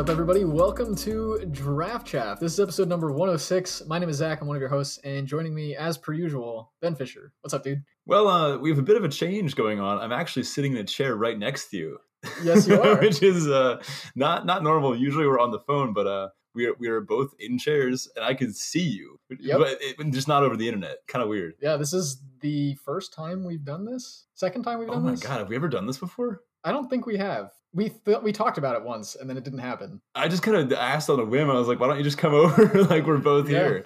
What's 0.00 0.08
up, 0.08 0.14
everybody? 0.14 0.46
Welcome 0.46 0.96
to 0.96 1.44
Draft 1.50 2.06
Chaff. 2.06 2.40
This 2.40 2.54
is 2.54 2.60
episode 2.60 2.88
number 2.88 3.12
106. 3.12 3.82
My 3.86 3.98
name 3.98 4.08
is 4.08 4.16
Zach. 4.16 4.40
I'm 4.40 4.48
one 4.48 4.56
of 4.56 4.60
your 4.60 4.70
hosts, 4.70 4.96
and 5.04 5.26
joining 5.26 5.54
me, 5.54 5.76
as 5.76 5.98
per 5.98 6.14
usual, 6.14 6.72
Ben 6.80 6.94
Fisher. 6.94 7.34
What's 7.42 7.52
up, 7.52 7.62
dude? 7.62 7.82
Well, 8.06 8.26
uh, 8.26 8.56
we 8.56 8.70
have 8.70 8.78
a 8.78 8.82
bit 8.82 8.96
of 8.96 9.04
a 9.04 9.10
change 9.10 9.56
going 9.56 9.78
on. 9.78 9.98
I'm 9.98 10.10
actually 10.10 10.44
sitting 10.44 10.72
in 10.72 10.78
a 10.78 10.84
chair 10.84 11.16
right 11.16 11.38
next 11.38 11.68
to 11.68 11.76
you. 11.76 11.98
Yes, 12.42 12.66
you 12.66 12.80
are. 12.82 12.98
Which 12.98 13.22
is 13.22 13.46
uh, 13.46 13.82
not 14.14 14.46
not 14.46 14.62
normal. 14.62 14.96
Usually 14.96 15.26
we're 15.26 15.38
on 15.38 15.50
the 15.50 15.60
phone, 15.60 15.92
but 15.92 16.06
uh, 16.06 16.28
we 16.54 16.64
are 16.64 16.72
we 16.78 16.88
are 16.88 17.02
both 17.02 17.34
in 17.38 17.58
chairs, 17.58 18.08
and 18.16 18.24
I 18.24 18.32
can 18.32 18.54
see 18.54 18.80
you, 18.88 19.20
Yep. 19.38 19.58
but 19.58 19.78
it, 19.82 20.12
just 20.12 20.28
not 20.28 20.42
over 20.42 20.56
the 20.56 20.66
internet. 20.66 20.96
Kind 21.08 21.22
of 21.22 21.28
weird. 21.28 21.56
Yeah, 21.60 21.76
this 21.76 21.92
is 21.92 22.22
the 22.40 22.74
first 22.86 23.12
time 23.12 23.44
we've 23.44 23.66
done 23.66 23.84
this. 23.84 24.24
Second 24.32 24.62
time 24.62 24.78
we've 24.78 24.88
done. 24.88 24.96
This? 24.96 25.02
Oh 25.02 25.04
my 25.04 25.10
this. 25.10 25.22
god, 25.22 25.38
have 25.40 25.50
we 25.50 25.56
ever 25.56 25.68
done 25.68 25.86
this 25.86 25.98
before? 25.98 26.40
I 26.64 26.72
don't 26.72 26.88
think 26.88 27.04
we 27.04 27.18
have. 27.18 27.50
We 27.72 27.90
th- 27.90 28.18
we 28.22 28.32
talked 28.32 28.58
about 28.58 28.74
it 28.76 28.82
once, 28.82 29.14
and 29.16 29.30
then 29.30 29.36
it 29.36 29.44
didn't 29.44 29.60
happen. 29.60 30.00
I 30.14 30.26
just 30.28 30.42
kind 30.42 30.56
of 30.56 30.72
asked 30.72 31.08
on 31.08 31.20
a 31.20 31.24
whim. 31.24 31.48
I 31.50 31.54
was 31.54 31.68
like, 31.68 31.78
why 31.78 31.86
don't 31.86 31.98
you 31.98 32.02
just 32.04 32.18
come 32.18 32.34
over? 32.42 32.82
like 32.84 33.06
we're 33.06 33.18
both 33.18 33.48
Yeah. 33.48 33.58
here. 33.58 33.84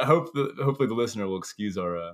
I 0.00 0.04
hope 0.04 0.32
the, 0.34 0.54
hopefully 0.62 0.88
the 0.88 0.94
listener 0.94 1.26
will 1.26 1.38
excuse 1.38 1.76
our 1.78 1.96
uh, 1.96 2.12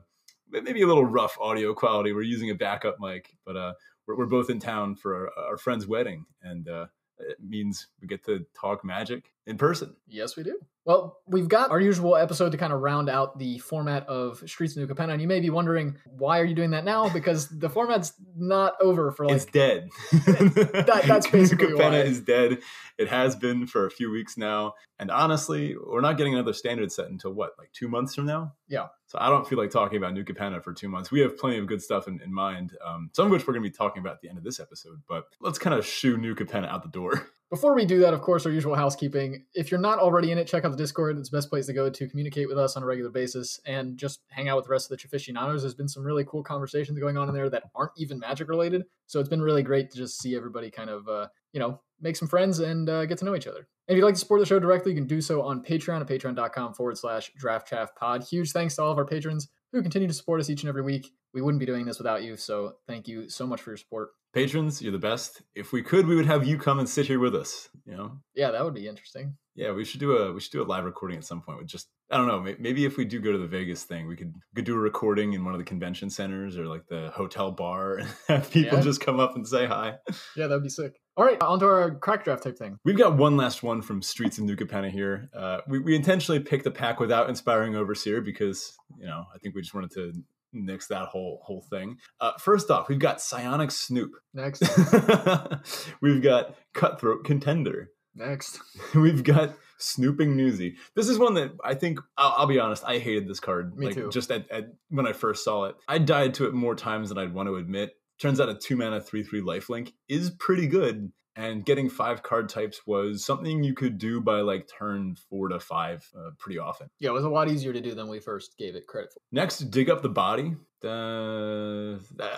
maybe 0.51 0.83
a 0.83 0.87
little 0.87 1.05
rough 1.05 1.37
audio 1.41 1.75
quality. 1.75 2.13
We're 2.13 2.23
using 2.23 2.51
a 2.51 2.55
backup 2.55 2.97
mic, 3.01 3.37
but 3.45 3.57
uh, 3.57 3.73
we're, 4.07 4.17
we're 4.17 4.27
both 4.27 4.49
in 4.51 4.59
town 4.61 4.95
for 4.95 5.29
our, 5.37 5.45
our 5.51 5.57
friend's 5.59 5.87
wedding, 5.87 6.25
and 6.43 6.69
uh, 6.69 6.87
it 7.19 7.37
means 7.41 7.89
we 8.01 8.07
get 8.09 8.25
to 8.27 8.47
talk 8.59 8.85
magic 8.85 9.33
in 9.47 9.59
person. 9.59 9.95
Yes, 10.07 10.37
we 10.37 10.45
do. 10.45 10.59
Well, 10.89 11.19
we've 11.27 11.49
got 11.49 11.71
our 11.71 11.79
usual 11.79 12.17
episode 12.17 12.53
to 12.53 12.57
kind 12.57 12.73
of 12.73 12.81
round 12.81 13.11
out 13.11 13.39
the 13.39 13.59
format 13.59 14.09
of 14.09 14.43
Streets 14.47 14.75
of 14.75 14.79
New 14.79 14.95
Capenna, 14.95 15.13
and 15.13 15.21
you 15.21 15.29
may 15.29 15.39
be 15.39 15.51
wondering 15.51 15.99
why 16.07 16.41
are 16.41 16.47
you 16.47 16.55
doing 16.55 16.71
that 16.71 16.83
now? 16.87 17.11
Because 17.11 17.47
the 17.51 17.69
format's 17.77 18.15
not 18.35 18.73
over 18.81 19.11
for 19.13 19.27
like 19.27 19.37
it's 19.37 19.45
dead. 19.45 19.91
That- 20.13 21.05
that's 21.07 21.27
basically 21.31 21.67
Capenna 21.67 21.91
why. 21.91 22.01
is 22.01 22.23
dead. 22.23 22.61
It 22.97 23.09
has 23.09 23.37
been 23.37 23.67
for 23.67 23.85
a 23.85 23.91
few 23.91 24.11
weeks 24.11 24.39
now, 24.39 24.73
and 24.99 25.11
honestly, 25.11 25.77
we're 25.77 26.01
not 26.01 26.17
getting 26.17 26.33
another 26.33 26.55
standard 26.55 26.91
set 26.91 27.09
until 27.11 27.35
what, 27.35 27.51
like 27.59 27.71
two 27.75 27.89
months 27.89 28.15
from 28.15 28.25
now? 28.25 28.55
Yeah. 28.67 28.87
So 29.09 29.19
I 29.21 29.29
don't 29.29 29.47
feel 29.47 29.59
like 29.59 29.71
talking 29.71 29.99
about 29.99 30.15
New 30.15 30.25
Capenna 30.25 30.65
for 30.65 30.73
two 30.73 30.89
months. 30.89 31.11
We 31.11 31.21
have 31.21 31.37
plenty 31.37 31.59
of 31.59 31.67
good 31.67 31.83
stuff 31.83 32.09
in, 32.09 32.19
in 32.23 32.33
mind, 32.33 32.73
um, 32.83 33.11
some 33.13 33.27
of 33.27 33.31
which 33.33 33.47
we're 33.47 33.53
going 33.53 33.63
to 33.63 33.69
be 33.69 33.77
talking 33.77 34.01
about 34.01 34.15
at 34.15 34.21
the 34.23 34.31
end 34.31 34.39
of 34.39 34.45
this 34.45 34.59
episode. 34.59 35.03
But 35.07 35.25
let's 35.39 35.59
kind 35.59 35.79
of 35.79 35.85
shoo 35.85 36.17
New 36.17 36.35
Capenna 36.35 36.67
out 36.67 36.83
the 36.83 36.89
door. 36.89 37.29
Before 37.51 37.75
we 37.75 37.87
do 37.87 38.01
that, 38.01 38.13
of 38.13 38.21
course, 38.21 38.45
our 38.45 38.53
usual 38.53 38.75
housekeeping. 38.75 39.47
If 39.55 39.71
you're 39.71 39.81
not 39.81 39.99
already 39.99 40.31
in 40.31 40.37
it, 40.37 40.47
check 40.47 40.67
out 40.67 40.71
the 40.71 40.77
Discord. 40.77 41.17
It's 41.17 41.31
the 41.31 41.37
best 41.39 41.49
place 41.49 41.65
to 41.67 41.73
go 41.73 41.89
to 41.89 42.09
communicate 42.09 42.47
with 42.47 42.59
us 42.59 42.77
on 42.77 42.83
a 42.83 42.87
regular 42.87 43.11
basis 43.11 43.59
and 43.65 43.97
just 43.97 44.21
hang 44.29 44.51
out 44.51 44.57
with 44.57 44.67
the 44.67 44.71
rest 44.71 44.87
of 44.87 44.91
the 44.91 44.99
Chaficionados. 44.99 45.63
There's 45.63 45.75
been 45.75 45.89
some 45.89 46.05
really 46.05 46.25
cool 46.25 46.43
conversations 46.43 46.99
going 46.99 47.17
on 47.17 47.27
in 47.27 47.35
there 47.35 47.49
that 47.49 47.65
aren't 47.75 47.93
even 47.97 48.19
magic 48.19 48.51
related. 48.51 48.85
So 49.07 49.19
it's 49.19 49.31
been 49.31 49.41
really 49.41 49.63
great 49.63 49.91
to 49.93 49.97
just 49.97 50.21
see 50.21 50.37
everybody 50.37 50.71
kind 50.71 50.91
of, 50.91 51.09
uh, 51.09 51.29
you 51.55 51.61
know, 51.61 51.81
make 52.01 52.17
some 52.17 52.29
friends 52.29 52.59
and 52.59 52.87
uh, 52.91 53.07
get 53.07 53.17
to 53.19 53.25
know 53.25 53.35
each 53.35 53.47
other. 53.47 53.67
And 53.89 53.95
if 53.95 53.97
you'd 53.97 54.05
like 54.05 54.15
to 54.15 54.21
support 54.21 54.41
the 54.41 54.47
show 54.47 54.59
directly, 54.59 54.93
you 54.93 54.99
can 54.99 55.07
do 55.07 55.23
so 55.23 55.41
on 55.41 55.65
Patreon 55.65 56.03
at 56.03 56.07
patreon.com 56.07 56.75
forward 56.75 56.99
slash 56.99 57.33
draft 57.35 57.67
chaff 57.67 57.95
pod. 57.95 58.25
Huge 58.25 58.53
thanks 58.53 58.77
to 58.77 58.83
all 58.83 58.93
of 58.93 58.99
our 58.99 59.07
patrons 59.07 59.49
who 59.73 59.81
continue 59.81 60.07
to 60.09 60.15
support 60.15 60.41
us 60.41 60.51
each 60.51 60.63
and 60.63 60.69
every 60.69 60.83
week. 60.83 61.13
We 61.33 61.41
wouldn't 61.41 61.61
be 61.61 61.67
doing 61.67 61.87
this 61.87 61.97
without 61.97 62.23
you. 62.23 62.37
So 62.37 62.75
thank 62.87 63.09
you 63.09 63.31
so 63.31 63.47
much 63.47 63.63
for 63.63 63.71
your 63.71 63.79
support. 63.79 64.11
Patrons, 64.39 64.81
you're 64.81 64.93
the 64.93 64.99
best. 64.99 65.43
If 65.57 65.73
we 65.73 65.83
could, 65.83 66.07
we 66.07 66.15
would 66.15 66.27
have 66.27 66.47
you 66.47 66.59
come 66.59 66.79
and 66.79 66.89
sit 66.89 67.07
here 67.07 67.19
with 67.19 67.35
us. 67.35 67.69
You 67.87 67.97
know, 67.97 68.19
Yeah, 68.35 68.51
that 68.53 68.65
would 68.65 68.75
be 68.75 68.87
interesting. 68.87 69.37
yeah, 69.57 69.73
we 69.73 69.85
should 69.85 69.99
do 70.01 70.17
a 70.17 70.33
we 70.33 70.41
should 70.41 70.53
do 70.53 70.63
a 70.63 70.65
live 70.65 70.85
recording 70.85 71.17
at 71.19 71.25
some 71.25 71.41
point 71.43 71.59
with 71.59 71.67
just 71.67 71.89
I 72.11 72.17
don't 72.17 72.29
know 72.29 72.41
maybe 72.59 72.85
if 72.85 72.97
we 72.97 73.05
do 73.05 73.19
go 73.21 73.33
to 73.33 73.39
the 73.39 73.47
Vegas 73.47 73.83
thing 73.83 74.07
we 74.07 74.15
could 74.17 74.33
we 74.35 74.55
could 74.57 74.65
do 74.65 74.75
a 74.77 74.79
recording 74.79 75.33
in 75.33 75.45
one 75.45 75.55
of 75.55 75.59
the 75.59 75.65
convention 75.65 76.09
centers 76.09 76.57
or 76.57 76.67
like 76.67 76.87
the 76.89 77.11
hotel 77.15 77.51
bar 77.51 77.97
and 77.99 78.09
have 78.29 78.51
people 78.51 78.79
Yeah. 78.79 78.85
just 78.85 79.01
come 79.01 79.19
up 79.19 79.35
and 79.35 79.47
say 79.47 79.67
hi. 79.67 79.95
Yeah, 80.37 80.47
that 80.47 80.55
would 80.55 80.63
be 80.63 80.69
sick. 80.69 80.93
All 81.17 81.25
right, 81.25 81.41
on 81.43 81.59
to 81.59 81.67
our 81.67 81.95
crack 81.97 82.23
draft 82.23 82.45
type 82.45 82.57
thing. 82.57 82.79
We've 82.85 82.97
got 82.97 83.17
one 83.17 83.37
last 83.37 83.65
one 83.65 83.83
from 83.83 84.03
Streets 84.03 84.39
of 84.39 84.45
New 84.45 84.55
Capenna 84.55 84.89
here. 84.91 85.29
Uh, 85.35 85.59
we 85.67 85.81
we 85.81 85.97
intentionally 85.97 86.39
picked 86.41 86.67
a 86.67 86.71
pack 86.71 87.01
without 87.01 87.29
inspiring 87.29 87.75
overseer 87.75 88.21
because 88.21 88.73
you 89.01 89.07
know 89.07 89.25
I 89.35 89.39
think 89.39 89.55
we 89.57 89.63
just 89.63 89.75
wanted 89.75 89.91
to 89.93 90.13
nix 90.53 90.87
that 90.89 91.09
whole 91.09 91.41
whole 91.45 91.63
thing. 91.71 91.99
Uh, 92.21 92.33
first 92.39 92.71
off, 92.71 92.89
we've 92.89 92.99
got 92.99 93.21
Psionic 93.21 93.71
Snoop. 93.71 94.13
Next, 94.35 94.63
we've 96.01 96.23
got 96.23 96.57
Cutthroat 96.75 97.25
Contender. 97.25 97.91
next. 98.15 98.61
We've 98.95 99.23
got 99.23 99.55
Snooping 99.79 100.37
Newsy. 100.37 100.77
This 100.97 101.09
is 101.09 101.19
one 101.19 101.35
that 101.35 101.53
I 101.65 101.75
think 101.75 102.01
I'll, 102.17 102.35
I'll 102.39 102.47
be 102.47 102.59
honest. 102.59 102.83
I 102.85 102.99
hated 102.99 103.29
this 103.29 103.41
card. 103.41 103.77
Me 103.77 103.87
like, 103.87 103.95
too. 103.95 104.11
Just 104.11 104.31
at, 104.31 104.51
at 104.51 104.73
when 104.89 105.07
I 105.07 105.13
first 105.13 105.45
saw 105.45 105.65
it, 105.65 105.77
I 105.87 105.99
died 105.99 106.35
to 106.35 106.47
it 106.47 106.55
more 106.55 106.75
times 106.75 107.09
than 107.09 107.19
I'd 107.19 107.35
want 107.35 107.49
to 107.49 107.57
admit. 107.57 107.93
Turns 108.19 108.41
out 108.41 108.49
a 108.49 108.55
two 108.55 108.77
mana 108.77 109.01
three 109.01 109.23
three 109.23 109.41
lifelink 109.41 109.93
is 110.09 110.31
pretty 110.31 110.67
good, 110.67 111.13
and 111.39 111.65
getting 111.65 111.89
five 111.89 112.25
card 112.25 112.49
types 112.49 112.85
was 112.85 113.25
something 113.25 113.63
you 113.63 113.73
could 113.73 113.97
do 113.97 114.21
by 114.21 114.41
like 114.41 114.69
turn 114.69 115.15
four 115.31 115.49
to 115.49 115.61
five 115.61 116.05
uh, 116.19 116.31
pretty 116.37 116.59
often. 116.59 116.91
Yeah, 116.99 117.11
it 117.11 117.13
was 117.13 117.25
a 117.25 117.29
lot 117.29 117.49
easier 117.49 117.73
to 117.73 117.81
do 117.81 117.95
than 117.95 118.09
we 118.09 118.19
first 118.19 118.59
gave 118.59 118.75
it 118.75 118.89
credit 118.89 119.13
for. 119.13 119.21
Next, 119.31 119.61
dig 119.71 119.89
up 119.89 120.03
the 120.03 120.09
body. 120.09 120.57
Uh, 120.85 121.95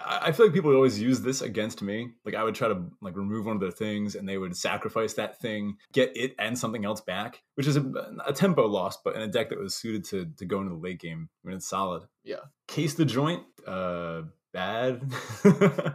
I 0.07 0.33
feel 0.33 0.47
like 0.47 0.55
people 0.55 0.71
would 0.71 0.77
always 0.77 1.01
use 1.01 1.21
this 1.23 1.41
against 1.41 1.83
me. 1.83 2.11
Like 2.27 2.35
I 2.35 2.45
would 2.45 2.55
try 2.55 2.69
to 2.69 2.85
like 3.01 3.17
remove 3.17 3.47
one 3.47 3.57
of 3.57 3.61
their 3.63 3.71
things, 3.71 4.15
and 4.15 4.29
they 4.29 4.37
would 4.37 4.55
sacrifice 4.55 5.15
that 5.15 5.41
thing, 5.41 5.79
get 5.93 6.15
it 6.15 6.35
and 6.39 6.59
something 6.59 6.85
else 6.85 7.01
back, 7.01 7.43
which 7.55 7.67
is 7.67 7.77
a, 7.77 7.85
a 8.27 8.35
tempo 8.35 8.67
loss, 8.67 8.99
but 9.03 9.17
in 9.17 9.23
a 9.23 9.29
deck 9.29 9.49
that 9.49 9.59
was 9.59 9.75
suited 9.75 10.05
to 10.07 10.27
to 10.37 10.45
go 10.45 10.61
into 10.61 10.75
the 10.75 10.81
late 10.81 11.01
game. 11.01 11.31
I 11.43 11.49
mean, 11.49 11.57
it's 11.57 11.69
solid. 11.69 12.03
Yeah. 12.23 12.41
Case 12.69 12.95
the 12.95 13.07
joint. 13.07 13.45
Uh, 13.67 14.23
bad. 14.53 15.03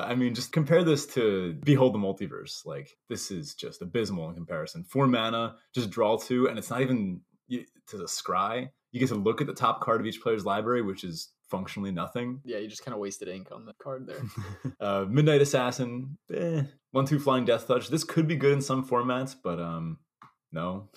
I 0.00 0.14
mean, 0.14 0.34
just 0.34 0.52
compare 0.52 0.82
this 0.82 1.06
to 1.08 1.54
Behold 1.64 1.94
the 1.94 1.98
Multiverse. 1.98 2.64
Like 2.64 2.96
this 3.08 3.30
is 3.30 3.54
just 3.54 3.82
abysmal 3.82 4.28
in 4.28 4.34
comparison. 4.34 4.84
Four 4.84 5.06
mana, 5.06 5.56
just 5.74 5.90
draw 5.90 6.16
two, 6.16 6.48
and 6.48 6.58
it's 6.58 6.70
not 6.70 6.80
even 6.80 7.20
to 7.50 7.96
the 7.96 8.04
scry. 8.04 8.70
You 8.92 9.00
get 9.00 9.08
to 9.10 9.14
look 9.14 9.40
at 9.40 9.46
the 9.46 9.54
top 9.54 9.80
card 9.80 10.00
of 10.00 10.06
each 10.06 10.22
player's 10.22 10.44
library, 10.44 10.82
which 10.82 11.04
is 11.04 11.28
functionally 11.48 11.90
nothing. 11.90 12.40
Yeah, 12.44 12.58
you 12.58 12.68
just 12.68 12.84
kind 12.84 12.94
of 12.94 13.00
wasted 13.00 13.28
ink 13.28 13.48
on 13.52 13.66
the 13.66 13.74
card 13.74 14.06
there. 14.06 14.22
uh, 14.80 15.04
Midnight 15.08 15.42
Assassin, 15.42 16.16
eh. 16.32 16.62
one 16.92 17.06
two 17.06 17.18
flying 17.18 17.44
Death 17.44 17.66
Touch. 17.66 17.88
This 17.88 18.04
could 18.04 18.26
be 18.26 18.36
good 18.36 18.52
in 18.52 18.62
some 18.62 18.86
formats, 18.86 19.34
but 19.42 19.60
um, 19.60 19.98
no. 20.52 20.88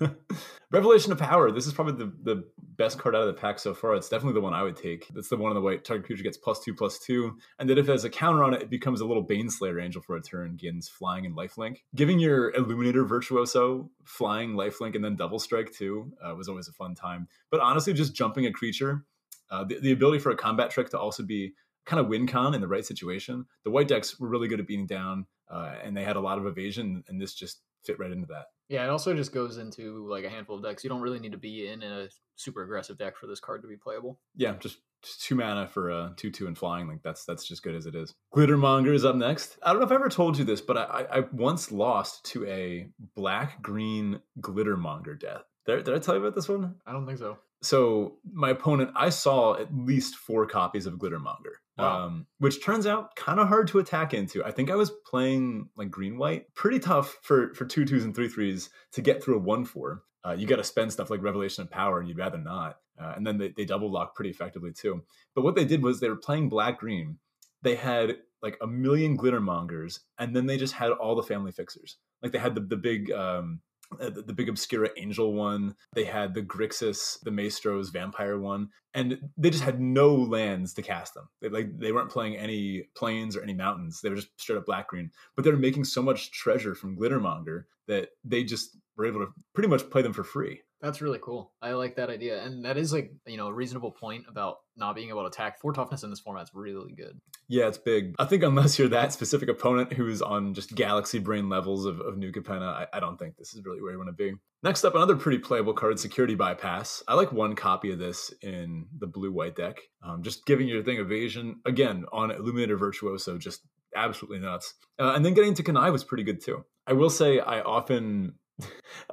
Revelation 0.70 1.12
of 1.12 1.18
Power. 1.18 1.50
This 1.50 1.66
is 1.66 1.72
probably 1.72 2.04
the, 2.04 2.12
the 2.22 2.44
best 2.76 2.98
card 2.98 3.14
out 3.14 3.22
of 3.22 3.28
the 3.28 3.40
pack 3.40 3.58
so 3.58 3.72
far. 3.72 3.94
It's 3.94 4.08
definitely 4.08 4.34
the 4.34 4.42
one 4.42 4.54
I 4.54 4.62
would 4.62 4.76
take. 4.76 5.06
It's 5.14 5.28
the 5.28 5.36
one 5.36 5.50
on 5.50 5.54
the 5.54 5.60
white. 5.60 5.84
Target 5.84 6.06
creature 6.06 6.22
gets 6.22 6.36
plus 6.36 6.60
two, 6.60 6.74
plus 6.74 6.98
two. 6.98 7.38
And 7.58 7.70
then 7.70 7.78
if 7.78 7.86
there's 7.86 8.04
a 8.04 8.10
counter 8.10 8.42
on 8.42 8.54
it, 8.54 8.62
it 8.62 8.70
becomes 8.70 9.00
a 9.00 9.06
little 9.06 9.24
Baneslayer 9.24 9.82
Angel 9.82 10.02
for 10.02 10.16
a 10.16 10.20
turn, 10.20 10.56
gains 10.56 10.88
flying 10.88 11.26
and 11.26 11.36
lifelink. 11.36 11.78
Giving 11.94 12.18
your 12.18 12.54
Illuminator 12.54 13.04
Virtuoso 13.04 13.90
flying, 14.04 14.54
lifelink, 14.54 14.94
and 14.94 15.04
then 15.04 15.16
double 15.16 15.38
strike 15.38 15.72
too 15.72 16.12
uh, 16.22 16.34
was 16.34 16.48
always 16.48 16.68
a 16.68 16.72
fun 16.72 16.94
time. 16.94 17.28
But 17.50 17.60
honestly, 17.60 17.92
just 17.92 18.14
jumping 18.14 18.46
a 18.46 18.52
creature, 18.52 19.04
uh, 19.50 19.64
the, 19.64 19.78
the 19.80 19.92
ability 19.92 20.18
for 20.18 20.30
a 20.30 20.36
combat 20.36 20.70
trick 20.70 20.90
to 20.90 20.98
also 20.98 21.22
be 21.22 21.54
kind 21.86 22.00
of 22.00 22.08
win 22.08 22.26
con 22.26 22.54
in 22.54 22.60
the 22.60 22.68
right 22.68 22.84
situation. 22.84 23.46
The 23.64 23.70
white 23.70 23.88
decks 23.88 24.20
were 24.20 24.28
really 24.28 24.48
good 24.48 24.60
at 24.60 24.66
beating 24.66 24.86
down, 24.86 25.26
uh, 25.50 25.76
and 25.82 25.96
they 25.96 26.04
had 26.04 26.16
a 26.16 26.20
lot 26.20 26.38
of 26.38 26.46
evasion, 26.46 27.02
and 27.08 27.20
this 27.20 27.32
just 27.32 27.62
fit 27.84 27.98
right 27.98 28.10
into 28.10 28.26
that. 28.26 28.46
yeah, 28.68 28.84
it 28.84 28.90
also 28.90 29.14
just 29.14 29.32
goes 29.32 29.56
into 29.58 30.06
like 30.08 30.24
a 30.24 30.28
handful 30.30 30.56
of 30.56 30.62
decks. 30.62 30.84
You 30.84 30.90
don't 30.90 31.00
really 31.00 31.20
need 31.20 31.32
to 31.32 31.38
be 31.38 31.68
in 31.68 31.82
a 31.82 32.08
super 32.36 32.62
aggressive 32.62 32.98
deck 32.98 33.16
for 33.16 33.26
this 33.26 33.40
card 33.40 33.62
to 33.62 33.68
be 33.68 33.76
playable. 33.76 34.20
Yeah, 34.36 34.54
just, 34.60 34.78
just 35.02 35.22
two 35.22 35.34
mana 35.34 35.66
for 35.66 35.90
uh, 35.90 36.10
two 36.16 36.30
two 36.30 36.46
and 36.46 36.56
flying. 36.56 36.86
Like 36.88 37.02
that's 37.02 37.24
that's 37.24 37.46
just 37.46 37.62
good 37.62 37.74
as 37.74 37.86
it 37.86 37.94
is. 37.94 38.14
Glittermonger 38.34 38.94
is 38.94 39.04
up 39.04 39.16
next. 39.16 39.58
I 39.62 39.70
don't 39.70 39.80
know 39.80 39.86
if 39.86 39.92
I 39.92 39.96
ever 39.96 40.08
told 40.08 40.38
you 40.38 40.44
this, 40.44 40.60
but 40.60 40.76
I, 40.76 40.82
I, 40.82 41.18
I 41.18 41.24
once 41.32 41.72
lost 41.72 42.24
to 42.26 42.46
a 42.46 42.88
black 43.14 43.62
green 43.62 44.20
Glittermonger 44.40 45.18
death. 45.18 45.42
Did, 45.66 45.84
did 45.84 45.94
I 45.94 45.98
tell 45.98 46.14
you 46.14 46.20
about 46.20 46.34
this 46.34 46.48
one? 46.48 46.76
I 46.86 46.92
don't 46.92 47.06
think 47.06 47.18
so. 47.18 47.38
so 47.60 48.18
my 48.32 48.50
opponent 48.50 48.90
i 48.94 49.08
saw 49.08 49.54
at 49.58 49.74
least 49.76 50.14
four 50.14 50.46
copies 50.46 50.86
of 50.86 50.94
glittermonger 50.94 51.56
Um, 51.78 52.26
which 52.38 52.64
turns 52.64 52.86
out 52.86 53.14
kind 53.14 53.38
of 53.38 53.48
hard 53.48 53.68
to 53.68 53.78
attack 53.78 54.12
into. 54.12 54.44
I 54.44 54.50
think 54.50 54.70
i 54.70 54.74
was 54.74 54.90
playing 55.06 55.68
like 55.76 55.90
green 55.90 56.18
white. 56.18 56.52
Pretty 56.54 56.78
tough 56.78 57.18
for 57.22 57.54
for 57.54 57.64
two 57.64 57.84
twos 57.84 58.04
and 58.04 58.14
three 58.14 58.28
threes 58.28 58.70
to 58.92 59.00
get 59.00 59.22
through 59.22 59.36
a 59.36 59.40
one 59.40 59.64
four. 59.64 60.02
Uh, 60.24 60.34
you 60.36 60.46
got 60.46 60.56
to 60.56 60.64
spend 60.64 60.92
stuff 60.92 61.10
like 61.10 61.22
revelation 61.22 61.62
of 61.62 61.70
power 61.70 62.00
and 62.00 62.08
you'd 62.08 62.18
rather 62.18 62.38
not. 62.38 62.78
Uh, 63.00 63.12
and 63.16 63.24
then 63.26 63.38
they, 63.38 63.52
they 63.56 63.64
double 63.64 63.90
lock 63.90 64.16
pretty 64.16 64.30
effectively 64.30 64.72
too. 64.72 65.02
But 65.34 65.44
what 65.44 65.54
they 65.54 65.64
did 65.64 65.82
was 65.82 66.00
they 66.00 66.08
were 66.08 66.16
playing 66.16 66.48
black 66.48 66.80
green. 66.80 67.18
They 67.62 67.76
had 67.76 68.16
like 68.42 68.58
a 68.60 68.66
million 68.66 69.16
glittermongers 69.16 70.00
and 70.18 70.34
then 70.34 70.46
they 70.46 70.56
just 70.56 70.74
had 70.74 70.90
all 70.90 71.14
the 71.14 71.22
family 71.22 71.52
fixers. 71.52 71.96
Like 72.22 72.32
they 72.32 72.38
had 72.38 72.56
the, 72.56 72.60
the 72.60 72.76
big 72.76 73.12
um 73.12 73.60
uh, 74.00 74.10
the, 74.10 74.22
the 74.22 74.32
big 74.32 74.48
obscura 74.48 74.90
angel 74.96 75.32
one. 75.32 75.74
They 75.94 76.04
had 76.04 76.34
the 76.34 76.42
grixis 76.42 77.20
the 77.22 77.30
maestros 77.30 77.90
vampire 77.90 78.38
one. 78.38 78.68
And 78.94 79.18
they 79.36 79.50
just 79.50 79.64
had 79.64 79.80
no 79.80 80.14
lands 80.14 80.74
to 80.74 80.82
cast 80.82 81.14
them. 81.14 81.28
They 81.40 81.48
like 81.48 81.78
they 81.78 81.92
weren't 81.92 82.10
playing 82.10 82.36
any 82.36 82.88
plains 82.96 83.36
or 83.36 83.42
any 83.42 83.54
mountains. 83.54 84.00
They 84.00 84.10
were 84.10 84.16
just 84.16 84.28
straight 84.40 84.56
up 84.56 84.66
black 84.66 84.88
green. 84.88 85.10
But 85.36 85.44
they 85.44 85.50
were 85.50 85.56
making 85.56 85.84
so 85.84 86.02
much 86.02 86.32
treasure 86.32 86.74
from 86.74 86.96
glittermonger 86.96 87.64
that 87.86 88.10
they 88.24 88.44
just 88.44 88.76
were 88.96 89.06
able 89.06 89.20
to 89.20 89.32
pretty 89.54 89.68
much 89.68 89.88
play 89.90 90.02
them 90.02 90.12
for 90.12 90.24
free 90.24 90.62
That's 90.80 91.00
really 91.00 91.18
cool. 91.20 91.52
I 91.60 91.72
like 91.72 91.96
that 91.96 92.08
idea. 92.08 92.42
And 92.44 92.64
that 92.64 92.76
is 92.76 92.92
like, 92.92 93.12
you 93.26 93.36
know, 93.36 93.48
a 93.48 93.52
reasonable 93.52 93.90
point 93.90 94.26
about 94.28 94.58
not 94.76 94.94
being 94.94 95.08
able 95.08 95.22
to 95.22 95.26
attack. 95.26 95.60
Four 95.60 95.72
toughness 95.72 96.04
in 96.04 96.10
this 96.10 96.20
format 96.20 96.44
is 96.44 96.50
really 96.54 96.92
good. 96.92 97.20
Yeah, 97.48 97.66
it's 97.66 97.78
big. 97.78 98.14
I 98.18 98.26
think 98.26 98.44
unless 98.44 98.78
you're 98.78 98.88
that 98.88 99.12
specific 99.12 99.48
opponent 99.48 99.92
who's 99.92 100.22
on 100.22 100.54
just 100.54 100.76
galaxy 100.76 101.18
brain 101.18 101.48
levels 101.48 101.84
of, 101.84 101.98
of 102.00 102.16
New 102.16 102.30
Capenna, 102.30 102.62
I, 102.62 102.86
I 102.92 103.00
don't 103.00 103.18
think 103.18 103.36
this 103.36 103.54
is 103.54 103.64
really 103.64 103.82
where 103.82 103.90
you 103.90 103.98
want 103.98 104.08
to 104.08 104.12
be. 104.12 104.34
Next 104.62 104.84
up, 104.84 104.94
another 104.94 105.16
pretty 105.16 105.38
playable 105.38 105.72
card, 105.72 105.98
Security 105.98 106.36
Bypass. 106.36 107.02
I 107.08 107.14
like 107.14 107.32
one 107.32 107.56
copy 107.56 107.90
of 107.90 107.98
this 107.98 108.32
in 108.42 108.86
the 108.98 109.06
blue-white 109.06 109.56
deck. 109.56 109.80
Um, 110.02 110.22
just 110.22 110.46
giving 110.46 110.68
your 110.68 110.82
thing 110.82 110.98
evasion, 110.98 111.60
again, 111.64 112.04
on 112.12 112.30
Illuminator 112.30 112.76
Virtuoso, 112.76 113.38
just 113.38 113.62
absolutely 113.96 114.38
nuts. 114.38 114.74
Uh, 114.98 115.14
and 115.14 115.24
then 115.24 115.34
getting 115.34 115.54
to 115.54 115.62
connive 115.62 115.92
was 115.92 116.04
pretty 116.04 116.24
good 116.24 116.40
too. 116.40 116.64
I 116.86 116.92
will 116.92 117.10
say 117.10 117.40
I 117.40 117.62
often 117.62 118.34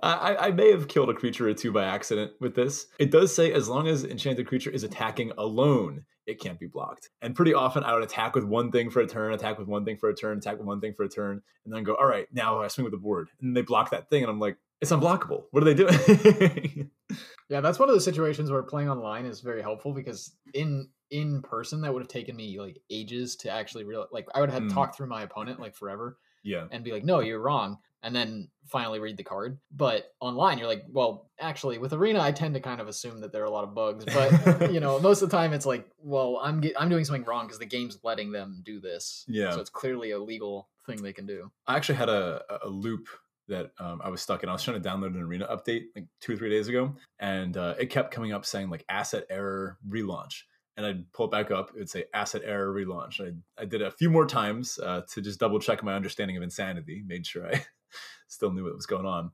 I, 0.03 0.35
I, 0.47 0.51
may 0.51 0.71
have 0.71 0.87
killed 0.87 1.09
a 1.09 1.13
creature 1.13 1.47
or 1.47 1.53
two 1.53 1.71
by 1.71 1.85
accident 1.85 2.33
with 2.39 2.55
this. 2.55 2.87
It 2.99 3.11
does 3.11 3.33
say 3.33 3.53
as 3.53 3.69
long 3.69 3.87
as 3.87 4.03
enchanted 4.03 4.47
creature 4.47 4.69
is 4.69 4.83
attacking 4.83 5.31
alone, 5.37 6.05
it 6.25 6.39
can't 6.39 6.59
be 6.59 6.67
blocked. 6.67 7.09
And 7.21 7.35
pretty 7.35 7.53
often 7.53 7.83
I 7.83 7.93
would 7.93 8.03
attack 8.03 8.35
with 8.35 8.43
one 8.43 8.71
thing 8.71 8.89
for 8.89 9.01
a 9.01 9.07
turn, 9.07 9.33
attack 9.33 9.59
with 9.59 9.67
one 9.67 9.85
thing 9.85 9.97
for 9.97 10.09
a 10.09 10.15
turn, 10.15 10.37
attack 10.37 10.57
with 10.57 10.65
one 10.65 10.81
thing 10.81 10.93
for 10.93 11.03
a 11.03 11.09
turn, 11.09 11.41
and 11.65 11.73
then 11.73 11.83
go, 11.83 11.93
all 11.95 12.07
right, 12.07 12.27
now 12.33 12.61
I 12.61 12.67
swing 12.67 12.85
with 12.85 12.93
the 12.93 12.97
board. 12.97 13.29
And 13.41 13.55
they 13.55 13.61
block 13.61 13.91
that 13.91 14.09
thing, 14.09 14.23
and 14.23 14.29
I'm 14.29 14.39
like, 14.39 14.57
it's 14.81 14.91
unblockable. 14.91 15.43
What 15.51 15.63
are 15.63 15.65
they 15.65 15.73
doing? 15.73 16.91
yeah, 17.49 17.61
that's 17.61 17.79
one 17.79 17.89
of 17.89 17.95
the 17.95 18.01
situations 18.01 18.51
where 18.51 18.61
playing 18.63 18.89
online 18.89 19.25
is 19.25 19.41
very 19.41 19.61
helpful 19.61 19.93
because 19.93 20.35
in 20.53 20.89
in 21.11 21.41
person 21.43 21.81
that 21.81 21.93
would 21.93 22.01
have 22.01 22.09
taken 22.09 22.35
me 22.35 22.59
like 22.59 22.79
ages 22.89 23.35
to 23.37 23.49
actually 23.49 23.83
real 23.83 24.07
like 24.11 24.27
I 24.33 24.41
would 24.41 24.49
have 24.49 24.63
mm. 24.63 24.73
talked 24.73 24.97
through 24.97 25.07
my 25.07 25.23
opponent 25.23 25.59
like 25.59 25.75
forever. 25.75 26.17
Yeah. 26.45 26.67
And 26.71 26.83
be 26.83 26.93
like, 26.93 27.03
no, 27.03 27.19
you're 27.19 27.41
wrong. 27.41 27.79
And 28.03 28.15
then 28.15 28.49
finally 28.67 28.99
read 28.99 29.17
the 29.17 29.23
card. 29.23 29.57
But 29.71 30.13
online, 30.21 30.59
you're 30.59 30.67
like, 30.67 30.83
well, 30.87 31.29
actually, 31.39 31.79
with 31.79 31.91
Arena, 31.91 32.21
I 32.21 32.31
tend 32.31 32.53
to 32.53 32.59
kind 32.59 32.79
of 32.79 32.87
assume 32.87 33.21
that 33.21 33.33
there 33.33 33.41
are 33.41 33.47
a 33.47 33.51
lot 33.51 33.63
of 33.63 33.73
bugs. 33.73 34.05
But 34.05 34.71
you 34.71 34.79
know, 34.79 34.99
most 35.01 35.23
of 35.23 35.29
the 35.29 35.35
time, 35.35 35.53
it's 35.53 35.65
like, 35.65 35.89
well, 35.97 36.39
I'm 36.41 36.61
get, 36.61 36.79
I'm 36.79 36.87
doing 36.87 37.03
something 37.03 37.25
wrong 37.25 37.47
because 37.47 37.59
the 37.59 37.65
game's 37.65 37.97
letting 38.03 38.31
them 38.31 38.61
do 38.63 38.79
this. 38.79 39.25
Yeah. 39.27 39.51
So 39.51 39.59
it's 39.59 39.71
clearly 39.71 40.11
a 40.11 40.19
legal 40.19 40.69
thing 40.85 41.01
they 41.01 41.13
can 41.13 41.25
do. 41.25 41.51
I 41.65 41.75
actually 41.75 41.95
had 41.95 42.09
a, 42.09 42.43
a 42.63 42.69
loop 42.69 43.09
that 43.47 43.71
um, 43.79 44.01
I 44.03 44.09
was 44.09 44.21
stuck 44.21 44.43
in. 44.43 44.49
I 44.49 44.53
was 44.53 44.63
trying 44.63 44.81
to 44.81 44.87
download 44.87 45.15
an 45.15 45.21
arena 45.21 45.47
update 45.47 45.85
like 45.95 46.05
two 46.21 46.33
or 46.33 46.37
three 46.37 46.49
days 46.49 46.67
ago, 46.67 46.95
and 47.19 47.57
uh, 47.57 47.75
it 47.79 47.87
kept 47.87 48.11
coming 48.11 48.33
up 48.33 48.45
saying 48.45 48.69
like 48.69 48.85
asset 48.89 49.25
error 49.29 49.77
relaunch. 49.87 50.43
And 50.77 50.85
I'd 50.85 51.11
pull 51.13 51.27
it 51.27 51.31
back 51.31 51.51
up. 51.51 51.69
It 51.69 51.79
would 51.79 51.89
say 51.89 52.05
asset 52.13 52.41
error 52.43 52.73
relaunch. 52.73 53.21
I, 53.21 53.33
I 53.61 53.65
did 53.65 53.81
it 53.81 53.87
a 53.87 53.91
few 53.91 54.09
more 54.09 54.25
times 54.25 54.77
uh, 54.77 55.01
to 55.09 55.21
just 55.21 55.39
double 55.39 55.59
check 55.59 55.83
my 55.83 55.93
understanding 55.93 56.35
of 56.35 56.43
insanity, 56.43 57.03
made 57.05 57.25
sure 57.25 57.47
I 57.47 57.63
still 58.27 58.51
knew 58.51 58.65
what 58.65 58.75
was 58.75 58.85
going 58.85 59.05
on. 59.05 59.31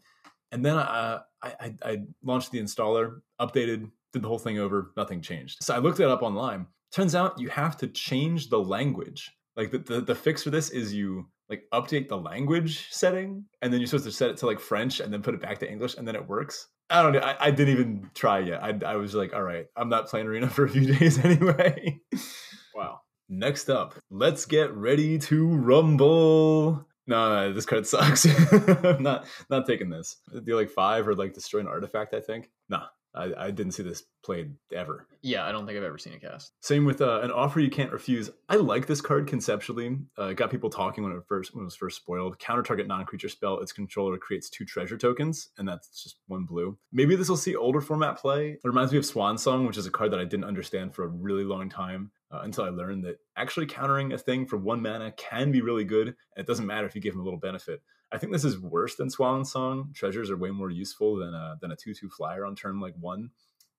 And 0.51 0.63
then 0.63 0.77
uh, 0.77 1.21
I, 1.41 1.53
I, 1.59 1.75
I 1.83 1.97
launched 2.23 2.51
the 2.51 2.59
installer, 2.59 3.21
updated, 3.39 3.89
did 4.13 4.21
the 4.21 4.27
whole 4.27 4.39
thing 4.39 4.59
over, 4.59 4.91
nothing 4.97 5.21
changed. 5.21 5.63
So 5.63 5.73
I 5.73 5.79
looked 5.79 5.99
it 5.99 6.07
up 6.07 6.21
online. 6.21 6.67
Turns 6.91 7.15
out 7.15 7.39
you 7.39 7.49
have 7.49 7.77
to 7.77 7.88
change 7.88 8.49
the 8.49 8.59
language. 8.59 9.31
Like 9.55 9.71
the, 9.71 9.79
the, 9.79 10.01
the 10.01 10.15
fix 10.15 10.43
for 10.43 10.49
this 10.49 10.69
is 10.69 10.93
you 10.93 11.27
like 11.51 11.65
update 11.73 12.07
the 12.07 12.17
language 12.17 12.88
setting 12.91 13.45
and 13.61 13.71
then 13.71 13.79
you're 13.81 13.88
supposed 13.88 14.05
to 14.05 14.11
set 14.11 14.29
it 14.29 14.38
to 14.38 14.45
like 14.45 14.59
french 14.59 15.01
and 15.01 15.11
then 15.11 15.21
put 15.21 15.33
it 15.33 15.41
back 15.41 15.59
to 15.59 15.69
english 15.69 15.97
and 15.97 16.07
then 16.07 16.15
it 16.15 16.27
works 16.27 16.69
i 16.91 17.01
don't 17.01 17.13
know 17.13 17.19
i, 17.19 17.47
I 17.47 17.51
didn't 17.51 17.73
even 17.73 18.09
try 18.13 18.39
yet 18.39 18.63
I, 18.63 18.77
I 18.85 18.95
was 18.95 19.15
like 19.15 19.33
all 19.33 19.43
right 19.43 19.67
i'm 19.75 19.89
not 19.89 20.07
playing 20.07 20.27
arena 20.27 20.49
for 20.49 20.65
a 20.65 20.69
few 20.69 20.93
days 20.93 21.17
anyway 21.25 21.99
wow 22.75 23.01
next 23.29 23.69
up 23.69 23.95
let's 24.09 24.45
get 24.45 24.73
ready 24.73 25.17
to 25.19 25.47
rumble 25.47 26.85
no, 27.07 27.29
no, 27.29 27.53
this 27.53 27.65
card 27.65 27.85
sucks. 27.88 28.25
I'm 28.85 29.03
not 29.03 29.25
not 29.49 29.65
taking 29.65 29.89
this. 29.89 30.17
Do 30.43 30.55
like 30.55 30.69
five 30.69 31.07
or 31.07 31.15
like 31.15 31.33
destroy 31.33 31.59
an 31.59 31.67
artifact. 31.67 32.13
I 32.13 32.21
think. 32.21 32.49
Nah, 32.69 32.85
I, 33.13 33.31
I 33.37 33.51
didn't 33.51 33.73
see 33.73 33.83
this 33.83 34.03
played 34.23 34.53
ever. 34.73 35.07
Yeah, 35.21 35.45
I 35.45 35.51
don't 35.51 35.65
think 35.65 35.77
I've 35.77 35.83
ever 35.83 35.97
seen 35.97 36.13
a 36.13 36.19
cast. 36.19 36.53
Same 36.61 36.85
with 36.85 37.01
uh, 37.01 37.21
an 37.21 37.31
offer 37.31 37.59
you 37.59 37.69
can't 37.69 37.91
refuse. 37.91 38.29
I 38.49 38.55
like 38.55 38.87
this 38.87 39.01
card 39.01 39.27
conceptually. 39.27 39.97
Uh, 40.17 40.27
it 40.27 40.37
got 40.37 40.51
people 40.51 40.69
talking 40.69 41.03
when 41.03 41.13
it 41.13 41.23
first 41.27 41.53
when 41.53 41.63
it 41.63 41.65
was 41.65 41.75
first 41.75 41.97
spoiled. 41.97 42.39
Counter 42.39 42.63
target 42.63 42.87
non-creature 42.87 43.29
spell. 43.29 43.59
Its 43.59 43.73
controller 43.73 44.17
creates 44.17 44.49
two 44.49 44.65
treasure 44.65 44.97
tokens, 44.97 45.49
and 45.57 45.67
that's 45.67 46.03
just 46.03 46.17
one 46.27 46.45
blue. 46.45 46.77
Maybe 46.91 47.15
this 47.15 47.29
will 47.29 47.37
see 47.37 47.55
older 47.55 47.81
format 47.81 48.17
play. 48.17 48.51
It 48.51 48.59
reminds 48.63 48.91
me 48.91 48.97
of 48.97 49.05
Swan 49.05 49.37
Song, 49.37 49.65
which 49.65 49.77
is 49.77 49.85
a 49.85 49.91
card 49.91 50.11
that 50.11 50.19
I 50.19 50.25
didn't 50.25 50.45
understand 50.45 50.95
for 50.95 51.03
a 51.03 51.09
really 51.09 51.43
long 51.43 51.69
time. 51.69 52.11
Uh, 52.31 52.43
until 52.43 52.63
I 52.63 52.69
learned 52.69 53.03
that 53.03 53.17
actually 53.35 53.65
countering 53.65 54.13
a 54.13 54.17
thing 54.17 54.45
for 54.45 54.55
one 54.55 54.81
mana 54.81 55.11
can 55.11 55.51
be 55.51 55.61
really 55.61 55.83
good, 55.83 56.07
and 56.07 56.15
it 56.37 56.47
doesn't 56.47 56.65
matter 56.65 56.87
if 56.87 56.95
you 56.95 57.01
give 57.01 57.11
them 57.11 57.19
a 57.19 57.25
little 57.25 57.37
benefit. 57.37 57.81
I 58.11 58.17
think 58.17 58.33
this 58.33 58.43
is 58.43 58.59
worse 58.59 58.95
than 58.95 59.09
Swan 59.09 59.45
Song. 59.45 59.91
Treasures 59.93 60.29
are 60.29 60.37
way 60.37 60.51
more 60.51 60.69
useful 60.69 61.17
than 61.17 61.33
a, 61.33 61.57
than 61.61 61.71
a 61.71 61.75
2 61.75 61.93
2 61.93 62.09
flyer 62.09 62.45
on 62.45 62.55
turn 62.55 62.79
like 62.79 62.95
one. 62.99 63.29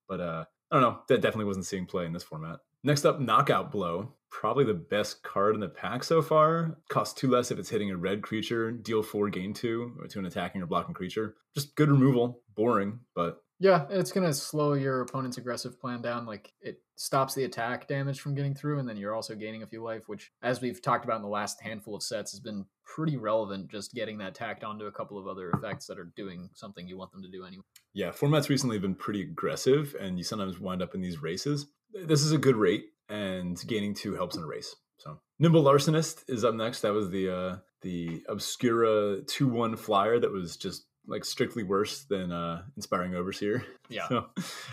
But 0.09 0.21
uh, 0.21 0.45
I 0.71 0.81
don't 0.81 0.83
know. 0.83 1.01
That 1.09 1.21
definitely 1.21 1.47
wasn't 1.47 1.67
seeing 1.67 1.87
play 1.87 2.07
in 2.07 2.13
this 2.13 2.23
format. 2.23 2.61
Next 2.83 3.05
up, 3.05 3.21
Knockout 3.21 3.71
Blow. 3.71 4.15
Probably 4.31 4.65
the 4.65 4.75
best 4.75 5.23
card 5.23 5.55
in 5.55 5.61
the 5.61 5.69
pack 5.69 6.03
so 6.03 6.23
far. 6.23 6.79
Costs 6.89 7.21
two 7.21 7.31
less 7.31 7.51
if 7.51 7.59
it's 7.59 7.69
hitting 7.69 7.91
a 7.91 7.97
red 7.97 8.23
creature. 8.23 8.73
Deal 8.73 9.03
four, 9.03 9.29
gain 9.29 9.53
two, 9.53 9.95
or 10.01 10.07
to 10.09 10.19
an 10.19 10.27
attacking 10.27 10.63
or 10.63 10.67
blocking 10.67 10.95
creature. 10.95 11.37
Just 11.55 11.77
good 11.77 11.91
removal. 11.91 12.41
Boring, 12.55 13.01
but 13.15 13.43
yeah, 13.59 13.87
it's 13.91 14.13
gonna 14.13 14.35
slow 14.35 14.73
your 14.73 15.01
opponent's 15.03 15.39
aggressive 15.39 15.81
plan 15.81 16.03
down. 16.03 16.27
Like 16.27 16.53
it 16.61 16.81
stops 16.97 17.35
the 17.35 17.45
attack 17.45 17.89
damage 17.89 18.21
from 18.21 18.35
getting 18.35 18.55
through, 18.55 18.79
and 18.79 18.89
then 18.89 18.97
you're 18.97 19.15
also 19.15 19.35
gaining 19.35 19.63
a 19.63 19.67
few 19.67 19.83
life, 19.83 20.03
which, 20.07 20.33
as 20.43 20.61
we've 20.61 20.83
talked 20.83 21.05
about 21.05 21.17
in 21.17 21.23
the 21.23 21.29
last 21.29 21.61
handful 21.61 21.95
of 21.95 22.03
sets, 22.03 22.33
has 22.33 22.41
been 22.41 22.67
pretty 22.85 23.17
relevant. 23.17 23.71
Just 23.71 23.95
getting 23.95 24.19
that 24.19 24.35
tacked 24.35 24.65
onto 24.65 24.87
a 24.87 24.93
couple 24.93 25.19
of 25.19 25.27
other 25.27 25.51
effects 25.51 25.87
that 25.87 25.99
are 25.99 26.13
doing 26.17 26.51
something 26.55 26.87
you 26.89 26.97
want 26.97 27.13
them 27.13 27.23
to 27.23 27.31
do 27.31 27.45
anyway. 27.45 27.65
Yeah, 27.95 28.11
formats 28.11 28.49
recently 28.49 28.77
have 28.77 28.83
been 28.83 28.95
pretty 28.95 29.23
aggressive, 29.23 29.95
and 30.01 30.19
you 30.19 30.25
sometimes 30.25 30.59
wind 30.59 30.83
up 30.83 30.95
in 30.95 31.01
these 31.01 31.23
races. 31.23 31.67
This 31.93 32.23
is 32.23 32.33
a 32.33 32.39
good 32.39 32.57
rate, 32.57 32.87
and 33.09 33.61
gaining 33.67 33.95
two 33.95 34.15
helps 34.15 34.37
in 34.37 34.43
a 34.43 34.47
race. 34.47 34.75
So 34.99 35.21
Nimble 35.39 35.65
Larcenist 35.65 36.25
is 36.29 36.45
up 36.45 36.55
next. 36.55 36.81
That 36.83 36.93
was 36.93 37.11
the 37.11 37.35
uh, 37.35 37.57
the 37.83 38.23
Obscura 38.29 39.23
two 39.23 39.49
one 39.49 39.77
flyer 39.77 40.19
that 40.21 40.31
was 40.31 40.57
just 40.57 40.85
like 41.07 41.25
strictly 41.25 41.63
worse 41.63 42.05
than 42.05 42.33
uh, 42.33 42.63
inspiring 42.77 43.15
overseer. 43.15 43.65
Yeah. 43.89 44.09
So, 44.09 44.27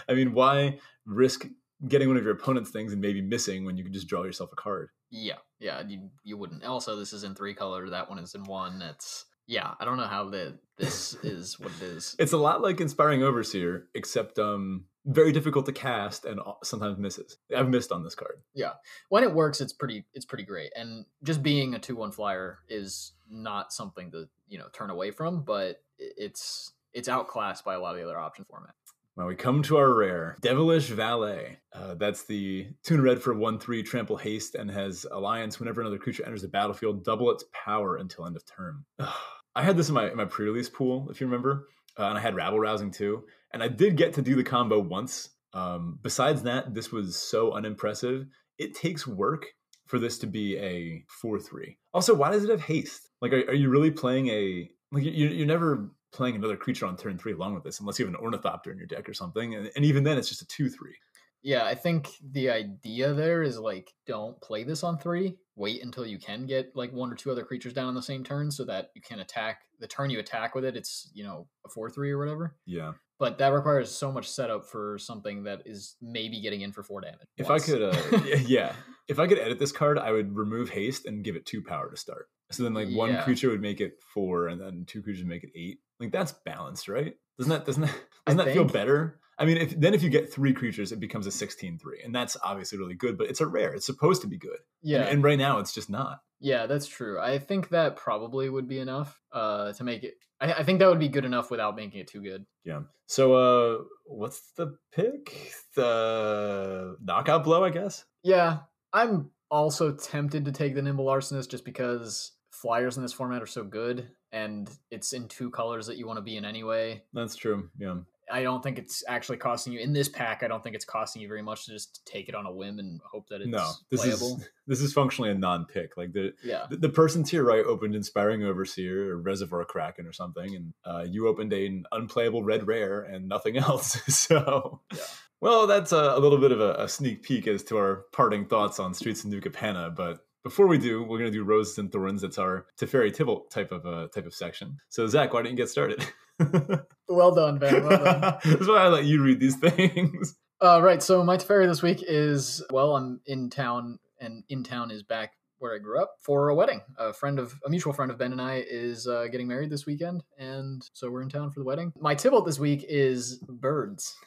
I 0.08 0.14
mean, 0.14 0.34
why 0.34 0.80
risk 1.06 1.48
getting 1.88 2.08
one 2.08 2.18
of 2.18 2.24
your 2.24 2.34
opponent's 2.34 2.70
things 2.70 2.94
and 2.94 3.02
maybe 3.02 3.22
missing 3.22 3.66
when 3.66 3.78
you 3.78 3.84
can 3.84 3.94
just 3.94 4.08
draw 4.08 4.24
yourself 4.24 4.52
a 4.54 4.56
card? 4.56 4.90
Yeah, 5.12 5.38
yeah, 5.60 5.82
you 5.88 6.10
you 6.24 6.38
wouldn't. 6.38 6.64
Also, 6.64 6.96
this 6.96 7.14
is 7.14 7.24
in 7.24 7.36
three 7.36 7.54
color. 7.54 7.90
That 7.90 8.10
one 8.10 8.20
is 8.20 8.36
in 8.36 8.44
one. 8.44 8.82
It's 8.82 9.26
yeah. 9.48 9.74
I 9.80 9.86
don't 9.86 9.98
know 9.98 10.06
how 10.06 10.30
the 10.30 10.60
this 10.78 11.16
is 11.24 11.60
what 11.60 11.72
it 11.82 11.84
is. 11.84 12.16
It's 12.20 12.34
a 12.34 12.38
lot 12.38 12.62
like 12.62 12.80
inspiring 12.80 13.24
overseer, 13.24 13.88
except 13.96 14.38
um 14.40 14.86
very 15.10 15.32
difficult 15.32 15.66
to 15.66 15.72
cast 15.72 16.26
and 16.26 16.40
sometimes 16.64 16.98
misses. 16.98 17.38
I've 17.56 17.68
missed 17.68 17.92
on 17.92 18.04
this 18.04 18.16
card. 18.16 18.42
Yeah, 18.54 18.74
when 19.10 19.24
it 19.24 19.34
works, 19.34 19.60
it's 19.60 19.74
pretty 19.74 20.06
it's 20.14 20.26
pretty 20.26 20.46
great. 20.46 20.72
And 20.76 21.06
just 21.24 21.44
being 21.44 21.74
a 21.74 21.80
two 21.80 21.96
one 21.96 22.12
flyer 22.12 22.60
is 22.70 23.14
not 23.30 23.74
something 23.74 24.12
to 24.12 24.30
you 24.48 24.60
know 24.60 24.68
turn 24.72 24.90
away 24.90 25.12
from, 25.12 25.44
but 25.44 25.82
it's 25.98 26.74
it's 26.94 27.10
outclassed 27.10 27.66
by 27.66 27.74
a 27.74 27.80
lot 27.80 27.92
of 27.92 27.98
the 27.98 28.04
other 28.06 28.20
option 28.20 28.46
formats. 28.46 28.74
Well, 29.16 29.28
we 29.28 29.36
come 29.36 29.64
to 29.64 29.78
our 29.78 29.94
rare 29.94 30.38
Devilish 30.42 30.88
Valet. 30.88 31.58
Uh, 31.74 31.96
that's 31.96 32.24
the 32.24 32.68
tune 32.84 33.02
red 33.02 33.22
for 33.22 33.34
one 33.34 33.60
three 33.60 33.84
trample 33.84 34.16
haste 34.16 34.56
and 34.56 34.70
has 34.70 35.06
alliance. 35.12 35.60
Whenever 35.60 35.82
another 35.82 35.98
creature 35.98 36.24
enters 36.26 36.44
the 36.44 36.48
battlefield, 36.48 37.04
double 37.04 37.32
its 37.32 37.44
power 37.52 37.98
until 37.98 38.26
end 38.28 38.38
of 38.38 38.46
turn. 38.46 38.86
I 39.56 39.64
had 39.64 39.76
this 39.76 39.90
in 39.90 39.96
my 39.96 40.12
in 40.12 40.18
my 40.18 40.26
pre-release 40.26 40.70
pool, 40.70 41.08
if 41.10 41.20
you 41.20 41.26
remember, 41.28 41.68
uh, 41.98 42.04
and 42.04 42.18
I 42.18 42.22
had 42.22 42.36
rabble 42.36 42.60
rousing 42.60 42.92
too. 42.92 43.24
And 43.52 43.64
I 43.64 43.68
did 43.68 43.98
get 43.98 44.14
to 44.14 44.22
do 44.22 44.36
the 44.36 44.44
combo 44.44 44.80
once. 44.80 45.30
Um, 45.54 46.00
besides 46.02 46.44
that, 46.44 46.74
this 46.74 46.92
was 46.92 47.16
so 47.16 47.54
unimpressive. 47.54 48.28
It 48.58 48.76
takes 48.76 49.08
work 49.08 49.48
for 49.88 49.98
this 49.98 50.20
to 50.20 50.28
be 50.28 50.58
a 50.58 51.04
four 51.08 51.40
three. 51.40 51.78
Also, 51.94 52.14
why 52.14 52.32
does 52.32 52.44
it 52.44 52.50
have 52.50 52.62
haste? 52.62 53.10
Like, 53.22 53.34
are, 53.34 53.50
are 53.50 53.56
you 53.56 53.70
really 53.70 53.92
playing 53.92 54.28
a 54.28 54.70
like 54.92 55.04
you're, 55.04 55.32
you're 55.32 55.48
never 55.48 55.92
playing 56.12 56.36
another 56.36 56.58
creature 56.58 56.86
on 56.86 56.98
turn 56.98 57.18
three 57.18 57.34
along 57.34 57.54
with 57.54 57.64
this 57.64 57.80
unless 57.80 58.00
you 58.00 58.06
have 58.06 58.14
an 58.14 58.20
ornithopter 58.20 58.72
in 58.72 58.78
your 58.78 58.88
deck 58.88 59.08
or 59.08 59.14
something 59.14 59.56
and, 59.56 59.70
and 59.76 59.86
even 59.86 60.04
then 60.04 60.18
it's 60.18 60.30
just 60.30 60.42
a 60.42 60.48
two 60.48 60.70
three 60.70 60.96
yeah 61.42 61.66
i 61.66 61.76
think 61.76 62.10
the 62.32 62.50
idea 62.50 63.14
there 63.14 63.44
is 63.44 63.60
like 63.60 63.94
don't 64.08 64.40
play 64.42 64.64
this 64.64 64.84
on 64.84 64.98
three 64.98 65.36
wait 65.56 65.84
until 65.84 66.06
you 66.06 66.18
can 66.18 66.46
get 66.46 66.72
like 66.76 66.92
one 66.92 67.12
or 67.12 67.16
two 67.16 67.32
other 67.32 67.44
creatures 67.44 67.74
down 67.74 67.88
on 67.88 67.96
the 67.96 68.02
same 68.02 68.24
turn 68.24 68.50
so 68.50 68.66
that 68.66 68.90
you 68.96 69.02
can 69.02 69.20
attack 69.20 69.62
the 69.80 69.88
turn 69.88 70.10
you 70.10 70.20
attack 70.20 70.56
with 70.56 70.66
it 70.66 70.76
it's 70.76 71.10
you 71.14 71.24
know 71.24 71.48
a 71.66 71.70
four 71.70 71.90
three 71.90 72.12
or 72.12 72.18
whatever 72.18 72.56
yeah 72.66 72.94
but 73.20 73.38
that 73.38 73.50
requires 73.50 73.92
so 73.92 74.12
much 74.12 74.30
setup 74.30 74.66
for 74.66 74.98
something 74.98 75.44
that 75.44 75.64
is 75.66 75.96
maybe 76.02 76.42
getting 76.42 76.62
in 76.62 76.72
for 76.72 76.82
four 76.82 77.02
damage. 77.02 77.28
If 77.38 77.50
once. 77.50 77.70
I 77.70 77.72
could, 77.72 77.82
uh, 77.84 78.22
yeah, 78.48 78.74
if 79.08 79.20
I 79.20 79.28
could 79.28 79.38
edit 79.38 79.60
this 79.60 79.74
card, 79.74 80.00
I 80.00 80.12
would 80.12 80.36
remove 80.36 80.70
haste 80.70 81.06
and 81.06 81.24
give 81.24 81.36
it 81.36 81.46
two 81.46 81.62
power 81.62 81.90
to 81.92 81.98
start. 81.98 82.30
So 82.52 82.64
then, 82.64 82.74
like 82.74 82.90
one 82.90 83.22
creature 83.22 83.50
would 83.50 83.62
make 83.62 83.82
it 83.82 84.02
four, 84.14 84.48
and 84.48 84.60
then 84.60 84.86
two 84.88 85.04
creatures 85.04 85.26
make 85.26 85.44
it 85.44 85.52
eight. 85.56 85.80
Like 86.00 86.12
that's 86.12 86.32
balanced, 86.32 86.88
right? 86.88 87.14
Doesn't 87.38 87.52
that 87.52 87.66
doesn't 87.66 87.84
that 87.84 87.96
doesn't 88.26 88.46
that 88.46 88.54
feel 88.54 88.66
better? 88.66 89.20
I 89.38 89.46
mean, 89.46 89.58
if 89.58 89.80
then 89.80 89.94
if 89.94 90.02
you 90.02 90.10
get 90.10 90.32
three 90.34 90.54
creatures, 90.54 90.92
it 90.92 91.00
becomes 91.00 91.26
a 91.26 91.30
16-3, 91.30 91.80
and 92.04 92.14
that's 92.14 92.36
obviously 92.44 92.78
really 92.78 92.96
good. 92.96 93.18
But 93.18 93.30
it's 93.30 93.40
a 93.40 93.48
rare. 93.48 93.74
It's 93.74 93.86
supposed 93.86 94.22
to 94.24 94.28
be 94.28 94.38
good. 94.38 94.60
Yeah, 94.82 95.02
And, 95.02 95.10
and 95.10 95.24
right 95.24 95.40
now, 95.40 95.60
it's 95.60 95.74
just 95.74 95.90
not. 95.90 96.20
Yeah, 96.40 96.68
that's 96.68 96.88
true. 96.88 97.20
I 97.20 97.40
think 97.40 97.70
that 97.70 97.96
probably 97.96 98.50
would 98.50 98.68
be 98.68 98.80
enough 98.80 99.20
uh, 99.32 99.74
to 99.74 99.84
make 99.84 100.04
it. 100.04 100.16
I, 100.40 100.54
I 100.54 100.64
think 100.64 100.80
that 100.80 100.90
would 100.90 101.00
be 101.00 101.10
good 101.10 101.26
enough 101.26 101.52
without 101.52 101.76
making 101.76 102.00
it 102.00 102.08
too 102.08 102.22
good. 102.22 102.46
Yeah. 102.64 102.82
So, 103.08 103.34
uh, 103.34 103.84
what's 104.06 104.52
the 104.56 104.78
pick? 104.94 105.54
The 105.76 106.96
knockout 107.02 107.44
blow, 107.44 107.64
I 107.64 107.70
guess. 107.70 108.06
Yeah, 108.24 108.60
I'm 108.94 109.32
also 109.52 109.94
tempted 109.94 110.46
to 110.46 110.52
take 110.52 110.76
the 110.76 110.82
Nimble 110.82 111.06
Larcenist 111.06 111.50
just 111.50 111.66
because 111.66 112.32
flyers 112.52 112.98
in 112.98 113.04
this 113.04 113.14
format 113.14 113.42
are 113.42 113.48
so 113.48 113.64
good, 113.64 114.10
and 114.32 114.70
it's 114.92 115.14
in 115.14 115.28
two 115.28 115.50
colors 115.50 115.88
that 115.88 115.98
you 115.98 116.08
want 116.08 116.18
to 116.18 116.24
be 116.24 116.38
in 116.38 116.46
anyway. 116.46 117.04
That's 117.14 117.36
true. 117.36 117.70
Yeah. 117.78 117.96
I 118.32 118.44
don't 118.44 118.62
think 118.62 118.78
it's 118.78 119.04
actually 119.08 119.38
costing 119.38 119.74
you 119.74 119.80
in 119.80 119.94
this 119.94 120.10
pack. 120.10 120.44
I 120.44 120.48
don't 120.48 120.64
think 120.64 120.76
it's 120.76 120.86
costing 120.86 121.22
you 121.22 121.28
very 121.28 121.42
much 121.42 121.66
to 121.66 121.72
just 121.72 122.06
take 122.06 122.30
it 122.30 122.36
on 122.36 122.46
a 122.46 122.52
whim 122.52 122.80
and 122.80 123.00
hope 123.04 123.28
that 123.30 123.42
it's 123.42 123.50
no, 123.50 123.72
this 123.90 124.02
playable. 124.02 124.38
is 124.38 124.50
this 124.68 124.82
is 124.82 124.94
functionally 124.94 125.32
a 125.32 125.36
non-pick. 125.36 125.98
Like 125.98 126.14
the 126.14 126.34
Yeah, 126.44 126.66
the, 126.70 126.78
the 126.78 126.90
person 126.90 127.24
to 127.24 127.36
your 127.36 127.46
right 127.46 127.66
opened 127.66 127.96
Inspiring 127.96 128.44
Overseer 128.44 129.12
or 129.12 129.18
Reservoir 129.18 129.66
Kraken 129.66 130.06
or 130.06 130.14
something, 130.14 130.56
and 130.56 130.74
uh, 130.86 131.06
you 131.10 131.28
opened 131.28 131.54
an 131.54 131.86
unplayable 131.92 132.44
red 132.44 132.68
rare 132.68 133.02
and 133.02 133.28
nothing 133.28 133.58
else. 133.68 134.02
so, 134.14 134.82
Yeah. 134.94 135.00
well, 135.42 135.68
that's 135.68 135.92
a, 135.92 136.14
a 136.16 136.20
little 136.20 136.38
bit 136.40 136.52
of 136.52 136.60
a, 136.62 136.74
a 136.76 136.88
sneak 136.90 137.24
peek 137.24 137.48
as 137.48 137.64
to 137.66 137.78
our 137.78 138.06
parting 138.14 138.46
thoughts 138.46 138.80
on 138.80 138.94
Streets 138.94 139.24
of 139.24 139.30
New 139.30 139.42
Capenna. 139.42 139.96
But 139.96 140.20
before 140.44 140.68
we 140.68 140.78
do, 140.78 141.04
we're 141.04 141.18
gonna 141.18 141.32
do 141.32 141.44
Roses 141.44 141.78
and 141.78 141.92
Thorns. 141.92 142.22
That's 142.22 142.38
our 142.38 142.66
Teferi 142.80 143.14
Tibalt 143.16 143.50
type 143.50 143.72
of 143.72 143.86
uh, 143.86 144.08
type 144.08 144.26
of 144.26 144.34
section. 144.34 144.78
So, 144.90 145.06
Zach, 145.08 145.34
why 145.34 145.42
don't 145.42 145.52
you 145.52 145.58
get 145.58 145.70
started? 145.70 146.06
well 147.10 147.34
done, 147.34 147.58
Ben. 147.60 147.86
Well 147.86 148.04
done. 148.04 148.22
That's 148.46 148.68
why 148.68 148.78
I 148.84 148.88
let 148.88 149.06
you 149.06 149.22
read 149.24 149.40
these 149.40 149.56
things. 149.58 150.36
Uh, 150.62 150.82
right. 150.82 151.02
So 151.02 151.24
my 151.24 151.38
Teferi 151.38 151.68
this 151.68 151.82
week 151.82 152.04
is 152.06 152.62
well, 152.70 152.98
I'm 152.98 153.22
in 153.26 153.50
town, 153.50 153.98
and 154.20 154.44
in 154.50 154.62
town 154.62 154.92
is 154.92 155.04
back 155.04 155.32
where 155.60 155.74
I 155.74 155.78
grew 155.78 156.02
up 156.02 156.16
for 156.20 156.50
a 156.50 156.56
wedding. 156.56 156.82
A 156.98 157.14
friend 157.14 157.40
of 157.40 157.54
a 157.66 157.70
mutual 157.70 157.94
friend 157.94 158.12
of 158.12 158.18
Ben 158.18 158.34
and 158.34 158.42
I 158.42 158.66
is 158.70 159.08
uh, 159.08 159.28
getting 159.32 159.48
married 159.48 159.70
this 159.70 159.86
weekend, 159.86 160.22
and 160.38 160.82
so 160.92 161.10
we're 161.10 161.22
in 161.22 161.30
town 161.30 161.50
for 161.52 161.62
the 161.62 161.64
wedding. 161.66 161.94
My 161.98 162.14
Tibalt 162.14 162.46
this 162.46 162.60
week 162.60 162.84
is 162.90 163.38
birds. 163.38 164.18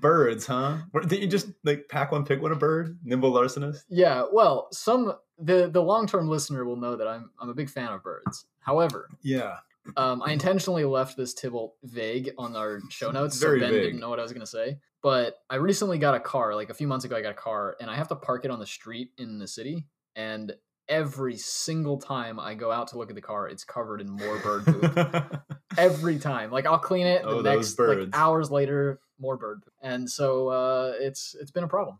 Birds, 0.00 0.46
huh? 0.46 0.78
What, 0.92 1.08
did 1.08 1.20
you 1.20 1.26
just 1.26 1.48
like 1.64 1.86
pack 1.88 2.12
one, 2.12 2.24
pick 2.24 2.40
one 2.40 2.52
a 2.52 2.56
bird? 2.56 2.96
Nimble 3.04 3.32
larcenist? 3.32 3.82
yeah. 3.88 4.22
Well, 4.32 4.68
some 4.70 5.14
the 5.38 5.68
the 5.68 5.82
long 5.82 6.06
term 6.06 6.28
listener 6.28 6.64
will 6.64 6.76
know 6.76 6.94
that 6.96 7.08
I'm 7.08 7.30
I'm 7.40 7.48
a 7.48 7.54
big 7.54 7.68
fan 7.70 7.88
of 7.92 8.02
birds. 8.04 8.46
However, 8.60 9.08
Yeah. 9.22 9.56
Um, 9.96 10.22
I 10.22 10.32
intentionally 10.32 10.84
left 10.84 11.16
this 11.16 11.34
Tibalt 11.34 11.72
vague 11.82 12.32
on 12.38 12.56
our 12.56 12.80
show 12.90 13.10
notes, 13.10 13.38
Very 13.38 13.60
so 13.60 13.66
Ben 13.66 13.72
vague. 13.72 13.82
didn't 13.82 14.00
know 14.00 14.08
what 14.08 14.18
I 14.18 14.22
was 14.22 14.32
gonna 14.32 14.46
say. 14.46 14.78
But 15.02 15.38
I 15.50 15.56
recently 15.56 15.98
got 15.98 16.14
a 16.14 16.20
car, 16.20 16.54
like 16.54 16.70
a 16.70 16.74
few 16.74 16.86
months 16.86 17.04
ago, 17.04 17.16
I 17.16 17.22
got 17.22 17.32
a 17.32 17.34
car, 17.34 17.76
and 17.80 17.90
I 17.90 17.96
have 17.96 18.08
to 18.08 18.16
park 18.16 18.44
it 18.44 18.50
on 18.50 18.58
the 18.58 18.66
street 18.66 19.10
in 19.18 19.38
the 19.38 19.46
city. 19.46 19.86
And 20.16 20.54
every 20.88 21.36
single 21.36 21.98
time 21.98 22.40
I 22.40 22.54
go 22.54 22.70
out 22.70 22.88
to 22.88 22.98
look 22.98 23.10
at 23.10 23.14
the 23.14 23.22
car, 23.22 23.48
it's 23.48 23.64
covered 23.64 24.00
in 24.00 24.08
more 24.10 24.38
bird 24.38 24.64
poop. 24.64 25.42
every 25.78 26.18
time, 26.18 26.50
like 26.50 26.66
I'll 26.66 26.78
clean 26.78 27.06
it, 27.06 27.22
the 27.22 27.28
Oh, 27.28 27.42
those 27.42 27.78
next 27.78 27.78
like 27.78 28.08
hours 28.14 28.50
later, 28.50 29.00
more 29.18 29.36
bird 29.36 29.62
poop. 29.62 29.72
And 29.82 30.08
so 30.10 30.48
uh, 30.48 30.92
it's 30.98 31.36
it's 31.38 31.50
been 31.50 31.64
a 31.64 31.68
problem. 31.68 31.98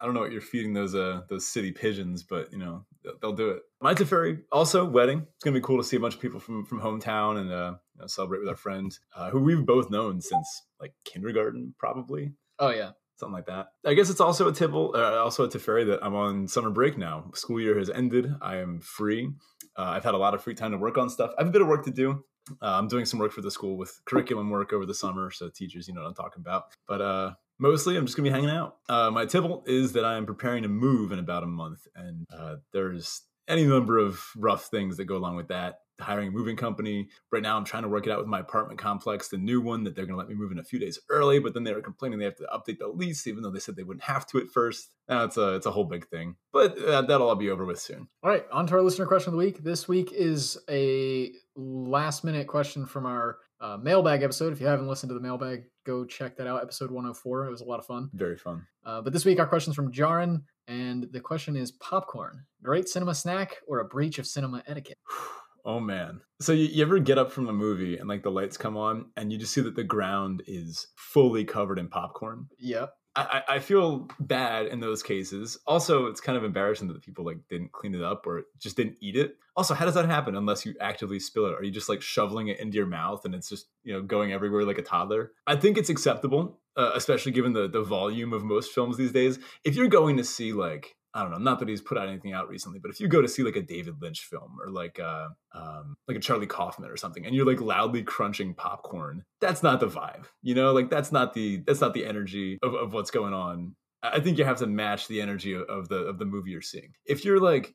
I 0.00 0.04
don't 0.04 0.14
know 0.14 0.20
what 0.20 0.32
you're 0.32 0.40
feeding 0.40 0.72
those 0.72 0.94
uh 0.94 1.22
those 1.28 1.46
city 1.46 1.72
pigeons, 1.72 2.22
but 2.22 2.52
you 2.52 2.58
know 2.58 2.84
they'll, 3.20 3.32
do 3.32 3.50
it. 3.50 3.62
My 3.80 3.94
Teferi 3.94 4.40
also 4.52 4.84
wedding. 4.84 5.26
It's 5.36 5.44
gonna 5.44 5.54
be 5.54 5.60
cool 5.60 5.78
to 5.78 5.84
see 5.84 5.96
a 5.96 6.00
bunch 6.00 6.14
of 6.14 6.20
people 6.20 6.40
from 6.40 6.64
from 6.64 6.80
hometown 6.80 7.38
and 7.38 7.52
uh 7.52 7.74
you 7.94 8.00
know, 8.00 8.06
celebrate 8.06 8.40
with 8.40 8.48
our 8.48 8.56
friends 8.56 9.00
uh, 9.16 9.30
who 9.30 9.40
we've 9.40 9.64
both 9.64 9.90
known 9.90 10.20
since 10.20 10.62
like 10.80 10.92
kindergarten, 11.04 11.74
probably 11.78 12.32
Oh 12.58 12.70
yeah, 12.70 12.90
something 13.16 13.34
like 13.34 13.46
that. 13.46 13.68
I 13.86 13.94
guess 13.94 14.10
it's 14.10 14.20
also 14.20 14.48
a 14.48 14.52
Tibalt, 14.52 14.96
uh, 14.96 15.22
also 15.22 15.44
a 15.44 15.48
Teferi 15.48 15.86
that 15.86 16.00
I'm 16.02 16.14
on 16.14 16.48
summer 16.48 16.70
break 16.70 16.98
now. 16.98 17.30
School 17.34 17.60
year 17.60 17.78
has 17.78 17.88
ended. 17.88 18.34
I 18.42 18.56
am 18.56 18.80
free. 18.80 19.30
Uh, 19.76 19.82
I've 19.82 20.04
had 20.04 20.14
a 20.14 20.18
lot 20.18 20.34
of 20.34 20.42
free 20.42 20.54
time 20.54 20.72
to 20.72 20.78
work 20.78 20.98
on 20.98 21.08
stuff. 21.08 21.30
I 21.38 21.42
have 21.42 21.48
a 21.48 21.52
bit 21.52 21.62
of 21.62 21.68
work 21.68 21.84
to 21.84 21.92
do. 21.92 22.24
Uh, 22.62 22.78
I'm 22.78 22.88
doing 22.88 23.04
some 23.04 23.18
work 23.18 23.32
for 23.32 23.40
the 23.40 23.50
school 23.50 23.76
with 23.76 24.00
curriculum 24.04 24.50
work 24.50 24.72
over 24.72 24.86
the 24.86 24.94
summer, 24.94 25.30
so 25.30 25.48
teachers, 25.48 25.88
you 25.88 25.94
know 25.94 26.02
what 26.02 26.08
I'm 26.08 26.14
talking 26.14 26.40
about. 26.40 26.64
But 26.86 27.00
uh, 27.00 27.34
mostly, 27.58 27.96
I'm 27.96 28.06
just 28.06 28.16
gonna 28.16 28.28
be 28.28 28.32
hanging 28.32 28.50
out. 28.50 28.76
Uh, 28.88 29.10
my 29.10 29.26
Tibalt 29.26 29.68
is 29.68 29.92
that 29.92 30.04
I 30.04 30.16
am 30.16 30.26
preparing 30.26 30.62
to 30.62 30.68
move 30.68 31.12
in 31.12 31.18
about 31.18 31.42
a 31.42 31.46
month, 31.46 31.86
and 31.94 32.26
uh, 32.36 32.56
there's 32.72 33.22
any 33.48 33.64
number 33.64 33.98
of 33.98 34.22
rough 34.36 34.66
things 34.66 34.96
that 34.98 35.06
go 35.06 35.16
along 35.16 35.36
with 35.36 35.48
that. 35.48 35.80
Hiring 36.00 36.28
a 36.28 36.30
moving 36.30 36.54
company. 36.54 37.08
Right 37.32 37.42
now, 37.42 37.56
I'm 37.56 37.64
trying 37.64 37.82
to 37.82 37.88
work 37.88 38.06
it 38.06 38.12
out 38.12 38.20
with 38.20 38.28
my 38.28 38.38
apartment 38.38 38.78
complex, 38.78 39.28
the 39.28 39.36
new 39.36 39.60
one 39.60 39.82
that 39.82 39.96
they're 39.96 40.06
going 40.06 40.14
to 40.14 40.18
let 40.18 40.28
me 40.28 40.36
move 40.36 40.52
in 40.52 40.60
a 40.60 40.64
few 40.64 40.78
days 40.78 40.96
early. 41.10 41.40
But 41.40 41.54
then 41.54 41.64
they 41.64 41.72
were 41.72 41.80
complaining 41.80 42.20
they 42.20 42.24
have 42.24 42.36
to 42.36 42.48
update 42.54 42.78
the 42.78 42.86
lease, 42.86 43.26
even 43.26 43.42
though 43.42 43.50
they 43.50 43.58
said 43.58 43.74
they 43.74 43.82
wouldn't 43.82 44.04
have 44.04 44.24
to 44.28 44.38
at 44.38 44.48
first. 44.48 44.90
Now 45.08 45.24
it's 45.24 45.36
a 45.36 45.56
it's 45.56 45.66
a 45.66 45.72
whole 45.72 45.86
big 45.86 46.06
thing, 46.06 46.36
but 46.52 46.78
uh, 46.78 47.02
that'll 47.02 47.28
all 47.28 47.34
be 47.34 47.50
over 47.50 47.64
with 47.64 47.80
soon. 47.80 48.06
All 48.22 48.30
right, 48.30 48.44
on 48.52 48.68
to 48.68 48.74
our 48.74 48.82
listener 48.82 49.06
question 49.06 49.30
of 49.30 49.32
the 49.32 49.44
week. 49.44 49.64
This 49.64 49.88
week 49.88 50.12
is 50.12 50.56
a 50.70 51.32
last 51.58 52.24
minute 52.24 52.46
question 52.46 52.86
from 52.86 53.04
our 53.04 53.38
uh, 53.60 53.76
mailbag 53.76 54.22
episode. 54.22 54.52
If 54.52 54.60
you 54.60 54.66
haven't 54.66 54.86
listened 54.86 55.10
to 55.10 55.14
the 55.14 55.20
mailbag, 55.20 55.64
go 55.84 56.04
check 56.04 56.36
that 56.36 56.46
out. 56.46 56.62
Episode 56.62 56.90
104. 56.90 57.46
It 57.46 57.50
was 57.50 57.60
a 57.60 57.64
lot 57.64 57.80
of 57.80 57.86
fun. 57.86 58.08
Very 58.14 58.36
fun. 58.36 58.64
Uh, 58.86 59.00
but 59.00 59.12
this 59.12 59.24
week, 59.24 59.40
our 59.40 59.46
question's 59.46 59.74
from 59.74 59.92
Jarin, 59.92 60.42
and 60.68 61.08
the 61.12 61.20
question 61.20 61.56
is 61.56 61.72
popcorn. 61.72 62.44
Great 62.62 62.88
cinema 62.88 63.14
snack 63.14 63.56
or 63.66 63.80
a 63.80 63.84
breach 63.84 64.18
of 64.18 64.26
cinema 64.26 64.62
etiquette? 64.66 64.98
Oh 65.64 65.80
man. 65.80 66.20
So 66.40 66.52
you, 66.52 66.64
you 66.66 66.82
ever 66.82 66.98
get 66.98 67.18
up 67.18 67.30
from 67.30 67.48
a 67.48 67.52
movie 67.52 67.98
and 67.98 68.08
like 68.08 68.22
the 68.22 68.30
lights 68.30 68.56
come 68.56 68.78
on 68.78 69.10
and 69.18 69.30
you 69.30 69.36
just 69.36 69.52
see 69.52 69.60
that 69.60 69.76
the 69.76 69.84
ground 69.84 70.42
is 70.46 70.86
fully 70.96 71.44
covered 71.44 71.78
in 71.78 71.88
popcorn? 71.88 72.46
Yep. 72.58 72.90
I, 73.16 73.42
I 73.48 73.58
feel 73.58 74.08
bad 74.20 74.66
in 74.66 74.80
those 74.80 75.02
cases. 75.02 75.58
Also, 75.66 76.06
it's 76.06 76.20
kind 76.20 76.38
of 76.38 76.44
embarrassing 76.44 76.88
that 76.88 77.02
people 77.02 77.24
like 77.24 77.38
didn't 77.48 77.72
clean 77.72 77.94
it 77.94 78.02
up 78.02 78.26
or 78.26 78.44
just 78.58 78.76
didn't 78.76 78.96
eat 79.00 79.16
it. 79.16 79.36
Also, 79.56 79.74
how 79.74 79.84
does 79.84 79.94
that 79.94 80.06
happen 80.06 80.36
unless 80.36 80.64
you 80.64 80.74
actively 80.80 81.18
spill 81.18 81.46
it? 81.46 81.54
Are 81.54 81.64
you 81.64 81.72
just 81.72 81.88
like 81.88 82.00
shoveling 82.00 82.48
it 82.48 82.60
into 82.60 82.76
your 82.76 82.86
mouth 82.86 83.24
and 83.24 83.34
it's 83.34 83.48
just 83.48 83.66
you 83.82 83.92
know 83.92 84.02
going 84.02 84.32
everywhere 84.32 84.64
like 84.64 84.78
a 84.78 84.82
toddler? 84.82 85.32
I 85.46 85.56
think 85.56 85.78
it's 85.78 85.90
acceptable, 85.90 86.60
uh, 86.76 86.92
especially 86.94 87.32
given 87.32 87.54
the 87.54 87.68
the 87.68 87.82
volume 87.82 88.32
of 88.32 88.44
most 88.44 88.72
films 88.72 88.96
these 88.96 89.12
days. 89.12 89.38
If 89.64 89.74
you're 89.74 89.88
going 89.88 90.18
to 90.18 90.24
see 90.24 90.52
like 90.52 90.94
I 91.18 91.22
don't 91.22 91.32
know, 91.32 91.38
not 91.38 91.58
that 91.58 91.68
he's 91.68 91.80
put 91.80 91.98
out 91.98 92.08
anything 92.08 92.32
out 92.32 92.48
recently, 92.48 92.78
but 92.78 92.92
if 92.92 93.00
you 93.00 93.08
go 93.08 93.20
to 93.20 93.26
see 93.26 93.42
like 93.42 93.56
a 93.56 93.60
David 93.60 94.00
Lynch 94.00 94.20
film 94.20 94.56
or 94.62 94.70
like 94.70 95.00
uh 95.00 95.30
um 95.52 95.96
like 96.06 96.16
a 96.16 96.20
Charlie 96.20 96.46
Kaufman 96.46 96.88
or 96.88 96.96
something 96.96 97.26
and 97.26 97.34
you're 97.34 97.44
like 97.44 97.60
loudly 97.60 98.04
crunching 98.04 98.54
popcorn, 98.54 99.24
that's 99.40 99.64
not 99.64 99.80
the 99.80 99.88
vibe. 99.88 100.26
You 100.42 100.54
know, 100.54 100.72
like 100.72 100.90
that's 100.90 101.10
not 101.10 101.34
the 101.34 101.56
that's 101.66 101.80
not 101.80 101.92
the 101.92 102.06
energy 102.06 102.60
of, 102.62 102.72
of 102.74 102.92
what's 102.92 103.10
going 103.10 103.34
on. 103.34 103.74
I 104.00 104.20
think 104.20 104.38
you 104.38 104.44
have 104.44 104.58
to 104.58 104.68
match 104.68 105.08
the 105.08 105.20
energy 105.20 105.56
of 105.56 105.88
the 105.88 105.96
of 105.96 106.20
the 106.20 106.24
movie 106.24 106.52
you're 106.52 106.62
seeing. 106.62 106.92
If 107.04 107.24
you're 107.24 107.40
like 107.40 107.74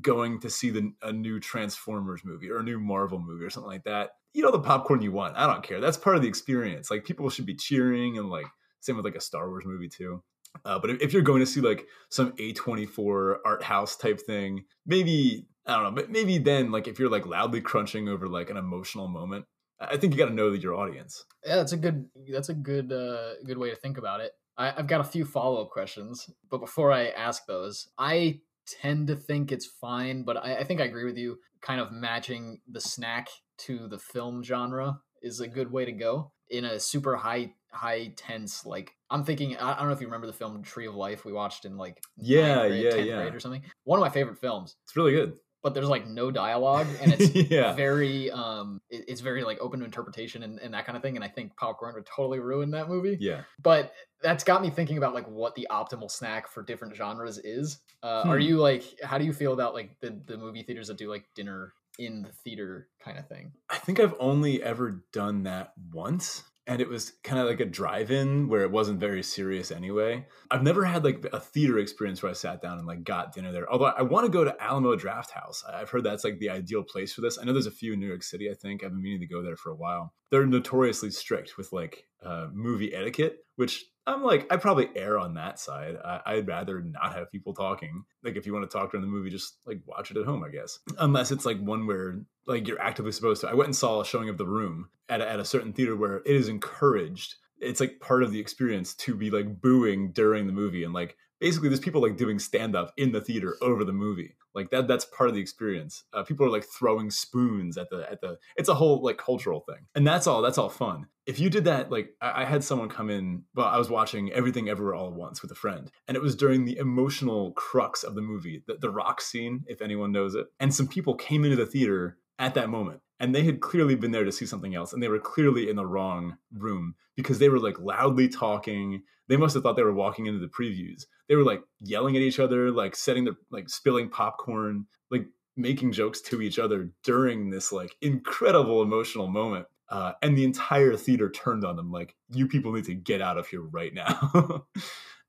going 0.00 0.40
to 0.42 0.50
see 0.50 0.70
the 0.70 0.92
a 1.02 1.12
new 1.12 1.40
Transformers 1.40 2.22
movie 2.24 2.48
or 2.48 2.58
a 2.58 2.62
new 2.62 2.78
Marvel 2.78 3.18
movie 3.18 3.44
or 3.44 3.50
something 3.50 3.72
like 3.72 3.84
that, 3.84 4.10
you 4.34 4.44
know 4.44 4.52
the 4.52 4.60
popcorn 4.60 5.02
you 5.02 5.10
want. 5.10 5.36
I 5.36 5.48
don't 5.48 5.64
care. 5.64 5.80
That's 5.80 5.96
part 5.96 6.14
of 6.14 6.22
the 6.22 6.28
experience. 6.28 6.92
Like 6.92 7.04
people 7.04 7.28
should 7.28 7.46
be 7.46 7.56
cheering 7.56 8.18
and 8.18 8.30
like 8.30 8.46
same 8.78 8.94
with 8.94 9.04
like 9.04 9.16
a 9.16 9.20
Star 9.20 9.48
Wars 9.48 9.64
movie 9.66 9.88
too. 9.88 10.22
Uh, 10.64 10.78
but 10.78 10.90
if, 10.90 11.12
you're 11.12 11.22
going 11.22 11.40
to 11.40 11.46
see 11.46 11.60
like 11.60 11.86
some 12.10 12.32
A24 12.32 13.36
art 13.44 13.62
house 13.62 13.96
type 13.96 14.20
thing, 14.20 14.64
maybe 14.86 15.46
I 15.66 15.74
don't 15.74 15.84
know, 15.84 15.90
but 15.90 16.10
maybe 16.10 16.38
then 16.38 16.70
like 16.70 16.88
if 16.88 16.98
you're 16.98 17.10
like 17.10 17.26
loudly 17.26 17.60
crunching 17.60 18.08
over 18.08 18.28
like 18.28 18.50
an 18.50 18.56
emotional 18.56 19.08
moment, 19.08 19.46
I 19.80 19.96
think 19.96 20.12
you 20.12 20.18
got 20.18 20.28
to 20.28 20.34
know 20.34 20.50
that 20.50 20.62
your 20.62 20.74
audience. 20.74 21.24
Yeah, 21.44 21.56
that's 21.56 21.72
a 21.72 21.76
good. 21.76 22.06
That's 22.30 22.48
a 22.48 22.54
good. 22.54 22.92
Uh, 22.92 23.34
good 23.44 23.58
way 23.58 23.70
to 23.70 23.76
think 23.76 23.98
about 23.98 24.20
it. 24.20 24.32
I, 24.56 24.72
I've 24.76 24.86
got 24.86 25.00
a 25.00 25.04
few 25.04 25.24
follow 25.24 25.62
up 25.62 25.70
questions, 25.70 26.30
but 26.50 26.58
before 26.58 26.92
I 26.92 27.08
ask 27.08 27.44
those, 27.46 27.88
I 27.98 28.40
tend 28.80 29.08
to 29.08 29.16
think 29.16 29.52
it's 29.52 29.66
fine. 29.66 30.22
But 30.22 30.36
I, 30.36 30.58
I 30.58 30.64
think 30.64 30.80
I 30.80 30.84
agree 30.84 31.04
with 31.04 31.18
you. 31.18 31.38
Kind 31.60 31.80
of 31.80 31.92
matching 31.92 32.60
the 32.70 32.80
snack 32.80 33.28
to 33.58 33.88
the 33.88 33.98
film 33.98 34.42
genre 34.42 35.00
is 35.22 35.40
a 35.40 35.48
good 35.48 35.72
way 35.72 35.84
to 35.84 35.92
go 35.92 36.32
in 36.50 36.64
a 36.64 36.78
super 36.78 37.16
high 37.16 37.52
high 37.74 38.12
tense 38.16 38.64
like 38.64 38.92
i'm 39.10 39.24
thinking 39.24 39.56
i 39.58 39.76
don't 39.76 39.86
know 39.88 39.92
if 39.92 40.00
you 40.00 40.06
remember 40.06 40.26
the 40.26 40.32
film 40.32 40.62
tree 40.62 40.86
of 40.86 40.94
life 40.94 41.24
we 41.24 41.32
watched 41.32 41.64
in 41.64 41.76
like 41.76 42.02
Yeah, 42.16 42.68
grade, 42.68 42.84
yeah, 42.84 42.94
yeah. 42.96 43.16
or 43.32 43.40
something 43.40 43.62
one 43.84 43.98
of 43.98 44.02
my 44.02 44.10
favorite 44.10 44.38
films 44.38 44.76
It's 44.84 44.96
really 44.96 45.12
good. 45.12 45.34
but 45.62 45.74
there's 45.74 45.88
like 45.88 46.06
no 46.06 46.30
dialogue 46.30 46.86
and 47.00 47.12
it's 47.18 47.34
yeah. 47.50 47.72
very 47.74 48.30
um 48.30 48.80
it- 48.90 49.04
it's 49.08 49.20
very 49.20 49.42
like 49.44 49.58
open 49.60 49.80
to 49.80 49.84
interpretation 49.84 50.42
and, 50.42 50.58
and 50.60 50.72
that 50.74 50.86
kind 50.86 50.96
of 50.96 51.02
thing 51.02 51.16
and 51.16 51.24
i 51.24 51.28
think 51.28 51.56
popcorn 51.56 51.94
would 51.94 52.06
totally 52.06 52.38
ruin 52.38 52.70
that 52.72 52.88
movie 52.88 53.16
Yeah. 53.20 53.42
but 53.62 53.92
that's 54.22 54.44
got 54.44 54.62
me 54.62 54.70
thinking 54.70 54.96
about 54.98 55.12
like 55.14 55.28
what 55.28 55.54
the 55.54 55.66
optimal 55.70 56.10
snack 56.10 56.48
for 56.48 56.62
different 56.62 56.94
genres 56.94 57.38
is 57.38 57.78
uh 58.02 58.22
are 58.26 58.36
Hmm. 58.36 58.42
you 58.42 58.58
like 58.58 58.84
how 59.02 59.18
do 59.18 59.24
you 59.24 59.32
feel 59.32 59.52
about 59.52 59.74
like 59.74 59.98
the 60.00 60.10
the 60.26 60.36
movie 60.38 60.62
theaters 60.62 60.88
that 60.88 60.96
do 60.98 61.08
like 61.10 61.24
dinner 61.34 61.72
in 61.98 62.22
the 62.22 62.28
theater 62.42 62.88
kind 63.04 63.18
of 63.18 63.28
thing 63.28 63.52
I 63.70 63.78
think 63.78 64.00
I've 64.00 64.14
only 64.18 64.60
ever 64.60 65.04
done 65.12 65.44
that 65.44 65.74
once. 65.92 66.42
And 66.66 66.80
it 66.80 66.88
was 66.88 67.12
kind 67.22 67.38
of 67.38 67.46
like 67.46 67.60
a 67.60 67.66
drive-in 67.66 68.48
where 68.48 68.62
it 68.62 68.70
wasn't 68.70 68.98
very 68.98 69.22
serious 69.22 69.70
anyway. 69.70 70.26
I've 70.50 70.62
never 70.62 70.84
had 70.84 71.04
like 71.04 71.24
a 71.32 71.38
theater 71.38 71.78
experience 71.78 72.22
where 72.22 72.30
I 72.30 72.34
sat 72.34 72.62
down 72.62 72.78
and 72.78 72.86
like 72.86 73.04
got 73.04 73.34
dinner 73.34 73.52
there. 73.52 73.70
Although 73.70 73.86
I 73.86 74.00
want 74.00 74.24
to 74.24 74.32
go 74.32 74.44
to 74.44 74.62
Alamo 74.62 74.96
Drafthouse. 74.96 75.62
I've 75.70 75.90
heard 75.90 76.04
that's 76.04 76.24
like 76.24 76.38
the 76.38 76.48
ideal 76.48 76.82
place 76.82 77.12
for 77.12 77.20
this. 77.20 77.38
I 77.38 77.44
know 77.44 77.52
there's 77.52 77.66
a 77.66 77.70
few 77.70 77.92
in 77.92 78.00
New 78.00 78.06
York 78.06 78.22
City. 78.22 78.50
I 78.50 78.54
think 78.54 78.82
I've 78.82 78.92
been 78.92 79.02
meaning 79.02 79.20
to 79.20 79.26
go 79.26 79.42
there 79.42 79.56
for 79.56 79.72
a 79.72 79.76
while. 79.76 80.14
They're 80.30 80.46
notoriously 80.46 81.10
strict 81.10 81.58
with 81.58 81.70
like 81.72 82.06
uh, 82.24 82.46
movie 82.52 82.94
etiquette, 82.94 83.44
which 83.56 83.84
I'm 84.06 84.22
like, 84.22 84.46
I 84.52 84.56
probably 84.56 84.88
err 84.94 85.18
on 85.18 85.34
that 85.34 85.58
side. 85.58 85.96
I, 86.04 86.34
would 86.34 86.48
rather 86.48 86.82
not 86.82 87.14
have 87.14 87.32
people 87.32 87.54
talking. 87.54 88.04
Like, 88.22 88.36
if 88.36 88.46
you 88.46 88.52
want 88.52 88.68
to 88.68 88.78
talk 88.78 88.90
during 88.90 89.04
the 89.04 89.10
movie, 89.10 89.30
just 89.30 89.58
like 89.66 89.80
watch 89.86 90.10
it 90.10 90.16
at 90.16 90.26
home, 90.26 90.44
I 90.44 90.50
guess. 90.50 90.78
Unless 90.98 91.30
it's 91.30 91.46
like 91.46 91.58
one 91.58 91.86
where 91.86 92.20
like 92.46 92.68
you're 92.68 92.80
actively 92.80 93.12
supposed 93.12 93.40
to. 93.40 93.48
I 93.48 93.54
went 93.54 93.68
and 93.68 93.76
saw 93.76 94.00
a 94.00 94.04
showing 94.04 94.28
of 94.28 94.36
The 94.36 94.46
Room 94.46 94.88
at 95.08 95.20
a, 95.20 95.30
at 95.30 95.40
a 95.40 95.44
certain 95.44 95.72
theater 95.72 95.96
where 95.96 96.18
it 96.18 96.36
is 96.36 96.48
encouraged. 96.48 97.36
It's 97.58 97.80
like 97.80 98.00
part 98.00 98.22
of 98.22 98.32
the 98.32 98.40
experience 98.40 98.94
to 98.96 99.14
be 99.14 99.30
like 99.30 99.60
booing 99.60 100.12
during 100.12 100.46
the 100.46 100.52
movie 100.52 100.84
and 100.84 100.92
like 100.92 101.16
basically 101.44 101.68
there's 101.68 101.78
people 101.78 102.00
like 102.00 102.16
doing 102.16 102.38
stand 102.38 102.74
up 102.74 102.94
in 102.96 103.12
the 103.12 103.20
theater 103.20 103.54
over 103.60 103.84
the 103.84 103.92
movie. 103.92 104.34
Like 104.54 104.70
that 104.70 104.88
that's 104.88 105.04
part 105.04 105.28
of 105.28 105.34
the 105.34 105.42
experience. 105.42 106.04
Uh, 106.14 106.22
people 106.22 106.46
are 106.46 106.50
like 106.50 106.64
throwing 106.64 107.10
spoons 107.10 107.76
at 107.76 107.90
the 107.90 108.10
at 108.10 108.22
the 108.22 108.38
it's 108.56 108.70
a 108.70 108.74
whole 108.74 109.02
like 109.02 109.18
cultural 109.18 109.60
thing. 109.60 109.86
And 109.94 110.06
that's 110.06 110.26
all 110.26 110.40
that's 110.40 110.56
all 110.56 110.70
fun. 110.70 111.08
If 111.26 111.38
you 111.38 111.50
did 111.50 111.64
that 111.64 111.92
like 111.92 112.14
I, 112.22 112.42
I 112.42 112.44
had 112.46 112.64
someone 112.64 112.88
come 112.88 113.10
in 113.10 113.42
well 113.54 113.66
i 113.66 113.76
was 113.76 113.90
watching 113.90 114.32
everything 114.32 114.70
everywhere 114.70 114.94
all 114.94 115.08
at 115.08 115.14
once 115.14 115.42
with 115.42 115.50
a 115.50 115.54
friend 115.54 115.90
and 116.08 116.16
it 116.16 116.22
was 116.22 116.34
during 116.34 116.64
the 116.64 116.76
emotional 116.76 117.52
crux 117.52 118.02
of 118.02 118.14
the 118.14 118.22
movie 118.22 118.62
the, 118.66 118.76
the 118.76 118.90
rock 118.90 119.20
scene 119.20 119.64
if 119.66 119.82
anyone 119.82 120.12
knows 120.12 120.34
it. 120.34 120.46
And 120.58 120.74
some 120.74 120.88
people 120.88 121.14
came 121.14 121.44
into 121.44 121.56
the 121.56 121.66
theater 121.66 122.16
at 122.38 122.54
that 122.54 122.70
moment 122.70 123.00
and 123.20 123.34
they 123.34 123.42
had 123.42 123.60
clearly 123.60 123.94
been 123.94 124.10
there 124.10 124.24
to 124.24 124.32
see 124.32 124.46
something 124.46 124.74
else 124.74 124.92
and 124.92 125.02
they 125.02 125.08
were 125.08 125.18
clearly 125.18 125.68
in 125.68 125.76
the 125.76 125.86
wrong 125.86 126.36
room 126.52 126.94
because 127.16 127.38
they 127.38 127.48
were 127.48 127.60
like 127.60 127.78
loudly 127.78 128.28
talking. 128.28 129.02
They 129.28 129.36
must 129.36 129.54
have 129.54 129.62
thought 129.62 129.76
they 129.76 129.82
were 129.82 129.94
walking 129.94 130.26
into 130.26 130.40
the 130.40 130.48
previews. 130.48 131.06
They 131.28 131.36
were 131.36 131.44
like 131.44 131.62
yelling 131.80 132.16
at 132.16 132.22
each 132.22 132.38
other 132.38 132.70
like 132.70 132.96
setting 132.96 133.24
the 133.24 133.36
like 133.50 133.68
spilling 133.68 134.08
popcorn 134.08 134.86
like 135.10 135.26
making 135.56 135.92
jokes 135.92 136.20
to 136.20 136.42
each 136.42 136.58
other 136.58 136.90
during 137.02 137.50
this 137.50 137.72
like 137.72 137.94
incredible 138.02 138.82
emotional 138.82 139.28
moment 139.28 139.66
uh, 139.88 140.12
and 140.22 140.36
the 140.36 140.44
entire 140.44 140.96
theater 140.96 141.30
turned 141.30 141.64
on 141.64 141.76
them 141.76 141.92
like 141.92 142.14
you 142.30 142.48
people 142.48 142.72
need 142.72 142.84
to 142.84 142.94
get 142.94 143.22
out 143.22 143.38
of 143.38 143.46
here 143.46 143.62
right 143.62 143.94
now 143.94 144.66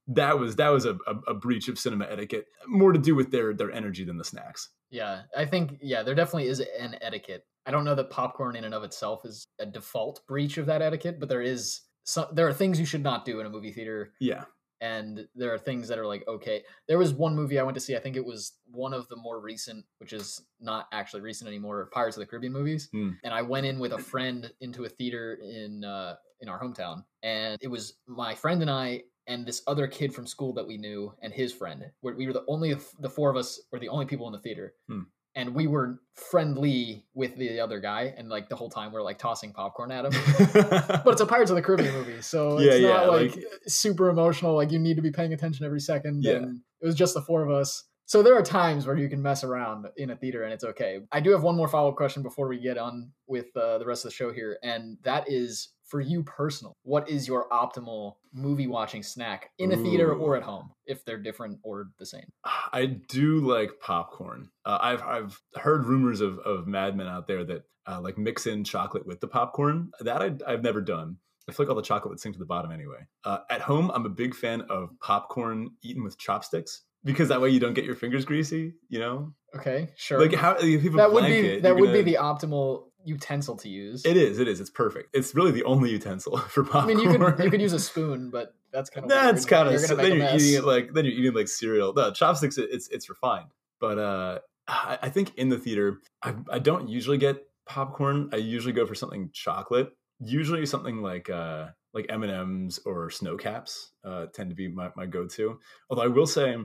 that 0.08 0.38
was 0.38 0.56
that 0.56 0.70
was 0.70 0.86
a, 0.86 0.98
a, 1.28 1.34
breach 1.34 1.68
of 1.68 1.80
cinema 1.80 2.06
etiquette 2.06 2.46
more 2.68 2.92
to 2.92 3.00
do 3.00 3.16
with 3.16 3.32
their 3.32 3.54
their 3.54 3.72
energy 3.72 4.04
than 4.04 4.18
the 4.18 4.24
snacks. 4.24 4.70
Yeah 4.90 5.24
i 5.36 5.46
think 5.46 5.78
yeah 5.82 6.04
there 6.04 6.16
definitely 6.16 6.48
is 6.48 6.60
an 6.60 6.98
etiquette. 7.02 7.46
I 7.66 7.72
don't 7.72 7.84
know 7.84 7.96
that 7.96 8.12
popcorn 8.12 8.56
in 8.56 8.64
and 8.64 8.74
of 8.74 8.84
itself 8.84 9.26
is 9.26 9.48
a 9.60 9.66
default 9.66 10.26
breach 10.28 10.58
of 10.58 10.68
that 10.68 10.82
etiquette 10.82 11.20
but 11.20 11.30
there 11.30 11.42
is 11.42 11.82
some 12.04 12.28
there 12.34 12.48
are 12.48 12.54
things 12.54 12.80
you 12.80 12.86
should 12.86 13.04
not 13.04 13.26
do 13.26 13.40
in 13.40 13.46
a 13.46 13.50
movie 13.50 13.72
theater. 13.72 14.14
Yeah. 14.20 14.44
And 14.82 15.28
there 15.34 15.52
are 15.54 15.58
things 15.58 15.88
that 15.88 15.98
are 15.98 16.06
like 16.06 16.28
okay 16.28 16.64
there 16.88 17.00
was 17.00 17.14
one 17.14 17.36
movie 17.36 17.58
i 17.58 17.64
went 17.64 17.76
to 17.76 17.82
see 17.82 17.96
i 17.96 18.00
think 18.00 18.16
it 18.16 18.26
was 18.26 18.54
one 18.70 18.94
of 18.94 19.08
the 19.08 19.16
more 19.16 19.40
recent 19.40 19.86
which 20.00 20.14
is 20.14 20.42
not 20.60 20.88
actually 20.92 21.22
recent 21.22 21.48
anymore 21.48 21.90
pirates 21.94 22.18
of 22.18 22.22
the 22.22 22.28
caribbean 22.28 22.54
movies. 22.54 22.90
Mm. 22.94 23.16
and 23.24 23.34
i 23.34 23.42
went 23.42 23.66
in 23.66 23.80
with 23.80 23.94
a 23.94 23.98
friend 23.98 24.52
into 24.62 24.84
a 24.84 24.90
theater 24.90 25.40
in 25.42 25.84
uh 25.84 26.16
in 26.42 26.50
our 26.50 26.62
hometown. 26.62 27.04
And 27.24 27.58
it 27.62 27.68
was 27.68 27.96
my 28.08 28.36
friend 28.36 28.62
and 28.62 28.70
i 28.70 29.02
and 29.28 29.46
this 29.46 29.62
other 29.68 29.88
kid 29.88 30.14
from 30.14 30.28
school 30.28 30.54
that 30.54 30.68
we 30.68 30.78
knew 30.78 31.14
and 31.22 31.34
his 31.34 31.52
friend. 31.52 31.86
We 32.02 32.28
were 32.28 32.34
the 32.34 32.46
only 32.48 32.76
the 33.00 33.10
four 33.10 33.30
of 33.30 33.36
us 33.36 33.60
were 33.72 33.80
the 33.80 33.90
only 33.90 34.06
people 34.06 34.28
in 34.28 34.34
the 34.34 34.40
theater. 34.40 34.74
Hmm. 34.88 35.02
And 35.38 35.54
we 35.54 35.68
were 35.68 36.00
friendly 36.14 37.06
with 37.14 37.36
the 37.36 37.60
other 37.60 37.82
guy, 37.82 38.14
and 38.16 38.30
like 38.30 38.48
the 38.48 38.56
whole 38.56 38.70
time 38.70 38.94
we're 38.94 39.02
like 39.02 39.20
tossing 39.20 39.52
popcorn 39.52 39.92
at 39.92 40.06
him. 40.06 40.12
but 40.54 41.08
it's 41.08 41.20
a 41.20 41.26
Pirates 41.26 41.52
of 41.52 41.58
the 41.58 41.62
Caribbean 41.62 41.94
movie, 41.94 42.22
so 42.22 42.58
yeah, 42.60 42.72
it's 42.72 42.84
not 42.84 43.04
yeah, 43.04 43.10
like, 43.10 43.36
like, 43.36 43.46
super 43.68 44.10
emotional. 44.10 44.56
Like 44.56 44.72
you 44.72 44.80
need 44.80 44.96
to 44.96 45.02
be 45.02 45.12
paying 45.12 45.34
attention 45.34 45.66
every 45.66 45.82
second. 45.82 46.24
Yeah. 46.24 46.36
And 46.36 46.62
it 46.80 46.86
was 46.86 46.96
just 46.96 47.16
the 47.16 47.22
four 47.22 47.44
of 47.44 47.52
us. 47.52 47.84
So 48.06 48.22
there 48.22 48.38
are 48.38 48.44
times 48.44 48.86
where 48.86 48.96
you 48.96 49.10
can 49.10 49.22
mess 49.22 49.44
around 49.44 49.88
in 49.98 50.12
a 50.12 50.16
theater 50.16 50.44
and 50.44 50.54
it's 50.54 50.64
okay. 50.64 51.00
I 51.12 51.20
do 51.20 51.32
have 51.32 51.42
one 51.42 51.56
more 51.56 51.68
follow 51.68 51.90
up 51.90 51.96
question 51.96 52.22
before 52.22 52.48
we 52.48 52.60
get 52.60 52.78
on 52.78 53.12
with 53.26 53.48
uh, 53.58 53.80
the 53.80 53.86
rest 53.86 54.06
of 54.06 54.12
the 54.12 54.16
show 54.16 54.32
here, 54.32 54.58
and 54.64 54.98
that 55.04 55.30
is 55.30 55.70
for 55.86 56.02
you 56.02 56.24
personal. 56.24 56.74
What 56.84 57.10
is 57.10 57.28
your 57.28 57.48
optimal 57.50 58.16
movie 58.34 58.68
watching 58.68 59.04
snack 59.04 59.52
in 59.58 59.72
a 59.72 59.78
theater 59.78 60.14
or 60.14 60.36
at 60.36 60.44
home, 60.44 60.72
if 60.86 61.06
they're 61.06 61.18
different 61.18 61.60
or 61.64 61.90
the 62.00 62.06
same? 62.06 62.26
I 62.74 62.86
do 62.86 63.40
like 63.40 63.80
popcorn. 63.80 64.50
Uh, 64.66 64.78
I've 64.82 65.02
I've 65.04 65.42
heard 65.56 65.86
rumors 65.86 66.22
of 66.22 66.40
of 66.40 66.68
madmen 66.68 67.08
out 67.08 67.28
there 67.28 67.44
that 67.46 67.64
uh, 67.88 68.02
like 68.02 68.18
mix 68.18 68.48
in 68.48 68.64
chocolate 68.64 69.06
with 69.06 69.22
the 69.22 69.28
popcorn. 69.28 69.92
That 70.02 70.22
I, 70.22 70.34
I've 70.46 70.64
never 70.64 70.82
done. 70.82 71.18
I 71.48 71.52
feel 71.52 71.66
like 71.66 71.70
all 71.70 71.76
the 71.76 71.84
chocolate 71.84 72.10
would 72.10 72.20
sink 72.20 72.36
to 72.36 72.40
the 72.40 72.46
bottom 72.46 72.72
anyway. 72.72 73.06
Uh, 73.24 73.40
at 73.52 73.62
home, 73.62 73.92
I'm 73.94 74.06
a 74.06 74.10
big 74.10 74.34
fan 74.34 74.62
of 74.62 74.90
popcorn 75.00 75.70
eaten 75.84 76.04
with 76.04 76.18
chopsticks 76.18 76.82
because 77.04 77.30
that 77.30 77.40
way 77.40 77.50
you 77.50 77.60
don't 77.60 77.76
get 77.76 77.86
your 77.86 77.96
fingers 77.96 78.26
greasy. 78.26 78.74
You 78.90 79.00
know. 79.00 79.34
Okay, 79.56 79.90
sure. 79.96 80.20
Like 80.20 80.34
how 80.34 80.56
people 80.56 80.98
that 80.98 81.14
would 81.14 81.26
be 81.26 81.60
that 81.60 81.76
would 81.76 81.88
gonna... 81.88 82.04
be 82.04 82.12
the 82.12 82.18
optimal 82.20 82.86
utensil 83.06 83.56
to 83.58 83.70
use. 83.70 84.06
It 84.06 84.18
is. 84.18 84.40
It 84.40 84.48
is. 84.48 84.60
It's 84.60 84.70
perfect. 84.70 85.10
It's 85.14 85.34
really 85.36 85.52
the 85.52 85.64
only 85.64 85.92
utensil 85.92 86.38
for 86.50 86.64
popcorn. 86.64 86.84
I 86.84 86.88
mean, 86.88 87.00
you 87.00 87.18
could 87.18 87.44
you 87.44 87.52
could 87.52 87.62
use 87.62 87.74
a 87.74 87.80
spoon, 87.92 88.30
but 88.30 88.54
that's 88.72 88.90
kind 88.90 89.06
of 89.06 89.10
that's 89.10 89.46
kind 89.46 89.70
of 89.70 89.80
so 89.80 89.96
then 89.96 90.18
you're 90.18 90.36
eating 90.36 90.54
it 90.56 90.64
like 90.66 90.94
then 90.94 91.06
you're 91.06 91.14
eating 91.14 91.34
like 91.34 91.48
cereal. 91.48 91.94
No, 91.94 92.12
chopsticks. 92.12 92.58
It's 92.58 92.88
it's 92.90 93.10
refined, 93.10 93.52
but 93.80 93.98
uh, 93.98 94.40
I, 94.68 95.00
I 95.04 95.10
think 95.10 95.34
in 95.38 95.50
the 95.50 95.58
theater, 95.58 96.00
I, 96.22 96.36
I 96.52 96.60
don't 96.60 96.90
usually 96.90 97.18
get 97.18 97.38
popcorn. 97.66 98.30
I 98.34 98.38
usually 98.38 98.74
go 98.74 98.86
for 98.86 98.96
something 98.96 99.30
chocolate. 99.34 99.92
Usually 100.20 100.66
something 100.66 101.02
like 101.02 101.30
uh 101.30 101.68
like 101.94 102.08
M 102.10 102.24
and 102.24 102.32
M's 102.32 102.80
or 102.86 103.10
Snow 103.10 103.38
Caps 103.38 103.92
uh, 104.04 104.26
tend 104.34 104.50
to 104.50 104.56
be 104.56 104.68
my, 104.68 104.90
my 104.96 105.06
go 105.06 105.26
to. 105.28 105.60
Although 105.90 106.04
I 106.04 106.08
will 106.08 106.28
say 106.28 106.56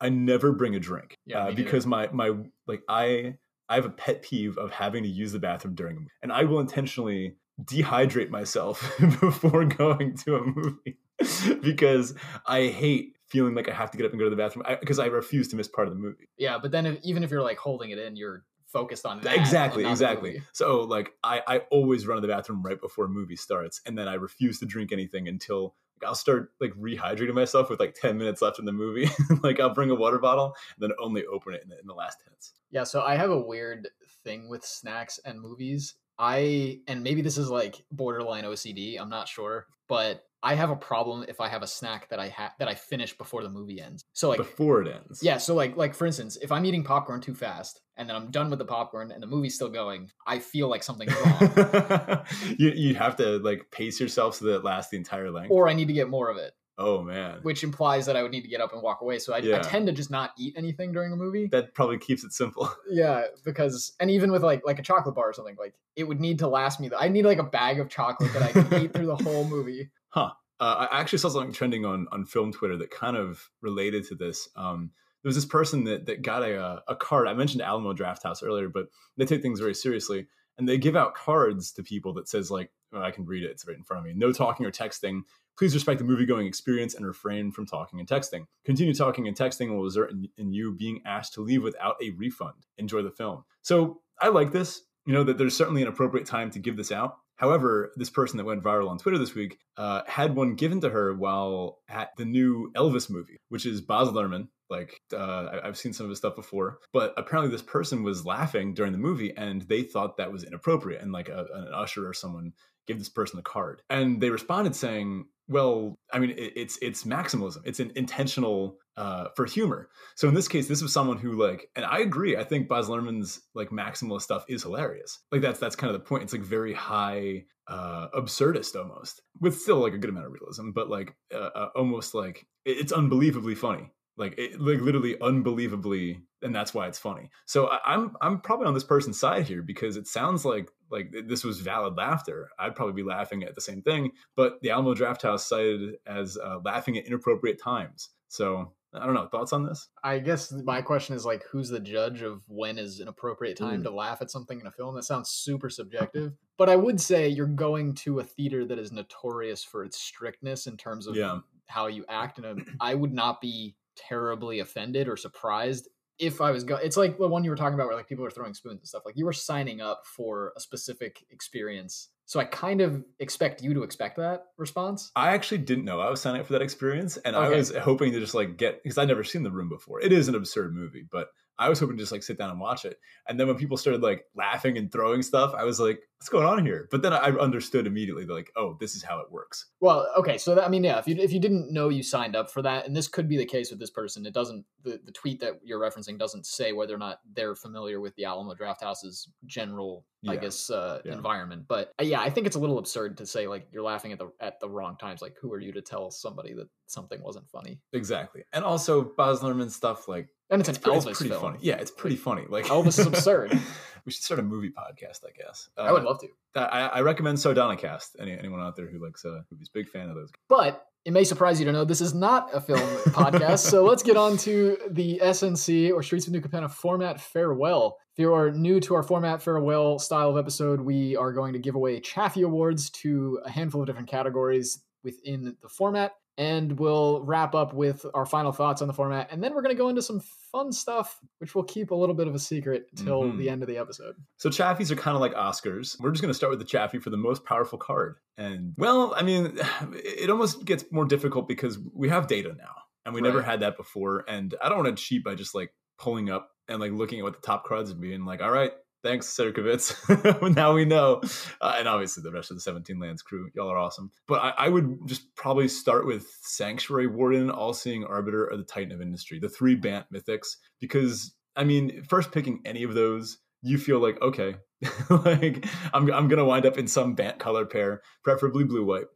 I 0.00 0.08
never 0.08 0.52
bring 0.52 0.74
a 0.74 0.80
drink 0.80 1.16
yeah, 1.26 1.46
uh, 1.46 1.52
because 1.52 1.86
my 1.86 2.08
my 2.12 2.32
like 2.66 2.82
I 2.88 3.36
I 3.68 3.74
have 3.74 3.84
a 3.84 3.90
pet 3.90 4.22
peeve 4.22 4.58
of 4.58 4.70
having 4.70 5.02
to 5.02 5.08
use 5.08 5.32
the 5.32 5.38
bathroom 5.38 5.74
during 5.74 5.96
a 5.96 6.00
movie, 6.00 6.12
and 6.22 6.32
I 6.32 6.44
will 6.44 6.60
intentionally 6.60 7.36
dehydrate 7.62 8.30
myself 8.30 8.94
before 9.20 9.64
going 9.64 10.16
to 10.18 10.36
a 10.36 10.44
movie 10.44 10.98
because 11.62 12.14
I 12.46 12.66
hate 12.66 13.16
feeling 13.28 13.54
like 13.54 13.68
I 13.68 13.74
have 13.74 13.90
to 13.90 13.98
get 13.98 14.06
up 14.06 14.12
and 14.12 14.18
go 14.18 14.24
to 14.24 14.30
the 14.30 14.36
bathroom 14.36 14.64
because 14.80 14.98
I, 14.98 15.04
I, 15.04 15.08
refuse 15.08 15.48
to 15.48 15.56
miss 15.56 15.66
part 15.66 15.88
of 15.88 15.94
the 15.94 16.00
movie. 16.00 16.28
Yeah, 16.36 16.58
but 16.60 16.70
then 16.70 16.86
if, 16.86 16.98
even 17.02 17.24
if 17.24 17.30
you're 17.30 17.42
like 17.42 17.58
holding 17.58 17.90
it 17.90 17.98
in, 17.98 18.14
you're 18.14 18.44
focused 18.66 19.06
on 19.06 19.20
that. 19.22 19.36
Exactly, 19.36 19.84
exactly. 19.84 20.42
So 20.52 20.82
like 20.82 21.12
I, 21.24 21.42
I 21.46 21.58
always 21.70 22.06
run 22.06 22.16
to 22.16 22.20
the 22.20 22.32
bathroom 22.32 22.62
right 22.62 22.80
before 22.80 23.06
a 23.06 23.08
movie 23.08 23.36
starts, 23.36 23.80
and 23.86 23.96
then 23.96 24.08
I 24.08 24.14
refuse 24.14 24.58
to 24.60 24.66
drink 24.66 24.92
anything 24.92 25.28
until 25.28 25.74
I'll 26.04 26.14
start 26.14 26.52
like 26.60 26.72
rehydrating 26.72 27.34
myself 27.34 27.70
with 27.70 27.80
like 27.80 27.94
10 27.94 28.18
minutes 28.18 28.42
left 28.42 28.58
in 28.58 28.64
the 28.64 28.72
movie. 28.72 29.08
like 29.42 29.60
I'll 29.60 29.74
bring 29.74 29.90
a 29.90 29.94
water 29.94 30.18
bottle 30.18 30.54
and 30.74 30.90
then 30.90 30.96
only 31.00 31.24
open 31.26 31.54
it 31.54 31.62
in 31.62 31.68
the, 31.68 31.78
in 31.78 31.86
the 31.86 31.94
last 31.94 32.18
minutes. 32.26 32.54
Yeah, 32.70 32.84
so 32.84 33.02
I 33.02 33.16
have 33.16 33.30
a 33.30 33.40
weird 33.40 33.88
thing 34.24 34.48
with 34.48 34.64
snacks 34.64 35.18
and 35.24 35.40
movies. 35.40 35.94
I 36.18 36.80
and 36.88 37.02
maybe 37.02 37.22
this 37.22 37.38
is 37.38 37.50
like 37.50 37.84
borderline 37.90 38.44
OCD, 38.44 39.00
I'm 39.00 39.10
not 39.10 39.28
sure, 39.28 39.66
but 39.88 40.24
I 40.42 40.54
have 40.54 40.70
a 40.70 40.76
problem 40.76 41.24
if 41.28 41.40
I 41.40 41.48
have 41.48 41.62
a 41.62 41.66
snack 41.66 42.08
that 42.10 42.20
I 42.20 42.28
have 42.28 42.52
that 42.58 42.68
I 42.68 42.74
finish 42.74 43.16
before 43.16 43.42
the 43.42 43.48
movie 43.48 43.80
ends. 43.80 44.04
So 44.12 44.28
like 44.28 44.38
before 44.38 44.82
it 44.82 44.88
ends. 44.88 45.22
Yeah, 45.22 45.38
so 45.38 45.54
like 45.54 45.76
like 45.76 45.94
for 45.94 46.06
instance, 46.06 46.36
if 46.40 46.52
I'm 46.52 46.64
eating 46.64 46.84
popcorn 46.84 47.20
too 47.20 47.34
fast 47.34 47.80
and 47.96 48.08
then 48.08 48.16
I'm 48.16 48.30
done 48.30 48.50
with 48.50 48.58
the 48.58 48.64
popcorn 48.64 49.10
and 49.10 49.22
the 49.22 49.26
movie's 49.26 49.54
still 49.54 49.68
going, 49.68 50.10
I 50.26 50.38
feel 50.38 50.68
like 50.68 50.82
something's 50.82 51.14
wrong. 51.14 52.24
you 52.58 52.70
you 52.70 52.94
have 52.94 53.16
to 53.16 53.38
like 53.38 53.70
pace 53.70 54.00
yourself 54.00 54.36
so 54.36 54.46
that 54.46 54.56
it 54.56 54.64
lasts 54.64 54.90
the 54.90 54.96
entire 54.96 55.30
length. 55.30 55.50
Or 55.50 55.68
I 55.68 55.72
need 55.72 55.88
to 55.88 55.94
get 55.94 56.08
more 56.08 56.30
of 56.30 56.36
it. 56.36 56.52
Oh 56.78 57.02
man. 57.02 57.38
Which 57.42 57.64
implies 57.64 58.04
that 58.06 58.16
I 58.16 58.22
would 58.22 58.32
need 58.32 58.42
to 58.42 58.48
get 58.48 58.60
up 58.60 58.72
and 58.74 58.82
walk 58.82 59.00
away. 59.00 59.18
So 59.18 59.32
I, 59.32 59.38
yeah. 59.38 59.56
I, 59.56 59.60
tend 59.60 59.86
to 59.86 59.92
just 59.92 60.10
not 60.10 60.32
eat 60.38 60.54
anything 60.58 60.92
during 60.92 61.12
a 61.12 61.16
movie. 61.16 61.48
That 61.50 61.74
probably 61.74 61.98
keeps 61.98 62.22
it 62.24 62.32
simple. 62.32 62.70
Yeah, 62.88 63.24
because 63.44 63.92
and 64.00 64.10
even 64.10 64.30
with 64.30 64.42
like 64.42 64.62
like 64.64 64.78
a 64.78 64.82
chocolate 64.82 65.14
bar 65.14 65.30
or 65.30 65.32
something, 65.32 65.56
like 65.58 65.74
it 65.96 66.04
would 66.04 66.20
need 66.20 66.38
to 66.38 66.48
last 66.48 66.78
me. 66.78 66.90
I 66.96 67.08
need 67.08 67.24
like 67.24 67.38
a 67.38 67.44
bag 67.44 67.80
of 67.80 67.88
chocolate 67.88 68.32
that 68.32 68.42
I 68.42 68.52
can 68.52 68.82
eat 68.82 68.92
through 68.94 69.06
the 69.06 69.16
whole 69.16 69.44
movie. 69.44 69.90
Huh. 70.08 70.32
Uh, 70.58 70.86
I 70.90 71.00
actually 71.00 71.18
saw 71.18 71.28
something 71.28 71.52
trending 71.52 71.84
on 71.84 72.06
on 72.12 72.24
film 72.24 72.52
Twitter 72.52 72.76
that 72.78 72.90
kind 72.90 73.16
of 73.16 73.50
related 73.60 74.06
to 74.08 74.14
this. 74.14 74.48
Um, 74.56 74.90
there 75.22 75.28
was 75.28 75.34
this 75.36 75.44
person 75.44 75.84
that 75.84 76.06
that 76.06 76.22
got 76.22 76.42
a 76.42 76.56
uh, 76.56 76.80
a 76.88 76.96
card. 76.96 77.28
I 77.28 77.34
mentioned 77.34 77.62
Alamo 77.62 77.92
Drafthouse 77.92 78.42
earlier, 78.42 78.68
but 78.68 78.86
they 79.16 79.26
take 79.26 79.42
things 79.42 79.60
very 79.60 79.74
seriously, 79.74 80.28
and 80.56 80.68
they 80.68 80.78
give 80.78 80.96
out 80.96 81.14
cards 81.14 81.72
to 81.72 81.82
people 81.82 82.14
that 82.14 82.28
says 82.28 82.50
like, 82.50 82.70
oh, 82.92 83.02
I 83.02 83.10
can 83.10 83.26
read 83.26 83.42
it. 83.42 83.50
It's 83.50 83.66
right 83.66 83.76
in 83.76 83.82
front 83.82 84.00
of 84.00 84.06
me. 84.06 84.14
No 84.14 84.32
talking 84.32 84.64
or 84.64 84.70
texting. 84.70 85.22
Please 85.58 85.74
respect 85.74 85.98
the 85.98 86.04
movie 86.04 86.26
going 86.26 86.46
experience 86.46 86.94
and 86.94 87.06
refrain 87.06 87.50
from 87.50 87.66
talking 87.66 87.98
and 87.98 88.08
texting. 88.08 88.44
Continue 88.64 88.92
talking 88.92 89.26
and 89.26 89.36
texting 89.36 89.70
will 89.70 89.82
result 89.82 90.10
in, 90.10 90.28
in 90.36 90.52
you 90.52 90.72
being 90.72 91.00
asked 91.06 91.32
to 91.34 91.40
leave 91.40 91.62
without 91.62 91.96
a 92.02 92.10
refund. 92.10 92.66
Enjoy 92.76 93.02
the 93.02 93.10
film. 93.10 93.44
So 93.62 94.00
I 94.20 94.28
like 94.28 94.52
this. 94.52 94.82
You 95.06 95.14
know 95.14 95.24
that 95.24 95.38
there's 95.38 95.56
certainly 95.56 95.82
an 95.82 95.88
appropriate 95.88 96.26
time 96.26 96.50
to 96.50 96.58
give 96.58 96.76
this 96.76 96.92
out 96.92 97.18
However, 97.36 97.92
this 97.96 98.10
person 98.10 98.38
that 98.38 98.44
went 98.44 98.62
viral 98.62 98.88
on 98.88 98.98
Twitter 98.98 99.18
this 99.18 99.34
week 99.34 99.58
uh, 99.76 100.02
had 100.06 100.34
one 100.34 100.54
given 100.54 100.80
to 100.80 100.90
her 100.90 101.14
while 101.14 101.78
at 101.88 102.10
the 102.16 102.24
new 102.24 102.72
Elvis 102.74 103.10
movie, 103.10 103.36
which 103.48 103.66
is 103.66 103.80
Baz 103.80 104.08
Luhrmann. 104.08 104.48
Like 104.68 105.00
uh, 105.12 105.60
I've 105.62 105.78
seen 105.78 105.92
some 105.92 106.06
of 106.06 106.10
his 106.10 106.18
stuff 106.18 106.34
before, 106.34 106.78
but 106.92 107.14
apparently 107.16 107.52
this 107.52 107.62
person 107.62 108.02
was 108.02 108.26
laughing 108.26 108.74
during 108.74 108.90
the 108.90 108.98
movie, 108.98 109.32
and 109.36 109.62
they 109.62 109.82
thought 109.82 110.16
that 110.16 110.32
was 110.32 110.42
inappropriate. 110.42 111.02
And 111.02 111.12
like 111.12 111.28
a, 111.28 111.46
an 111.52 111.68
usher 111.72 112.08
or 112.08 112.14
someone 112.14 112.52
give 112.86 112.98
this 112.98 113.08
person 113.08 113.38
a 113.38 113.42
card. 113.42 113.82
And 113.90 114.20
they 114.20 114.30
responded 114.30 114.74
saying, 114.74 115.26
well, 115.48 115.98
I 116.12 116.18
mean, 116.18 116.30
it, 116.30 116.52
it's 116.56 116.78
it's 116.82 117.04
maximalism. 117.04 117.58
It's 117.64 117.80
an 117.80 117.92
intentional 117.94 118.78
uh, 118.96 119.28
for 119.36 119.46
humor. 119.46 119.90
So 120.16 120.28
in 120.28 120.34
this 120.34 120.48
case, 120.48 120.66
this 120.66 120.82
was 120.82 120.92
someone 120.92 121.18
who 121.18 121.40
like, 121.40 121.68
and 121.76 121.84
I 121.84 122.00
agree. 122.00 122.36
I 122.36 122.44
think 122.44 122.68
Baz 122.68 122.88
Luhrmann's 122.88 123.40
like 123.54 123.70
maximalist 123.70 124.22
stuff 124.22 124.44
is 124.48 124.62
hilarious. 124.62 125.20
Like 125.30 125.42
that's 125.42 125.60
that's 125.60 125.76
kind 125.76 125.94
of 125.94 126.00
the 126.00 126.06
point. 126.06 126.24
It's 126.24 126.32
like 126.32 126.42
very 126.42 126.72
high 126.72 127.44
uh, 127.68 128.08
absurdist 128.16 128.76
almost, 128.76 129.22
with 129.40 129.60
still 129.60 129.78
like 129.78 129.92
a 129.92 129.98
good 129.98 130.10
amount 130.10 130.26
of 130.26 130.32
realism, 130.32 130.70
but 130.70 130.88
like 130.88 131.14
uh, 131.32 131.50
uh, 131.54 131.68
almost 131.76 132.14
like 132.14 132.46
it's 132.64 132.92
unbelievably 132.92 133.54
funny 133.54 133.92
like 134.16 134.34
it, 134.38 134.60
like 134.60 134.80
literally 134.80 135.20
unbelievably 135.20 136.18
and 136.42 136.54
that's 136.54 136.72
why 136.74 136.86
it's 136.86 136.98
funny 136.98 137.30
so 137.46 137.68
I, 137.68 137.78
i'm 137.86 138.16
i'm 138.20 138.40
probably 138.40 138.66
on 138.66 138.74
this 138.74 138.84
person's 138.84 139.18
side 139.18 139.46
here 139.46 139.62
because 139.62 139.96
it 139.96 140.06
sounds 140.06 140.44
like 140.44 140.70
like 140.90 141.12
this 141.26 141.44
was 141.44 141.60
valid 141.60 141.96
laughter 141.96 142.48
i'd 142.58 142.74
probably 142.74 142.94
be 142.94 143.08
laughing 143.08 143.42
at 143.42 143.54
the 143.54 143.60
same 143.60 143.82
thing 143.82 144.10
but 144.34 144.60
the 144.62 144.70
alamo 144.70 144.94
drafthouse 144.94 145.40
cited 145.40 145.96
as 146.06 146.36
uh, 146.38 146.58
laughing 146.64 146.96
at 146.96 147.06
inappropriate 147.06 147.60
times 147.60 148.10
so 148.28 148.72
I 148.98 149.04
don't 149.04 149.14
know. 149.14 149.26
Thoughts 149.26 149.52
on 149.52 149.64
this? 149.64 149.88
I 150.02 150.18
guess 150.18 150.52
my 150.52 150.80
question 150.80 151.14
is 151.14 151.26
like, 151.26 151.44
who's 151.50 151.68
the 151.68 151.80
judge 151.80 152.22
of 152.22 152.42
when 152.48 152.78
is 152.78 153.00
an 153.00 153.08
appropriate 153.08 153.56
time 153.56 153.80
mm. 153.80 153.84
to 153.84 153.90
laugh 153.90 154.22
at 154.22 154.30
something 154.30 154.60
in 154.60 154.66
a 154.66 154.70
film? 154.70 154.94
That 154.94 155.04
sounds 155.04 155.30
super 155.30 155.68
subjective. 155.68 156.32
But 156.56 156.70
I 156.70 156.76
would 156.76 157.00
say 157.00 157.28
you're 157.28 157.46
going 157.46 157.94
to 157.96 158.20
a 158.20 158.24
theater 158.24 158.64
that 158.64 158.78
is 158.78 158.92
notorious 158.92 159.62
for 159.62 159.84
its 159.84 160.00
strictness 160.00 160.66
in 160.66 160.76
terms 160.76 161.06
of 161.06 161.16
yeah. 161.16 161.38
how 161.66 161.86
you 161.88 162.04
act. 162.08 162.38
And 162.38 162.66
I 162.80 162.94
would 162.94 163.12
not 163.12 163.40
be 163.40 163.76
terribly 163.96 164.60
offended 164.60 165.08
or 165.08 165.16
surprised 165.16 165.88
if 166.18 166.40
I 166.40 166.50
was 166.50 166.64
going. 166.64 166.84
It's 166.84 166.96
like 166.96 167.18
the 167.18 167.28
one 167.28 167.44
you 167.44 167.50
were 167.50 167.56
talking 167.56 167.74
about 167.74 167.86
where 167.88 167.96
like 167.96 168.08
people 168.08 168.24
are 168.24 168.30
throwing 168.30 168.54
spoons 168.54 168.80
and 168.80 168.88
stuff. 168.88 169.02
Like 169.04 169.16
you 169.16 169.24
were 169.24 169.32
signing 169.32 169.80
up 169.80 170.02
for 170.04 170.52
a 170.56 170.60
specific 170.60 171.24
experience. 171.30 172.08
So 172.24 172.40
I 172.40 172.44
kind 172.44 172.80
of 172.80 173.04
expect 173.20 173.62
you 173.62 173.72
to 173.74 173.82
expect 173.82 174.16
that 174.16 174.46
response. 174.58 175.12
I 175.14 175.34
actually 175.34 175.58
didn't 175.58 175.84
know 175.84 176.00
I 176.00 176.10
was 176.10 176.20
signing 176.20 176.40
up 176.40 176.46
for 176.46 176.54
that 176.54 176.62
experience, 176.62 177.16
and 177.18 177.36
okay. 177.36 177.46
I 177.46 177.56
was 177.56 177.74
hoping 177.74 178.12
to 178.12 178.20
just 178.20 178.34
like 178.34 178.56
get 178.56 178.82
because 178.82 178.98
I'd 178.98 179.08
never 179.08 179.24
seen 179.24 179.42
the 179.42 179.50
room 179.50 179.68
before. 179.68 180.00
It 180.00 180.12
is 180.12 180.28
an 180.28 180.34
absurd 180.34 180.74
movie, 180.74 181.06
but 181.10 181.28
I 181.58 181.68
was 181.68 181.80
hoping 181.80 181.96
to 181.96 182.02
just 182.02 182.12
like 182.12 182.22
sit 182.22 182.38
down 182.38 182.50
and 182.50 182.60
watch 182.60 182.84
it. 182.84 182.98
And 183.28 183.38
then 183.40 183.46
when 183.46 183.56
people 183.56 183.76
started 183.76 184.02
like 184.02 184.24
laughing 184.34 184.76
and 184.76 184.90
throwing 184.92 185.22
stuff, 185.22 185.54
I 185.56 185.64
was 185.64 185.80
like, 185.80 186.00
what's 186.18 186.28
going 186.28 186.46
on 186.46 186.64
here? 186.64 186.88
But 186.90 187.02
then 187.02 187.12
I 187.12 187.30
understood 187.30 187.86
immediately, 187.86 188.24
like, 188.24 188.50
oh, 188.56 188.76
this 188.80 188.94
is 188.94 189.02
how 189.02 189.20
it 189.20 189.30
works. 189.30 189.66
Well, 189.80 190.08
okay, 190.18 190.38
so 190.38 190.54
that, 190.54 190.64
I 190.64 190.68
mean, 190.68 190.84
yeah, 190.84 190.98
if 190.98 191.06
you 191.06 191.16
if 191.16 191.32
you 191.32 191.40
didn't 191.40 191.72
know 191.72 191.88
you 191.88 192.02
signed 192.02 192.36
up 192.36 192.50
for 192.50 192.62
that, 192.62 192.86
and 192.86 192.96
this 192.96 193.08
could 193.08 193.28
be 193.28 193.36
the 193.36 193.44
case 193.44 193.70
with 193.70 193.80
this 193.80 193.90
person, 193.90 194.26
it 194.26 194.34
doesn't 194.34 194.64
the, 194.82 195.00
the 195.04 195.12
tweet 195.12 195.40
that 195.40 195.60
you're 195.62 195.80
referencing 195.80 196.18
doesn't 196.18 196.46
say 196.46 196.72
whether 196.72 196.94
or 196.94 196.98
not 196.98 197.20
they're 197.34 197.54
familiar 197.54 198.00
with 198.00 198.14
the 198.16 198.24
Alamo 198.24 198.54
Drafthouse's 198.54 199.28
general, 199.46 200.04
yeah. 200.22 200.32
I 200.32 200.36
guess, 200.36 200.70
uh, 200.70 201.00
yeah. 201.04 201.12
environment. 201.12 201.64
But 201.68 201.92
uh, 202.00 202.04
yeah, 202.04 202.20
I 202.20 202.30
think 202.30 202.46
it's 202.46 202.56
a 202.56 202.60
little 202.60 202.78
absurd 202.78 203.18
to 203.18 203.26
say 203.26 203.46
like 203.46 203.68
you're 203.70 203.82
laughing 203.82 204.12
at 204.12 204.18
the 204.18 204.30
at 204.40 204.60
the 204.60 204.68
wrong 204.68 204.96
times. 204.98 205.22
Like, 205.22 205.36
who 205.40 205.52
are 205.52 205.60
you 205.60 205.72
to 205.72 205.82
tell 205.82 206.10
somebody 206.10 206.54
that 206.54 206.68
something 206.86 207.22
wasn't 207.22 207.48
funny? 207.48 207.80
Exactly, 207.92 208.42
and 208.52 208.64
also 208.64 209.02
Baz 209.16 209.40
Luhrmann 209.40 209.70
stuff 209.70 210.08
like 210.08 210.28
and 210.50 210.60
it's 210.60 210.68
an 210.68 210.76
it's 210.76 210.84
Elvis 210.84 211.02
pretty, 211.02 211.14
pretty 211.14 211.30
film. 211.30 211.42
funny. 211.42 211.58
Yeah, 211.60 211.76
it's 211.76 211.90
pretty 211.90 212.16
funny. 212.16 212.44
Like 212.48 212.66
Elvis 212.66 212.98
is 212.98 213.06
absurd. 213.06 213.52
we 214.04 214.12
should 214.12 214.22
start 214.22 214.40
a 214.40 214.42
movie 214.42 214.70
podcast, 214.70 215.20
I 215.24 215.32
guess. 215.36 215.68
Uh, 215.76 215.82
I 215.82 215.92
would 215.92 216.04
love 216.04 216.20
to. 216.20 216.28
I, 216.54 216.86
I 216.86 217.00
recommend 217.00 217.38
Sardonicast. 217.38 218.16
Any, 218.20 218.38
anyone 218.38 218.60
out 218.60 218.76
there 218.76 218.88
who 218.88 219.04
likes 219.04 219.24
uh, 219.24 219.42
movies, 219.50 219.68
big 219.68 219.88
fan 219.88 220.08
of 220.08 220.14
those. 220.14 220.30
But 220.48 220.86
it 221.04 221.12
may 221.12 221.24
surprise 221.24 221.60
you 221.60 221.66
to 221.66 221.72
know 221.72 221.84
this 221.84 222.00
is 222.00 222.14
not 222.14 222.54
a 222.54 222.60
film 222.60 222.80
podcast. 223.10 223.58
So 223.58 223.84
let's 223.84 224.02
get 224.02 224.16
on 224.16 224.36
to 224.38 224.76
the 224.90 225.20
SNC 225.22 225.92
or 225.92 226.02
Streets 226.02 226.26
of 226.26 226.32
New 226.32 226.40
Capenna 226.40 226.70
format 226.70 227.20
farewell. 227.20 227.96
If 228.12 228.20
you 228.20 228.32
are 228.32 228.50
new 228.50 228.80
to 228.80 228.94
our 228.94 229.02
format 229.02 229.42
farewell 229.42 229.98
style 229.98 230.30
of 230.30 230.36
episode, 230.36 230.80
we 230.80 231.16
are 231.16 231.32
going 231.32 231.52
to 231.52 231.58
give 231.58 231.74
away 231.74 232.00
Chaffee 232.00 232.42
Awards 232.42 232.90
to 232.90 233.40
a 233.44 233.50
handful 233.50 233.82
of 233.82 233.86
different 233.86 234.08
categories 234.08 234.82
within 235.04 235.56
the 235.62 235.68
format 235.68 236.12
and 236.38 236.78
we'll 236.78 237.22
wrap 237.22 237.54
up 237.54 237.72
with 237.72 238.04
our 238.14 238.26
final 238.26 238.52
thoughts 238.52 238.82
on 238.82 238.88
the 238.88 238.94
format 238.94 239.28
and 239.30 239.42
then 239.42 239.54
we're 239.54 239.62
going 239.62 239.74
to 239.74 239.78
go 239.78 239.88
into 239.88 240.02
some 240.02 240.20
fun 240.52 240.72
stuff 240.72 241.18
which 241.38 241.54
we'll 241.54 241.64
keep 241.64 241.90
a 241.90 241.94
little 241.94 242.14
bit 242.14 242.28
of 242.28 242.34
a 242.34 242.38
secret 242.38 242.86
till 242.96 243.22
mm-hmm. 243.22 243.38
the 243.38 243.48
end 243.48 243.62
of 243.62 243.68
the 243.68 243.78
episode 243.78 244.14
so 244.36 244.48
chaffies 244.48 244.90
are 244.90 244.96
kind 244.96 245.14
of 245.14 245.20
like 245.20 245.34
oscars 245.34 245.98
we're 246.00 246.10
just 246.10 246.22
going 246.22 246.30
to 246.30 246.36
start 246.36 246.50
with 246.50 246.58
the 246.58 246.64
chaffee 246.64 246.98
for 246.98 247.10
the 247.10 247.16
most 247.16 247.44
powerful 247.44 247.78
card 247.78 248.16
and 248.36 248.74
well 248.76 249.14
i 249.16 249.22
mean 249.22 249.58
it 249.92 250.30
almost 250.30 250.64
gets 250.64 250.84
more 250.90 251.04
difficult 251.04 251.48
because 251.48 251.78
we 251.94 252.08
have 252.08 252.26
data 252.26 252.54
now 252.56 252.74
and 253.04 253.14
we 253.14 253.20
right. 253.20 253.28
never 253.28 253.42
had 253.42 253.60
that 253.60 253.76
before 253.76 254.24
and 254.28 254.54
i 254.62 254.68
don't 254.68 254.84
want 254.84 254.96
to 254.96 255.02
cheat 255.02 255.24
by 255.24 255.34
just 255.34 255.54
like 255.54 255.72
pulling 255.98 256.30
up 256.30 256.50
and 256.68 256.80
like 256.80 256.92
looking 256.92 257.20
at 257.20 257.24
what 257.24 257.34
the 257.34 257.46
top 257.46 257.64
cards 257.64 257.90
would 257.90 258.00
be 258.00 258.12
and 258.12 258.26
like 258.26 258.42
all 258.42 258.50
right 258.50 258.72
thanks 259.02 259.26
Sierkovitz. 259.26 260.54
now 260.56 260.72
we 260.72 260.84
know, 260.84 261.22
uh, 261.60 261.76
and 261.78 261.88
obviously 261.88 262.22
the 262.22 262.30
rest 262.30 262.50
of 262.50 262.56
the 262.56 262.60
17 262.60 262.98
Lands 262.98 263.22
crew, 263.22 263.50
y'all 263.54 263.70
are 263.70 263.78
awesome. 263.78 264.10
But 264.26 264.42
I, 264.42 264.66
I, 264.66 264.68
would 264.68 265.06
just 265.06 265.34
probably 265.34 265.68
start 265.68 266.06
with 266.06 266.28
Sanctuary 266.42 267.06
Warden, 267.06 267.50
All 267.50 267.72
Seeing 267.72 268.04
Arbiter, 268.04 268.50
or 268.50 268.56
the 268.56 268.64
Titan 268.64 268.92
of 268.92 269.00
Industry, 269.00 269.38
the 269.38 269.48
three 269.48 269.74
Bant 269.74 270.06
mythics, 270.12 270.56
because 270.80 271.34
I 271.54 271.64
mean, 271.64 272.02
first 272.04 272.32
picking 272.32 272.60
any 272.64 272.82
of 272.82 272.94
those, 272.94 273.38
you 273.62 273.78
feel 273.78 274.00
like 274.00 274.20
okay, 274.20 274.56
like 275.10 275.66
I'm 275.92 276.10
I'm 276.12 276.28
gonna 276.28 276.44
wind 276.44 276.66
up 276.66 276.78
in 276.78 276.86
some 276.86 277.14
Bant 277.14 277.38
color 277.38 277.66
pair, 277.66 278.02
preferably 278.22 278.64
blue 278.64 278.84
white. 278.84 279.06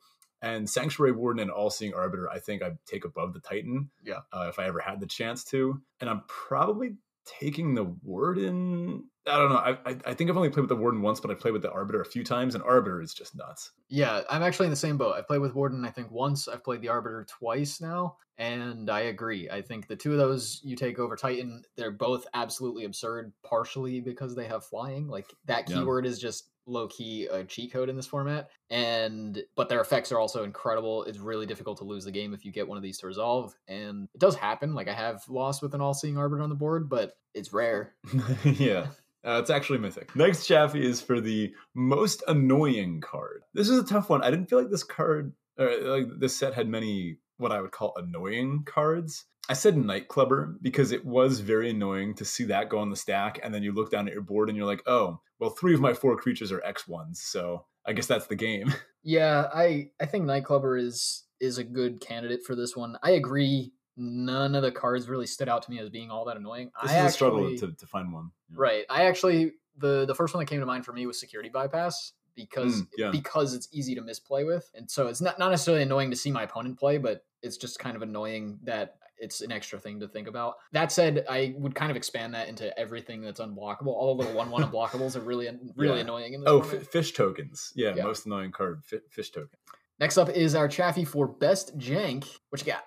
And 0.43 0.69
Sanctuary 0.69 1.13
Warden 1.13 1.43
and 1.43 1.51
All 1.51 1.69
Seeing 1.69 1.93
Arbiter, 1.93 2.31
I 2.31 2.39
think 2.39 2.63
I'd 2.63 2.79
take 2.87 3.05
above 3.05 3.35
the 3.35 3.41
Titan. 3.41 3.91
Yeah. 4.03 4.21
Uh, 4.33 4.47
if 4.49 4.59
I 4.59 4.67
ever 4.67 4.81
had 4.81 4.99
the 4.99 5.07
chance 5.07 5.45
to. 5.47 5.83
And 6.01 6.09
I'm 6.09 6.23
probably 6.29 6.95
taking 7.27 7.75
the 7.75 7.85
Warden 8.03 9.05
I 9.27 9.37
don't 9.37 9.51
know. 9.51 9.57
I, 9.57 9.71
I, 9.85 9.97
I 10.07 10.15
think 10.15 10.31
I've 10.31 10.37
only 10.37 10.49
played 10.49 10.63
with 10.63 10.71
the 10.71 10.77
Warden 10.77 11.03
once, 11.03 11.21
but 11.21 11.31
I 11.31 11.35
played 11.35 11.53
with 11.53 11.63
the 11.63 11.71
Arbiter 11.71 12.01
a 12.01 12.07
few 12.07 12.25
times, 12.25 12.55
and 12.55 12.65
Arbiter 12.65 13.03
is 13.03 13.13
just 13.13 13.37
nuts. 13.37 13.73
Yeah, 13.89 14.23
I'm 14.31 14.43
actually 14.43 14.67
in 14.67 14.71
the 14.71 14.77
same 14.77 14.97
boat. 14.97 15.15
I've 15.17 15.27
played 15.27 15.41
with 15.41 15.55
Warden, 15.55 15.85
I 15.85 15.91
think 15.91 16.11
once. 16.11 16.49
I've 16.49 16.65
played 16.65 16.81
the 16.81 16.89
Arbiter 16.89 17.27
twice 17.29 17.81
now, 17.81 18.17
and 18.39 18.89
I 18.89 19.01
agree. 19.01 19.51
I 19.51 19.61
think 19.61 19.87
the 19.87 19.97
two 19.97 20.13
of 20.13 20.19
those 20.19 20.61
you 20.65 20.75
take 20.75 20.99
over 20.99 21.17
Titan, 21.17 21.63
they're 21.77 21.91
both 21.91 22.27
absolutely 22.33 22.85
absurd, 22.85 23.33
partially 23.45 24.01
because 24.01 24.35
they 24.35 24.47
have 24.47 24.65
flying. 24.65 25.07
Like 25.07 25.27
that 25.45 25.67
keyword 25.67 26.07
yeah. 26.07 26.13
is 26.13 26.19
just 26.19 26.51
low 26.67 26.87
key 26.89 27.27
a 27.27 27.45
cheat 27.45 27.73
code 27.73 27.91
in 27.91 27.97
this 27.97 28.07
format, 28.07 28.49
and 28.71 29.43
but 29.57 29.69
their 29.69 29.81
effects 29.81 30.11
are 30.13 30.19
also 30.19 30.45
incredible. 30.45 31.05
It's 31.05 31.19
really 31.19 31.47
difficult 31.47 31.79
to 31.79 31.85
lose 31.85 32.05
the 32.05 32.13
game 32.13 32.33
if 32.33 32.45
you 32.45 32.53
get 32.53 32.67
one 32.67 32.79
of 32.79 32.83
these 32.83 32.99
to 32.99 33.07
resolve, 33.07 33.55
and 33.69 34.09
it 34.15 34.21
does 34.21 34.37
happen. 34.37 34.75
Like 34.75 34.89
I 34.89 34.95
have 34.95 35.23
lost 35.29 35.63
with 35.63 35.75
an 35.75 35.83
all 35.83 35.95
seeing 35.95 36.17
Arbiter 36.17 36.43
on 36.43 36.49
the 36.49 36.55
board, 36.55 36.89
but 36.89 37.19
it's 37.35 37.53
rare. 37.53 37.95
yeah. 38.45 38.87
Uh, 39.27 39.39
it's 39.41 39.51
actually 39.51 39.79
mythic. 39.79 40.15
Next 40.17 40.47
Chaffee 40.47 40.85
is 40.85 41.01
for 41.01 41.21
the 41.21 41.53
most 41.75 42.23
annoying 42.27 43.01
card. 43.01 43.43
This 43.53 43.69
is 43.69 43.79
a 43.79 43.85
tough 43.85 44.09
one. 44.09 44.23
I 44.23 44.31
didn't 44.31 44.49
feel 44.49 44.59
like 44.59 44.71
this 44.71 44.85
card, 44.85 45.35
or 45.59 45.71
like 45.83 46.07
this 46.19 46.39
set 46.39 46.55
had 46.55 46.69
many 46.69 47.19
what 47.37 47.53
I 47.53 47.61
would 47.61 47.73
call 47.73 47.95
annoying 47.97 48.63
cards. 48.65 49.27
I 49.49 49.55
said 49.55 49.75
Nightclubber 49.75 50.55
because 50.63 50.93
it 50.93 51.05
was 51.05 51.41
very 51.41 51.71
annoying 51.71 52.15
to 52.15 52.25
see 52.25 52.45
that 52.45 52.69
go 52.69 52.79
on 52.79 52.91
the 52.91 52.97
stack, 52.97 53.41
and 53.43 53.53
then 53.53 53.63
you 53.63 53.73
look 53.73 53.91
down 53.91 54.07
at 54.07 54.15
your 54.15 54.23
board 54.23 54.49
and 54.49 54.57
you're 54.57 54.67
like, 54.67 54.83
oh, 54.87 55.21
well, 55.39 55.51
three 55.51 55.75
of 55.75 55.81
my 55.81 55.93
four 55.93 56.17
creatures 56.17 56.53
are 56.53 56.63
X 56.65 56.87
ones, 56.87 57.21
so 57.23 57.67
I 57.87 57.93
guess 57.93 58.07
that's 58.07 58.27
the 58.27 58.37
game. 58.37 58.73
Yeah, 59.03 59.49
I 59.55 59.93
I 59.99 60.05
think 60.05 60.27
Nightclubber 60.27 60.79
is 60.79 61.25
is 61.41 61.57
a 61.57 61.65
good 61.65 62.03
candidate 62.03 62.41
for 62.47 62.55
this 62.55 62.77
one. 62.77 62.99
I 63.03 63.13
agree 63.13 63.73
none 63.97 64.55
of 64.55 64.63
the 64.63 64.73
cards 64.73 65.09
really 65.09 65.27
stood 65.27 65.49
out 65.49 65.63
to 65.63 65.71
me 65.71 65.79
as 65.79 65.89
being 65.91 66.11
all 66.11 66.25
that 66.27 66.37
annoying. 66.37 66.71
This 66.83 66.93
I 66.93 66.95
is 66.95 66.99
actually, 66.99 67.07
a 67.07 67.13
struggle 67.13 67.57
to, 67.59 67.73
to 67.73 67.87
find 67.87 68.13
one. 68.13 68.31
Yeah. 68.51 68.57
Right. 68.59 68.85
I 68.89 69.05
actually 69.05 69.53
the 69.77 70.07
the 70.07 70.15
first 70.15 70.35
one 70.35 70.43
that 70.45 70.51
came 70.51 70.61
to 70.61 70.67
mind 70.67 70.85
for 70.85 70.93
me 70.93 71.07
was 71.07 71.19
security 71.19 71.49
bypass 71.49 72.13
because 72.35 72.83
mm, 72.83 72.89
yeah. 72.97 73.11
because 73.11 73.55
it's 73.55 73.69
easy 73.73 73.95
to 73.95 74.03
misplay 74.03 74.45
with, 74.45 74.71
and 74.75 74.91
so 74.91 75.09
it's 75.09 75.21
not 75.21 75.39
not 75.39 75.51
necessarily 75.51 75.83
annoying 75.83 76.11
to 76.11 76.17
see 76.17 76.31
my 76.31 76.45
opponent 76.45 76.79
play, 76.79 76.99
but 76.99 77.25
it's 77.43 77.57
just 77.57 77.79
kind 77.79 77.97
of 77.97 78.03
annoying 78.03 78.59
that 78.65 78.97
it's 79.19 79.43
an 79.43 79.53
extra 79.53 79.79
thing 79.79 80.01
to 80.01 80.09
think 80.09 80.29
about. 80.29 80.55
That 80.73 80.91
said, 80.91 81.27
I 81.29 81.55
would 81.59 81.75
kind 81.75 81.91
of 81.91 81.97
expand 81.97 82.35
that 82.35 82.49
into 82.49 82.77
everything 82.79 83.21
that's 83.21 83.41
unblockable. 83.41 83.89
All 83.89 84.15
the 84.15 84.23
little 84.23 84.37
one 84.37 84.51
one 84.51 84.63
unblockables 84.71 85.17
are 85.17 85.21
really 85.21 85.49
really 85.77 85.97
yeah. 85.97 86.03
annoying. 86.03 86.43
Oh, 86.47 86.61
f- 86.61 86.87
fish 86.89 87.13
tokens. 87.13 87.73
Yeah, 87.75 87.95
yeah, 87.95 88.05
most 88.05 88.27
annoying 88.27 88.53
card. 88.53 88.83
F- 88.93 89.01
fish 89.11 89.31
token. 89.31 89.51
Next 89.99 90.17
up 90.17 90.31
is 90.31 90.55
our 90.55 90.67
Chaffee 90.67 91.05
for 91.05 91.29
best 91.29 91.77
jank. 91.77 92.27
What 92.49 92.61
you 92.61 92.73
got? 92.73 92.85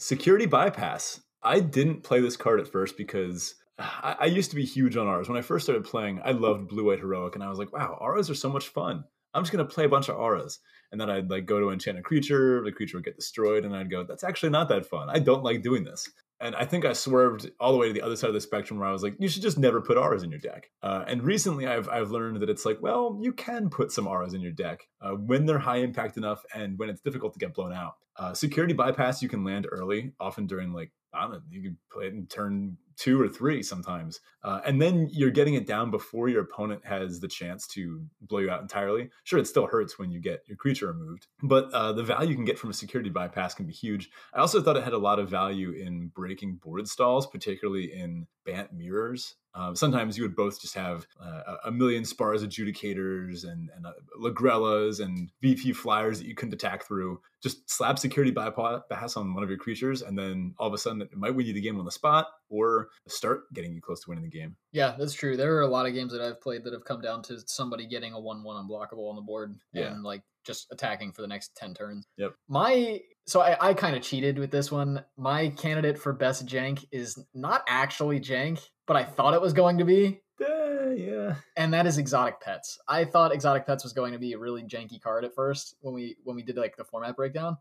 Security 0.00 0.46
bypass. 0.46 1.20
I 1.42 1.60
didn't 1.60 2.04
play 2.04 2.22
this 2.22 2.34
card 2.34 2.58
at 2.58 2.66
first 2.66 2.96
because 2.96 3.56
ah, 3.78 4.16
I, 4.18 4.24
I, 4.24 4.26
used 4.28 4.48
to 4.48 4.56
be 4.56 4.64
huge 4.64 4.96
on 4.96 5.06
auras. 5.06 5.28
When 5.28 5.36
I 5.36 5.42
first 5.42 5.66
started 5.66 5.84
playing, 5.84 6.22
I 6.24 6.30
loved 6.30 6.68
Blue 6.68 6.86
White 6.86 7.00
Heroic, 7.00 7.34
and 7.34 7.44
I 7.44 7.50
was 7.50 7.58
like, 7.58 7.70
wow, 7.70 7.98
auras 8.00 8.30
are 8.30 8.34
so 8.34 8.48
much 8.48 8.68
fun. 8.68 9.04
I'm 9.34 9.42
just 9.42 9.52
gonna 9.52 9.66
play 9.66 9.84
a 9.84 9.90
bunch 9.90 10.08
of 10.08 10.16
auras. 10.16 10.58
And 10.90 10.98
then 10.98 11.10
I'd 11.10 11.28
like 11.28 11.44
go 11.44 11.60
to 11.60 11.68
enchant 11.68 11.98
a 11.98 12.02
creature, 12.02 12.64
the 12.64 12.72
creature 12.72 12.96
would 12.96 13.04
get 13.04 13.16
destroyed, 13.16 13.66
and 13.66 13.76
I'd 13.76 13.90
go, 13.90 14.02
that's 14.02 14.24
actually 14.24 14.48
not 14.48 14.70
that 14.70 14.86
fun. 14.86 15.10
I 15.10 15.18
don't 15.18 15.44
like 15.44 15.60
doing 15.60 15.84
this. 15.84 16.08
And 16.40 16.56
I 16.56 16.64
think 16.64 16.84
I 16.84 16.94
swerved 16.94 17.50
all 17.60 17.72
the 17.72 17.78
way 17.78 17.88
to 17.88 17.92
the 17.92 18.00
other 18.00 18.16
side 18.16 18.28
of 18.28 18.34
the 18.34 18.40
spectrum 18.40 18.78
where 18.78 18.88
I 18.88 18.92
was 18.92 19.02
like, 19.02 19.14
you 19.18 19.28
should 19.28 19.42
just 19.42 19.58
never 19.58 19.80
put 19.80 19.98
auras 19.98 20.22
in 20.22 20.30
your 20.30 20.40
deck. 20.40 20.70
Uh, 20.82 21.04
and 21.06 21.22
recently 21.22 21.66
I've, 21.66 21.88
I've 21.88 22.10
learned 22.10 22.40
that 22.40 22.48
it's 22.48 22.64
like, 22.64 22.78
well, 22.80 23.18
you 23.20 23.32
can 23.32 23.68
put 23.68 23.92
some 23.92 24.06
auras 24.06 24.32
in 24.32 24.40
your 24.40 24.52
deck 24.52 24.88
uh, 25.02 25.10
when 25.10 25.44
they're 25.44 25.58
high 25.58 25.78
impact 25.78 26.16
enough 26.16 26.42
and 26.54 26.78
when 26.78 26.88
it's 26.88 27.02
difficult 27.02 27.34
to 27.34 27.38
get 27.38 27.54
blown 27.54 27.72
out. 27.72 27.96
Uh, 28.16 28.32
security 28.32 28.72
bypass, 28.72 29.22
you 29.22 29.28
can 29.28 29.44
land 29.44 29.66
early, 29.70 30.12
often 30.18 30.46
during 30.46 30.72
like, 30.72 30.92
I 31.12 31.22
don't 31.22 31.32
know, 31.32 31.40
you 31.50 31.62
can 31.62 31.76
play 31.92 32.06
it 32.06 32.14
in 32.14 32.26
turn 32.26 32.76
two 33.00 33.20
or 33.20 33.28
three 33.28 33.62
sometimes. 33.62 34.20
Uh, 34.44 34.60
and 34.66 34.80
then 34.80 35.08
you're 35.10 35.30
getting 35.30 35.54
it 35.54 35.66
down 35.66 35.90
before 35.90 36.28
your 36.28 36.42
opponent 36.42 36.84
has 36.84 37.18
the 37.18 37.28
chance 37.28 37.66
to 37.66 38.04
blow 38.20 38.40
you 38.40 38.50
out 38.50 38.60
entirely. 38.60 39.08
Sure, 39.24 39.38
it 39.38 39.46
still 39.46 39.66
hurts 39.66 39.98
when 39.98 40.10
you 40.10 40.20
get 40.20 40.42
your 40.46 40.56
creature 40.56 40.88
removed, 40.88 41.26
but 41.42 41.72
uh, 41.72 41.92
the 41.92 42.02
value 42.02 42.30
you 42.30 42.36
can 42.36 42.44
get 42.44 42.58
from 42.58 42.68
a 42.68 42.74
security 42.74 43.08
bypass 43.08 43.54
can 43.54 43.66
be 43.66 43.72
huge. 43.72 44.10
I 44.34 44.40
also 44.40 44.60
thought 44.60 44.76
it 44.76 44.84
had 44.84 44.92
a 44.92 44.98
lot 44.98 45.18
of 45.18 45.30
value 45.30 45.72
in 45.72 46.08
breaking 46.08 46.56
board 46.56 46.86
stalls, 46.88 47.26
particularly 47.26 47.92
in 47.92 48.26
Bant 48.44 48.72
mirrors. 48.72 49.36
Um, 49.54 49.74
sometimes 49.74 50.16
you 50.16 50.22
would 50.24 50.36
both 50.36 50.60
just 50.60 50.74
have 50.74 51.06
uh, 51.20 51.56
a 51.64 51.70
million 51.72 52.04
Spara's 52.04 52.44
adjudicators 52.44 53.44
and, 53.44 53.68
and 53.74 53.86
uh, 53.86 53.92
Lagrellas 54.20 55.00
and 55.00 55.30
VP 55.42 55.72
flyers 55.72 56.18
that 56.20 56.26
you 56.26 56.34
couldn't 56.34 56.54
attack 56.54 56.86
through. 56.86 57.20
Just 57.42 57.68
slap 57.70 57.98
security 57.98 58.30
bypass 58.30 59.16
on 59.16 59.34
one 59.34 59.42
of 59.42 59.48
your 59.48 59.58
creatures, 59.58 60.02
and 60.02 60.18
then 60.18 60.54
all 60.58 60.68
of 60.68 60.74
a 60.74 60.78
sudden 60.78 61.02
it 61.02 61.08
might 61.16 61.34
win 61.34 61.46
you 61.46 61.52
the 61.54 61.60
game 61.60 61.78
on 61.78 61.84
the 61.84 61.90
spot 61.90 62.26
or 62.50 62.88
start 63.08 63.44
getting 63.54 63.72
you 63.72 63.80
close 63.80 64.00
to 64.02 64.10
winning 64.10 64.24
the 64.24 64.30
game. 64.30 64.56
Yeah, 64.72 64.94
that's 64.98 65.14
true. 65.14 65.36
There 65.36 65.56
are 65.56 65.62
a 65.62 65.68
lot 65.68 65.86
of 65.86 65.94
games 65.94 66.12
that 66.12 66.20
I've 66.20 66.40
played 66.40 66.64
that 66.64 66.72
have 66.72 66.84
come 66.84 67.00
down 67.00 67.22
to 67.24 67.38
somebody 67.46 67.86
getting 67.86 68.12
a 68.12 68.20
one-one 68.20 68.62
unblockable 68.62 69.08
on 69.08 69.16
the 69.16 69.22
board 69.22 69.56
Yeah. 69.72 69.92
and 69.92 70.02
like 70.02 70.22
just 70.44 70.66
attacking 70.70 71.12
for 71.12 71.22
the 71.22 71.28
next 71.28 71.54
ten 71.56 71.74
turns. 71.74 72.06
Yep. 72.18 72.34
My 72.48 73.00
so 73.26 73.40
I, 73.40 73.70
I 73.70 73.74
kind 73.74 73.96
of 73.96 74.02
cheated 74.02 74.38
with 74.38 74.50
this 74.50 74.70
one. 74.72 75.04
My 75.16 75.48
candidate 75.50 75.98
for 75.98 76.12
best 76.12 76.46
jank 76.46 76.84
is 76.90 77.18
not 77.34 77.62
actually 77.68 78.20
jank, 78.20 78.60
but 78.90 78.96
I 78.96 79.04
thought 79.04 79.34
it 79.34 79.40
was 79.40 79.52
going 79.52 79.78
to 79.78 79.84
be. 79.84 80.20
Uh, 80.40 80.90
yeah. 80.90 81.36
and 81.56 81.72
that 81.72 81.86
is 81.86 81.96
exotic 81.96 82.40
pets. 82.40 82.76
I 82.88 83.04
thought 83.04 83.30
exotic 83.30 83.64
pets 83.64 83.84
was 83.84 83.92
going 83.92 84.14
to 84.14 84.18
be 84.18 84.32
a 84.32 84.38
really 84.38 84.64
janky 84.64 85.00
card 85.00 85.24
at 85.24 85.32
first 85.32 85.76
when 85.80 85.94
we 85.94 86.16
when 86.24 86.34
we 86.34 86.42
did 86.42 86.56
like 86.56 86.76
the 86.76 86.82
format 86.82 87.14
breakdown, 87.14 87.56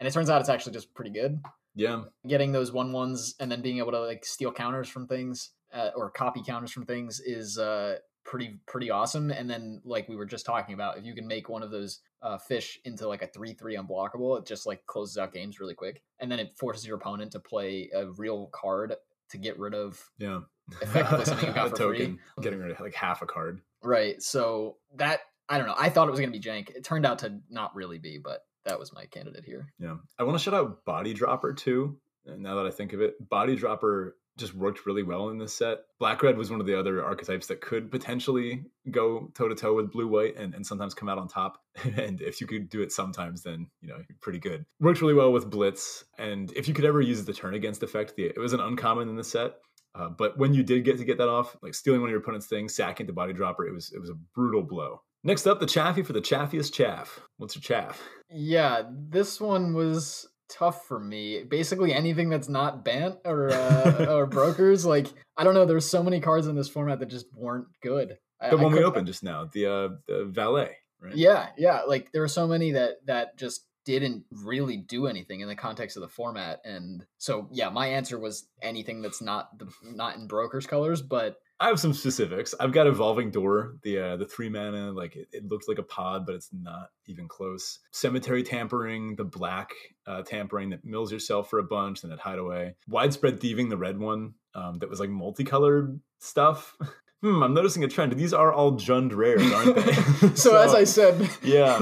and 0.00 0.08
it 0.08 0.12
turns 0.12 0.28
out 0.28 0.40
it's 0.40 0.50
actually 0.50 0.72
just 0.72 0.92
pretty 0.92 1.12
good. 1.12 1.40
Yeah. 1.76 2.02
Getting 2.26 2.50
those 2.50 2.72
one 2.72 2.90
ones 2.90 3.36
and 3.38 3.52
then 3.52 3.62
being 3.62 3.78
able 3.78 3.92
to 3.92 4.00
like 4.00 4.24
steal 4.24 4.50
counters 4.50 4.88
from 4.88 5.06
things 5.06 5.50
uh, 5.72 5.90
or 5.94 6.10
copy 6.10 6.42
counters 6.44 6.72
from 6.72 6.86
things 6.86 7.20
is 7.20 7.56
uh, 7.56 7.98
pretty 8.24 8.58
pretty 8.66 8.90
awesome. 8.90 9.30
And 9.30 9.48
then 9.48 9.80
like 9.84 10.08
we 10.08 10.16
were 10.16 10.26
just 10.26 10.44
talking 10.44 10.74
about, 10.74 10.98
if 10.98 11.04
you 11.04 11.14
can 11.14 11.28
make 11.28 11.48
one 11.48 11.62
of 11.62 11.70
those 11.70 12.00
uh, 12.20 12.38
fish 12.38 12.80
into 12.84 13.06
like 13.06 13.22
a 13.22 13.28
three 13.28 13.52
three 13.52 13.76
unblockable, 13.76 14.40
it 14.40 14.44
just 14.44 14.66
like 14.66 14.84
closes 14.86 15.18
out 15.18 15.32
games 15.32 15.60
really 15.60 15.74
quick, 15.74 16.02
and 16.18 16.32
then 16.32 16.40
it 16.40 16.56
forces 16.58 16.84
your 16.84 16.96
opponent 16.96 17.30
to 17.30 17.38
play 17.38 17.90
a 17.94 18.08
real 18.08 18.48
card 18.52 18.96
to 19.30 19.38
get 19.38 19.58
rid 19.58 19.74
of 19.74 20.02
Yeah. 20.18 20.40
Effectively 20.80 21.24
something 21.26 21.48
you 21.48 21.54
got 21.54 21.66
A 21.66 21.70
for 21.70 21.76
free. 21.76 21.98
token, 21.98 22.18
Getting 22.40 22.60
rid 22.60 22.70
of 22.70 22.80
like 22.80 22.94
half 22.94 23.22
a 23.22 23.26
card. 23.26 23.60
Right. 23.82 24.20
So 24.22 24.76
that 24.96 25.20
I 25.48 25.58
don't 25.58 25.66
know. 25.66 25.74
I 25.78 25.90
thought 25.90 26.08
it 26.08 26.10
was 26.10 26.20
going 26.20 26.32
to 26.32 26.38
be 26.38 26.42
jank. 26.42 26.70
It 26.70 26.84
turned 26.84 27.04
out 27.04 27.18
to 27.20 27.38
not 27.50 27.74
really 27.74 27.98
be, 27.98 28.18
but 28.18 28.40
that 28.64 28.78
was 28.78 28.92
my 28.94 29.04
candidate 29.06 29.44
here. 29.44 29.72
Yeah. 29.78 29.96
I 30.18 30.22
want 30.22 30.38
to 30.38 30.42
shout 30.42 30.54
out 30.54 30.84
Body 30.86 31.12
Dropper 31.12 31.52
too. 31.52 31.98
And 32.26 32.42
now 32.42 32.54
that 32.56 32.66
I 32.66 32.70
think 32.70 32.94
of 32.94 33.02
it, 33.02 33.14
Body 33.28 33.54
Dropper 33.56 34.16
just 34.36 34.54
worked 34.54 34.86
really 34.86 35.02
well 35.02 35.28
in 35.28 35.38
this 35.38 35.54
set. 35.54 35.78
Black 35.98 36.22
Red 36.22 36.36
was 36.36 36.50
one 36.50 36.60
of 36.60 36.66
the 36.66 36.78
other 36.78 37.04
archetypes 37.04 37.46
that 37.46 37.60
could 37.60 37.90
potentially 37.90 38.64
go 38.90 39.30
toe 39.34 39.48
to 39.48 39.54
toe 39.54 39.74
with 39.74 39.92
Blue 39.92 40.08
White 40.08 40.36
and, 40.36 40.54
and 40.54 40.66
sometimes 40.66 40.94
come 40.94 41.08
out 41.08 41.18
on 41.18 41.28
top. 41.28 41.62
and 41.96 42.20
if 42.20 42.40
you 42.40 42.46
could 42.46 42.68
do 42.68 42.82
it 42.82 42.92
sometimes, 42.92 43.42
then, 43.42 43.68
you 43.80 43.88
know, 43.88 43.96
you're 43.96 44.18
pretty 44.20 44.38
good. 44.38 44.64
Worked 44.80 45.00
really 45.00 45.14
well 45.14 45.32
with 45.32 45.50
Blitz. 45.50 46.04
And 46.18 46.52
if 46.56 46.66
you 46.68 46.74
could 46.74 46.84
ever 46.84 47.00
use 47.00 47.24
the 47.24 47.32
turn 47.32 47.54
against 47.54 47.82
effect, 47.82 48.16
the, 48.16 48.24
it 48.24 48.38
was 48.38 48.52
an 48.52 48.60
uncommon 48.60 49.08
in 49.08 49.16
the 49.16 49.24
set. 49.24 49.54
Uh, 49.94 50.08
but 50.08 50.36
when 50.36 50.52
you 50.52 50.62
did 50.62 50.84
get 50.84 50.98
to 50.98 51.04
get 51.04 51.18
that 51.18 51.28
off, 51.28 51.56
like 51.62 51.74
stealing 51.74 52.00
one 52.00 52.08
of 52.08 52.12
your 52.12 52.20
opponent's 52.20 52.46
things, 52.46 52.74
sacking 52.74 53.06
the 53.06 53.12
body 53.12 53.32
dropper, 53.32 53.66
it 53.66 53.72
was 53.72 53.92
it 53.92 54.00
was 54.00 54.10
a 54.10 54.14
brutal 54.34 54.62
blow. 54.62 55.00
Next 55.22 55.46
up, 55.46 55.60
the 55.60 55.66
chaffee 55.66 56.02
for 56.02 56.12
the 56.12 56.20
chaffiest 56.20 56.72
chaff. 56.72 57.20
What's 57.38 57.54
your 57.54 57.62
chaff? 57.62 58.02
Yeah, 58.28 58.82
this 58.90 59.40
one 59.40 59.72
was 59.72 60.28
tough 60.56 60.86
for 60.86 60.98
me. 61.00 61.42
Basically, 61.44 61.92
anything 61.92 62.28
that's 62.28 62.48
not 62.48 62.84
Bant 62.84 63.16
or 63.24 63.50
uh, 63.52 64.06
or 64.10 64.26
brokers, 64.26 64.84
like 64.86 65.08
I 65.36 65.44
don't 65.44 65.54
know. 65.54 65.64
There's 65.64 65.88
so 65.88 66.02
many 66.02 66.20
cards 66.20 66.46
in 66.46 66.54
this 66.56 66.68
format 66.68 67.00
that 67.00 67.06
just 67.10 67.26
weren't 67.34 67.66
good. 67.82 68.16
I- 68.40 68.50
The 68.50 68.58
I 68.58 68.62
one 68.62 68.72
we 68.72 68.84
opened 68.84 69.06
just 69.06 69.22
now, 69.22 69.48
the 69.52 69.66
uh, 69.66 69.88
the 70.06 70.24
valet, 70.26 70.76
right? 71.00 71.14
Yeah, 71.16 71.48
yeah. 71.56 71.82
Like 71.82 72.12
there 72.12 72.22
are 72.22 72.28
so 72.28 72.46
many 72.46 72.72
that 72.72 73.04
that 73.06 73.36
just 73.38 73.66
didn't 73.84 74.24
really 74.30 74.78
do 74.78 75.06
anything 75.06 75.40
in 75.40 75.48
the 75.48 75.54
context 75.54 75.96
of 75.96 76.00
the 76.02 76.08
format, 76.08 76.60
and 76.64 77.04
so 77.18 77.48
yeah, 77.52 77.68
my 77.68 77.88
answer 77.88 78.18
was 78.18 78.46
anything 78.62 79.02
that's 79.02 79.20
not 79.22 79.58
the 79.58 79.68
not 79.82 80.16
in 80.16 80.26
brokers 80.26 80.66
colors, 80.66 81.02
but 81.02 81.36
I 81.60 81.68
have 81.68 81.78
some 81.78 81.92
specifics. 81.92 82.54
I've 82.58 82.72
got 82.72 82.86
evolving 82.86 83.30
door, 83.30 83.76
the 83.82 83.98
uh, 83.98 84.16
the 84.16 84.26
three 84.26 84.48
mana, 84.48 84.90
like 84.92 85.14
it, 85.14 85.28
it 85.32 85.44
looks 85.44 85.68
like 85.68 85.78
a 85.78 85.84
pod, 85.84 86.26
but 86.26 86.34
it's 86.34 86.50
not 86.52 86.88
even 87.06 87.28
close. 87.28 87.78
Cemetery 87.92 88.42
tampering, 88.42 89.14
the 89.16 89.24
black 89.24 89.70
uh, 90.06 90.22
tampering 90.22 90.70
that 90.70 90.84
mills 90.84 91.12
yourself 91.12 91.48
for 91.48 91.60
a 91.60 91.64
bunch, 91.64 92.02
and 92.02 92.12
at 92.12 92.18
hideaway. 92.18 92.74
Widespread 92.88 93.40
thieving, 93.40 93.68
the 93.68 93.76
red 93.76 93.98
one 93.98 94.34
um, 94.54 94.78
that 94.80 94.90
was 94.90 94.98
like 94.98 95.10
multicolored 95.10 96.00
stuff. 96.18 96.76
hmm, 97.22 97.42
I'm 97.42 97.54
noticing 97.54 97.84
a 97.84 97.88
trend. 97.88 98.12
These 98.12 98.34
are 98.34 98.52
all 98.52 98.72
Jund 98.72 99.14
rares, 99.14 99.52
aren't 99.52 99.76
they? 99.76 99.92
so, 100.34 100.60
as 100.60 100.74
I 100.74 100.84
said, 100.84 101.30
yeah. 101.42 101.78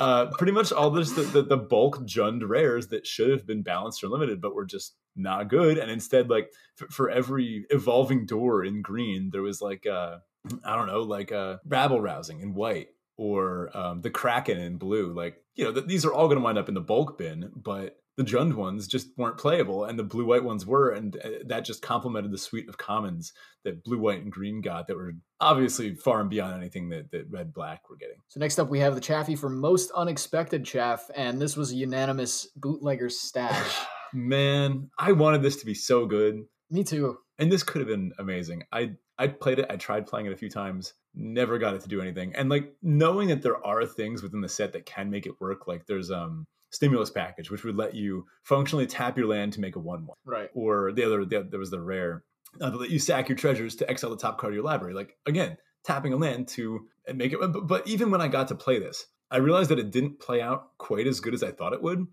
uh, 0.00 0.26
pretty 0.36 0.52
much 0.52 0.72
all 0.72 0.90
this 0.90 1.12
the, 1.12 1.22
the, 1.22 1.42
the 1.42 1.56
bulk 1.56 2.00
Jund 2.00 2.42
rares 2.46 2.88
that 2.88 3.06
should 3.06 3.30
have 3.30 3.46
been 3.46 3.62
balanced 3.62 4.02
or 4.02 4.08
limited, 4.08 4.40
but 4.40 4.54
were 4.54 4.66
just 4.66 4.96
not 5.16 5.48
good. 5.48 5.78
And 5.78 5.90
instead, 5.90 6.30
like 6.30 6.52
for, 6.76 6.88
for 6.88 7.10
every 7.10 7.66
evolving 7.70 8.26
door 8.26 8.64
in 8.64 8.82
green, 8.82 9.30
there 9.32 9.42
was 9.42 9.60
like 9.60 9.86
uh, 9.86 10.18
I 10.64 10.76
don't 10.76 10.86
know, 10.86 11.02
like 11.02 11.32
uh, 11.32 11.56
rabble 11.66 12.00
rousing 12.00 12.40
in 12.40 12.54
white 12.54 12.88
or 13.16 13.76
um, 13.76 14.02
the 14.02 14.10
Kraken 14.10 14.58
in 14.58 14.76
blue. 14.76 15.12
Like 15.12 15.42
you 15.54 15.64
know, 15.64 15.72
th- 15.72 15.86
these 15.86 16.04
are 16.04 16.12
all 16.12 16.28
going 16.28 16.38
to 16.38 16.44
wind 16.44 16.58
up 16.58 16.68
in 16.68 16.74
the 16.74 16.80
bulk 16.80 17.18
bin, 17.18 17.50
but 17.54 17.96
the 18.16 18.24
Jund 18.24 18.54
ones 18.54 18.86
just 18.86 19.08
weren't 19.18 19.36
playable, 19.36 19.84
and 19.84 19.98
the 19.98 20.04
blue 20.04 20.24
white 20.24 20.44
ones 20.44 20.64
were, 20.64 20.90
and 20.90 21.16
uh, 21.22 21.28
that 21.46 21.66
just 21.66 21.82
complemented 21.82 22.30
the 22.30 22.38
suite 22.38 22.68
of 22.68 22.78
commons 22.78 23.32
that 23.64 23.84
blue, 23.84 23.98
white, 23.98 24.22
and 24.22 24.32
green 24.32 24.62
got 24.62 24.86
that 24.86 24.96
were 24.96 25.12
obviously 25.40 25.94
far 25.94 26.20
and 26.20 26.30
beyond 26.30 26.54
anything 26.54 26.88
that, 26.88 27.10
that 27.10 27.30
red, 27.30 27.52
black 27.52 27.90
were 27.90 27.96
getting. 27.96 28.16
So 28.28 28.40
next 28.40 28.58
up, 28.58 28.70
we 28.70 28.78
have 28.80 28.94
the 28.94 29.02
Chaffee 29.02 29.36
for 29.36 29.50
most 29.50 29.90
unexpected 29.90 30.64
chaff, 30.64 31.10
and 31.14 31.40
this 31.40 31.56
was 31.56 31.72
a 31.72 31.76
unanimous 31.76 32.48
bootlegger 32.56 33.10
stash. 33.10 33.76
Man, 34.12 34.90
I 34.98 35.12
wanted 35.12 35.42
this 35.42 35.56
to 35.56 35.66
be 35.66 35.74
so 35.74 36.06
good, 36.06 36.44
Me 36.70 36.84
too. 36.84 37.18
and 37.38 37.50
this 37.50 37.62
could 37.62 37.80
have 37.80 37.88
been 37.88 38.12
amazing. 38.18 38.64
I 38.72 38.92
I 39.18 39.28
played 39.28 39.58
it. 39.58 39.66
I 39.70 39.76
tried 39.76 40.06
playing 40.06 40.26
it 40.26 40.32
a 40.32 40.36
few 40.36 40.50
times. 40.50 40.94
Never 41.14 41.58
got 41.58 41.74
it 41.74 41.80
to 41.82 41.88
do 41.88 42.00
anything. 42.00 42.34
And 42.34 42.48
like 42.50 42.74
knowing 42.82 43.28
that 43.28 43.42
there 43.42 43.64
are 43.64 43.86
things 43.86 44.22
within 44.22 44.42
the 44.42 44.48
set 44.48 44.72
that 44.74 44.84
can 44.86 45.10
make 45.10 45.26
it 45.26 45.40
work. 45.40 45.66
Like 45.66 45.86
there's 45.86 46.10
um 46.10 46.44
stimulus 46.70 47.10
package, 47.10 47.50
which 47.50 47.64
would 47.64 47.76
let 47.76 47.94
you 47.94 48.26
functionally 48.42 48.86
tap 48.86 49.16
your 49.16 49.26
land 49.26 49.52
to 49.54 49.60
make 49.60 49.76
a 49.76 49.78
one 49.80 50.06
one. 50.06 50.16
Right. 50.24 50.50
Or 50.54 50.92
the 50.92 51.04
other, 51.04 51.24
the, 51.24 51.46
there 51.48 51.60
was 51.60 51.70
the 51.70 51.80
rare 51.80 52.24
uh, 52.60 52.70
that 52.70 52.78
let 52.80 52.90
you 52.90 52.98
sack 52.98 53.28
your 53.28 53.36
treasures 53.38 53.76
to 53.76 53.88
exile 53.90 54.10
the 54.10 54.16
top 54.16 54.38
card 54.38 54.52
of 54.52 54.56
your 54.56 54.64
library. 54.64 54.92
Like 54.94 55.16
again, 55.24 55.56
tapping 55.84 56.12
a 56.12 56.16
land 56.16 56.48
to 56.48 56.86
make 57.14 57.32
it. 57.32 57.40
But, 57.40 57.66
but 57.66 57.86
even 57.88 58.10
when 58.10 58.20
I 58.20 58.28
got 58.28 58.48
to 58.48 58.54
play 58.54 58.78
this, 58.78 59.06
I 59.30 59.38
realized 59.38 59.70
that 59.70 59.78
it 59.78 59.90
didn't 59.90 60.20
play 60.20 60.42
out 60.42 60.76
quite 60.78 61.06
as 61.06 61.20
good 61.20 61.32
as 61.34 61.42
I 61.42 61.52
thought 61.52 61.72
it 61.72 61.82
would. 61.82 62.06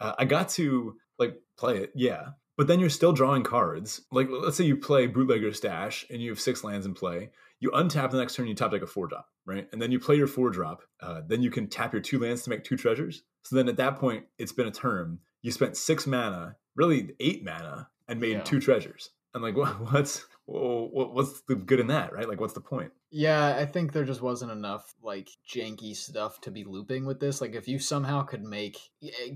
Uh, 0.00 0.14
I 0.18 0.24
got 0.24 0.48
to 0.50 0.96
like 1.18 1.40
play 1.56 1.78
it, 1.78 1.92
yeah, 1.94 2.28
but 2.56 2.66
then 2.66 2.80
you're 2.80 2.90
still 2.90 3.12
drawing 3.12 3.42
cards. 3.42 4.02
Like 4.12 4.28
let's 4.30 4.56
say 4.56 4.64
you 4.64 4.76
play 4.76 5.06
Bootlegger 5.06 5.52
Stash 5.52 6.06
and 6.10 6.20
you 6.22 6.30
have 6.30 6.40
six 6.40 6.64
lands 6.64 6.86
in 6.86 6.94
play. 6.94 7.30
You 7.60 7.70
untap 7.72 8.10
the 8.10 8.18
next 8.18 8.34
turn, 8.36 8.46
you 8.46 8.54
tap 8.54 8.70
like 8.72 8.82
a 8.82 8.86
four 8.86 9.08
drop, 9.08 9.28
right? 9.44 9.68
And 9.72 9.82
then 9.82 9.90
you 9.90 9.98
play 9.98 10.14
your 10.16 10.28
four 10.28 10.50
drop. 10.50 10.82
Uh, 11.00 11.22
then 11.26 11.42
you 11.42 11.50
can 11.50 11.66
tap 11.66 11.92
your 11.92 12.02
two 12.02 12.20
lands 12.20 12.42
to 12.42 12.50
make 12.50 12.62
two 12.62 12.76
treasures. 12.76 13.22
So 13.42 13.56
then 13.56 13.68
at 13.68 13.76
that 13.78 13.96
point, 13.98 14.24
it's 14.38 14.52
been 14.52 14.68
a 14.68 14.70
turn. 14.72 15.18
You 15.42 15.50
spent 15.50 15.76
six 15.76 16.06
mana, 16.06 16.56
really 16.76 17.14
eight 17.18 17.44
mana, 17.44 17.88
and 18.06 18.20
made 18.20 18.32
Yeah. 18.32 18.42
two 18.42 18.60
treasures. 18.60 19.10
And 19.34 19.42
like, 19.42 19.56
what, 19.56 19.92
what's 19.92 20.24
wha- 20.48 21.08
what's 21.12 21.42
the 21.42 21.54
good 21.54 21.80
in 21.80 21.88
that, 21.88 22.12
right? 22.12 22.28
Like, 22.28 22.40
what's 22.40 22.54
the 22.54 22.60
point? 22.60 22.92
Yeah, 23.10 23.56
I 23.56 23.64
think 23.66 23.92
there 23.92 24.04
just 24.04 24.20
wasn't 24.22 24.52
enough 24.52 24.94
like 25.02 25.28
janky 25.48 25.94
stuff 25.96 26.40
to 26.42 26.50
be 26.50 26.64
looping 26.64 27.06
with 27.06 27.20
this. 27.20 27.40
Like 27.40 27.54
if 27.54 27.66
you 27.68 27.78
somehow 27.78 28.22
could 28.22 28.42
make 28.44 28.78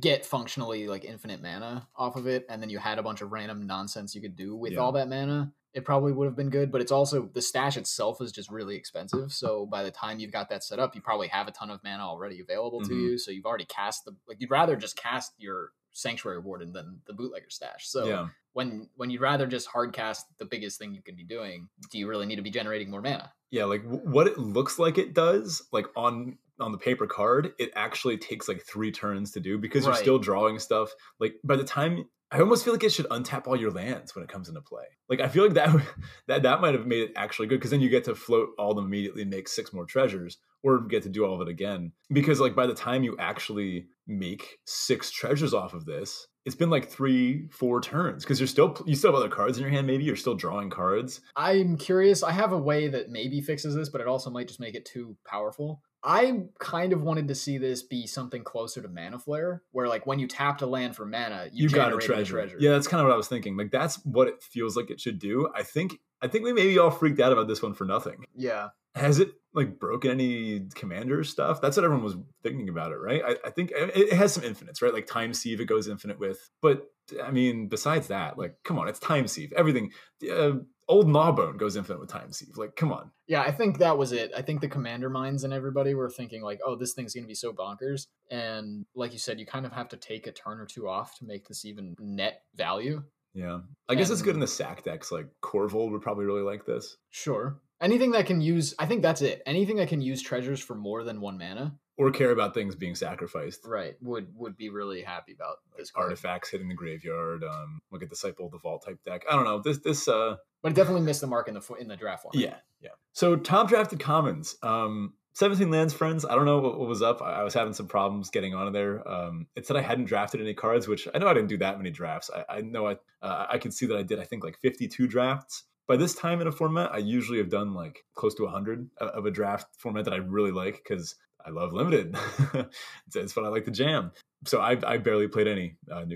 get 0.01 0.27
functionally 0.27 0.89
like 0.89 1.05
infinite 1.05 1.41
mana 1.43 1.89
off 1.97 2.17
of 2.17 2.27
it, 2.27 2.45
and 2.49 2.61
then 2.63 2.69
you 2.71 2.79
had 2.79 2.99
a 2.99 3.03
bunch 3.03 3.21
of 3.23 3.33
random 3.33 3.67
nonsense 3.67 4.15
you 4.15 4.21
could 4.21 4.37
do 4.37 4.55
with 4.57 4.73
Yeah. 4.75 4.81
all 4.81 4.93
that 4.93 5.09
mana, 5.09 5.53
it 5.73 5.87
probably 5.87 6.13
would 6.13 6.27
have 6.27 6.37
been 6.37 6.51
good. 6.51 6.71
But 6.71 6.83
it's 6.83 6.93
also 6.93 7.31
the 7.33 7.41
stash 7.41 7.79
itself 7.79 8.21
is 8.21 8.31
just 8.31 8.51
really 8.51 8.77
expensive. 8.77 9.33
So 9.33 9.65
by 9.65 9.83
the 9.85 9.91
time 9.91 10.19
you've 10.19 10.33
got 10.33 10.51
that 10.51 10.63
set 10.63 10.79
up, 10.79 10.95
you 10.95 11.01
probably 11.01 11.29
have 11.29 11.49
a 11.49 11.53
ton 11.53 11.71
of 11.71 11.83
mana 11.83 12.03
already 12.03 12.41
available 12.41 12.83
to 12.83 12.91
Mhm. 12.91 13.03
you. 13.03 13.19
So 13.19 13.31
you've 13.31 13.47
already 13.47 13.65
cast 13.65 14.05
the 14.05 14.15
like 14.29 14.39
you'd 14.41 14.51
rather 14.51 14.77
just 14.77 14.97
cast 14.97 15.33
your 15.39 15.73
sanctuary 15.93 16.39
warden 16.41 16.73
than 16.73 17.01
the 17.07 17.13
bootlegger 17.13 17.51
stash. 17.51 17.89
So 17.89 18.07
yeah, 18.07 18.29
when 18.53 18.89
when 18.97 19.11
you'd 19.11 19.21
rather 19.21 19.47
just 19.47 19.67
hard 19.67 19.93
cast 19.93 20.27
the 20.39 20.45
biggest 20.45 20.79
thing 20.79 20.95
you 20.95 21.03
can 21.03 21.17
be 21.17 21.25
doing, 21.25 21.69
do 21.91 21.99
you 21.99 22.09
really 22.09 22.27
need 22.27 22.37
to 22.37 22.43
be 22.43 22.51
generating 22.51 22.91
more 22.91 23.03
mana? 23.03 23.33
yeah. 23.51 23.65
Like 23.65 23.85
w- 23.85 24.03
what 24.09 24.27
it 24.27 24.39
looks 24.39 24.79
like 24.79 24.99
it 24.99 25.15
does, 25.15 25.63
like 25.73 25.87
on 25.95 26.39
on 26.59 26.73
the 26.73 26.79
paper 26.79 27.07
card, 27.07 27.53
it 27.59 27.71
actually 27.75 28.17
takes 28.17 28.49
like 28.49 28.63
three 28.63 28.91
turns 28.91 29.31
to 29.33 29.41
do 29.41 29.59
because 29.59 29.85
you're 29.85 29.95
still 29.95 30.19
drawing 30.19 30.59
stuff. 30.59 30.91
Like 31.21 31.35
by 31.45 31.57
the 31.57 31.65
time 31.65 32.07
I 32.33 32.41
almost 32.41 32.65
feel 32.65 32.73
like 32.73 32.83
it 32.83 32.93
should 32.93 33.09
untap 33.11 33.47
all 33.47 33.57
your 33.57 33.71
lands 33.71 34.15
when 34.15 34.25
it 34.25 34.31
comes 34.31 34.49
into 34.49 34.63
play. 34.63 34.87
Like 35.11 35.21
I 35.21 35.29
feel 35.29 35.45
like 35.45 35.55
that 35.55 35.77
that 36.29 36.43
that 36.43 36.61
might 36.63 36.75
have 36.75 36.87
made 36.87 37.03
it 37.03 37.13
actually 37.15 37.47
good 37.47 37.61
because 37.61 37.71
then 37.71 37.83
you 37.83 37.91
get 37.91 38.05
to 38.05 38.15
float 38.15 38.49
all 38.59 38.75
them 38.75 38.87
immediately 38.87 39.23
and 39.23 39.31
make 39.31 39.49
six 39.49 39.73
more 39.73 39.85
treasures, 39.85 40.39
or 40.63 40.81
get 40.81 41.03
to 41.03 41.11
do 41.11 41.27
all 41.27 41.35
of 41.35 41.47
it 41.47 41.51
again. 41.51 41.93
Because 42.11 42.41
like 42.41 42.55
by 42.55 42.67
the 42.67 42.75
time 42.75 43.05
you 43.05 43.17
actually 43.19 43.87
make 44.07 44.59
six 44.65 45.11
treasures 45.11 45.53
off 45.53 45.75
of 45.75 45.85
this, 45.85 46.27
it's 46.45 46.57
been 46.57 46.71
like 46.71 46.89
three, 46.91 47.49
four 47.51 47.81
turns 47.81 48.25
because 48.25 48.41
you're 48.41 48.47
still 48.47 48.77
you 48.87 48.95
still 48.95 49.13
have 49.13 49.21
other 49.21 49.29
cards 49.29 49.59
in 49.59 49.63
your 49.63 49.71
hand. 49.71 49.87
Maybe 49.87 50.05
you're 50.05 50.17
still 50.17 50.35
drawing 50.35 50.71
cards. 50.71 51.21
I'm 51.37 51.77
curious. 51.77 52.23
I 52.23 52.33
have 52.33 52.53
a 52.53 52.59
way 52.59 52.89
that 52.89 53.11
maybe 53.11 53.43
fixes 53.43 53.75
this, 53.75 53.91
but 53.91 54.01
it 54.01 54.07
also 54.07 54.31
might 54.31 54.49
just 54.49 54.61
make 54.61 54.75
it 54.75 54.87
too 54.87 55.17
powerful. 55.27 55.83
I 56.05 56.41
kind 56.59 56.93
of 56.93 57.03
wanted 57.03 57.29
to 57.29 57.35
see 57.35 57.59
this 57.59 57.83
be 57.83 58.07
something 58.07 58.43
closer 58.43 58.83
to 58.83 58.89
Mana 58.89 59.19
Flare, 59.19 59.63
where 59.71 59.87
like 59.89 60.07
when 60.07 60.19
you 60.19 60.27
tapped 60.27 60.63
a 60.63 60.67
land 60.67 60.97
for 60.97 61.05
mana, 61.07 61.49
you, 61.53 61.65
You, 61.65 61.69
got 61.71 61.93
a 61.93 61.99
treasure. 61.99 62.33
treasure. 62.35 62.57
Yeah, 62.59 62.73
that's 62.73 62.89
kind 62.89 63.01
of 63.01 63.07
what 63.07 63.15
I 63.15 63.17
was 63.17 63.29
thinking. 63.29 63.57
Like 63.57 63.71
that's 63.71 63.97
what 64.05 64.27
it 64.29 64.43
feels 64.43 64.77
like 64.77 64.91
it 64.91 65.01
should 65.01 65.19
do. 65.19 65.49
I 65.55 65.63
think 65.63 65.95
I 66.21 66.29
think 66.29 66.45
we 66.45 66.53
maybe 66.53 66.79
all 66.79 66.91
freaked 66.91 67.21
out 67.21 67.33
about 67.33 67.47
this 67.49 67.63
one 67.63 67.75
for 67.75 67.85
nothing. 67.85 68.25
yeah. 68.37 68.69
Has 68.95 69.21
it 69.21 69.31
like 69.55 69.79
broken 69.79 70.11
any 70.11 70.67
commander 70.75 71.25
stuff? 71.25 71.61
That's 71.61 71.77
what 71.77 71.85
everyone 71.85 72.05
was 72.05 72.17
thinking 72.43 72.69
about 72.69 72.93
it, 72.93 72.97
right? 72.97 73.23
I, 73.27 73.37
I 73.49 73.51
think 73.51 73.71
it, 73.71 73.97
it 73.97 74.13
has 74.13 74.33
some 74.33 74.45
infinites, 74.45 74.83
right? 74.83 74.95
Like 74.95 75.07
time 75.07 75.35
sieve 75.35 75.61
it 75.61 75.67
goes 75.67 75.89
infinite 75.89 76.19
with, 76.19 76.51
but 76.61 76.89
I 77.23 77.31
mean, 77.31 77.69
besides 77.69 78.09
that, 78.09 78.39
like, 78.39 78.57
come 78.65 78.79
on, 78.79 78.89
it's 78.89 78.99
time 78.99 79.27
sieve. 79.27 79.53
Everything, 79.57 79.91
uh, 80.31 80.53
old 80.89 81.09
Gnawbone 81.09 81.57
goes 81.57 81.77
infinite 81.77 82.01
with 82.01 82.11
time 82.11 82.33
sieve. 82.33 82.57
Like, 82.57 82.77
come 82.77 82.93
on. 82.93 83.11
Yeah, 83.27 83.43
I 83.43 83.51
think 83.51 83.79
that 83.79 83.99
was 83.99 84.13
it. 84.13 84.33
I 84.37 84.43
think 84.43 84.61
the 84.61 84.69
commander 84.69 85.11
minds 85.11 85.45
and 85.45 85.53
everybody 85.53 85.95
were 85.95 86.11
thinking 86.11 86.43
like, 86.43 86.61
"Oh, 86.65 86.77
this 86.77 86.93
thing's 86.93 87.15
going 87.15 87.25
to 87.25 87.29
be 87.29 87.35
so 87.35 87.53
bonkers." 87.53 88.07
And 88.31 88.87
like 88.95 89.13
you 89.13 89.19
said, 89.19 89.41
you 89.41 89.47
kind 89.47 89.67
of 89.67 89.73
have 89.73 89.89
to 89.91 89.97
take 89.97 90.27
a 90.27 90.33
turn 90.33 90.61
or 90.61 90.67
two 90.67 90.89
off 90.89 91.19
to 91.19 91.25
make 91.25 91.49
this 91.49 91.65
even 91.65 91.97
net 91.99 92.43
value. 92.55 93.03
Yeah, 93.35 93.61
I 93.89 93.95
guess 93.95 94.11
it's 94.11 94.23
good 94.23 94.35
in 94.35 94.41
the 94.41 94.47
sack 94.47 94.85
decks. 94.85 95.11
Like 95.11 95.27
Korvold 95.43 95.91
would 95.93 96.03
probably 96.03 96.27
really 96.27 96.43
like 96.43 96.67
this, 96.67 96.99
Sure. 97.11 97.59
Anything 97.83 98.13
that 98.13 98.27
can 98.27 98.41
use, 98.41 98.75
I 98.79 98.87
think 98.87 99.03
that's 99.03 99.21
it. 99.23 99.43
Anything 99.45 99.77
that 99.77 99.89
can 99.89 100.01
use 100.01 100.23
treasures 100.23 100.61
for 100.61 100.75
more 100.75 101.03
than 101.03 101.21
one 101.21 101.37
mana, 101.37 101.75
or 101.99 102.11
care 102.11 102.31
about 102.31 102.55
things 102.55 102.75
being 102.75 102.95
sacrificed. 102.95 103.61
right, 103.67 103.95
would 104.01 104.29
would 104.37 104.57
be 104.57 104.71
really 104.71 105.03
happy 105.03 105.33
about 105.33 105.57
this 105.77 105.91
card. 105.91 106.05
Artifacts 106.05 106.51
hitting 106.51 106.69
the 106.69 106.75
graveyard. 106.75 107.45
Um, 107.45 107.81
look 107.91 108.03
at 108.03 108.09
Disciple 108.09 108.47
of 108.47 108.53
the 108.53 108.59
Vault 108.59 108.85
type 108.87 108.99
deck. 109.05 109.25
I 109.31 109.35
don't 109.35 109.45
know. 109.45 109.61
This 109.61 109.79
this 109.79 110.09
uh 110.09 110.37
But 110.63 110.73
it 110.73 110.75
definitely 110.75 111.03
missed 111.03 111.21
the 111.21 111.27
mark 111.27 111.49
in 111.49 111.55
the 111.55 111.75
in 111.81 111.89
the 111.89 111.97
draft 111.97 112.25
one. 112.25 112.33
Yeah, 112.35 112.57
yeah. 112.81 112.91
So 113.13 113.37
top 113.37 113.69
drafted 113.69 114.01
commons. 114.01 114.57
Um, 114.63 115.15
17 115.35 115.71
lands, 115.71 115.95
friends. 115.95 116.27
I 116.27 116.35
don't 116.35 116.45
know 116.45 116.59
what, 116.59 116.79
what 116.79 116.89
was 116.89 117.01
up. 117.01 117.23
I, 117.23 117.41
I 117.41 117.43
was 117.43 117.55
having 117.55 117.73
some 117.73 117.87
problems 117.87 118.29
getting 118.29 118.55
onto 118.55 118.73
there. 118.73 119.07
Um, 119.09 119.47
it 119.57 119.67
said 119.67 119.77
I 119.77 119.81
hadn't 119.81 120.05
drafted 120.05 120.41
any 120.41 120.53
cards, 120.53 120.87
which 120.87 121.09
I 121.15 121.19
know 121.19 121.27
I 121.27 121.35
didn't 121.35 121.49
do 121.49 121.57
that 121.59 121.79
many 121.79 121.91
drafts. 121.91 122.31
I, 122.35 122.57
I 122.57 122.61
know 122.61 122.87
I 122.87 122.97
uh, 123.23 123.47
I 123.51 123.59
can 123.59 123.71
see 123.71 123.87
that 123.87 123.97
I 123.97 124.03
did. 124.03 124.19
I 124.19 124.25
think 124.25 124.45
like 124.45 124.59
52 124.61 125.07
drafts. 125.07 125.65
By 125.93 125.99
this 125.99 126.15
time 126.15 126.41
in 126.41 126.47
a 126.47 126.53
format, 126.53 126.91
I 126.91 126.97
usually 126.97 127.37
have 127.37 127.51
done 127.51 127.75
like 127.75 128.03
close 128.15 128.35
to 128.37 128.45
100 128.45 128.89
of- 128.97 129.27
a 129.27 129.31
draft 129.31 129.77
format 129.77 130.07
that 130.07 130.15
I 130.15 130.17
really 130.17 130.51
like 130.51 130.77
because 130.83 131.17
I 131.45 131.51
love 131.51 131.75
limited. 131.75 132.17
it's, 132.55 133.15
it's 133.15 133.37
what 133.37 133.45
I 133.45 133.49
like 133.49 133.67
to 133.67 133.71
jam. 133.71 134.11
So 134.47 134.63
I, 134.63 134.79
I 134.87 134.97
barely 134.97 135.29
played 135.29 135.49
any 135.49 135.77
uh, 135.93 136.07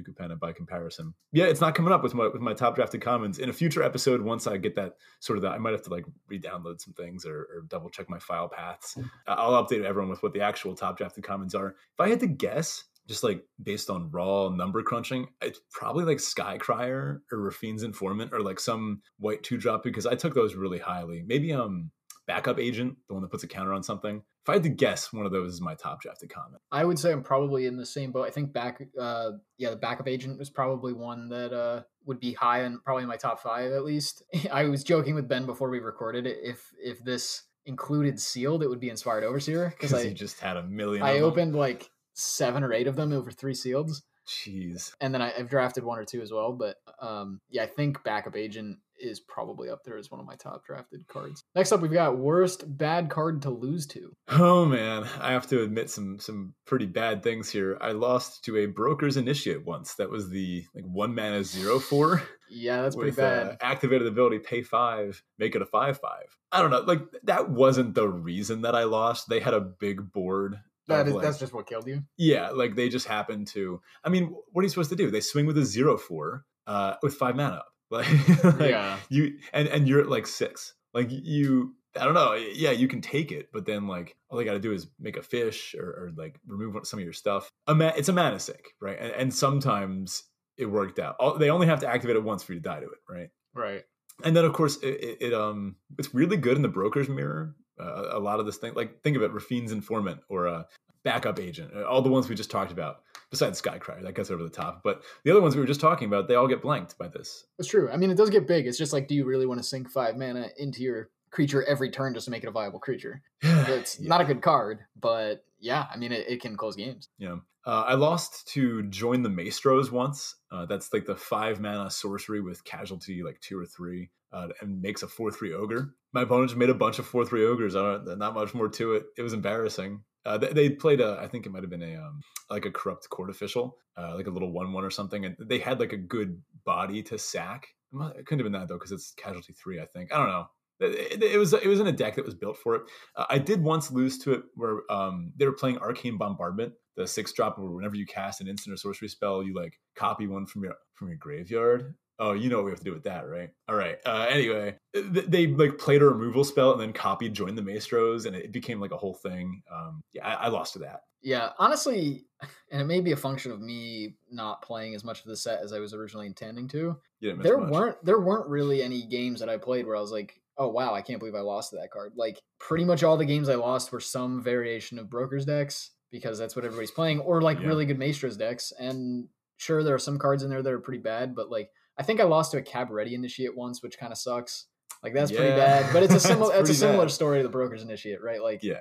by 0.40 0.52
comparison. 0.54 1.12
Yeah, 1.32 1.44
it's 1.44 1.60
not 1.60 1.74
coming 1.74 1.92
up 1.92 2.02
with 2.02 2.14
my 2.14 2.28
with 2.28 2.40
my 2.40 2.54
top 2.54 2.76
drafted 2.76 3.02
commons. 3.02 3.38
In 3.38 3.50
a 3.50 3.52
future 3.52 3.82
episode, 3.82 4.22
once 4.22 4.46
I 4.46 4.56
get 4.56 4.76
that 4.76 4.94
sort 5.20 5.36
of 5.36 5.42
that, 5.42 5.52
I 5.52 5.58
might 5.58 5.72
have 5.72 5.82
to 5.82 5.90
like 5.90 6.06
re-download 6.26 6.80
some 6.80 6.94
things 6.94 7.26
or, 7.26 7.40
or 7.40 7.64
double 7.68 7.90
check 7.90 8.08
my 8.08 8.18
file 8.18 8.48
paths. 8.48 8.96
I'll 9.26 9.62
update 9.62 9.84
everyone 9.84 10.08
with 10.08 10.22
what 10.22 10.32
the 10.32 10.40
actual 10.40 10.74
top 10.74 10.96
drafted 10.96 11.22
commons 11.22 11.54
are. 11.54 11.68
If 11.92 12.00
I 12.00 12.08
had 12.08 12.20
to 12.20 12.28
guess, 12.28 12.84
just 13.08 13.22
like 13.22 13.44
based 13.62 13.90
on 13.90 14.10
raw 14.10 14.48
number 14.48 14.82
crunching, 14.82 15.28
it's 15.40 15.60
probably 15.72 16.04
like 16.04 16.20
Sky 16.20 16.58
Crier 16.58 17.22
or 17.30 17.40
Raffine's 17.40 17.82
Informant 17.82 18.32
or 18.32 18.40
like 18.40 18.60
some 18.60 19.02
white 19.18 19.42
two 19.42 19.56
drop 19.56 19.82
because 19.82 20.06
I 20.06 20.14
took 20.14 20.34
those 20.34 20.54
really 20.54 20.78
highly. 20.78 21.22
Maybe 21.26 21.52
um 21.52 21.90
backup 22.26 22.58
agent, 22.58 22.96
the 23.08 23.14
one 23.14 23.22
that 23.22 23.30
puts 23.30 23.44
a 23.44 23.48
counter 23.48 23.72
on 23.72 23.82
something. 23.82 24.22
If 24.42 24.50
I 24.50 24.54
had 24.54 24.62
to 24.64 24.68
guess, 24.68 25.12
one 25.12 25.26
of 25.26 25.32
those 25.32 25.54
is 25.54 25.60
my 25.60 25.74
top 25.74 26.00
drafted 26.00 26.30
comment. 26.30 26.60
I 26.70 26.84
would 26.84 26.98
say 26.98 27.12
I'm 27.12 27.22
probably 27.22 27.66
in 27.66 27.76
the 27.76 27.86
same 27.86 28.12
boat. 28.12 28.26
I 28.26 28.30
think 28.30 28.52
back, 28.52 28.80
uh, 29.00 29.32
yeah, 29.58 29.70
the 29.70 29.76
backup 29.76 30.08
agent 30.08 30.38
was 30.38 30.50
probably 30.50 30.92
one 30.92 31.28
that 31.30 31.52
uh, 31.52 31.82
would 32.04 32.20
be 32.20 32.32
high 32.32 32.60
and 32.60 32.82
probably 32.84 33.02
in 33.02 33.08
my 33.08 33.16
top 33.16 33.40
five 33.40 33.72
at 33.72 33.84
least. 33.84 34.22
I 34.52 34.64
was 34.64 34.84
joking 34.84 35.14
with 35.14 35.28
Ben 35.28 35.46
before 35.46 35.70
we 35.70 35.78
recorded 35.80 36.26
it. 36.26 36.38
If 36.42 36.70
if 36.82 37.02
this 37.04 37.42
included 37.64 38.20
sealed, 38.20 38.62
it 38.62 38.68
would 38.68 38.80
be 38.80 38.90
inspired 38.90 39.24
overseer 39.24 39.70
because 39.70 39.90
Because 39.90 40.06
I 40.10 40.12
just 40.12 40.40
had 40.40 40.56
a 40.56 40.62
million. 40.62 41.02
I 41.02 41.20
opened 41.20 41.54
like 41.54 41.90
seven 42.16 42.64
or 42.64 42.72
eight 42.72 42.86
of 42.86 42.96
them 42.96 43.12
over 43.12 43.30
three 43.30 43.52
sealeds, 43.54 44.02
Jeez. 44.26 44.92
and 45.00 45.14
then 45.14 45.22
I, 45.22 45.32
I've 45.38 45.50
drafted 45.50 45.84
one 45.84 45.98
or 45.98 46.04
two 46.04 46.22
as 46.22 46.32
well. 46.32 46.52
But 46.52 46.76
um, 47.00 47.40
yeah, 47.50 47.62
I 47.62 47.66
think 47.66 48.02
backup 48.02 48.36
agent 48.36 48.78
is 48.98 49.20
probably 49.20 49.68
up 49.68 49.84
there 49.84 49.98
as 49.98 50.10
one 50.10 50.20
of 50.20 50.26
my 50.26 50.36
top 50.36 50.64
drafted 50.64 51.06
cards. 51.06 51.44
Next 51.54 51.70
up, 51.70 51.80
we've 51.82 51.92
got 51.92 52.16
worst 52.18 52.64
bad 52.78 53.10
card 53.10 53.42
to 53.42 53.50
lose 53.50 53.86
to. 53.88 54.12
Oh 54.28 54.64
man, 54.64 55.06
I 55.20 55.32
have 55.32 55.46
to 55.48 55.62
admit 55.62 55.90
some 55.90 56.18
some 56.18 56.54
pretty 56.64 56.86
bad 56.86 57.22
things 57.22 57.50
here. 57.50 57.76
I 57.80 57.92
lost 57.92 58.44
to 58.44 58.56
a 58.56 58.66
broker's 58.66 59.18
initiate 59.18 59.66
once. 59.66 59.94
That 59.96 60.10
was 60.10 60.30
the 60.30 60.64
like 60.74 60.84
one 60.84 61.14
mana 61.14 61.44
zero 61.44 61.78
four. 61.78 62.22
Yeah, 62.48 62.82
that's 62.82 62.94
pretty 62.94 63.10
bad. 63.10 63.46
Uh, 63.48 63.56
activated 63.60 64.06
ability, 64.06 64.38
pay 64.38 64.62
five, 64.62 65.20
make 65.36 65.56
it 65.56 65.62
a 65.62 65.66
five 65.66 65.98
five. 65.98 66.26
I 66.52 66.62
don't 66.62 66.70
know. 66.70 66.78
Like 66.78 67.00
that 67.24 67.50
wasn't 67.50 67.96
the 67.96 68.08
reason 68.08 68.62
that 68.62 68.76
I 68.76 68.84
lost. 68.84 69.28
They 69.28 69.40
had 69.40 69.52
a 69.52 69.60
big 69.60 70.12
board. 70.12 70.60
That 70.88 71.08
like- 71.08 71.22
that's 71.22 71.38
just 71.38 71.52
what 71.52 71.66
killed 71.66 71.86
you. 71.86 72.02
yeah. 72.16 72.50
Like 72.50 72.76
they 72.76 72.88
just 72.88 73.06
happened 73.06 73.48
to. 73.48 73.80
I 74.04 74.08
mean, 74.08 74.34
what 74.52 74.60
are 74.60 74.64
you 74.64 74.68
supposed 74.70 74.90
to 74.90 74.96
do? 74.96 75.10
They 75.10 75.20
swing 75.20 75.46
with 75.46 75.58
a 75.58 75.64
zero 75.64 75.96
four 75.96 76.44
uh, 76.66 76.94
with 77.02 77.14
five 77.14 77.36
mana 77.36 77.56
up. 77.56 77.68
Like, 77.90 78.08
like, 78.44 78.70
yeah. 78.70 78.98
you 79.08 79.38
and 79.52 79.68
and 79.68 79.86
you're 79.88 80.00
at 80.00 80.08
like 80.08 80.26
six. 80.26 80.74
Like 80.94 81.08
you. 81.10 81.74
I 81.98 82.04
don't 82.04 82.12
know. 82.14 82.34
Yeah, 82.34 82.72
you 82.72 82.88
can 82.88 83.00
take 83.00 83.32
it, 83.32 83.48
but 83.54 83.64
then 83.64 83.86
like 83.86 84.16
all 84.28 84.36
they 84.36 84.44
got 84.44 84.52
to 84.52 84.58
do 84.58 84.72
is 84.72 84.86
make 85.00 85.16
a 85.16 85.22
fish 85.22 85.74
or, 85.78 85.86
or 85.86 86.10
like 86.14 86.38
remove 86.46 86.86
some 86.86 86.98
of 86.98 87.04
your 87.04 87.14
stuff. 87.14 87.50
A 87.68 87.74
ma- 87.74 87.92
it's 87.96 88.10
a 88.10 88.12
mana 88.12 88.38
sink, 88.38 88.74
right? 88.82 88.98
And, 89.00 89.12
and 89.12 89.34
sometimes 89.34 90.24
it 90.58 90.66
worked 90.66 90.98
out. 90.98 91.16
All, 91.18 91.38
they 91.38 91.48
only 91.48 91.66
have 91.68 91.80
to 91.80 91.88
activate 91.88 92.16
it 92.16 92.22
once 92.22 92.42
for 92.42 92.52
you 92.52 92.58
to 92.58 92.62
die 92.62 92.80
to 92.80 92.86
it, 92.86 92.98
right? 93.08 93.30
Right. 93.54 93.84
and 94.24 94.36
then 94.36 94.44
of 94.44 94.52
course 94.52 94.76
it, 94.82 94.88
it, 94.88 95.18
it 95.28 95.34
um 95.34 95.76
it's 95.98 96.14
really 96.14 96.36
good 96.36 96.56
in 96.56 96.62
the 96.62 96.68
broker's 96.68 97.08
mirror 97.08 97.54
uh, 97.80 98.08
a 98.10 98.18
lot 98.18 98.40
of 98.40 98.46
this 98.46 98.56
thing 98.56 98.72
like 98.74 99.02
think 99.02 99.16
of 99.16 99.22
it 99.22 99.32
Raffine's 99.32 99.72
Informant 99.72 100.20
or 100.28 100.46
a 100.46 100.66
backup 101.04 101.38
agent 101.38 101.70
uh, 101.76 101.84
all 101.84 102.02
the 102.02 102.08
ones 102.10 102.28
we 102.28 102.34
just 102.34 102.50
talked 102.50 102.72
about 102.72 103.02
besides 103.30 103.60
skycry 103.60 104.02
that 104.02 104.14
gets 104.14 104.30
over 104.30 104.42
the 104.42 104.48
top 104.50 104.82
but 104.82 105.02
the 105.24 105.30
other 105.30 105.40
ones 105.40 105.54
we 105.54 105.60
were 105.60 105.66
just 105.66 105.80
talking 105.80 106.08
about 106.08 106.26
they 106.28 106.34
all 106.34 106.48
get 106.48 106.62
blanked 106.62 106.96
by 106.98 107.08
this 107.08 107.44
That's 107.58 107.68
true. 107.68 107.90
I 107.90 107.96
mean, 107.96 108.10
it 108.10 108.16
does 108.16 108.30
get 108.30 108.46
big. 108.46 108.66
It's 108.66 108.78
just 108.78 108.92
like, 108.92 109.08
do 109.08 109.14
you 109.14 109.24
really 109.24 109.46
want 109.46 109.58
to 109.60 109.64
sink 109.64 109.90
five 109.90 110.16
mana 110.16 110.48
into 110.58 110.82
your 110.82 111.10
creature 111.30 111.64
every 111.64 111.90
turn 111.90 112.14
just 112.14 112.24
to 112.26 112.30
make 112.30 112.42
it 112.44 112.48
a 112.48 112.52
viable 112.52 112.78
creature? 112.78 113.22
It's 113.42 113.98
Yeah. 114.00 114.08
not 114.08 114.20
a 114.20 114.24
good 114.24 114.42
card, 114.42 114.80
but 115.00 115.44
yeah, 115.58 115.86
I 115.92 115.96
mean, 115.96 116.12
it, 116.12 116.26
it 116.28 116.40
can 116.40 116.56
close 116.56 116.76
games. 116.76 117.08
Yeah. 117.18 117.36
Uh, 117.64 117.84
I 117.88 117.94
lost 117.94 118.46
to 118.54 118.84
join 118.84 119.22
the 119.22 119.28
Maestros 119.28 119.90
once. 119.90 120.36
Uh, 120.52 120.66
that's 120.66 120.92
like 120.92 121.04
the 121.04 121.16
five 121.16 121.60
mana 121.60 121.90
sorcery 121.90 122.40
with 122.40 122.62
casualty, 122.64 123.22
like 123.24 123.40
two 123.40 123.58
or 123.58 123.66
three, 123.66 124.10
uh, 124.32 124.48
and 124.60 124.80
makes 124.80 125.02
a 125.02 125.08
four 125.08 125.30
three 125.30 125.52
ogre. 125.52 125.94
My 126.12 126.22
opponent 126.22 126.50
just 126.50 126.58
made 126.58 126.70
a 126.70 126.74
bunch 126.74 126.98
of 126.98 127.06
four 127.06 127.24
three 127.24 127.44
ogres. 127.44 127.76
I 127.76 127.82
don't, 127.82 128.18
not 128.18 128.34
much 128.34 128.54
more 128.54 128.68
to 128.68 128.94
it. 128.94 129.04
It 129.16 129.22
was 129.22 129.32
embarrassing. 129.32 130.02
Uh, 130.24 130.38
they, 130.38 130.52
they 130.52 130.70
played 130.70 131.00
a, 131.00 131.18
I 131.20 131.28
think 131.28 131.46
it 131.46 131.52
might 131.52 131.62
have 131.62 131.70
been 131.70 131.82
a 131.82 131.96
um, 131.96 132.20
like 132.50 132.64
a 132.64 132.70
corrupt 132.70 133.08
court 133.10 133.30
official, 133.30 133.76
uh, 133.96 134.14
like 134.16 134.26
a 134.26 134.30
little 134.30 134.52
one 134.52 134.72
one 134.72 134.84
or 134.84 134.90
something, 134.90 135.24
and 135.24 135.36
they 135.38 135.58
had 135.58 135.78
like 135.78 135.92
a 135.92 135.96
good 135.96 136.42
body 136.64 137.02
to 137.04 137.18
sack. 137.18 137.68
It 137.94 138.26
couldn't 138.26 138.40
have 138.44 138.52
been 138.52 138.60
that 138.60 138.68
though, 138.68 138.74
because 138.74 138.92
it's 138.92 139.12
casualty 139.16 139.52
three. 139.52 139.80
I 139.80 139.86
think 139.86 140.12
I 140.12 140.18
don't 140.18 140.28
know. 140.28 140.46
It, 140.80 141.22
it- 141.22 141.32
it 141.34 141.38
was 141.38 141.52
it 141.52 141.66
was 141.66 141.80
in 141.80 141.86
a 141.86 141.92
deck 141.92 142.16
that 142.16 142.24
was 142.26 142.34
built 142.34 142.58
for 142.58 142.74
it. 142.74 142.82
Uh, 143.16 143.24
I 143.30 143.38
did 143.38 143.62
once 143.62 143.90
lose 143.92 144.18
to 144.18 144.32
it 144.32 144.42
where 144.54 144.80
um, 144.90 145.32
they 145.36 145.46
were 145.46 145.52
playing 145.52 145.78
Arcane 145.78 146.18
Bombardment, 146.18 146.72
the 146.96 147.06
six 147.06 147.32
drop 147.32 147.58
where 147.58 147.70
whenever 147.70 147.94
you 147.94 148.04
cast 148.04 148.40
an 148.40 148.48
instant 148.48 148.74
or 148.74 148.76
sorcery 148.76 149.08
spell, 149.08 149.42
you 149.42 149.54
like 149.54 149.78
copy 149.94 150.26
one 150.26 150.44
from 150.46 150.64
your 150.64 150.74
from 150.94 151.08
your 151.08 151.16
graveyard. 151.18 151.94
Oh, 152.18 152.32
you 152.32 152.48
know 152.48 152.56
what 152.56 152.64
we 152.64 152.70
have 152.70 152.78
to 152.78 152.84
do 152.84 152.92
with 152.94 153.04
that, 153.04 153.28
right? 153.28 153.50
All 153.68 153.76
right. 153.76 153.98
Uh, 154.06 154.26
anyway, 154.30 154.76
th- 154.94 155.26
they 155.26 155.48
like 155.48 155.76
played 155.78 156.00
a 156.02 156.06
removal 156.06 156.44
spell 156.44 156.72
and 156.72 156.80
then 156.80 156.92
copied 156.92 157.34
join 157.34 157.54
the 157.54 157.62
Maestros, 157.62 158.24
and 158.26 158.34
it 158.34 158.52
became 158.52 158.80
like 158.80 158.92
a 158.92 158.96
whole 158.96 159.14
thing. 159.14 159.62
Um, 159.70 160.02
yeah, 160.14 160.26
I, 160.26 160.46
I 160.46 160.48
lost 160.48 160.72
to 160.74 160.78
that. 160.80 161.00
Yeah, 161.22 161.50
honestly, 161.58 162.26
and 162.70 162.80
it 162.80 162.86
may 162.86 163.00
be 163.00 163.12
a 163.12 163.16
function 163.16 163.52
of 163.52 163.60
me 163.60 164.16
not 164.30 164.62
playing 164.62 164.94
as 164.94 165.04
much 165.04 165.20
of 165.20 165.26
the 165.26 165.36
set 165.36 165.60
as 165.60 165.72
I 165.72 165.78
was 165.78 165.92
originally 165.92 166.26
intending 166.26 166.68
to. 166.68 166.96
You 167.20 167.36
There 167.36 167.58
much. 167.58 167.70
weren't 167.70 168.04
there 168.04 168.20
weren't 168.20 168.48
really 168.48 168.82
any 168.82 169.02
games 169.06 169.40
that 169.40 169.48
I 169.50 169.56
played 169.58 169.86
where 169.86 169.96
I 169.96 170.00
was 170.00 170.12
like, 170.12 170.40
oh 170.58 170.68
wow, 170.68 170.94
I 170.94 171.02
can't 171.02 171.18
believe 171.18 171.34
I 171.34 171.40
lost 171.40 171.70
to 171.70 171.76
that 171.76 171.90
card. 171.90 172.12
Like 172.16 172.40
pretty 172.58 172.84
much 172.84 173.02
all 173.02 173.16
the 173.18 173.24
games 173.26 173.48
I 173.50 173.56
lost 173.56 173.92
were 173.92 174.00
some 174.00 174.42
variation 174.42 174.98
of 174.98 175.10
brokers 175.10 175.44
decks 175.44 175.90
because 176.10 176.38
that's 176.38 176.56
what 176.56 176.64
everybody's 176.64 176.90
playing, 176.92 177.20
or 177.20 177.42
like 177.42 177.60
Yeah. 177.60 177.66
really 177.66 177.84
good 177.84 177.98
Maestros 177.98 178.36
decks. 178.38 178.72
And 178.78 179.28
sure, 179.58 179.82
there 179.82 179.94
are 179.94 179.98
some 179.98 180.18
cards 180.18 180.42
in 180.42 180.50
there 180.50 180.62
that 180.62 180.72
are 180.72 180.78
pretty 180.80 181.02
bad, 181.02 181.34
but 181.34 181.50
like 181.50 181.70
I 181.98 182.02
think 182.02 182.20
I 182.20 182.24
lost 182.24 182.50
to 182.52 182.58
a 182.58 182.62
Cabaretti 182.62 183.12
Initiate 183.12 183.56
once, 183.56 183.82
which 183.82 183.98
kind 183.98 184.12
of 184.12 184.18
sucks. 184.18 184.66
Like 185.02 185.14
that's 185.14 185.30
pretty 185.30 185.54
bad, 185.54 185.92
but 185.92 186.02
it's 186.02 186.14
a 186.14 186.20
similar 186.20 186.54
it's 186.60 186.70
a 186.70 186.74
similar 186.74 187.04
bad. 187.04 187.10
story 187.12 187.38
to 187.38 187.42
the 187.42 187.48
Brokers 187.48 187.82
Initiate, 187.82 188.22
right? 188.22 188.42
Like 188.42 188.62
Yeah. 188.62 188.80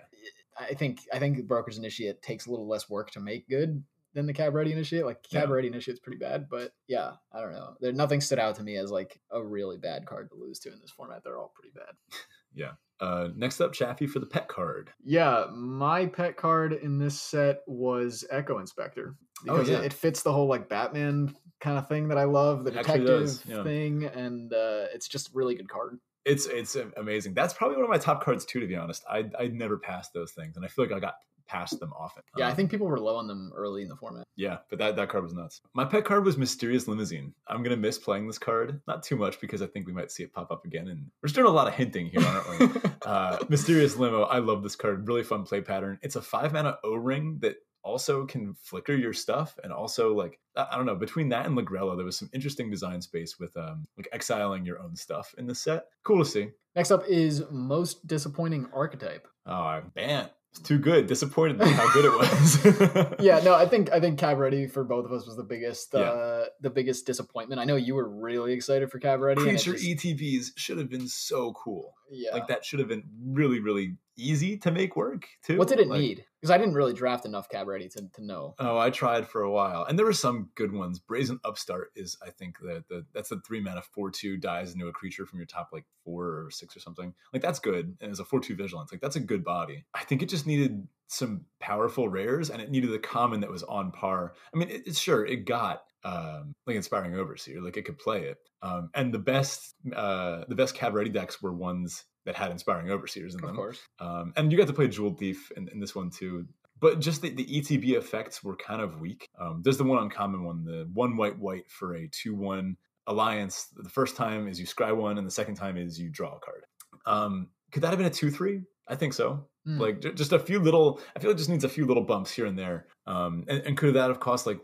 I 0.60 0.74
think 0.74 1.02
I 1.14 1.20
think 1.20 1.38
the 1.38 1.44
Brokers 1.44 1.78
Initiate 1.78 2.22
takes 2.22 2.46
a 2.46 2.50
little 2.52 2.68
less 2.68 2.90
work 2.90 3.12
to 3.12 3.20
make 3.20 3.48
good 3.50 3.84
than 4.14 4.26
the 4.26 4.34
Cabaretti 4.34 4.72
Initiate. 4.72 5.06
Like 5.06 5.22
Cabaretti 5.24 5.64
Yeah. 5.64 5.72
Initiate's 5.72 6.00
pretty 6.00 6.18
bad, 6.18 6.48
but 6.50 6.72
yeah, 6.88 7.12
I 7.34 7.42
don't 7.42 7.52
know. 7.52 7.76
There 7.82 7.92
nothing 7.92 8.22
stood 8.22 8.40
out 8.40 8.56
to 8.56 8.64
me 8.64 8.78
as 8.78 8.92
like 8.92 9.20
a 9.32 9.44
really 9.44 9.78
bad 9.78 10.06
card 10.06 10.30
to 10.30 10.36
lose 10.38 10.60
to 10.60 10.72
in 10.72 10.80
this 10.80 10.92
format. 10.92 11.22
They're 11.24 11.38
all 11.38 11.54
pretty 11.56 11.74
bad. 11.76 11.96
Yeah. 12.58 12.72
Uh, 13.02 13.28
next 13.36 13.60
up, 13.60 13.74
Chaffee 13.74 14.08
for 14.08 14.20
the 14.20 14.26
pet 14.26 14.48
card. 14.48 14.90
Yeah, 15.04 15.48
my 15.54 16.06
pet 16.06 16.38
card 16.38 16.72
in 16.72 16.98
this 16.98 17.20
set 17.22 17.58
was 17.68 18.24
Echo 18.32 18.60
Inspector 18.60 19.14
Oh, 19.50 19.54
because 19.58 19.68
yeah. 19.68 19.80
it, 19.80 19.88
it 19.88 19.94
fits 19.94 20.22
the 20.22 20.32
whole 20.32 20.48
like 20.48 20.70
Batman 20.70 21.36
kind 21.66 21.80
of 21.80 21.88
thing 21.88 22.10
that 22.10 22.18
I 22.18 22.26
love, 22.26 22.64
the 22.64 22.70
detective 22.70 23.44
yeah. 23.48 23.64
thing, 23.64 24.06
and 24.06 24.54
uh, 24.54 24.86
it's 24.94 25.08
just 25.08 25.32
really 25.34 25.56
good 25.56 25.68
card. 25.68 26.00
It's 26.24 26.46
it's 26.46 26.78
amazing. 26.96 27.34
That's 27.34 27.54
probably 27.54 27.78
one 27.78 27.86
of 27.86 27.90
my 27.90 27.98
top 27.98 28.24
cards 28.24 28.46
too. 28.46 28.60
To 28.60 28.68
be 28.68 28.76
honest, 28.76 29.04
I 29.10 29.26
I 29.38 29.48
never 29.48 29.78
passed 29.78 30.14
those 30.14 30.32
things, 30.32 30.56
and 30.56 30.64
I 30.64 30.68
feel 30.68 30.86
like 30.86 30.94
I 30.94 31.00
got 31.00 31.16
past 31.48 31.80
them 31.80 31.92
often. 31.98 32.24
Yeah, 32.38 32.48
I 32.48 32.50
Um, 32.52 32.56
think 32.56 32.72
people 32.72 32.88
were 32.88 33.00
low 33.00 33.16
on 33.18 33.28
them 33.28 33.52
early 33.56 33.82
in 33.82 33.88
the 33.90 33.96
format. 33.96 34.26
Yeah, 34.36 34.58
but 34.70 34.80
that, 34.80 34.96
that 34.96 35.10
card 35.10 35.24
was 35.24 35.34
nuts. 35.34 35.62
My 35.74 35.86
pet 35.86 36.06
card 36.06 36.26
was 36.26 36.38
Mysterious 36.38 36.88
Limousine. 36.88 37.34
I'm 37.48 37.64
gonna 37.64 37.78
miss 37.78 37.98
playing 37.98 38.28
this 38.28 38.38
card. 38.40 38.82
Not 38.88 39.04
too 39.04 39.16
much 39.16 39.40
because 39.40 39.62
I 39.62 39.68
think 39.68 39.88
we 39.88 39.94
might 39.94 40.12
see 40.12 40.24
it 40.24 40.34
pop 40.34 40.52
up 40.52 40.66
again. 40.66 40.88
And 40.88 41.10
we're 41.22 41.28
just 41.28 41.36
doing 41.36 41.48
a 41.48 41.52
lot 41.52 41.68
of 41.68 41.74
hinting 41.74 42.08
here, 42.08 42.22
aren't 42.22 42.60
we? 42.60 42.82
uh, 43.06 43.38
Mysterious 43.50 43.96
Limo. 43.98 44.24
I 44.24 44.40
love 44.40 44.64
this 44.64 44.76
card. 44.76 45.08
Really 45.08 45.24
fun 45.24 45.44
play 45.44 45.62
pattern. 45.62 46.00
It's 46.02 46.16
a 46.16 46.22
five 46.22 46.54
mana 46.54 46.78
O 46.84 46.96
ring 46.96 47.38
that 47.42 47.56
also 47.84 48.26
can 48.26 48.56
flicker 48.56 48.96
your 48.96 49.14
stuff, 49.14 49.60
and 49.64 49.72
also 49.72 50.14
like 50.14 50.40
I 50.58 50.68
I 50.72 50.76
don't 50.78 50.86
know. 50.88 50.96
Between 50.96 51.30
that 51.30 51.46
and 51.46 51.56
Lagrella, 51.58 51.96
there 51.96 52.06
was 52.06 52.18
some 52.18 52.30
interesting 52.34 52.70
design 52.72 53.00
space 53.02 53.40
with 53.40 53.56
um 53.56 53.86
like 53.98 54.08
exiling 54.12 54.66
your 54.66 54.80
own 54.80 54.96
stuff 54.96 55.34
in 55.38 55.46
the 55.46 55.54
set. 55.56 55.86
Cool 56.04 56.24
to 56.24 56.26
see. 56.30 56.50
Next 56.76 56.92
up 56.92 57.04
is 57.08 57.44
most 57.52 58.06
disappointing 58.08 58.68
archetype. 58.74 59.28
Oh, 59.46 59.82
man, 59.96 60.26
it's 60.26 60.34
too 60.64 60.78
good. 60.80 61.08
Disappointed 61.08 61.62
in 61.62 61.68
how 61.68 61.92
good 61.94 62.06
it 62.06 62.12
was. 62.12 63.16
Yeah, 63.20 63.40
no, 63.44 63.54
I 63.56 63.66
think 63.68 63.92
I 63.92 64.00
think 64.00 64.20
Cabaretti 64.20 64.70
for 64.72 64.84
both 64.84 65.06
of 65.06 65.12
us 65.12 65.26
was 65.26 65.36
the 65.36 65.44
biggest 65.44 65.90
Yeah. 65.94 66.02
uh, 66.02 66.46
the 66.62 66.70
biggest 66.70 67.06
disappointment. 67.06 67.60
I 67.62 67.66
know 67.66 67.76
you 67.76 67.96
were 67.96 68.08
really 68.08 68.54
excited 68.54 68.92
for 68.92 69.00
Cabaretti. 69.00 69.38
and 69.38 69.48
Creature 69.48 69.74
just- 69.74 69.86
ETBs 69.86 70.46
should 70.58 70.78
have 70.78 70.90
been 70.90 71.08
so 71.08 71.54
cool. 71.54 71.94
yeah. 72.12 72.32
Like 72.34 72.48
that 72.48 72.64
should 72.66 72.80
have 72.80 72.88
been 72.88 73.04
really, 73.26 73.60
really 73.60 73.96
easy 74.18 74.58
to 74.58 74.72
make 74.72 74.96
work 74.96 75.28
too. 75.44 75.58
What 75.58 75.68
did 75.68 75.80
it 75.80 75.88
Like, 75.88 76.00
need? 76.00 76.26
Because 76.40 76.52
I 76.52 76.58
didn't 76.58 76.76
really 76.76 76.94
draft 76.94 77.26
enough 77.26 77.50
Cabaretti 77.50 77.92
to, 77.94 78.08
to 78.14 78.24
know. 78.24 78.56
Oh, 78.60 78.78
I 78.78 78.90
tried 78.90 79.28
for 79.28 79.42
a 79.42 79.52
while, 79.52 79.84
and 79.86 79.98
there 79.98 80.06
were 80.06 80.14
some 80.14 80.50
good 80.56 80.72
ones. 80.72 81.00
Brazen 81.00 81.40
Upstart 81.44 81.92
is, 81.96 82.18
I 82.26 82.30
think, 82.30 82.60
the 82.60 82.84
the 82.90 83.06
that's 83.14 83.30
the 83.30 83.42
three 83.46 83.60
mana 83.62 83.82
four 83.82 84.12
two 84.12 84.38
dies 84.38 84.74
into 84.74 84.88
a 84.88 84.94
creature 84.94 85.26
from 85.26 85.40
your 85.40 85.46
top 85.46 85.70
like 85.74 85.86
four 86.04 86.26
or 86.26 86.52
six 86.52 86.76
or 86.76 86.80
something. 86.80 87.14
Like 87.34 87.42
that's 87.42 87.60
good, 87.60 87.98
and 88.02 88.12
it's 88.12 88.20
a 88.20 88.26
four 88.26 88.40
two 88.40 88.56
vigilance. 88.56 88.92
Like 88.92 89.02
that's 89.02 89.16
a 89.16 89.22
good 89.22 89.44
body. 89.44 89.86
I 89.94 90.04
think 90.04 90.22
it 90.22 90.30
just 90.30 90.48
needed 90.48 90.88
some 91.08 91.46
powerful 91.60 92.10
rares, 92.10 92.50
and 92.50 92.62
it 92.62 92.72
needed 92.72 92.94
a 92.94 93.00
common 93.00 93.42
that 93.42 93.52
was 93.52 93.64
on 93.64 93.92
par. 93.92 94.34
I 94.54 94.58
mean, 94.58 94.70
it, 94.70 94.84
it's 94.86 95.00
sure 95.00 95.26
it 95.26 95.46
got 95.46 95.84
um 96.04 96.54
like 96.68 96.76
inspiring 96.76 97.16
overseer, 97.16 97.62
like 97.62 97.78
it 97.78 97.86
could 97.86 97.98
play 97.98 98.24
it. 98.26 98.38
Um, 98.62 98.90
and 98.94 99.14
the 99.14 99.20
best 99.20 99.74
uh 99.96 100.44
the 100.48 100.56
best 100.56 100.76
Cabaretti 100.76 101.12
decks 101.12 101.42
were 101.42 101.54
ones 101.54 102.04
that 102.26 102.36
had 102.36 102.52
inspiring 102.52 102.90
overseers 102.92 103.34
in 103.36 103.42
Of 103.42 103.48
them. 103.48 103.56
course. 103.56 103.80
Um, 104.00 104.34
and 104.36 104.52
you 104.52 104.58
got 104.58 104.68
to 104.68 104.74
play 104.74 104.88
Jewel 104.88 105.14
Thief 105.14 105.52
in, 105.56 105.68
in 105.70 105.80
this 105.80 105.96
one 105.96 106.10
too. 106.10 106.46
But 106.80 107.00
just 107.00 107.22
the, 107.22 107.30
the 107.30 107.46
ETB 107.46 107.94
effects 107.98 108.44
were 108.44 108.56
kind 108.58 108.82
of 108.82 109.00
weak. 109.00 109.30
Um, 109.40 109.62
there's 109.64 109.78
the 109.78 109.84
one 109.86 110.04
uncommon 110.04 110.44
one, 110.44 110.66
the 110.66 110.90
one 110.94 111.16
white 111.16 111.38
white 111.40 111.70
for 111.70 111.96
a 111.96 112.08
2 112.10 112.36
1 112.36 112.76
alliance. 113.08 113.68
The 113.76 113.90
first 113.90 114.16
time 114.18 114.48
is 114.48 114.60
you 114.60 114.66
scry 114.66 114.96
one, 114.96 115.18
and 115.18 115.26
the 115.26 115.32
second 115.32 115.56
time 115.56 115.78
is 115.78 116.00
you 116.00 116.10
draw 116.10 116.36
a 116.36 116.40
card. 116.40 116.66
Um, 117.06 117.50
could 117.72 117.82
that 117.84 117.90
have 117.90 117.98
been 117.98 118.08
a 118.08 118.12
2 118.12 118.30
3? 118.30 118.62
I 118.88 118.96
think 118.96 119.14
so. 119.14 119.48
Hmm. 119.66 119.80
Like 119.80 120.02
ju- 120.02 120.14
just 120.14 120.32
a 120.34 120.40
few 120.40 120.60
little, 120.60 121.00
I 121.16 121.20
feel 121.20 121.32
it 121.32 121.38
just 121.38 121.50
needs 121.50 121.64
a 121.64 121.70
few 121.70 121.86
little 121.86 122.04
bumps 122.04 122.32
here 122.32 122.46
and 122.46 122.58
there. 122.60 122.88
Um, 123.08 123.46
and, 123.48 123.62
and 123.62 123.78
could 123.78 123.94
that 123.96 124.10
have 124.10 124.20
cost 124.20 124.46
like 124.46 124.60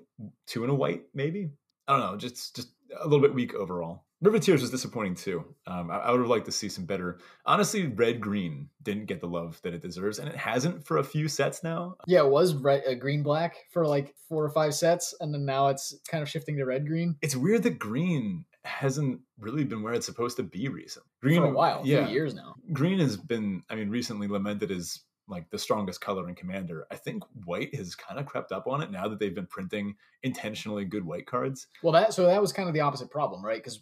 two 0.48 0.64
and 0.64 0.72
a 0.72 0.76
white, 0.76 1.04
maybe? 1.14 1.50
I 1.88 1.98
don't 1.98 2.12
know, 2.12 2.18
just 2.18 2.56
just 2.56 2.70
a 3.00 3.04
little 3.08 3.22
bit 3.22 3.34
weak 3.34 3.54
overall. 3.56 4.04
Riveteers 4.24 4.62
was 4.62 4.70
disappointing 4.70 5.16
too. 5.16 5.44
Um, 5.66 5.90
I, 5.90 5.98
I 5.98 6.12
would 6.12 6.20
have 6.20 6.30
liked 6.30 6.46
to 6.46 6.52
see 6.52 6.70
some 6.70 6.86
better. 6.86 7.20
Honestly, 7.46 7.88
red 7.88 8.22
green 8.22 8.70
didn't 8.84 9.06
get 9.06 9.20
the 9.20 9.28
love 9.28 9.60
that 9.64 9.74
it 9.74 9.82
deserves, 9.82 10.20
and 10.20 10.30
it 10.30 10.36
hasn't 10.36 10.86
for 10.86 10.98
a 10.98 11.04
few 11.04 11.28
sets 11.28 11.64
now. 11.64 11.96
Yeah, 12.08 12.20
it 12.20 12.30
was 12.30 12.54
red, 12.54 12.84
uh, 12.88 12.94
green 12.94 13.24
black 13.24 13.56
for 13.72 13.86
like 13.86 14.14
four 14.30 14.44
or 14.44 14.50
five 14.50 14.76
sets, 14.76 15.16
and 15.20 15.34
then 15.34 15.46
now 15.46 15.68
it's 15.68 15.96
kind 16.08 16.22
of 16.22 16.30
shifting 16.30 16.58
to 16.58 16.66
red 16.66 16.88
green 16.88 17.16
It's 17.22 17.36
weird 17.36 17.64
that 17.64 17.80
green 17.80 18.46
hasn't 18.64 19.20
really 19.40 19.64
been 19.64 19.82
where 19.82 19.94
it's 19.94 20.06
supposed 20.06 20.38
to 20.38 20.44
be 20.44 20.68
recently. 20.70 21.10
Green 21.22 21.42
for 21.42 21.48
a 21.48 21.52
while, 21.52 21.82
yeah. 21.84 22.08
years 22.08 22.36
now. 22.36 22.56
Green 22.74 23.00
has 23.00 23.18
been, 23.18 23.64
I 23.70 23.76
mean, 23.76 23.90
recently 23.90 24.28
lamented 24.28 24.72
as 24.72 25.00
like 25.28 25.50
the 25.50 25.58
strongest 25.58 26.02
color 26.02 26.28
in 26.28 26.36
Commander. 26.36 26.86
I 26.92 26.96
think 26.96 27.24
white 27.46 27.74
has 27.76 27.96
kind 27.96 28.20
of 28.20 28.26
crept 28.26 28.52
up 28.52 28.68
on 28.68 28.82
it 28.82 28.92
now 28.92 29.08
that 29.08 29.20
they've 29.20 29.34
been 29.34 29.48
printing 29.48 29.96
intentionally 30.24 30.86
good 30.86 31.06
white 31.06 31.26
cards. 31.26 31.68
Well, 31.82 31.94
that 31.94 32.14
so 32.14 32.26
that 32.28 32.42
was 32.42 32.52
kind 32.54 32.68
of 32.68 32.74
the 32.74 32.82
opposite 32.82 33.10
problem, 33.10 33.44
right? 33.44 33.58
Because 33.64 33.82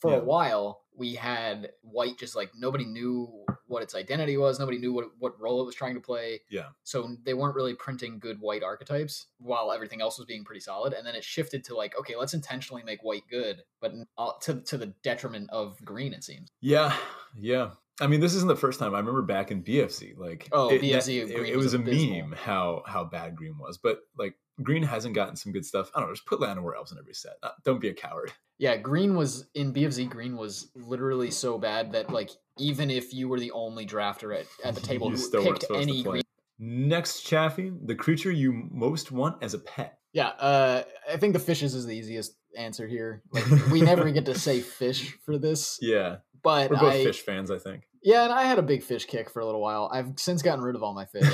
for 0.00 0.12
Yeah. 0.12 0.18
a 0.18 0.24
while 0.24 0.82
we 0.96 1.14
had 1.14 1.70
white 1.82 2.18
just 2.18 2.34
like 2.34 2.50
nobody 2.56 2.84
knew 2.84 3.44
what 3.66 3.82
its 3.82 3.94
identity 3.94 4.36
was, 4.36 4.58
nobody 4.58 4.78
knew 4.78 4.92
what 4.92 5.06
what 5.18 5.40
role 5.40 5.60
it 5.62 5.66
was 5.66 5.74
trying 5.74 5.94
to 5.94 6.00
play. 6.00 6.40
Yeah. 6.50 6.70
So 6.82 7.16
they 7.24 7.34
weren't 7.34 7.54
really 7.54 7.74
printing 7.74 8.18
good 8.18 8.40
white 8.40 8.62
archetypes 8.64 9.26
while 9.38 9.70
everything 9.70 10.00
else 10.00 10.18
was 10.18 10.26
being 10.26 10.44
pretty 10.44 10.60
solid. 10.60 10.92
And 10.94 11.06
then 11.06 11.14
it 11.14 11.22
shifted 11.22 11.64
to 11.64 11.76
like, 11.76 11.96
okay, 11.98 12.16
let's 12.16 12.34
intentionally 12.34 12.82
make 12.82 13.02
white 13.04 13.24
good, 13.30 13.62
but 13.80 13.92
uh, 14.16 14.32
to 14.42 14.60
to 14.62 14.76
the 14.76 14.86
detriment 15.02 15.50
of 15.50 15.82
green. 15.84 16.12
It 16.12 16.24
seems. 16.24 16.50
Yeah, 16.60 16.96
yeah. 17.36 17.70
I 18.00 18.06
mean, 18.06 18.20
this 18.20 18.34
isn't 18.34 18.48
the 18.48 18.56
first 18.56 18.78
time. 18.78 18.94
I 18.94 18.98
remember 18.98 19.22
back 19.22 19.50
in 19.50 19.62
BFC, 19.62 20.16
like 20.16 20.48
Oh, 20.52 20.68
it, 20.70 20.82
BFZ, 20.82 21.30
it, 21.30 21.30
it 21.30 21.56
was 21.56 21.72
was 21.72 21.74
a 21.74 21.78
meme 21.78 22.32
how 22.32 22.82
how 22.86 23.04
bad 23.04 23.36
green 23.36 23.58
was. 23.58 23.78
But 23.78 24.00
like 24.16 24.34
green 24.62 24.82
hasn't 24.82 25.14
gotten 25.14 25.36
some 25.36 25.52
good 25.52 25.64
stuff. 25.64 25.90
I 25.94 26.00
don't 26.00 26.08
know. 26.08 26.14
Just 26.14 26.26
put 26.26 26.40
Llanowar 26.40 26.76
elves 26.76 26.92
in 26.92 26.98
every 26.98 27.14
set. 27.14 27.34
Uh, 27.42 27.50
don't 27.64 27.80
be 27.80 27.88
a 27.88 27.94
coward. 27.94 28.32
Yeah, 28.58 28.76
green 28.76 29.16
was 29.16 29.46
in 29.54 29.72
BFZ. 29.72 30.10
Green 30.10 30.36
was 30.36 30.70
literally 30.74 31.30
so 31.30 31.58
bad 31.58 31.92
that 31.92 32.10
like 32.10 32.30
even 32.58 32.90
if 32.90 33.14
you 33.14 33.28
were 33.28 33.38
the 33.38 33.52
only 33.52 33.86
drafter 33.86 34.38
at, 34.38 34.46
at 34.64 34.74
the 34.74 34.80
table 34.86 35.10
You 35.10 35.16
who 35.16 35.42
picked 35.42 35.66
any 35.74 36.02
green 36.02 36.22
Next, 36.58 37.20
Chaffee, 37.20 37.72
the 37.84 37.94
creature 37.94 38.32
you 38.32 38.52
most 38.52 39.12
want 39.12 39.42
as 39.42 39.54
a 39.54 39.60
pet. 39.60 39.98
Yeah, 40.12 40.28
uh, 40.28 40.82
I 41.08 41.16
think 41.16 41.34
the 41.34 41.38
fishes 41.38 41.74
is 41.74 41.86
the 41.86 41.96
easiest 41.96 42.34
answer 42.56 42.88
here. 42.88 43.22
Like, 43.30 43.44
we 43.70 43.80
never 43.82 44.10
get 44.10 44.24
to 44.26 44.36
say 44.36 44.60
fish 44.60 45.16
for 45.24 45.38
this, 45.38 45.78
Yeah, 45.80 46.16
but 46.42 46.70
we're 46.70 46.78
both 46.78 46.94
I, 46.94 47.04
fish 47.04 47.20
fans, 47.20 47.52
I 47.52 47.58
think. 47.58 47.87
Yeah, 48.02 48.24
and 48.24 48.32
I 48.32 48.44
had 48.44 48.58
a 48.58 48.62
big 48.62 48.82
fish 48.82 49.04
kick 49.06 49.30
for 49.30 49.40
a 49.40 49.46
little 49.46 49.60
while. 49.60 49.90
I've 49.92 50.12
since 50.16 50.42
gotten 50.42 50.64
rid 50.64 50.76
of 50.76 50.82
all 50.82 50.94
my 50.94 51.04
fish, 51.12 51.28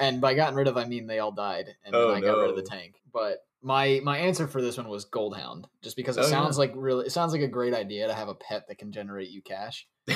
and 0.00 0.20
by 0.20 0.34
gotten 0.34 0.54
rid 0.54 0.68
of, 0.68 0.76
I 0.76 0.84
mean 0.86 1.06
they 1.06 1.18
all 1.18 1.32
died, 1.32 1.66
and 1.84 1.94
Oh, 1.94 2.08
then 2.08 2.16
I 2.16 2.20
got 2.20 2.38
rid 2.38 2.50
of 2.50 2.56
the 2.56 2.62
tank. 2.62 2.96
But 3.12 3.38
my 3.62 4.00
my 4.04 4.18
answer 4.18 4.46
for 4.46 4.62
this 4.62 4.76
one 4.76 4.88
was 4.88 5.04
Goldhound, 5.06 5.64
just 5.82 5.96
because 5.96 6.16
it 6.16 6.24
Oh, 6.24 6.28
sounds 6.28 6.56
yeah. 6.56 6.60
like 6.60 6.72
really, 6.76 7.06
it 7.06 7.10
sounds 7.10 7.32
like 7.32 7.42
a 7.42 7.48
great 7.48 7.74
idea 7.74 8.06
to 8.06 8.14
have 8.14 8.28
a 8.28 8.34
pet 8.34 8.64
that 8.68 8.78
can 8.78 8.92
generate 8.92 9.30
you 9.30 9.42
cash. 9.42 9.86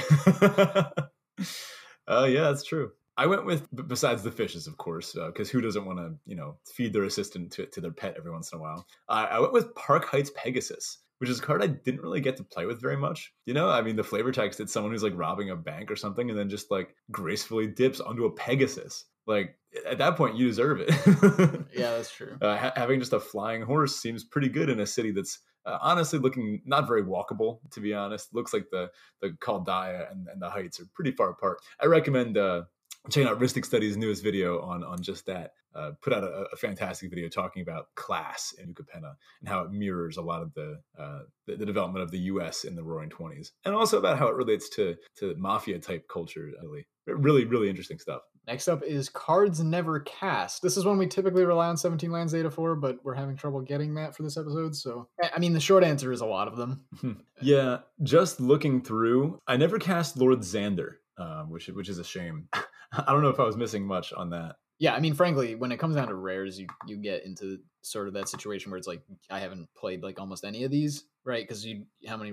Oh 2.09 2.25
yeah, 2.25 2.43
that's 2.43 2.64
true. 2.64 2.91
I 3.16 3.27
went 3.27 3.45
with 3.45 3.68
besides 3.89 4.23
the 4.23 4.31
fishes, 4.33 4.66
of 4.66 4.77
course, 4.77 5.16
uh, 5.16 5.27
because 5.29 5.51
who 5.51 5.61
doesn't 5.61 5.85
want 5.85 5.99
to, 5.99 6.14
you 6.27 6.35
know, 6.35 6.57
feed 6.75 6.93
their 6.93 7.05
assistant 7.05 7.53
to, 7.53 7.66
to 7.66 7.81
their 7.81 7.93
pet 7.93 8.14
every 8.16 8.33
once 8.33 8.53
in 8.53 8.59
a 8.59 8.62
while? 8.62 8.87
I 9.09 9.25
I 9.27 9.39
went 9.41 9.53
with 9.53 9.75
Park 9.75 10.07
Heights 10.07 10.31
Pegasus, 10.35 10.99
which 11.23 11.31
is 11.31 11.39
a 11.39 11.43
card 11.43 11.62
I 11.62 11.68
didn't 11.68 12.01
really 12.01 12.20
get 12.20 12.37
to 12.39 12.43
play 12.43 12.66
with 12.66 12.81
very 12.81 12.97
much. 12.97 13.33
You 13.47 13.55
know, 13.55 13.68
I 13.70 13.81
mean, 13.81 13.95
the 13.95 14.03
flavor 14.03 14.33
text 14.33 14.59
it's 14.59 14.73
someone 14.73 14.91
who's 14.91 15.05
like 15.05 15.12
robbing 15.14 15.51
a 15.51 15.57
bank 15.57 15.89
or 15.89 15.95
something, 15.95 16.29
and 16.29 16.37
then 16.37 16.49
just 16.51 16.68
like 16.68 16.97
gracefully 17.12 17.68
dips 17.68 18.01
onto 18.01 18.25
a 18.25 18.33
Pegasus. 18.33 19.05
Like 19.25 19.57
at 19.89 19.99
that 19.99 20.16
point, 20.16 20.35
you 20.35 20.49
deserve 20.49 20.81
it. 20.81 20.91
Yeah, 21.73 21.93
that's 21.93 22.12
true. 22.12 22.37
uh, 22.43 22.57
ha- 22.57 22.73
having 22.75 22.99
just 22.99 23.12
a 23.12 23.20
flying 23.20 23.62
horse 23.62 23.95
seems 23.95 24.25
pretty 24.25 24.49
good 24.49 24.68
in 24.68 24.81
a 24.81 24.87
city 24.87 25.12
that's 25.12 25.39
uh, 25.64 25.79
honestly 25.81 26.18
looking 26.18 26.61
not 26.66 26.89
very 26.89 27.05
walkable. 27.05 27.61
To 27.70 27.79
be 27.81 27.95
honest, 27.95 28.35
looks 28.35 28.53
like 28.53 28.66
the 28.73 28.91
the 29.20 29.29
Caldaia 29.41 30.11
and, 30.11 30.27
and 30.27 30.43
the 30.43 30.51
heights 30.51 30.81
are 30.81 30.87
pretty 30.93 31.12
far 31.12 31.31
apart. 31.31 31.59
I 31.81 31.87
recommend 31.87 32.37
uh, 32.37 32.62
checking 33.11 33.29
out 33.29 33.41
Ristic 33.41 33.65
Studies' 33.65 33.97
newest 33.97 34.23
video 34.23 34.61
on 34.61 34.85
on 34.85 35.03
just 35.03 35.27
that. 35.27 35.53
Uh, 35.75 35.93
put 36.03 36.13
out 36.13 36.23
a, 36.23 36.45
a 36.53 36.57
fantastic 36.57 37.09
video 37.09 37.31
talking 37.31 37.63
about 37.63 37.87
class 37.95 38.55
in 38.59 38.67
New 38.67 38.75
Capenna 38.75 39.15
and 39.41 39.49
how 39.49 39.63
it 39.63 39.71
mirrors 39.73 40.19
a 40.19 40.23
lot 40.23 40.43
of 40.43 40.53
the, 40.53 40.79
uh, 40.99 41.21
the 41.47 41.57
the 41.57 41.65
development 41.65 42.03
of 42.03 42.11
the 42.11 42.19
U.S. 42.19 42.65
in 42.65 42.75
the 42.77 42.83
Roaring 42.83 43.09
Twenties, 43.09 43.53
and 43.65 43.75
also 43.75 43.99
about 43.99 44.19
how 44.19 44.27
it 44.29 44.35
relates 44.37 44.69
to 44.71 44.97
to 45.17 45.35
mafia 45.37 45.79
type 45.79 46.07
culture. 46.09 46.51
Really, 46.63 46.85
really, 47.07 47.45
really 47.47 47.69
interesting 47.71 47.99
stuff. 47.99 48.21
Next 48.47 48.67
up 48.69 48.83
is 48.83 49.09
cards 49.09 49.61
never 49.63 50.01
cast. 50.01 50.63
This 50.63 50.77
is 50.77 50.85
one 50.85 50.99
we 50.99 51.07
typically 51.07 51.45
rely 51.45 51.69
on 51.69 51.77
17 51.77 52.11
lands 52.11 52.33
data 52.33 52.51
for, 52.51 52.75
but 52.75 52.99
we're 53.05 53.15
having 53.15 53.37
trouble 53.37 53.61
getting 53.61 53.95
that 53.95 54.17
for 54.17 54.25
this 54.25 54.37
episode. 54.37 54.75
So, 54.75 55.09
I- 55.23 55.31
I 55.37 55.39
mean, 55.39 55.53
the 55.53 55.61
short 55.61 55.85
answer 55.85 56.11
is 56.11 56.21
a 56.23 56.27
lot 56.27 56.49
of 56.49 56.57
them. 56.57 56.85
Yeah, 57.41 57.79
just 58.03 58.41
looking 58.41 58.83
through, 58.83 59.41
I 59.49 59.57
never 59.57 59.79
cast 59.79 60.17
Lord 60.17 60.41
Xander, 60.41 60.95
um, 61.19 61.51
which 61.51 61.69
which 61.69 61.89
is 61.89 61.99
a 61.99 62.05
shame. 62.05 62.49
I 63.07 63.12
don't 63.12 63.22
know 63.22 63.28
if 63.28 63.40
I 63.40 63.45
was 63.45 63.57
missing 63.57 63.86
much 63.86 64.12
on 64.12 64.30
that. 64.30 64.57
Yeah, 64.78 64.95
I 64.95 65.01
mean, 65.01 65.14
frankly, 65.14 65.55
when 65.55 65.70
it 65.70 65.78
comes 65.78 65.95
down 65.97 66.09
to 66.09 66.14
rares, 66.14 66.59
you 66.59 66.66
you 66.86 66.97
get 66.97 67.24
into 67.24 67.59
sort 67.82 68.09
of 68.09 68.14
that 68.14 68.28
situation 68.28 68.70
where 68.70 68.78
it's 68.78 68.86
like 68.86 69.03
I 69.30 69.38
haven't 69.38 69.68
played 69.76 70.03
like 70.03 70.18
almost 70.18 70.45
any 70.45 70.64
of 70.64 70.70
these, 70.70 71.05
right? 71.24 71.47
Because 71.47 71.64
you 71.64 71.84
how 72.07 72.16
many 72.16 72.32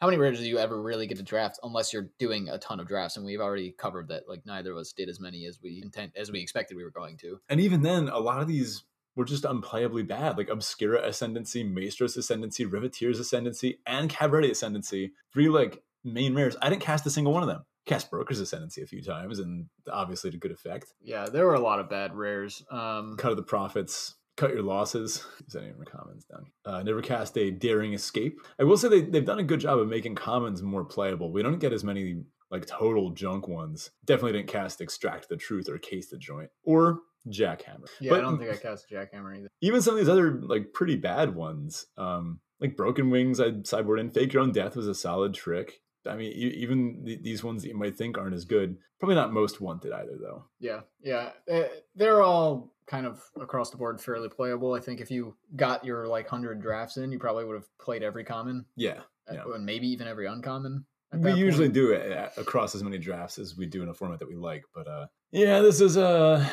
how 0.00 0.06
many 0.06 0.18
rares 0.18 0.40
do 0.40 0.46
you 0.46 0.58
ever 0.58 0.82
really 0.82 1.06
get 1.06 1.18
to 1.18 1.22
draft 1.22 1.60
unless 1.62 1.92
you're 1.92 2.10
doing 2.18 2.48
a 2.48 2.58
ton 2.58 2.80
of 2.80 2.88
drafts? 2.88 3.16
And 3.16 3.24
we've 3.24 3.40
already 3.40 3.72
covered 3.78 4.08
that 4.08 4.24
like 4.28 4.44
neither 4.44 4.72
of 4.72 4.78
us 4.78 4.92
did 4.92 5.08
as 5.08 5.20
many 5.20 5.46
as 5.46 5.60
we 5.62 5.80
intent 5.82 6.12
as 6.16 6.32
we 6.32 6.40
expected 6.40 6.76
we 6.76 6.84
were 6.84 6.90
going 6.90 7.16
to. 7.18 7.38
And 7.48 7.60
even 7.60 7.82
then, 7.82 8.08
a 8.08 8.18
lot 8.18 8.40
of 8.40 8.48
these 8.48 8.84
were 9.14 9.24
just 9.24 9.44
unplayably 9.44 10.06
bad. 10.06 10.36
Like 10.36 10.50
Obscura 10.50 11.06
Ascendancy, 11.06 11.62
Maestros 11.62 12.16
Ascendancy, 12.16 12.66
Riveteer's 12.66 13.20
Ascendancy, 13.20 13.78
and 13.86 14.10
Cabaretti 14.10 14.50
Ascendancy. 14.50 15.12
Three 15.32 15.48
like 15.48 15.82
main 16.04 16.34
rares. 16.34 16.56
I 16.60 16.68
didn't 16.68 16.82
cast 16.82 17.06
a 17.06 17.10
single 17.10 17.32
one 17.32 17.42
of 17.42 17.48
them. 17.48 17.64
Cast 17.86 18.10
Broker's 18.10 18.40
Ascendancy 18.40 18.82
a 18.82 18.86
few 18.86 19.00
times, 19.02 19.38
and 19.38 19.66
obviously 19.90 20.30
to 20.30 20.36
good 20.38 20.50
effect. 20.50 20.86
Yeah, 21.00 21.26
there 21.26 21.46
were 21.46 21.54
a 21.54 21.60
lot 21.60 21.78
of 21.80 21.88
bad 21.88 22.14
rares. 22.14 22.62
Um, 22.70 23.16
Cut 23.16 23.30
of 23.30 23.36
the 23.36 23.42
Profits, 23.44 24.16
cut 24.36 24.50
your 24.52 24.62
losses. 24.62 25.24
Is 25.46 25.54
any 25.56 25.68
of 25.70 25.76
comments 25.84 26.24
down? 26.24 26.46
Uh, 26.64 26.82
never 26.82 27.00
cast 27.00 27.38
a 27.38 27.50
Daring 27.50 27.94
Escape. 27.94 28.40
I 28.60 28.64
will 28.64 28.76
say 28.76 28.88
they, 28.88 29.02
they've 29.02 29.24
done 29.24 29.38
a 29.38 29.44
good 29.44 29.60
job 29.60 29.78
of 29.78 29.88
making 29.88 30.16
commons 30.16 30.62
more 30.62 30.84
playable. 30.84 31.32
We 31.32 31.42
don't 31.42 31.58
get 31.60 31.72
as 31.72 31.84
many 31.84 32.24
like 32.50 32.66
total 32.66 33.10
junk 33.10 33.48
ones. 33.48 33.90
Definitely 34.04 34.32
didn't 34.38 34.48
cast 34.48 34.80
Extract 34.80 35.28
the 35.28 35.36
Truth 35.36 35.68
or 35.68 35.78
Case 35.78 36.08
the 36.10 36.18
Joint 36.18 36.50
or 36.64 37.00
Jackhammer. 37.28 37.86
yeah, 38.00 38.10
But 38.10 38.18
I 38.20 38.22
don't 38.22 38.38
think 38.38 38.50
I 38.52 38.56
cast 38.56 38.90
Jackhammer 38.90 39.36
either. 39.36 39.48
even 39.60 39.80
some 39.82 39.94
of 39.94 39.98
these 39.98 40.08
other 40.08 40.40
like 40.42 40.72
pretty 40.72 40.96
bad 40.96 41.34
ones, 41.34 41.86
um, 41.96 42.40
like 42.60 42.76
Broken 42.76 43.10
Wings, 43.10 43.40
I'd 43.40 43.66
sideboard 43.66 44.00
in. 44.00 44.10
Fake 44.10 44.32
Your 44.32 44.42
Own 44.42 44.52
Death 44.52 44.76
was 44.76 44.86
a 44.88 44.94
solid 44.94 45.34
trick. 45.34 45.80
I 46.06 46.16
mean, 46.16 46.32
even 46.32 47.04
th- 47.04 47.22
these 47.22 47.42
ones 47.44 47.62
that 47.62 47.68
you 47.68 47.76
might 47.76 47.96
think 47.96 48.16
aren't 48.18 48.34
as 48.34 48.44
good, 48.44 48.76
probably 48.98 49.14
not 49.16 49.32
most 49.32 49.60
wanted 49.60 49.92
either, 49.92 50.16
though. 50.20 50.44
Yeah, 50.60 50.80
yeah, 51.02 51.30
eh, 51.48 51.68
they're 51.94 52.22
all 52.22 52.72
kind 52.86 53.06
of 53.06 53.20
across 53.40 53.70
the 53.70 53.76
board 53.76 54.00
fairly 54.00 54.28
playable. 54.28 54.74
I 54.74 54.80
think 54.80 55.00
if 55.00 55.10
you 55.10 55.34
got 55.56 55.84
your 55.84 56.06
like 56.06 56.28
hundred 56.28 56.60
drafts 56.62 56.96
in, 56.96 57.10
you 57.12 57.18
probably 57.18 57.44
would 57.44 57.56
have 57.56 57.68
played 57.78 58.02
every 58.02 58.24
common, 58.24 58.64
Yeah, 58.76 59.00
uh, 59.28 59.34
Yeah. 59.34 59.42
and 59.54 59.64
maybe 59.66 59.88
even 59.88 60.06
every 60.06 60.26
uncommon. 60.26 60.84
we 61.12 61.32
usually 61.32 61.66
point. 61.66 61.74
do 61.74 61.90
it 61.92 62.32
across 62.36 62.74
as 62.74 62.82
many 62.84 62.98
drafts 62.98 63.38
as 63.38 63.56
we 63.56 63.66
do 63.66 63.82
in 63.82 63.88
a 63.88 63.94
format 63.94 64.18
that 64.20 64.28
we 64.28 64.36
like, 64.36 64.64
but 64.74 64.86
uh, 64.86 65.06
yeah, 65.32 65.60
this 65.60 65.80
is 65.80 65.96
uh, 65.96 66.46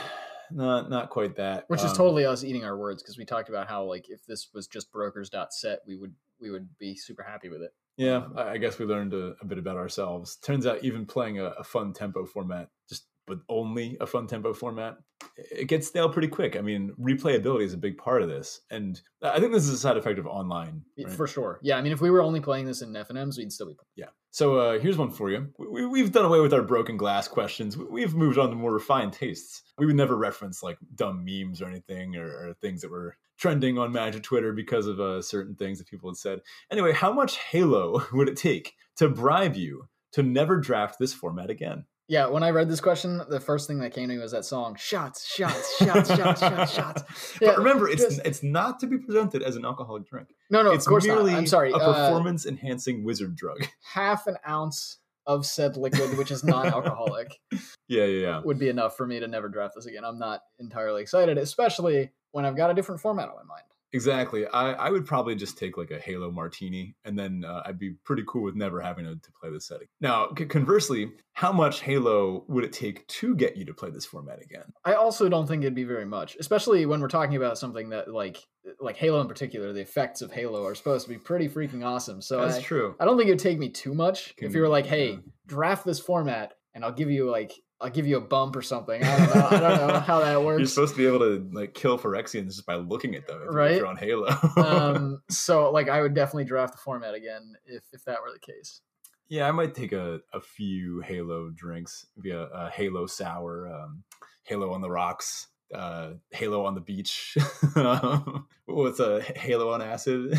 not 0.51 0.89
not 0.89 1.10
quite 1.10 1.36
that. 1.36 1.66
which 1.68 1.82
is 1.84 1.91
Um, 1.91 1.97
totally 1.97 2.26
us 2.26 2.43
eating 2.43 2.64
our 2.64 2.78
words 2.78 3.01
because 3.04 3.18
we 3.18 3.26
talked 3.26 3.49
about 3.49 3.68
how 3.68 3.84
like 3.84 4.10
if 4.10 4.26
this 4.26 4.49
was 4.54 4.68
just 4.68 4.91
brokers.set, 4.91 5.80
we 5.88 5.95
would 5.97 6.14
we 6.39 6.49
would 6.49 6.68
be 6.78 6.95
super 6.95 7.24
happy 7.24 7.49
with 7.49 7.62
it. 7.62 7.74
Yeah, 7.97 8.27
I 8.35 8.57
guess 8.57 8.79
we 8.79 8.85
learned 8.85 9.13
a, 9.13 9.35
a 9.41 9.45
bit 9.45 9.57
about 9.57 9.77
ourselves. 9.77 10.37
Turns 10.37 10.65
out, 10.65 10.83
even 10.83 11.05
playing 11.05 11.39
a, 11.39 11.45
a 11.59 11.63
fun 11.63 11.93
tempo 11.93 12.25
format, 12.25 12.69
just 12.89 13.05
but 13.25 13.39
only 13.47 13.97
a 14.01 14.07
fun 14.07 14.27
tempo 14.27 14.51
format, 14.53 14.97
it 15.37 15.69
gets 15.69 15.87
stale 15.87 16.09
pretty 16.09 16.27
quick. 16.27 16.57
I 16.57 16.61
mean, 16.61 16.91
replayability 16.99 17.63
is 17.63 17.73
a 17.73 17.77
big 17.77 17.97
part 17.97 18.21
of 18.21 18.27
this, 18.29 18.61
and 18.71 18.99
I 19.21 19.39
think 19.39 19.53
this 19.53 19.63
is 19.63 19.69
a 19.69 19.77
side 19.77 19.95
effect 19.95 20.19
of 20.19 20.27
online. 20.27 20.81
Right? 20.97 21.09
For 21.13 21.27
sure. 21.27 21.59
Yeah, 21.61 21.77
I 21.77 21.81
mean, 21.81 21.93
if 21.93 22.01
we 22.01 22.09
were 22.09 22.21
only 22.21 22.41
playing 22.41 22.65
this 22.65 22.81
in 22.81 22.91
FNMs, 22.93 23.37
we'd 23.37 23.51
still 23.53 23.67
be. 23.67 23.75
playing. 23.75 23.87
Yeah. 23.95 24.07
So 24.31 24.57
uh, 24.57 24.79
here's 24.79 24.97
one 24.97 25.11
for 25.11 25.29
you. 25.29 25.49
We, 25.59 25.85
we've 25.85 26.11
done 26.11 26.25
away 26.25 26.39
with 26.39 26.53
our 26.53 26.63
broken 26.63 26.97
glass 26.97 27.27
questions. 27.27 27.77
We- 27.77 27.85
We've 27.85 28.15
moved 28.15 28.39
on 28.39 28.49
to 28.49 28.55
more 28.55 28.73
refined 28.73 29.13
tastes. 29.13 29.61
We 29.77 29.85
would 29.85 29.95
never 29.95 30.17
reference 30.17 30.63
like 30.63 30.77
dumb 30.95 31.23
memes 31.23 31.61
or 31.61 31.67
anything 31.67 32.15
or, 32.15 32.25
or 32.25 32.53
things 32.59 32.81
that 32.81 32.89
were 32.91 33.15
trending 33.43 33.77
on 33.77 33.91
Magic 33.91 34.23
Twitter 34.23 34.53
because 34.53 34.87
of 34.87 35.01
uh, 35.01 35.21
certain 35.21 35.53
things 35.53 35.77
that 35.77 35.85
people 35.89 36.09
had 36.09 36.15
said. 36.15 36.39
Anyway, 36.71 36.93
how 36.93 37.11
much 37.11 37.37
Halo 37.39 38.01
would 38.13 38.29
it 38.29 38.37
take 38.37 38.73
to 38.95 39.09
bribe 39.09 39.57
you 39.57 39.89
to 40.13 40.23
never 40.23 40.55
draft 40.55 40.95
this 40.97 41.13
format 41.13 41.49
again? 41.49 41.83
Yeah, 42.07 42.27
when 42.27 42.41
I 42.41 42.51
read 42.51 42.69
this 42.69 42.79
question, 42.79 43.21
the 43.29 43.41
first 43.41 43.67
thing 43.67 43.79
that 43.79 43.93
came 43.93 44.07
to 44.07 44.15
me 44.15 44.21
was 44.21 44.31
that 44.31 44.45
song 44.45 44.75
"Shots, 44.75 45.25
Shots, 45.27 45.77
Shots, 45.77 46.07
Shots, 46.15 46.39
Shots, 46.39 46.73
Shots." 46.75 47.03
Yeah, 47.41 47.49
but 47.49 47.57
remember, 47.57 47.89
it's 47.89 48.01
just- 48.03 48.21
it's 48.23 48.43
not 48.43 48.79
to 48.79 48.87
be 48.87 48.97
presented 48.97 49.43
as 49.43 49.57
an 49.57 49.65
alcoholic 49.65 50.05
drink. 50.07 50.29
no, 50.49 50.63
no, 50.63 50.71
it's 50.71 50.85
of 50.85 50.89
course 50.89 51.05
merely 51.05 51.31
not. 51.31 51.39
I'm 51.39 51.47
sorry. 51.47 51.71
a 51.71 51.75
uh, 51.75 52.07
performance 52.07 52.45
enhancing 52.45 53.03
wizard 53.03 53.35
drug. 53.35 53.65
half 53.93 54.25
an 54.27 54.37
ounce 54.47 54.99
of 55.25 55.45
said 55.45 55.75
liquid, 55.75 56.17
which 56.17 56.31
is 56.31 56.43
non-alcoholic, 56.45 57.39
yeah, 57.51 58.03
yeah, 58.03 58.05
yeah. 58.05 58.41
would 58.43 58.59
be 58.59 58.69
enough 58.69 58.95
for 58.95 59.07
me 59.07 59.19
to 59.19 59.27
never 59.27 59.49
draft 59.49 59.75
this 59.75 59.85
again. 59.85 60.03
I'm 60.05 60.19
not 60.19 60.41
entirely 60.59 61.01
excited, 61.01 61.37
especially 61.37 62.11
when 62.34 62.45
I've 62.45 62.57
got 62.57 62.69
a 62.69 62.73
different 62.73 62.99
format 62.99 63.29
on 63.29 63.36
my 63.36 63.43
mind. 63.43 63.63
Exactly. 63.95 64.47
I, 64.47 64.71
I 64.73 64.89
would 64.89 65.05
probably 65.05 65.36
just 65.36 65.55
take 65.55 65.77
like 65.77 65.91
a 65.91 65.99
Halo 65.99 66.31
Martini, 66.31 66.95
and 67.05 67.17
then 67.17 67.45
uh, 67.47 67.61
I'd 67.63 67.77
be 67.77 67.91
pretty 68.03 68.23
cool 68.27 68.41
with 68.41 68.55
never 68.55 68.81
having 68.81 69.05
to, 69.05 69.13
to 69.15 69.31
play 69.39 69.51
this 69.51 69.67
setting. 69.67 69.86
Now, 70.01 70.29
c- 70.36 70.45
conversely, 70.45 71.11
how 71.34 71.51
much 71.51 71.81
Halo 71.81 72.43
would 72.47 72.63
it 72.63 72.73
take 72.73 73.05
to 73.07 73.36
get 73.36 73.55
you 73.55 73.65
to 73.65 73.73
play 73.75 73.91
this 73.91 74.05
format 74.07 74.41
again? 74.41 74.63
I 74.84 74.93
also 74.95 75.29
don't 75.29 75.45
think 75.45 75.61
it'd 75.61 75.75
be 75.75 75.84
very 75.84 76.05
much, 76.07 76.36
especially 76.39 76.88
when 76.88 77.01
we're 77.01 77.07
talking 77.07 77.36
about 77.36 77.59
something 77.59 77.89
that 77.89 78.11
like 78.11 78.39
like 78.79 78.97
Halo 78.97 79.21
in 79.21 79.27
particular. 79.27 79.71
The 79.73 79.81
effects 79.81 80.23
of 80.23 80.31
Halo 80.31 80.65
are 80.65 80.73
supposed 80.73 81.05
to 81.05 81.13
be 81.13 81.19
pretty 81.19 81.47
freaking 81.47 81.86
awesome. 81.86 82.19
So 82.19 82.41
That's 82.41 82.57
I, 82.57 82.61
true. 82.61 82.95
I 82.99 83.05
don't 83.05 83.15
think 83.15 83.27
it'd 83.29 83.39
take 83.39 83.59
me 83.59 83.69
too 83.69 83.93
much 83.93 84.36
Can- 84.38 84.47
if 84.47 84.55
you 84.55 84.61
were 84.61 84.69
like, 84.69 84.88
"Hey, 84.88 85.11
yeah. 85.11 85.17
draft 85.45 85.86
this 85.86 85.99
format, 85.99 86.55
and 86.73 86.84
I'll 86.84 86.91
give 86.93 87.11
you 87.11 87.29
like 87.29 87.53
I'll 87.84 87.89
give 87.89 88.07
you 88.07 88.17
a 88.17 88.21
bump 88.21 88.55
or 88.55 88.61
something." 88.61 89.03
I 89.03 89.17
don't 89.17 89.36
know. 89.36 89.47
I 89.47 89.59
don't 89.77 89.88
know 89.89 89.99
how 89.99 90.19
that 90.21 90.41
works. 90.45 90.59
You're 90.59 90.67
supposed 90.67 90.93
to 90.95 90.97
be 90.97 91.05
able 91.05 91.19
to 91.19 91.47
like 91.53 91.73
kill 91.73 91.99
Phyrexians 91.99 92.45
just 92.47 92.65
by 92.65 92.75
looking 92.75 93.13
at 93.15 93.27
them 93.27 93.41
if, 93.47 93.53
Right? 93.53 93.75
you're 93.77 93.86
on 93.88 93.97
Halo. 93.97 94.27
um, 94.57 95.21
so 95.29 95.69
like 95.71 95.89
I 95.89 96.01
would 96.01 96.13
definitely 96.13 96.45
draft 96.45 96.73
the 96.73 96.79
format 96.79 97.13
again 97.13 97.53
if 97.65 97.84
if 97.91 98.03
that 98.05 98.19
were 98.23 98.31
the 98.31 98.39
case. 98.39 98.81
yeah, 99.29 99.47
I 99.47 99.51
might 99.51 99.73
take 99.75 99.91
a, 99.91 100.19
a 100.34 100.39
few 100.41 101.01
Halo 101.01 101.49
drinks, 101.49 102.05
via 102.17 102.41
a 102.53 102.69
Halo 102.69 103.05
sour, 103.07 103.67
um, 103.73 104.03
Halo 104.43 104.71
on 104.73 104.81
the 104.81 104.89
rocks, 104.89 105.47
uh, 105.73 106.11
Halo 106.31 106.65
on 106.65 106.75
the 106.75 106.81
beach. 106.81 107.36
What's 108.65 108.99
a 108.99 109.21
Halo 109.21 109.71
on 109.71 109.81
acid? 109.81 110.38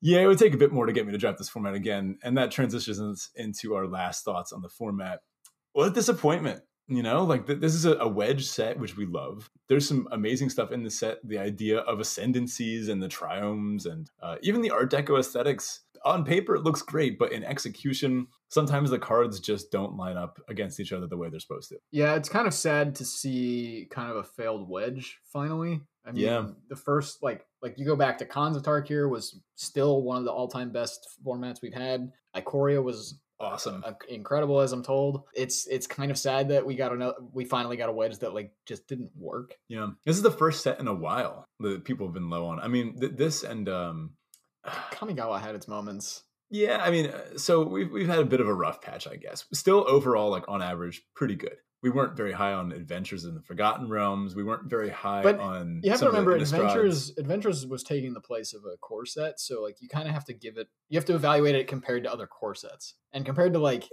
yeah, 0.00 0.20
it 0.20 0.26
would 0.26 0.38
take 0.38 0.54
a 0.54 0.58
bit 0.58 0.72
more 0.72 0.86
to 0.86 0.92
get 0.92 1.06
me 1.06 1.12
to 1.12 1.18
draft 1.18 1.38
this 1.38 1.48
format 1.48 1.74
again, 1.74 2.18
and 2.22 2.36
that 2.38 2.50
transitions 2.50 3.30
into 3.34 3.74
our 3.74 3.86
last 3.86 4.24
thoughts 4.24 4.52
on 4.52 4.62
the 4.62 4.68
format. 4.68 5.20
What 5.76 5.88
a 5.88 5.90
disappointment! 5.90 6.62
You 6.88 7.02
know, 7.02 7.22
like 7.24 7.46
th- 7.46 7.60
this 7.60 7.74
is 7.74 7.84
a, 7.84 7.96
a 7.96 8.08
wedge 8.08 8.46
set, 8.46 8.78
which 8.78 8.96
we 8.96 9.04
love. 9.04 9.50
There's 9.68 9.86
some 9.86 10.08
amazing 10.10 10.48
stuff 10.48 10.72
in 10.72 10.82
the 10.82 10.90
set. 10.90 11.18
The 11.22 11.36
idea 11.36 11.80
of 11.80 11.98
ascendancies 12.00 12.88
and 12.88 13.02
the 13.02 13.08
triomes, 13.08 13.84
and 13.84 14.08
uh, 14.22 14.36
even 14.40 14.62
the 14.62 14.70
Art 14.70 14.90
Deco 14.90 15.18
aesthetics. 15.18 15.80
On 16.06 16.24
paper, 16.24 16.54
it 16.54 16.62
looks 16.62 16.80
great, 16.82 17.18
but 17.18 17.32
in 17.32 17.44
execution, 17.44 18.28
sometimes 18.48 18.88
the 18.90 18.98
cards 18.98 19.38
just 19.40 19.70
don't 19.70 19.96
line 19.98 20.16
up 20.16 20.38
against 20.48 20.80
each 20.80 20.92
other 20.92 21.06
the 21.06 21.16
way 21.16 21.28
they're 21.28 21.40
supposed 21.40 21.68
to. 21.70 21.76
Yeah, 21.90 22.14
it's 22.14 22.28
kind 22.28 22.46
of 22.46 22.54
sad 22.54 22.94
to 22.96 23.04
see 23.04 23.86
kind 23.90 24.10
of 24.10 24.16
a 24.16 24.22
failed 24.24 24.68
wedge 24.70 25.18
finally. 25.30 25.80
I 26.06 26.12
mean, 26.12 26.24
Yeah. 26.24 26.46
the 26.70 26.76
first 26.76 27.22
like 27.22 27.44
like 27.60 27.78
you 27.78 27.84
go 27.84 27.96
back 27.96 28.16
to 28.18 28.24
Khans 28.24 28.56
of 28.56 28.62
Tarkir 28.62 29.10
was 29.10 29.40
still 29.56 30.02
one 30.02 30.18
of 30.18 30.24
the 30.24 30.30
all 30.32 30.48
time 30.48 30.70
best 30.70 31.06
formats 31.26 31.60
we've 31.60 31.74
had. 31.74 32.12
Ikoria 32.34 32.82
was 32.82 33.18
Awesome. 33.38 33.82
uh, 33.86 33.92
incredible 34.08 34.60
as 34.60 34.72
I'm 34.72 34.82
told. 34.82 35.24
It's 35.34 35.66
it's 35.66 35.86
kind 35.86 36.10
of 36.10 36.18
sad 36.18 36.48
that 36.48 36.64
we 36.64 36.74
got 36.74 36.92
another 36.92 37.16
we 37.32 37.44
finally 37.44 37.76
got 37.76 37.88
a 37.88 37.92
wedge 37.92 38.18
that 38.20 38.32
like 38.34 38.52
just 38.64 38.86
didn't 38.88 39.10
work. 39.16 39.54
Yeah, 39.68 39.88
this 40.06 40.16
is 40.16 40.22
the 40.22 40.30
first 40.30 40.62
set 40.62 40.80
in 40.80 40.88
a 40.88 40.94
while 40.94 41.44
that 41.60 41.84
people 41.84 42.06
have 42.06 42.14
been 42.14 42.30
low 42.30 42.46
on. 42.46 42.60
I 42.60 42.68
mean, 42.68 42.98
th- 42.98 43.12
this 43.16 43.42
and 43.42 43.68
um, 43.68 44.10
Kamigawa 44.66 45.40
had 45.40 45.54
its 45.54 45.68
moments. 45.68 46.22
yeah, 46.50 46.78
I 46.82 46.90
mean, 46.90 47.06
uh, 47.06 47.36
so 47.36 47.62
we've 47.64 47.90
we've 47.90 48.08
had 48.08 48.20
a 48.20 48.24
bit 48.24 48.40
of 48.40 48.48
a 48.48 48.54
rough 48.54 48.80
patch, 48.80 49.06
I 49.06 49.16
guess. 49.16 49.44
Still, 49.52 49.84
overall, 49.88 50.30
like 50.30 50.44
on 50.48 50.62
average, 50.62 51.02
pretty 51.14 51.34
good. 51.34 51.56
We 51.86 51.90
weren't 51.90 52.16
very 52.16 52.32
high 52.32 52.52
on 52.52 52.72
Adventures 52.72 53.26
in 53.26 53.36
the 53.36 53.40
Forgotten 53.40 53.88
Realms. 53.88 54.34
We 54.34 54.42
weren't 54.42 54.68
very 54.68 54.88
high 54.90 55.18
on. 55.18 55.22
But 55.22 55.38
on. 55.38 55.80
You 55.84 55.92
have 55.92 56.00
to 56.00 56.06
remember 56.06 56.34
Adventures 56.34 57.12
Adventures 57.16 57.64
was 57.64 57.84
taking 57.84 58.12
the 58.12 58.20
place 58.20 58.54
of 58.54 58.62
a 58.64 58.76
core 58.78 59.06
set, 59.06 59.38
so 59.38 59.62
like 59.62 59.80
you 59.80 59.88
kind 59.88 60.08
of 60.08 60.12
have 60.12 60.24
to 60.24 60.32
give 60.32 60.56
it 60.56 60.66
you 60.88 60.98
have 60.98 61.04
to 61.04 61.14
evaluate 61.14 61.54
it 61.54 61.68
compared 61.68 62.02
to 62.02 62.12
other 62.12 62.26
core 62.26 62.56
sets. 62.56 62.94
And 63.12 63.24
compared 63.24 63.52
to 63.52 63.60
like 63.60 63.84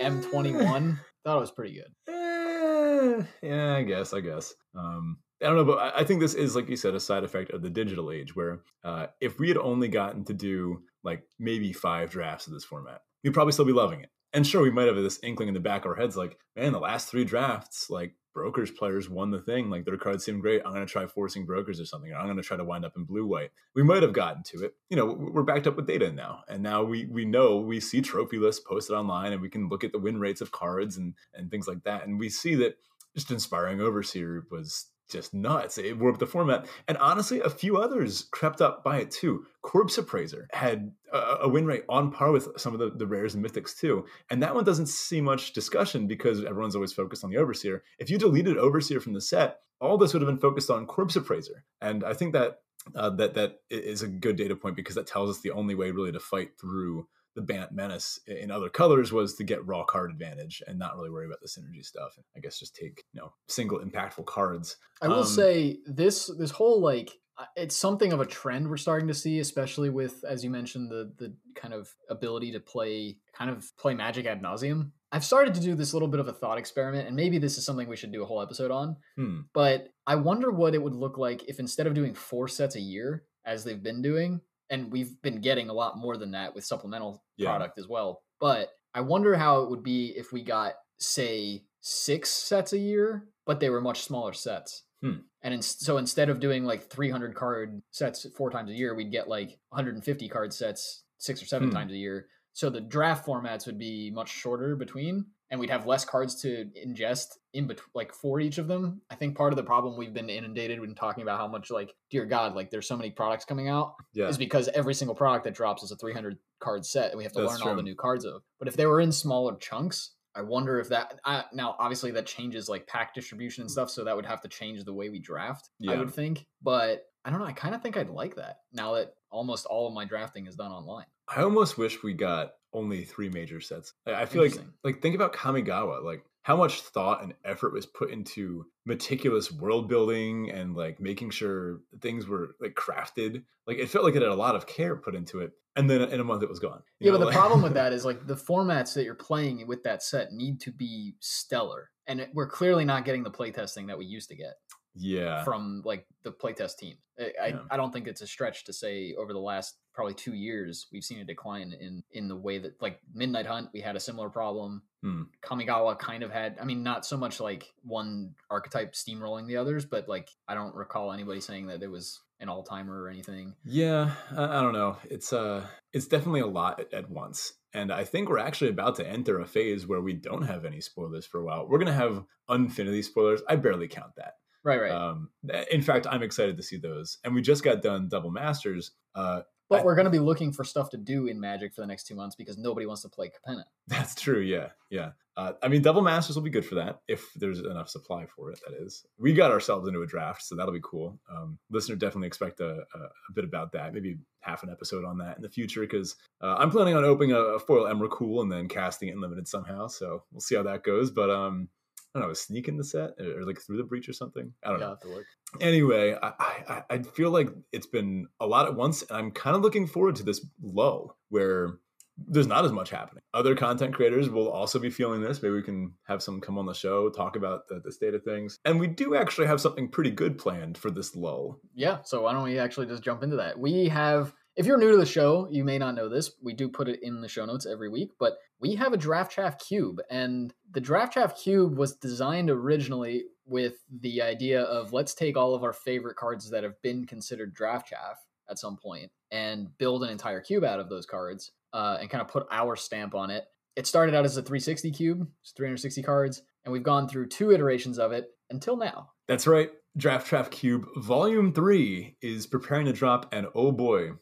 M21, 0.00 0.98
thought 1.22 1.36
it 1.36 1.40
was 1.40 1.50
pretty 1.50 1.74
good. 1.74 2.14
Eh, 2.14 3.24
yeah, 3.42 3.74
I 3.74 3.82
guess. 3.82 4.14
I 4.14 4.20
guess. 4.20 4.54
Um, 4.74 5.18
I 5.42 5.48
don't 5.48 5.56
know, 5.56 5.66
but 5.66 5.80
I, 5.80 6.00
I 6.00 6.04
think 6.04 6.20
this 6.20 6.32
is, 6.32 6.56
like 6.56 6.70
you 6.70 6.76
said, 6.76 6.94
a 6.94 7.00
side 7.00 7.24
effect 7.24 7.50
of 7.50 7.60
the 7.60 7.68
digital 7.68 8.10
age. 8.10 8.34
Where 8.34 8.62
uh, 8.84 9.08
if 9.20 9.38
we 9.38 9.48
had 9.48 9.58
only 9.58 9.88
gotten 9.88 10.24
to 10.24 10.32
do 10.32 10.80
like 11.02 11.24
maybe 11.38 11.74
five 11.74 12.10
drafts 12.10 12.46
of 12.46 12.54
this 12.54 12.64
format, 12.64 13.02
we'd 13.22 13.34
probably 13.34 13.52
still 13.52 13.66
be 13.66 13.72
loving 13.74 14.00
it. 14.00 14.08
And 14.34 14.46
sure, 14.46 14.62
we 14.62 14.70
might 14.70 14.88
have 14.88 14.96
this 14.96 15.20
inkling 15.22 15.48
in 15.48 15.54
the 15.54 15.60
back 15.60 15.84
of 15.84 15.92
our 15.92 15.96
heads, 15.96 16.16
like, 16.16 16.38
man, 16.56 16.72
the 16.72 16.80
last 16.80 17.08
three 17.08 17.24
drafts, 17.24 17.88
like 17.88 18.14
brokers 18.34 18.72
players 18.72 19.08
won 19.08 19.30
the 19.30 19.40
thing. 19.40 19.70
Like 19.70 19.84
their 19.84 19.96
cards 19.96 20.24
seem 20.24 20.40
great. 20.40 20.60
I'm 20.64 20.72
going 20.72 20.84
to 20.84 20.92
try 20.92 21.06
forcing 21.06 21.46
brokers 21.46 21.80
or 21.80 21.86
something. 21.86 22.12
Or 22.12 22.16
I'm 22.16 22.26
going 22.26 22.36
to 22.36 22.42
try 22.42 22.56
to 22.56 22.64
wind 22.64 22.84
up 22.84 22.96
in 22.96 23.04
blue 23.04 23.24
white. 23.26 23.52
We 23.74 23.84
might 23.84 24.02
have 24.02 24.12
gotten 24.12 24.42
to 24.48 24.64
it. 24.64 24.74
You 24.90 24.96
know, 24.96 25.06
we're 25.06 25.44
backed 25.44 25.66
up 25.66 25.76
with 25.76 25.86
data 25.86 26.12
now, 26.12 26.42
and 26.48 26.62
now 26.62 26.82
we 26.82 27.06
we 27.06 27.24
know 27.24 27.56
we 27.56 27.80
see 27.80 28.02
trophy 28.02 28.38
lists 28.38 28.62
posted 28.66 28.96
online, 28.96 29.32
and 29.32 29.40
we 29.40 29.48
can 29.48 29.68
look 29.68 29.84
at 29.84 29.92
the 29.92 29.98
win 29.98 30.18
rates 30.18 30.40
of 30.40 30.50
cards 30.50 30.96
and 30.96 31.14
and 31.32 31.50
things 31.50 31.68
like 31.68 31.84
that, 31.84 32.06
and 32.06 32.18
we 32.18 32.28
see 32.28 32.56
that 32.56 32.76
just 33.14 33.30
inspiring 33.30 33.80
overseer 33.80 34.44
was 34.50 34.86
just 35.08 35.34
nuts. 35.34 35.78
It 35.78 35.98
warped 35.98 36.20
the 36.20 36.26
format, 36.26 36.66
and 36.88 36.96
honestly, 36.98 37.40
a 37.40 37.50
few 37.50 37.76
others 37.76 38.28
crept 38.30 38.60
up 38.60 38.82
by 38.82 38.98
it 38.98 39.10
too. 39.10 39.46
Corpse 39.62 39.98
Appraiser 39.98 40.48
had 40.52 40.92
a, 41.12 41.18
a 41.42 41.48
win 41.48 41.66
rate 41.66 41.84
on 41.88 42.10
par 42.10 42.32
with 42.32 42.48
some 42.56 42.72
of 42.72 42.80
the, 42.80 42.90
the 42.90 43.06
rares 43.06 43.34
and 43.34 43.44
mythics 43.44 43.78
too, 43.78 44.06
and 44.30 44.42
that 44.42 44.54
one 44.54 44.64
doesn't 44.64 44.86
see 44.86 45.20
much 45.20 45.52
discussion 45.52 46.06
because 46.06 46.44
everyone's 46.44 46.74
always 46.74 46.92
focused 46.92 47.24
on 47.24 47.30
the 47.30 47.36
Overseer. 47.36 47.82
If 47.98 48.10
you 48.10 48.18
deleted 48.18 48.56
Overseer 48.56 49.00
from 49.00 49.14
the 49.14 49.20
set, 49.20 49.60
all 49.80 49.98
this 49.98 50.12
would 50.12 50.22
have 50.22 50.28
been 50.28 50.38
focused 50.38 50.70
on 50.70 50.86
Corpse 50.86 51.16
Appraiser, 51.16 51.64
and 51.80 52.04
I 52.04 52.14
think 52.14 52.32
that 52.32 52.60
uh, 52.94 53.10
that 53.10 53.34
that 53.34 53.60
is 53.70 54.02
a 54.02 54.08
good 54.08 54.36
data 54.36 54.56
point 54.56 54.76
because 54.76 54.94
that 54.94 55.06
tells 55.06 55.30
us 55.30 55.42
the 55.42 55.50
only 55.50 55.74
way 55.74 55.90
really 55.90 56.12
to 56.12 56.20
fight 56.20 56.50
through 56.60 57.06
the 57.34 57.42
Bant 57.42 57.72
Menace 57.72 58.20
in 58.26 58.50
other 58.50 58.68
colors 58.68 59.12
was 59.12 59.34
to 59.34 59.44
get 59.44 59.66
raw 59.66 59.84
card 59.84 60.10
advantage 60.10 60.62
and 60.66 60.78
not 60.78 60.96
really 60.96 61.10
worry 61.10 61.26
about 61.26 61.40
the 61.40 61.48
synergy 61.48 61.84
stuff. 61.84 62.12
And 62.16 62.24
I 62.36 62.40
guess 62.40 62.58
just 62.58 62.74
take 62.76 63.04
you 63.12 63.20
know 63.20 63.32
single 63.48 63.80
impactful 63.80 64.26
cards. 64.26 64.76
I 65.02 65.08
will 65.08 65.20
Um, 65.20 65.26
say 65.26 65.78
this 65.86 66.30
this 66.38 66.50
whole 66.50 66.80
like 66.80 67.10
it's 67.56 67.74
something 67.74 68.12
of 68.12 68.20
a 68.20 68.26
trend 68.26 68.68
we're 68.70 68.76
starting 68.76 69.08
to 69.08 69.14
see, 69.14 69.40
especially 69.40 69.90
with 69.90 70.24
as 70.24 70.44
you 70.44 70.50
mentioned 70.50 70.90
the 70.90 71.12
the 71.18 71.34
kind 71.56 71.74
of 71.74 71.92
ability 72.08 72.52
to 72.52 72.60
play 72.60 73.18
kind 73.32 73.50
of 73.50 73.76
play 73.76 73.94
Magic 73.94 74.26
ad 74.26 74.42
nauseum. 74.42 74.92
I've 75.10 75.24
started 75.24 75.54
to 75.54 75.60
do 75.60 75.76
this 75.76 75.92
little 75.92 76.08
bit 76.08 76.18
of 76.18 76.26
a 76.26 76.32
thought 76.32 76.58
experiment, 76.58 77.06
and 77.06 77.14
maybe 77.14 77.38
this 77.38 77.56
is 77.56 77.64
something 77.64 77.88
we 77.88 77.96
should 77.96 78.10
do 78.12 78.22
a 78.22 78.26
whole 78.26 78.42
episode 78.42 78.72
on. 78.72 78.96
Hmm. 79.16 79.40
But 79.52 79.88
I 80.06 80.16
wonder 80.16 80.50
what 80.50 80.74
it 80.74 80.82
would 80.82 80.94
look 80.94 81.18
like 81.18 81.44
if 81.48 81.60
instead 81.60 81.86
of 81.86 81.94
doing 81.94 82.14
four 82.14 82.48
sets 82.48 82.74
a 82.74 82.80
year, 82.80 83.24
as 83.44 83.62
they've 83.62 83.82
been 83.82 84.02
doing, 84.02 84.40
and 84.70 84.90
we've 84.92 85.20
been 85.22 85.40
getting 85.40 85.68
a 85.68 85.72
lot 85.74 85.98
more 85.98 86.16
than 86.16 86.30
that 86.32 86.54
with 86.54 86.64
supplemental 86.64 87.22
Yeah. 87.36 87.50
product 87.50 87.78
as 87.78 87.86
well. 87.88 88.22
But 88.40 88.70
I 88.94 89.00
wonder 89.00 89.34
how 89.36 89.62
it 89.62 89.70
would 89.70 89.82
be 89.82 90.08
if 90.16 90.32
we 90.32 90.42
got, 90.42 90.74
say, 90.98 91.64
six 91.80 92.30
sets 92.30 92.72
a 92.72 92.78
year, 92.78 93.28
but 93.46 93.60
they 93.60 93.70
were 93.70 93.80
much 93.80 94.02
smaller 94.02 94.32
sets. 94.32 94.84
Hmm. 95.02 95.18
And 95.42 95.52
in, 95.54 95.60
so 95.62 95.98
instead 95.98 96.30
of 96.30 96.40
doing 96.40 96.64
like 96.64 96.88
300 96.88 97.34
card 97.34 97.82
sets 97.90 98.26
four 98.36 98.50
times 98.50 98.70
a 98.70 98.74
year, 98.74 98.94
we'd 98.94 99.10
get 99.12 99.28
like 99.28 99.58
150 99.70 100.28
card 100.28 100.52
sets 100.52 101.04
six 101.18 101.42
or 101.42 101.46
seven 101.46 101.68
Hmm. 101.68 101.74
times 101.74 101.92
a 101.92 101.96
year. 101.96 102.28
So 102.52 102.70
the 102.70 102.80
draft 102.80 103.26
formats 103.26 103.66
would 103.66 103.78
be 103.78 104.10
much 104.10 104.28
shorter 104.30 104.76
between, 104.76 105.26
and 105.54 105.60
we'd 105.60 105.70
have 105.70 105.86
less 105.86 106.04
cards 106.04 106.34
to 106.42 106.68
ingest 106.84 107.26
in 107.52 107.68
between, 107.68 107.86
like 107.94 108.12
for 108.12 108.40
each 108.40 108.58
of 108.58 108.66
them. 108.66 109.00
I 109.08 109.14
think 109.14 109.36
part 109.36 109.52
of 109.52 109.56
the 109.56 109.62
problem 109.62 109.96
we've 109.96 110.12
been 110.12 110.28
inundated 110.28 110.80
when 110.80 110.96
talking 110.96 111.22
about 111.22 111.38
how 111.38 111.46
much, 111.46 111.70
like, 111.70 111.94
dear 112.10 112.26
God, 112.26 112.56
like 112.56 112.70
there's 112.70 112.88
so 112.88 112.96
many 112.96 113.12
products 113.12 113.44
coming 113.44 113.68
out 113.68 113.94
Yeah. 114.14 114.26
is 114.26 114.36
because 114.36 114.66
every 114.74 114.94
single 114.94 115.14
product 115.14 115.44
that 115.44 115.54
drops 115.54 115.84
is 115.84 115.92
a 115.92 115.96
300 115.96 116.36
card 116.58 116.84
set 116.84 117.10
and 117.12 117.18
we 117.18 117.22
have 117.22 117.32
to 117.34 117.40
That's 117.42 117.60
learn 117.60 117.68
all 117.70 117.76
the 117.76 117.84
new 117.84 117.94
cards 117.94 118.24
of. 118.24 118.42
But 118.58 118.66
if 118.66 118.74
they 118.76 118.84
were 118.86 119.00
in 119.00 119.12
smaller 119.12 119.54
chunks, 119.58 120.16
I 120.34 120.42
wonder 120.42 120.80
if 120.80 120.88
that 120.88 121.20
I, 121.24 121.44
now 121.52 121.76
obviously 121.78 122.10
that 122.10 122.26
changes 122.26 122.68
like 122.68 122.88
pack 122.88 123.14
distribution 123.14 123.60
and 123.62 123.70
stuff, 123.70 123.90
so 123.90 124.02
that 124.02 124.16
would 124.16 124.26
have 124.26 124.40
to 124.40 124.48
change 124.48 124.82
the 124.82 124.92
way 124.92 125.08
we 125.08 125.20
draft. 125.20 125.70
I 125.88 125.92
Yeah. 125.92 126.00
would 126.00 126.12
think, 126.12 126.46
but 126.62 127.04
I 127.24 127.30
don't 127.30 127.38
know. 127.38 127.46
I 127.46 127.52
kind 127.52 127.76
of 127.76 127.80
think 127.80 127.96
I'd 127.96 128.10
like 128.10 128.34
that 128.34 128.56
now 128.72 128.94
that 128.94 129.14
almost 129.30 129.66
all 129.66 129.86
of 129.86 129.94
my 129.94 130.04
drafting 130.04 130.48
is 130.48 130.56
done 130.56 130.72
online. 130.72 131.06
I 131.28 131.42
almost 131.42 131.78
wish 131.78 132.02
we 132.02 132.14
got 132.14 132.54
only 132.72 133.04
three 133.04 133.28
major 133.28 133.60
sets. 133.60 133.94
I 134.06 134.26
feel 134.26 134.42
like 134.42 134.58
like 134.82 135.00
think 135.00 135.14
about 135.14 135.32
Kamigawa, 135.32 136.02
like 136.02 136.24
how 136.42 136.56
much 136.56 136.82
thought 136.82 137.22
and 137.22 137.34
effort 137.44 137.72
was 137.72 137.86
put 137.86 138.10
into 138.10 138.66
meticulous 138.84 139.50
world 139.50 139.88
building 139.88 140.50
and 140.50 140.76
like 140.76 141.00
making 141.00 141.30
sure 141.30 141.80
things 142.00 142.26
were 142.26 142.54
like 142.60 142.74
crafted. 142.74 143.42
Like 143.66 143.78
it 143.78 143.88
felt 143.88 144.04
like 144.04 144.14
it 144.14 144.22
had 144.22 144.30
a 144.30 144.34
lot 144.34 144.54
of 144.54 144.66
care 144.66 144.96
put 144.96 145.14
into 145.14 145.40
it. 145.40 145.52
And 145.76 145.88
then 145.88 146.02
in 146.02 146.20
a 146.20 146.24
month 146.24 146.42
it 146.42 146.48
was 146.48 146.60
gone. 146.60 146.82
you 147.00 147.06
Yeah, 147.06 147.12
know, 147.12 147.18
but 147.18 147.26
the 147.26 147.32
problem 147.32 147.62
with 147.62 147.74
that 147.74 147.92
is 147.92 148.04
like 148.04 148.26
the 148.26 148.36
formats 148.36 148.94
that 148.94 149.04
you're 149.04 149.14
playing 149.14 149.66
with 149.66 149.82
that 149.84 150.02
set 150.02 150.32
need 150.32 150.60
to 150.60 150.70
be 150.70 151.16
stellar, 151.20 151.90
and 152.06 152.28
we're 152.34 152.48
clearly 152.48 152.84
not 152.84 153.04
getting 153.04 153.22
the 153.22 153.30
playtesting 153.30 153.86
that 153.88 153.98
we 153.98 154.04
used 154.04 154.28
to 154.28 154.36
get. 154.36 154.54
Yeah. 154.94 155.44
from 155.44 155.82
like 155.84 156.06
the 156.22 156.32
playtest 156.32 156.78
team. 156.78 156.96
I, 157.18 157.32
I, 157.40 157.54
I 157.70 157.76
don't 157.76 157.92
think 157.92 158.08
it's 158.08 158.22
a 158.22 158.26
stretch 158.26 158.64
to 158.64 158.72
say 158.72 159.14
over 159.16 159.32
the 159.32 159.38
last 159.38 159.76
probably 159.94 160.14
two 160.14 160.34
years 160.34 160.88
we've 160.92 161.04
seen 161.04 161.20
a 161.20 161.24
decline 161.24 161.72
in 161.80 162.02
in 162.10 162.26
the 162.26 162.36
way 162.36 162.58
that 162.58 162.80
like 162.82 162.98
Midnight 163.14 163.46
Hunt 163.46 163.70
we 163.72 163.80
had 163.80 163.96
a 163.96 164.00
similar 164.00 164.28
problem. 164.28 164.82
Hmm. 165.02 165.22
Kamigawa 165.42 165.98
kind 165.98 166.22
of 166.22 166.32
had 166.32 166.56
I 166.60 166.64
mean 166.64 166.82
not 166.82 167.06
so 167.06 167.16
much 167.16 167.40
like 167.40 167.72
one 167.82 168.34
archetype 168.50 168.94
steamrolling 168.94 169.46
the 169.46 169.58
others, 169.58 169.84
but 169.84 170.08
like 170.08 170.28
I 170.48 170.54
don't 170.54 170.74
recall 170.74 171.12
anybody 171.12 171.40
saying 171.40 171.68
that 171.68 171.82
it 171.82 171.90
was 171.90 172.20
an 172.40 172.48
all 172.48 172.64
timer 172.64 173.02
or 173.02 173.08
anything. 173.08 173.54
Yeah, 173.64 174.10
I, 174.36 174.58
I 174.58 174.60
don't 174.60 174.72
know. 174.72 174.96
It's 175.04 175.32
uh 175.32 175.66
it's 175.92 176.08
definitely 176.08 176.40
a 176.40 176.46
lot 176.46 176.80
at, 176.80 176.92
at 176.92 177.10
once. 177.10 177.52
And 177.72 177.92
I 177.92 178.04
think 178.04 178.28
we're 178.28 178.38
actually 178.38 178.70
about 178.70 178.96
to 178.96 179.08
enter 179.08 179.40
a 179.40 179.46
phase 179.46 179.86
where 179.86 180.00
we 180.00 180.12
don't 180.12 180.42
have 180.42 180.64
any 180.64 180.80
spoilers 180.80 181.26
for 181.26 181.40
a 181.40 181.44
while. 181.44 181.66
We're 181.68 181.78
gonna 181.78 181.92
have 181.92 182.24
Unfinity 182.48 183.02
spoilers. 183.02 183.40
I 183.48 183.56
barely 183.56 183.88
count 183.88 184.16
that. 184.16 184.34
Right, 184.64 184.80
right. 184.80 184.90
Um, 184.90 185.28
in 185.70 185.82
fact, 185.82 186.06
I'm 186.10 186.22
excited 186.22 186.56
to 186.56 186.62
see 186.62 186.78
those. 186.78 187.18
And 187.22 187.34
we 187.34 187.42
just 187.42 187.62
got 187.62 187.82
done 187.82 188.08
Double 188.08 188.30
Masters. 188.30 188.92
Uh, 189.14 189.42
but 189.68 189.80
I- 189.80 189.84
we're 189.84 189.94
going 189.94 190.06
to 190.06 190.10
be 190.10 190.18
looking 190.18 190.52
for 190.52 190.64
stuff 190.64 190.90
to 190.90 190.96
do 190.96 191.26
in 191.26 191.38
Magic 191.38 191.74
for 191.74 191.82
the 191.82 191.86
next 191.86 192.06
two 192.06 192.14
months 192.14 192.34
because 192.34 192.56
nobody 192.58 192.86
wants 192.86 193.02
to 193.02 193.08
play 193.08 193.30
Capenna. 193.30 193.64
that's 193.86 194.14
true. 194.14 194.40
Yeah, 194.40 194.68
yeah. 194.90 195.10
Uh, 195.36 195.52
I 195.62 195.68
mean, 195.68 195.82
Double 195.82 196.00
Masters 196.00 196.36
will 196.36 196.44
be 196.44 196.50
good 196.50 196.64
for 196.64 196.76
that 196.76 197.00
if 197.08 197.32
there's 197.34 197.58
enough 197.58 197.88
supply 197.88 198.24
for 198.26 198.52
it. 198.52 198.60
That 198.66 198.76
is, 198.80 199.04
we 199.18 199.32
got 199.34 199.50
ourselves 199.50 199.88
into 199.88 200.00
a 200.00 200.06
draft, 200.06 200.42
so 200.44 200.54
that'll 200.54 200.72
be 200.72 200.80
cool. 200.82 201.18
Um, 201.28 201.58
listener, 201.70 201.96
definitely 201.96 202.28
expect 202.28 202.60
a, 202.60 202.84
a, 202.94 202.98
a 202.98 203.32
bit 203.34 203.44
about 203.44 203.72
that. 203.72 203.92
Maybe 203.92 204.18
half 204.40 204.62
an 204.62 204.70
episode 204.70 205.04
on 205.04 205.18
that 205.18 205.36
in 205.36 205.42
the 205.42 205.48
future 205.48 205.80
because 205.80 206.14
uh, 206.40 206.54
I'm 206.58 206.70
planning 206.70 206.94
on 206.94 207.04
opening 207.04 207.32
a, 207.32 207.40
a 207.40 207.58
foil 207.58 207.84
Emrakul 207.92 208.42
and 208.42 208.52
then 208.52 208.68
casting 208.68 209.08
it 209.08 209.12
in 209.14 209.20
limited 209.20 209.48
somehow. 209.48 209.88
So 209.88 210.22
we'll 210.30 210.40
see 210.40 210.54
how 210.54 210.62
that 210.62 210.84
goes. 210.84 211.10
But 211.10 211.30
um, 211.30 211.68
I 212.14 212.20
don't 212.20 212.28
know, 212.28 212.34
sneak 212.34 212.68
in 212.68 212.76
the 212.76 212.84
set 212.84 213.10
or, 213.18 213.40
or 213.40 213.44
like 213.44 213.60
through 213.60 213.76
the 213.78 213.84
breach 213.84 214.08
or 214.08 214.12
something. 214.12 214.52
I 214.64 214.68
don't 214.70 214.78
Yeah, 214.80 214.86
know. 214.86 214.90
Have 214.90 215.00
to 215.00 215.08
look. 215.08 215.24
anyway, 215.60 216.16
I, 216.22 216.32
I 216.68 216.82
I 216.90 217.02
feel 217.02 217.30
like 217.30 217.48
it's 217.72 217.86
been 217.86 218.28
a 218.40 218.46
lot 218.46 218.66
at 218.66 218.74
once, 218.76 219.02
and 219.02 219.12
I'm 219.16 219.30
kind 219.32 219.56
of 219.56 219.62
looking 219.62 219.86
forward 219.86 220.16
to 220.16 220.22
this 220.22 220.44
lull 220.62 221.16
where 221.30 221.78
there's 222.16 222.46
not 222.46 222.64
as 222.64 222.70
much 222.70 222.90
happening. 222.90 223.22
Other 223.34 223.56
content 223.56 223.92
creators 223.92 224.30
will 224.30 224.48
also 224.48 224.78
be 224.78 224.88
feeling 224.90 225.20
this. 225.20 225.42
Maybe 225.42 225.52
we 225.56 225.62
can 225.64 225.94
have 226.06 226.22
some 226.22 226.40
come 226.40 226.56
on 226.58 226.66
the 226.66 226.72
show, 226.72 227.10
talk 227.10 227.34
about 227.34 227.66
the, 227.68 227.80
the 227.84 227.90
state 227.90 228.14
of 228.14 228.22
things. 228.22 228.60
And 228.64 228.78
we 228.78 228.86
do 228.86 229.16
actually 229.16 229.48
have 229.48 229.60
something 229.60 229.88
pretty 229.88 230.12
good 230.12 230.38
planned 230.38 230.78
for 230.78 230.92
this 230.92 231.16
lull. 231.16 231.58
Yeah, 231.74 232.02
so 232.04 232.22
why 232.22 232.32
don't 232.32 232.44
we 232.44 232.60
actually 232.60 232.86
just 232.86 233.02
jump 233.02 233.24
into 233.24 233.34
that? 233.38 233.58
We 233.58 233.88
have, 233.88 234.32
if 234.56 234.66
you're 234.66 234.78
new 234.78 234.92
to 234.92 234.98
the 234.98 235.06
show, 235.06 235.48
you 235.50 235.64
may 235.64 235.78
not 235.78 235.94
know 235.94 236.08
this. 236.08 236.32
We 236.42 236.54
do 236.54 236.68
put 236.68 236.88
it 236.88 237.00
in 237.02 237.20
the 237.20 237.28
show 237.28 237.44
notes 237.44 237.66
every 237.66 237.88
week, 237.88 238.10
but 238.18 238.36
we 238.60 238.76
have 238.76 238.92
a 238.92 238.98
Draft 238.98 239.32
Chaff 239.32 239.58
Cube, 239.58 240.00
and 240.10 240.54
the 240.70 240.80
Draft 240.80 241.14
Chaff 241.14 241.36
Cube 241.36 241.76
was 241.76 241.96
designed 241.96 242.50
originally 242.50 243.24
with 243.46 243.74
the 244.00 244.22
idea 244.22 244.62
of 244.62 244.92
let's 244.92 245.14
take 245.14 245.36
all 245.36 245.54
of 245.54 245.62
our 245.62 245.72
favorite 245.72 246.16
cards 246.16 246.50
that 246.50 246.64
have 246.64 246.80
been 246.82 247.04
considered 247.04 247.54
Draft 247.54 247.88
Chaff 247.88 248.18
at 248.48 248.58
some 248.58 248.76
point 248.76 249.10
and 249.30 249.76
build 249.78 250.04
an 250.04 250.10
entire 250.10 250.40
cube 250.40 250.64
out 250.64 250.80
of 250.80 250.88
those 250.88 251.06
cards 251.06 251.52
uh, 251.72 251.98
and 252.00 252.08
kind 252.08 252.22
of 252.22 252.28
put 252.28 252.46
our 252.50 252.76
stamp 252.76 253.14
on 253.14 253.30
it. 253.30 253.44
It 253.76 253.86
started 253.86 254.14
out 254.14 254.24
as 254.24 254.36
a 254.36 254.42
360 254.42 254.92
cube, 254.92 255.28
it's 255.42 255.50
360 255.52 256.02
cards, 256.02 256.42
and 256.64 256.72
we've 256.72 256.82
gone 256.82 257.08
through 257.08 257.28
two 257.28 257.50
iterations 257.50 257.98
of 257.98 258.12
it 258.12 258.26
until 258.50 258.76
now. 258.76 259.10
That's 259.26 259.46
right. 259.46 259.70
Draft 259.96 260.28
Chaff 260.28 260.50
Cube 260.50 260.86
Volume 260.96 261.52
3 261.52 262.16
is 262.22 262.46
preparing 262.46 262.86
to 262.86 262.92
drop, 262.92 263.32
and 263.32 263.46
oh 263.54 263.72
boy, 263.72 264.12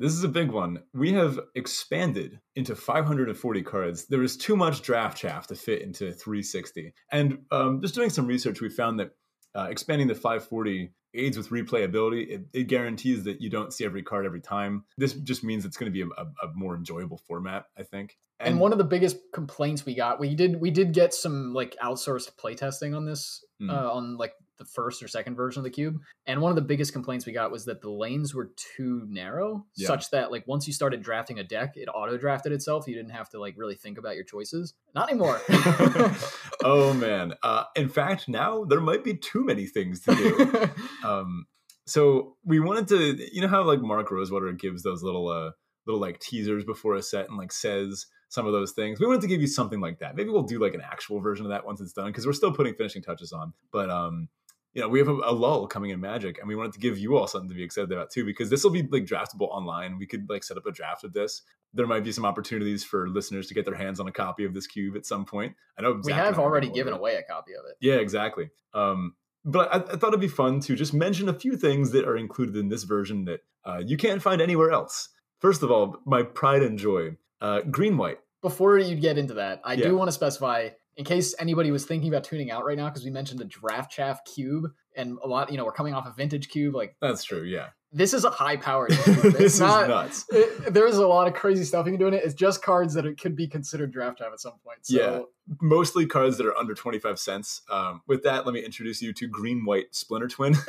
this 0.00 0.12
is 0.12 0.24
a 0.24 0.28
big 0.28 0.50
one. 0.50 0.82
We 0.94 1.12
have 1.12 1.38
expanded 1.54 2.40
into 2.56 2.74
540 2.74 3.62
cards. 3.62 4.06
There 4.06 4.22
is 4.22 4.36
too 4.36 4.56
much 4.56 4.82
draft 4.82 5.16
chaff 5.18 5.46
to 5.48 5.54
fit 5.54 5.82
into 5.82 6.12
360. 6.12 6.92
And 7.12 7.38
um, 7.52 7.80
just 7.80 7.94
doing 7.94 8.10
some 8.10 8.26
research, 8.26 8.60
we 8.60 8.68
found 8.68 8.98
that 9.00 9.10
uh, 9.54 9.68
expanding 9.70 10.08
to 10.08 10.14
540 10.14 10.92
aids 11.14 11.36
with 11.36 11.50
replayability. 11.50 12.28
It, 12.30 12.42
it 12.52 12.64
guarantees 12.64 13.24
that 13.24 13.40
you 13.40 13.50
don't 13.50 13.72
see 13.72 13.84
every 13.84 14.02
card 14.02 14.26
every 14.26 14.40
time. 14.40 14.84
This 14.96 15.12
just 15.12 15.44
means 15.44 15.64
it's 15.64 15.76
going 15.76 15.92
to 15.92 15.96
be 15.96 16.02
a, 16.02 16.22
a, 16.22 16.26
a 16.48 16.52
more 16.54 16.74
enjoyable 16.76 17.18
format, 17.18 17.66
I 17.76 17.82
think. 17.82 18.16
and, 18.38 18.58
one 18.60 18.72
of 18.72 18.78
the 18.78 18.84
biggest 18.84 19.16
complaints 19.34 19.84
we 19.84 19.94
got 19.94 20.18
we 20.20 20.34
did 20.34 20.60
we 20.60 20.70
did 20.70 20.92
get 20.94 21.12
some 21.12 21.52
like 21.52 21.76
outsourced 21.82 22.30
playtesting 22.42 22.96
on 22.96 23.04
this 23.04 23.44
Mm. 23.60 23.68
uh, 23.70 23.92
on 23.92 24.16
like 24.16 24.32
the 24.60 24.64
first 24.64 25.02
or 25.02 25.08
second 25.08 25.34
version 25.34 25.58
of 25.58 25.64
the 25.64 25.70
cube. 25.70 25.98
And 26.26 26.40
one 26.40 26.50
of 26.50 26.56
the 26.56 26.62
biggest 26.62 26.92
complaints 26.92 27.26
we 27.26 27.32
got 27.32 27.50
was 27.50 27.64
that 27.64 27.80
the 27.80 27.90
lanes 27.90 28.32
were 28.32 28.52
too 28.76 29.02
narrow 29.08 29.66
Yeah. 29.74 29.88
such 29.88 30.10
that 30.10 30.30
like 30.30 30.46
once 30.46 30.68
you 30.68 30.72
started 30.72 31.02
drafting 31.02 31.40
a 31.40 31.44
deck 31.44 31.72
it 31.76 31.88
auto 31.88 32.16
drafted 32.16 32.52
itself. 32.52 32.86
You 32.86 32.94
didn't 32.94 33.10
have 33.10 33.28
to 33.30 33.40
like 33.40 33.54
really 33.56 33.74
think 33.74 33.98
about 33.98 34.14
your 34.14 34.24
choices. 34.24 34.74
Not 34.94 35.10
anymore. 35.10 35.40
Oh 36.62 36.92
man. 36.92 37.34
Uh, 37.42 37.64
in 37.74 37.88
fact, 37.88 38.28
now 38.28 38.64
there 38.64 38.80
might 38.80 39.02
be 39.02 39.14
too 39.16 39.42
many 39.44 39.66
things 39.66 40.00
to 40.02 40.14
do. 40.14 40.68
um 41.08 41.46
so 41.86 42.36
we 42.44 42.60
wanted 42.60 42.86
to 42.88 43.34
you 43.34 43.40
know 43.40 43.48
how 43.48 43.62
like 43.62 43.80
mark 43.80 44.10
rosewater 44.10 44.52
gives 44.52 44.82
those 44.82 45.02
little 45.02 45.28
uh 45.28 45.50
little 45.86 46.00
like 46.00 46.20
teasers 46.20 46.62
before 46.64 46.94
a 46.94 47.02
set 47.02 47.28
and 47.28 47.38
like 47.38 47.50
says 47.50 48.06
some 48.28 48.46
of 48.46 48.52
those 48.52 48.72
things? 48.72 49.00
We 49.00 49.06
wanted 49.06 49.22
to 49.22 49.26
give 49.26 49.40
you 49.40 49.48
something 49.48 49.80
like 49.80 49.98
that. 50.00 50.14
Maybe 50.14 50.28
we'll 50.30 50.42
do 50.44 50.60
like 50.60 50.74
an 50.74 50.82
actual 50.82 51.18
version 51.20 51.46
of 51.46 51.50
that 51.50 51.64
once 51.66 51.80
it's 51.80 51.92
done 51.94 52.06
because 52.08 52.26
we're 52.26 52.32
still 52.32 52.52
putting 52.52 52.74
finishing 52.74 53.02
touches 53.02 53.32
on. 53.32 53.54
But 53.72 53.88
um 53.90 54.28
you 54.74 54.80
know 54.82 54.88
we 54.88 54.98
have 54.98 55.08
a, 55.08 55.12
a 55.24 55.32
lull 55.32 55.66
coming 55.66 55.90
in 55.90 56.00
magic 56.00 56.38
and 56.38 56.46
we 56.48 56.54
wanted 56.56 56.72
to 56.72 56.78
give 56.78 56.98
you 56.98 57.16
all 57.16 57.26
something 57.26 57.48
to 57.48 57.54
be 57.54 57.62
excited 57.62 57.90
about 57.92 58.10
too 58.10 58.24
because 58.24 58.50
this 58.50 58.62
will 58.62 58.70
be 58.70 58.82
like 58.82 59.04
draftable 59.04 59.48
online 59.50 59.98
we 59.98 60.06
could 60.06 60.28
like 60.30 60.44
set 60.44 60.56
up 60.56 60.66
a 60.66 60.72
draft 60.72 61.04
of 61.04 61.12
this 61.12 61.42
there 61.74 61.86
might 61.86 62.02
be 62.04 62.12
some 62.12 62.24
opportunities 62.24 62.82
for 62.84 63.08
listeners 63.08 63.46
to 63.46 63.54
get 63.54 63.64
their 63.64 63.74
hands 63.74 64.00
on 64.00 64.08
a 64.08 64.12
copy 64.12 64.44
of 64.44 64.54
this 64.54 64.66
cube 64.66 64.96
at 64.96 65.04
some 65.06 65.24
point 65.24 65.54
i 65.78 65.82
know 65.82 66.00
we 66.04 66.12
have 66.12 66.38
already 66.38 66.68
given 66.68 66.92
away 66.92 67.14
a 67.16 67.22
copy 67.22 67.52
of 67.52 67.64
it 67.68 67.76
Yeah, 67.80 67.94
exactly. 67.96 68.50
Um, 68.74 69.14
but 69.44 69.72
I, 69.72 69.76
I 69.78 69.96
thought 69.96 70.08
it'd 70.08 70.20
be 70.20 70.28
fun 70.28 70.60
to 70.60 70.76
just 70.76 70.92
mention 70.92 71.28
a 71.28 71.32
few 71.34 71.56
things 71.56 71.92
that 71.92 72.06
are 72.06 72.16
included 72.16 72.56
in 72.56 72.68
this 72.68 72.82
version 72.84 73.24
that 73.24 73.40
uh, 73.64 73.80
you 73.84 73.96
can't 73.96 74.20
find 74.20 74.40
anywhere 74.42 74.70
else. 74.70 75.08
First 75.40 75.62
of 75.62 75.70
all, 75.70 75.96
my 76.04 76.22
pride 76.22 76.62
and 76.62 76.78
joy, 76.78 77.16
uh, 77.40 77.62
green 77.62 77.96
white. 77.96 78.18
before 78.42 78.78
you 78.78 78.94
get 78.96 79.16
into 79.18 79.34
that 79.34 79.60
i 79.64 79.72
Yeah. 79.74 79.86
do 79.88 79.96
want 79.96 80.08
to 80.08 80.12
specify 80.12 80.68
in 81.00 81.04
case 81.06 81.34
anybody 81.38 81.70
was 81.70 81.86
thinking 81.86 82.10
about 82.10 82.24
tuning 82.24 82.50
out 82.50 82.62
right 82.62 82.76
now 82.76 82.90
because 82.90 83.06
we 83.06 83.10
mentioned 83.10 83.40
a 83.40 83.44
draft 83.46 83.90
chaff 83.90 84.22
cube 84.26 84.70
and 84.94 85.16
a 85.24 85.26
lot 85.26 85.50
you 85.50 85.56
know 85.56 85.64
we're 85.64 85.72
coming 85.72 85.94
off 85.94 86.06
a 86.06 86.12
vintage 86.12 86.50
cube 86.50 86.74
like 86.74 86.94
That's 87.00 87.24
true. 87.24 87.42
Yeah, 87.42 87.68
this 87.90 88.12
is 88.12 88.26
a 88.26 88.30
high 88.30 88.58
powered. 88.58 88.90
this 89.22 89.58
not. 89.58 89.84
is 89.84 89.88
nuts. 89.88 90.26
It, 90.28 90.74
there's 90.74 90.98
a 90.98 91.06
lot 91.06 91.26
of 91.26 91.32
crazy 91.32 91.64
stuff 91.64 91.86
you 91.86 91.92
can 91.92 92.00
do 92.00 92.06
in 92.06 92.12
it. 92.12 92.22
It's 92.22 92.34
just 92.34 92.62
cards 92.62 92.92
that 92.92 93.06
it 93.06 93.18
could 93.18 93.34
be 93.34 93.48
considered 93.48 93.92
draft 93.92 94.18
time 94.18 94.30
at 94.30 94.40
some 94.40 94.52
point. 94.62 94.80
So 94.82 94.94
Yeah. 94.94 95.20
Mostly 95.62 96.04
cards 96.04 96.36
that 96.36 96.44
are 96.44 96.56
under 96.58 96.74
25 96.74 97.18
cents. 97.18 97.62
Um, 97.70 98.02
with 98.06 98.22
that, 98.24 98.44
let 98.44 98.52
me 98.52 98.62
introduce 98.62 99.00
you 99.00 99.14
to 99.14 99.26
Green 99.26 99.64
White 99.64 99.94
Splinter 99.94 100.28
Twin. 100.28 100.54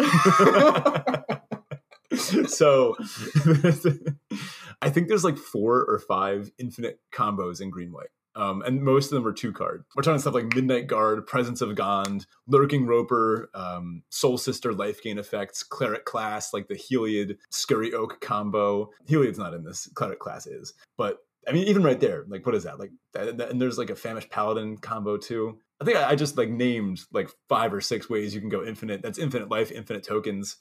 so 2.47 2.95
I 4.81 4.89
think 4.89 5.09
there's 5.09 5.25
like 5.25 5.37
four 5.37 5.83
or 5.83 5.99
five 5.99 6.49
infinite 6.57 7.01
combos 7.11 7.59
in 7.59 7.69
Green 7.69 7.91
White. 7.91 8.07
Um, 8.35 8.61
and 8.61 8.81
most 8.81 9.11
of 9.11 9.15
them 9.15 9.27
are 9.27 9.33
two 9.33 9.51
card. 9.51 9.83
We're 9.95 10.03
talking 10.03 10.19
stuff 10.19 10.33
like 10.33 10.55
Midnight 10.55 10.87
Guard, 10.87 11.27
Presence 11.27 11.59
of 11.61 11.75
Gond, 11.75 12.25
Lurking 12.47 12.85
Roper, 12.85 13.49
um, 13.53 14.03
Soul 14.09 14.37
Sister 14.37 14.73
life 14.73 15.03
gain 15.03 15.17
effects, 15.17 15.63
Cleric 15.63 16.05
class, 16.05 16.53
like 16.53 16.67
the 16.67 16.75
Heliod 16.75 17.37
Scurry 17.49 17.93
Oak 17.93 18.21
combo. 18.21 18.89
Heliod's 19.09 19.37
not 19.39 19.53
in 19.53 19.63
this, 19.65 19.87
Cleric 19.95 20.19
class 20.19 20.47
is. 20.47 20.73
But 20.97 21.17
I 21.47 21.51
mean, 21.51 21.67
even 21.67 21.83
right 21.83 21.99
there, 21.99 22.23
like 22.29 22.45
what 22.45 22.55
is 22.55 22.63
that? 22.63 22.79
Like, 22.79 22.91
that, 23.13 23.37
that- 23.37 23.49
and 23.49 23.61
there's 23.61 23.77
like 23.77 23.89
a 23.89 23.95
Famished 23.95 24.29
Paladin 24.29 24.77
combo 24.77 25.17
too. 25.17 25.57
I 25.81 25.83
think 25.85 25.97
I, 25.97 26.11
I 26.11 26.15
just 26.15 26.37
like 26.37 26.49
named 26.49 27.01
like 27.11 27.29
five 27.49 27.73
or 27.73 27.81
six 27.81 28.09
ways 28.09 28.33
you 28.33 28.39
can 28.39 28.49
go 28.49 28.63
infinite. 28.63 29.01
That's 29.01 29.17
infinite 29.19 29.49
life, 29.49 29.71
infinite 29.71 30.03
tokens. 30.03 30.55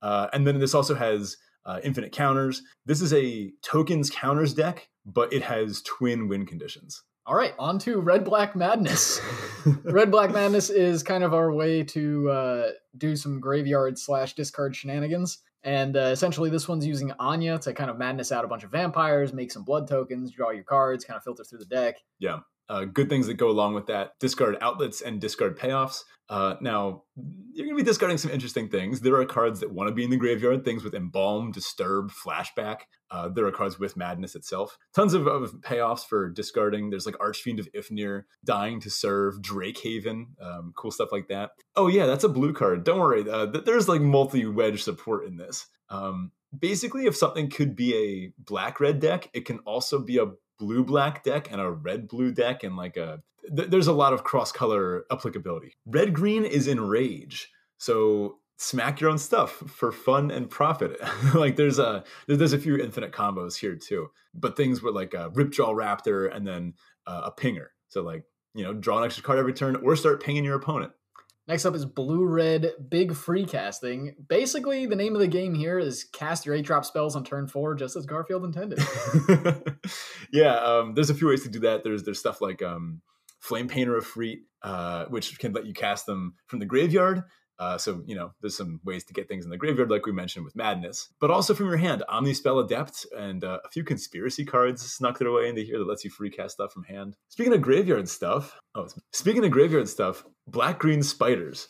Uh, 0.00 0.28
and 0.32 0.46
then 0.46 0.58
this 0.58 0.74
also 0.74 0.94
has 0.94 1.36
uh, 1.66 1.80
infinite 1.84 2.12
counters. 2.12 2.62
This 2.86 3.02
is 3.02 3.12
a 3.12 3.52
tokens 3.62 4.08
counters 4.08 4.54
deck, 4.54 4.88
but 5.04 5.32
it 5.32 5.42
has 5.42 5.82
twin 5.82 6.28
win 6.28 6.46
conditions. 6.46 7.02
All 7.30 7.36
right, 7.36 7.54
on 7.60 7.78
to 7.80 8.00
Red 8.00 8.24
Black 8.24 8.56
Madness. 8.56 9.20
Red 9.84 10.10
Black 10.10 10.32
Madness 10.32 10.68
is 10.68 11.04
kind 11.04 11.22
of 11.22 11.32
our 11.32 11.52
way 11.52 11.84
to 11.84 12.28
uh, 12.28 12.70
do 12.98 13.14
some 13.14 13.38
graveyard 13.38 13.96
slash 14.00 14.34
discard 14.34 14.74
shenanigans. 14.74 15.38
And 15.62 15.96
uh, 15.96 16.10
essentially, 16.10 16.50
this 16.50 16.66
one's 16.66 16.84
using 16.84 17.12
Anje 17.20 17.60
to 17.60 17.72
kind 17.72 17.88
of 17.88 17.98
madness 17.98 18.32
out 18.32 18.44
a 18.44 18.48
bunch 18.48 18.64
of 18.64 18.72
vampires, 18.72 19.32
make 19.32 19.52
some 19.52 19.62
blood 19.62 19.86
tokens, 19.86 20.32
draw 20.32 20.50
your 20.50 20.64
cards, 20.64 21.04
kind 21.04 21.16
of 21.16 21.22
filter 21.22 21.44
through 21.44 21.60
the 21.60 21.66
deck. 21.66 21.98
Yeah. 22.18 22.40
Uh, 22.68 22.86
good 22.86 23.08
things 23.08 23.28
that 23.28 23.34
go 23.34 23.48
along 23.48 23.74
with 23.74 23.86
that 23.86 24.18
discard 24.18 24.58
outlets 24.60 25.00
and 25.00 25.20
discard 25.20 25.56
payoffs. 25.56 26.02
Uh, 26.30 26.54
now, 26.60 27.02
you're 27.52 27.66
going 27.66 27.76
to 27.76 27.82
be 27.82 27.88
discarding 27.88 28.16
some 28.16 28.30
interesting 28.30 28.68
things. 28.68 29.00
There 29.00 29.16
are 29.16 29.24
cards 29.24 29.58
that 29.60 29.72
want 29.72 29.88
to 29.88 29.94
be 29.94 30.04
in 30.04 30.10
the 30.10 30.16
graveyard, 30.16 30.64
things 30.64 30.84
with 30.84 30.94
Embalm, 30.94 31.50
Disturb, 31.50 32.12
Flashback. 32.12 32.82
Uh, 33.10 33.28
there 33.28 33.44
are 33.46 33.50
cards 33.50 33.80
with 33.80 33.96
Madness 33.96 34.36
itself. 34.36 34.78
Tons 34.94 35.12
of, 35.12 35.26
of 35.26 35.50
payoffs 35.60 36.06
for 36.06 36.30
discarding. 36.30 36.88
There's 36.88 37.04
like 37.04 37.18
Archfiend 37.18 37.58
of 37.58 37.68
Ifnir, 37.72 38.22
Dying 38.44 38.78
to 38.80 38.90
Serve, 38.90 39.42
Drake 39.42 39.80
Haven, 39.82 40.28
um, 40.40 40.72
cool 40.76 40.92
stuff 40.92 41.10
like 41.10 41.26
that. 41.26 41.50
Oh, 41.74 41.88
yeah, 41.88 42.06
that's 42.06 42.22
a 42.22 42.28
blue 42.28 42.52
card. 42.52 42.84
Don't 42.84 43.00
worry. 43.00 43.28
Uh, 43.28 43.50
th- 43.50 43.64
there's 43.64 43.88
like 43.88 44.00
multi 44.00 44.46
wedge 44.46 44.84
support 44.84 45.26
in 45.26 45.36
this. 45.36 45.66
Um, 45.88 46.30
basically, 46.56 47.06
if 47.06 47.16
something 47.16 47.50
could 47.50 47.74
be 47.74 47.96
a 47.96 48.32
black 48.38 48.78
red 48.78 49.00
deck, 49.00 49.28
it 49.34 49.46
can 49.46 49.58
also 49.60 49.98
be 49.98 50.18
a 50.18 50.26
blue 50.60 50.84
black 50.84 51.24
deck 51.24 51.50
and 51.50 51.60
a 51.60 51.70
red 51.70 52.06
blue 52.06 52.30
deck 52.30 52.62
and 52.62 52.76
like 52.76 52.96
a 52.96 53.22
th- 53.56 53.70
there's 53.70 53.86
a 53.86 53.92
lot 53.92 54.12
of 54.12 54.22
cross 54.22 54.52
color 54.52 55.04
applicability. 55.10 55.74
Red 55.86 56.12
green 56.12 56.44
is 56.44 56.68
in 56.68 56.80
rage. 56.80 57.50
So 57.78 58.36
smack 58.58 59.00
your 59.00 59.08
own 59.08 59.18
stuff 59.18 59.52
for 59.66 59.90
fun 59.90 60.30
and 60.30 60.50
profit. 60.50 61.00
like 61.34 61.56
there's 61.56 61.78
a 61.78 62.04
there's 62.28 62.52
a 62.52 62.58
few 62.58 62.76
infinite 62.76 63.12
combos 63.12 63.56
here 63.56 63.74
too. 63.74 64.10
But 64.34 64.56
things 64.56 64.82
with 64.82 64.94
like 64.94 65.14
a 65.14 65.30
Ripjaw 65.30 65.74
Raptor 65.74 66.34
and 66.34 66.46
then 66.46 66.74
uh, 67.06 67.22
a 67.24 67.32
pinger. 67.32 67.68
So 67.88 68.02
like, 68.02 68.24
you 68.54 68.62
know, 68.62 68.74
draw 68.74 68.98
an 68.98 69.04
extra 69.04 69.24
card 69.24 69.38
every 69.38 69.54
turn 69.54 69.76
or 69.76 69.96
start 69.96 70.22
pinging 70.22 70.44
your 70.44 70.56
opponent. 70.56 70.92
Next 71.50 71.66
up 71.66 71.74
is 71.74 71.84
Blue 71.84 72.24
Red 72.24 72.74
Big 72.90 73.12
Free 73.12 73.44
Casting. 73.44 74.14
Basically, 74.28 74.86
the 74.86 74.94
name 74.94 75.16
of 75.16 75.20
the 75.20 75.26
game 75.26 75.52
here 75.52 75.80
is 75.80 76.04
cast 76.04 76.46
your 76.46 76.54
8 76.54 76.64
drop 76.64 76.84
spells 76.84 77.16
on 77.16 77.24
turn 77.24 77.48
4, 77.48 77.74
just 77.74 77.96
as 77.96 78.06
Garfield 78.06 78.44
intended. 78.44 78.78
yeah, 80.32 80.54
um, 80.58 80.94
there's 80.94 81.10
a 81.10 81.14
few 81.14 81.26
ways 81.26 81.42
to 81.42 81.48
do 81.48 81.58
that. 81.58 81.82
There's 81.82 82.04
there's 82.04 82.20
stuff 82.20 82.40
like 82.40 82.62
um, 82.62 83.00
Flame 83.40 83.66
Painter 83.66 83.96
of 83.96 84.06
Freet, 84.06 84.42
uh, 84.62 85.06
which 85.06 85.40
can 85.40 85.52
let 85.52 85.66
you 85.66 85.74
cast 85.74 86.06
them 86.06 86.34
from 86.46 86.60
the 86.60 86.66
graveyard. 86.66 87.24
Uh, 87.60 87.76
so 87.76 88.02
you 88.06 88.16
know, 88.16 88.32
there's 88.40 88.56
some 88.56 88.80
ways 88.84 89.04
to 89.04 89.12
get 89.12 89.28
things 89.28 89.44
in 89.44 89.50
the 89.50 89.56
graveyard, 89.58 89.90
like 89.90 90.06
we 90.06 90.12
mentioned 90.12 90.46
with 90.46 90.56
Madness, 90.56 91.08
but 91.20 91.30
also 91.30 91.52
from 91.52 91.66
your 91.66 91.76
hand. 91.76 92.02
Omnispell 92.08 92.64
Adept 92.64 93.06
and 93.16 93.44
uh, 93.44 93.58
a 93.64 93.68
few 93.68 93.84
conspiracy 93.84 94.46
cards 94.46 94.80
snuck 94.80 95.18
their 95.18 95.30
way 95.30 95.48
into 95.48 95.60
here 95.60 95.78
that 95.78 95.86
lets 95.86 96.02
you 96.02 96.10
free 96.10 96.30
cast 96.30 96.54
stuff 96.54 96.72
from 96.72 96.84
hand. 96.84 97.16
Speaking 97.28 97.52
of 97.52 97.60
graveyard 97.60 98.08
stuff, 98.08 98.58
oh, 98.74 98.88
speaking 99.12 99.44
of 99.44 99.50
graveyard 99.50 99.88
stuff, 99.88 100.24
Black 100.46 100.78
Green 100.78 101.02
Spiders. 101.02 101.68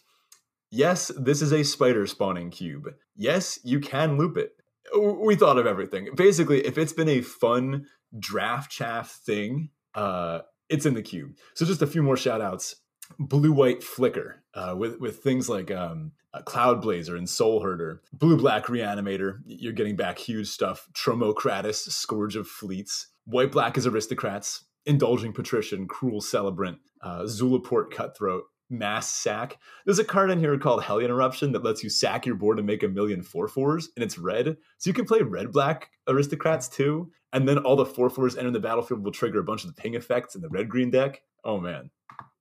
Yes, 0.70 1.10
this 1.18 1.42
is 1.42 1.52
a 1.52 1.64
spider 1.64 2.06
spawning 2.06 2.50
cube. 2.50 2.94
Yes, 3.16 3.58
you 3.64 3.80
can 3.80 4.16
loop 4.16 4.36
it. 4.36 4.52
We 4.96 5.34
thought 5.34 5.58
of 5.58 5.66
everything. 5.66 6.10
Basically, 6.14 6.64
if 6.64 6.78
it's 6.78 6.92
been 6.92 7.08
a 7.08 7.20
fun 7.20 7.86
draft 8.16 8.70
chaff 8.70 9.18
thing, 9.26 9.70
uh, 9.96 10.40
it's 10.68 10.86
in 10.86 10.94
the 10.94 11.02
cube. 11.02 11.32
So 11.54 11.66
just 11.66 11.82
a 11.82 11.86
few 11.88 12.02
more 12.04 12.16
shout 12.16 12.40
outs. 12.40 12.76
Blue 13.18 13.52
White 13.52 13.82
Flicker 13.82 14.42
uh, 14.54 14.74
with, 14.76 15.00
with 15.00 15.22
things 15.22 15.48
like 15.48 15.70
um, 15.70 16.12
Cloud 16.44 16.80
Blazer 16.82 17.16
and 17.16 17.28
Soul 17.28 17.62
Herder. 17.62 18.02
Blue 18.12 18.36
Black 18.36 18.66
Reanimator, 18.66 19.40
you're 19.46 19.72
getting 19.72 19.96
back 19.96 20.18
huge 20.18 20.48
stuff. 20.48 20.88
Tromokratis, 20.92 21.90
Scourge 21.90 22.36
of 22.36 22.46
Fleets. 22.46 23.08
White 23.24 23.52
Black 23.52 23.76
is 23.76 23.86
Aristocrats. 23.86 24.64
Indulging 24.86 25.32
Patrician, 25.32 25.86
Cruel 25.86 26.20
Celebrant. 26.20 26.78
Uh, 27.02 27.22
Zulaport 27.22 27.90
Cutthroat. 27.90 28.44
Mass 28.70 29.10
Sack. 29.10 29.58
There's 29.84 29.98
a 29.98 30.04
card 30.04 30.30
in 30.30 30.38
here 30.38 30.56
called 30.56 30.84
Hellion 30.84 31.10
Eruption 31.10 31.52
that 31.52 31.64
lets 31.64 31.82
you 31.82 31.90
sack 31.90 32.24
your 32.24 32.36
board 32.36 32.58
and 32.58 32.66
make 32.66 32.84
a 32.84 32.88
million 32.88 33.22
four 33.22 33.48
fours, 33.48 33.90
and 33.96 34.04
it's 34.04 34.16
red. 34.16 34.56
So 34.78 34.88
you 34.88 34.94
can 34.94 35.06
play 35.06 35.20
red 35.22 35.50
black 35.50 35.90
aristocrats 36.06 36.68
too, 36.68 37.10
and 37.32 37.48
then 37.48 37.58
all 37.58 37.74
the 37.74 37.84
four 37.84 38.08
fours 38.08 38.36
entering 38.36 38.52
the 38.52 38.60
battlefield 38.60 39.04
will 39.04 39.12
trigger 39.12 39.40
a 39.40 39.44
bunch 39.44 39.64
of 39.64 39.74
the 39.74 39.80
ping 39.80 39.94
effects 39.94 40.36
in 40.36 40.40
the 40.40 40.48
red 40.48 40.68
green 40.68 40.90
deck. 40.90 41.20
Oh 41.44 41.58
man. 41.58 41.90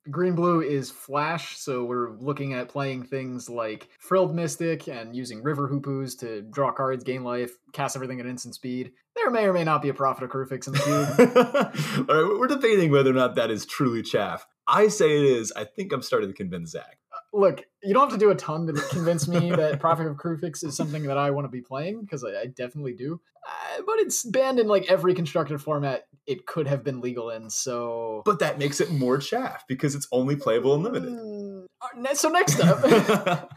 Green 0.09 0.33
Blue 0.33 0.61
is 0.61 0.89
Flash, 0.89 1.57
so 1.57 1.83
we're 1.83 2.11
looking 2.11 2.53
at 2.53 2.69
playing 2.69 3.03
things 3.03 3.49
like 3.49 3.89
Frilled 3.99 4.33
Mystic 4.33 4.87
and 4.87 5.15
using 5.15 5.43
River 5.43 5.67
Hoopoe 5.67 6.05
to 6.19 6.41
draw 6.41 6.71
cards, 6.71 7.03
gain 7.03 7.23
life, 7.23 7.51
cast 7.73 7.95
everything 7.95 8.19
at 8.19 8.25
instant 8.25 8.55
speed. 8.55 8.91
There 9.15 9.29
may 9.29 9.45
or 9.45 9.53
may 9.53 9.63
not 9.63 9.81
be 9.81 9.89
a 9.89 9.93
Prophet 9.93 10.23
of 10.23 10.29
Kruphix 10.31 10.67
in 10.67 10.73
the 10.73 10.79
cube. 10.79 12.09
all 12.09 12.15
right, 12.15 12.39
we're 12.39 12.47
debating 12.47 12.91
whether 12.91 13.09
or 13.09 13.13
not 13.13 13.35
that 13.35 13.51
is 13.51 13.65
truly 13.65 14.01
chaff. 14.01 14.47
I 14.67 14.87
say 14.87 15.17
it 15.17 15.25
is. 15.25 15.51
I 15.55 15.65
think 15.65 15.91
I'm 15.91 16.01
starting 16.01 16.29
to 16.29 16.35
convince 16.35 16.71
Zach. 16.71 16.97
Look, 17.33 17.65
you 17.83 17.93
don't 17.93 18.09
have 18.09 18.19
to 18.19 18.23
do 18.23 18.31
a 18.31 18.35
ton 18.35 18.67
to 18.67 18.73
convince 18.89 19.27
me 19.27 19.51
that 19.51 19.79
Prophet 19.79 20.07
of 20.07 20.17
Kruphix 20.17 20.63
is 20.63 20.75
something 20.75 21.03
that 21.03 21.17
I 21.17 21.31
want 21.31 21.45
to 21.45 21.49
be 21.49 21.61
playing, 21.61 22.01
because 22.01 22.23
I, 22.23 22.29
I 22.41 22.45
definitely 22.45 22.93
do. 22.93 23.19
Uh, 23.45 23.81
but 23.85 23.99
it's 23.99 24.23
banned 24.23 24.59
in 24.59 24.67
like 24.67 24.89
every 24.89 25.13
constructed 25.13 25.61
format 25.61 26.05
it 26.29 26.45
could 26.45 26.67
have 26.67 26.83
been 26.83 27.01
legal 27.01 27.31
in, 27.31 27.49
so. 27.49 28.21
But 28.23 28.39
that 28.39 28.59
makes 28.59 28.79
it 28.79 28.91
more 28.91 29.17
chaff 29.17 29.65
because 29.67 29.95
it's 29.95 30.07
only 30.11 30.35
playable 30.35 30.75
in 30.75 30.83
limited. 30.83 31.09
Mm, 31.09 31.65
uh, 31.81 32.13
so 32.13 32.29
next 32.29 32.59
up. 32.59 32.83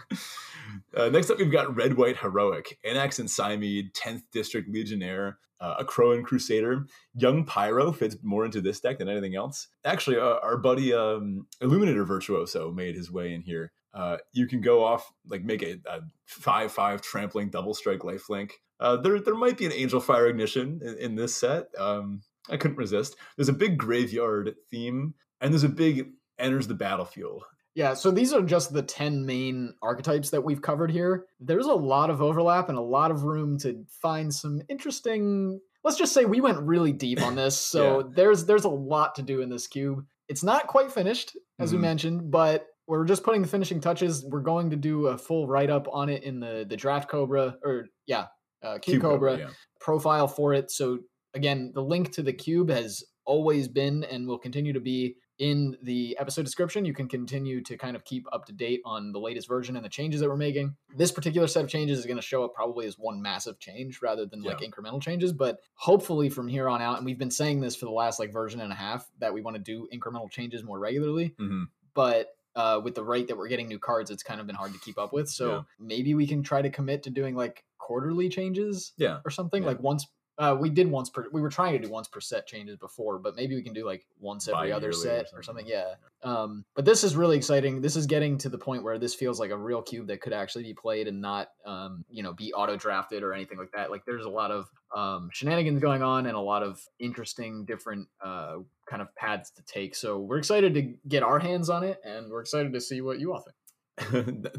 uh, 0.97 1.09
next 1.11 1.31
up, 1.31 1.39
we've 1.39 1.53
got 1.53 1.77
Red 1.77 1.99
White 1.99 2.17
Heroic, 2.17 2.79
Anax 2.83 3.19
and 3.19 3.31
Cymede, 3.31 3.93
10th 3.93 4.23
District 4.33 4.67
Legionnaire, 4.71 5.39
uh, 5.61 5.85
Akroan 5.85 6.25
Crusader. 6.25 6.87
Young 7.15 7.45
Pyro 7.45 7.93
fits 7.93 8.17
more 8.23 8.47
into 8.47 8.63
this 8.63 8.81
deck 8.81 8.99
than 8.99 9.09
anything 9.11 9.37
else. 9.37 9.69
Actually, 9.85 10.17
uh, 10.17 10.39
our 10.43 10.57
buddy 10.57 10.95
um, 10.95 11.47
Illuminator 11.61 12.05
Virtuoso 12.07 12.73
made 12.73 12.97
his 12.97 13.13
way 13.13 13.35
in 13.35 13.43
here. 13.43 13.71
Uh, 13.93 14.17
you 14.33 14.47
can 14.47 14.63
go 14.63 14.83
off, 14.83 15.13
like, 15.29 15.45
make 15.45 15.63
a, 15.63 15.79
a 15.85 16.01
5 16.25 16.73
5 16.73 17.03
trampling 17.03 17.51
double 17.51 17.75
strike 17.75 18.01
lifelink. 18.01 18.53
Uh, 18.81 18.97
there, 18.97 19.21
there 19.21 19.35
might 19.35 19.59
be 19.59 19.67
an 19.67 19.73
Angel 19.73 20.01
Fire 20.01 20.27
Ignition 20.27 20.81
in, 20.83 20.97
in 20.97 21.15
this 21.17 21.35
set. 21.35 21.67
Um, 21.79 22.23
I 22.51 22.57
couldn't 22.57 22.77
resist. 22.77 23.17
There's 23.37 23.49
a 23.49 23.53
big 23.55 23.79
graveyard 23.79 24.55
theme, 24.71 25.15
and 25.41 25.53
there's 25.53 25.65
a 25.65 25.69
big 25.69 26.11
enters 26.39 26.67
the 26.67 26.75
battlefield. 26.75 27.45
Yeah, 27.75 27.95
so 27.95 28.11
these 28.11 28.33
are 28.35 28.43
just 28.43 28.73
the 28.73 28.83
10 28.83 29.25
main 29.25 29.75
archetypes 29.81 30.29
that 30.31 30.45
we've 30.45 30.61
covered 30.61 30.91
here. 30.91 31.25
There's 31.41 31.67
a 31.67 31.73
lot 31.73 32.11
of 32.11 32.21
overlap 32.21 32.69
and 32.69 32.77
a 32.77 32.83
lot 32.83 33.11
of 33.11 33.23
room 33.25 33.59
to 33.61 33.85
find 33.89 34.33
some 34.35 34.61
interesting 34.69 35.61
Let's 35.85 35.99
just 35.99 36.13
say 36.13 36.25
we 36.27 36.41
went 36.41 36.61
really 36.61 36.93
deep 36.93 37.21
on 37.23 37.35
this. 37.35 37.57
So 37.73 37.99
Yeah. 38.01 38.07
there's 38.15 38.45
there's 38.45 38.65
a 38.65 38.69
lot 38.69 39.17
to 39.17 39.23
do 39.23 39.41
in 39.41 39.49
this 39.49 39.67
cube. 39.67 40.05
It's 40.29 40.45
not 40.45 40.69
quite 40.69 40.93
finished 40.93 41.37
as 41.59 41.71
Mhm. 41.71 41.75
we 41.75 41.79
mentioned, 41.81 42.31
but 42.31 42.67
we're 42.87 43.05
just 43.05 43.25
putting 43.25 43.43
the 43.43 43.49
finishing 43.49 43.81
touches. 43.81 44.25
We're 44.25 44.43
going 44.43 44.71
to 44.71 44.77
do 44.77 45.09
a 45.09 45.19
full 45.19 45.49
write 45.49 45.71
up 45.71 45.89
on 45.91 46.09
it 46.09 46.23
in 46.23 46.39
the 46.39 46.65
the 46.69 46.77
Draft 46.77 47.09
Cobra 47.09 47.57
or 47.65 47.87
yeah, 48.07 48.27
uh, 48.63 48.79
Cube, 48.79 49.03
Cobra 49.03 49.39
yeah. 49.39 49.49
profile 49.81 50.29
for 50.29 50.55
it. 50.55 50.71
So 50.71 51.01
again, 51.35 51.73
the 51.75 51.83
link 51.83 52.13
to 52.13 52.23
the 52.23 52.33
cube 52.33 52.71
has 52.71 53.05
always 53.25 53.69
been 53.69 54.05
and 54.05 54.27
will 54.27 54.39
continue 54.39 54.73
to 54.73 54.81
be 54.81 55.17
in 55.39 55.77
the 55.83 56.17
episode 56.21 56.45
description. 56.45 56.85
You 56.85 56.93
can 56.93 57.09
continue 57.09 57.63
to 57.63 57.77
kind 57.77 57.97
of 57.97 58.05
keep 58.05 58.27
up 58.33 58.45
to 58.47 58.53
date 58.53 58.81
on 58.85 59.13
the 59.13 59.19
latest 59.21 59.49
version 59.49 59.77
and 59.77 59.85
the 59.85 59.89
changes 59.89 60.21
that 60.21 60.29
we're 60.29 60.37
making. 60.37 60.77
This 60.97 61.11
particular 61.11 61.47
set 61.47 61.65
of 61.65 61.71
changes 61.71 61.99
is 61.99 62.07
going 62.07 62.17
to 62.19 62.23
show 62.23 62.45
up 62.45 62.53
probably 62.55 62.87
as 62.87 62.99
one 62.99 63.21
massive 63.23 63.59
change 63.59 64.03
rather 64.03 64.27
than 64.27 64.43
like 64.43 64.59
incremental 64.61 65.01
changes, 65.01 65.33
but 65.33 65.61
hopefully 65.75 66.29
from 66.29 66.49
here 66.49 66.69
on 66.69 66.83
out 66.83 66.97
and 66.99 67.07
we've 67.07 67.19
been 67.19 67.31
saying 67.31 67.61
this 67.61 67.75
for 67.75 67.87
the 67.87 67.93
last 67.93 68.19
like 68.21 68.33
version 68.33 68.61
and 68.61 68.73
a 68.73 68.77
half 68.77 69.09
that 69.19 69.33
we 69.33 69.41
want 69.41 69.57
to 69.57 69.63
do 69.63 69.89
incremental 69.93 70.31
changes 70.31 70.63
more 70.63 70.79
regularly, 70.79 71.35
Mhm. 71.41 71.67
but 71.95 72.37
uh, 72.55 72.79
with 72.85 72.95
the 72.95 73.03
rate 73.03 73.29
that 73.29 73.37
we're 73.39 73.49
getting 73.49 73.67
new 73.67 73.79
cards, 73.79 74.11
it's 74.11 74.23
kind 74.23 74.39
of 74.39 74.47
been 74.47 74.55
hard 74.55 74.75
to 74.75 74.79
keep 74.81 74.99
up 74.99 75.11
with. 75.15 75.27
So 75.31 75.51
Yeah. 75.51 75.63
maybe 75.81 76.15
we 76.15 76.27
can 76.27 76.43
try 76.43 76.61
to 76.61 76.69
commit 76.69 77.03
to 77.05 77.11
doing 77.11 77.35
like 77.35 77.65
quarterly 77.79 78.29
changes 78.29 78.93
Yeah. 78.99 79.21
or 79.25 79.31
something 79.31 79.63
Yeah. 79.63 79.71
like 79.71 79.81
once. 79.81 80.07
Uh, 80.39 80.57
we 80.59 80.71
did 80.71 80.91
once 80.91 81.11
per. 81.11 81.27
We 81.31 81.41
were 81.41 81.51
trying 81.51 81.73
to 81.75 81.79
do 81.79 81.91
once 81.91 82.09
per 82.09 82.21
set 82.21 82.47
changes 82.47 82.77
before, 82.77 83.19
but 83.19 83.37
maybe 83.37 83.55
we 83.55 83.63
can 83.63 83.75
do 83.75 83.85
like 83.85 84.07
once 84.19 84.49
every 84.49 84.73
other 84.73 84.89
or 84.89 84.93
set 84.93 85.27
or 85.35 85.43
something. 85.43 85.67
something. 85.67 85.67
Yeah. 85.67 85.95
Um, 86.23 86.65
but 86.75 86.85
this 86.85 87.05
is 87.05 87.17
really 87.17 87.37
exciting. 87.37 87.81
This 87.81 87.97
is 87.97 88.07
getting 88.07 88.39
to 88.39 88.49
the 88.49 88.59
point 88.59 88.83
where 88.83 88.99
this 88.99 89.15
feels 89.15 89.39
like 89.39 89.51
a 89.51 89.57
real 89.57 89.83
cube 89.83 90.07
that 90.07 90.21
could 90.21 90.33
actually 90.33 90.65
be 90.65 90.75
played 90.75 91.07
and 91.09 91.21
not, 91.21 91.49
um, 91.67 92.05
you 92.09 92.23
know, 92.23 92.33
be 92.33 92.53
auto 92.55 92.77
drafted 92.77 93.23
or 93.23 93.35
anything 93.35 93.59
like 93.59 93.73
that. 93.73 93.91
Like 93.91 94.05
there's 94.07 94.25
a 94.25 94.31
lot 94.31 94.51
of 94.51 94.71
um, 94.95 95.29
shenanigans 95.33 95.81
going 95.81 96.03
on 96.03 96.27
and 96.27 96.37
a 96.37 96.41
lot 96.41 96.63
of 96.63 96.81
interesting 96.99 97.65
different 97.65 98.09
uh, 98.25 98.57
kind 98.89 99.03
of 99.03 99.15
paths 99.15 99.51
to 99.51 99.63
take. 99.63 99.95
So 99.95 100.19
we're 100.19 100.39
excited 100.39 100.75
to 100.75 100.95
get 101.09 101.23
our 101.23 101.39
hands 101.39 101.69
on 101.69 101.83
it, 101.83 101.99
and 102.05 102.31
we're 102.31 102.41
excited 102.41 102.73
to 102.73 102.81
see 102.81 103.01
what 103.01 103.21
you 103.21 103.33
all 103.33 103.41
think. 103.41 103.57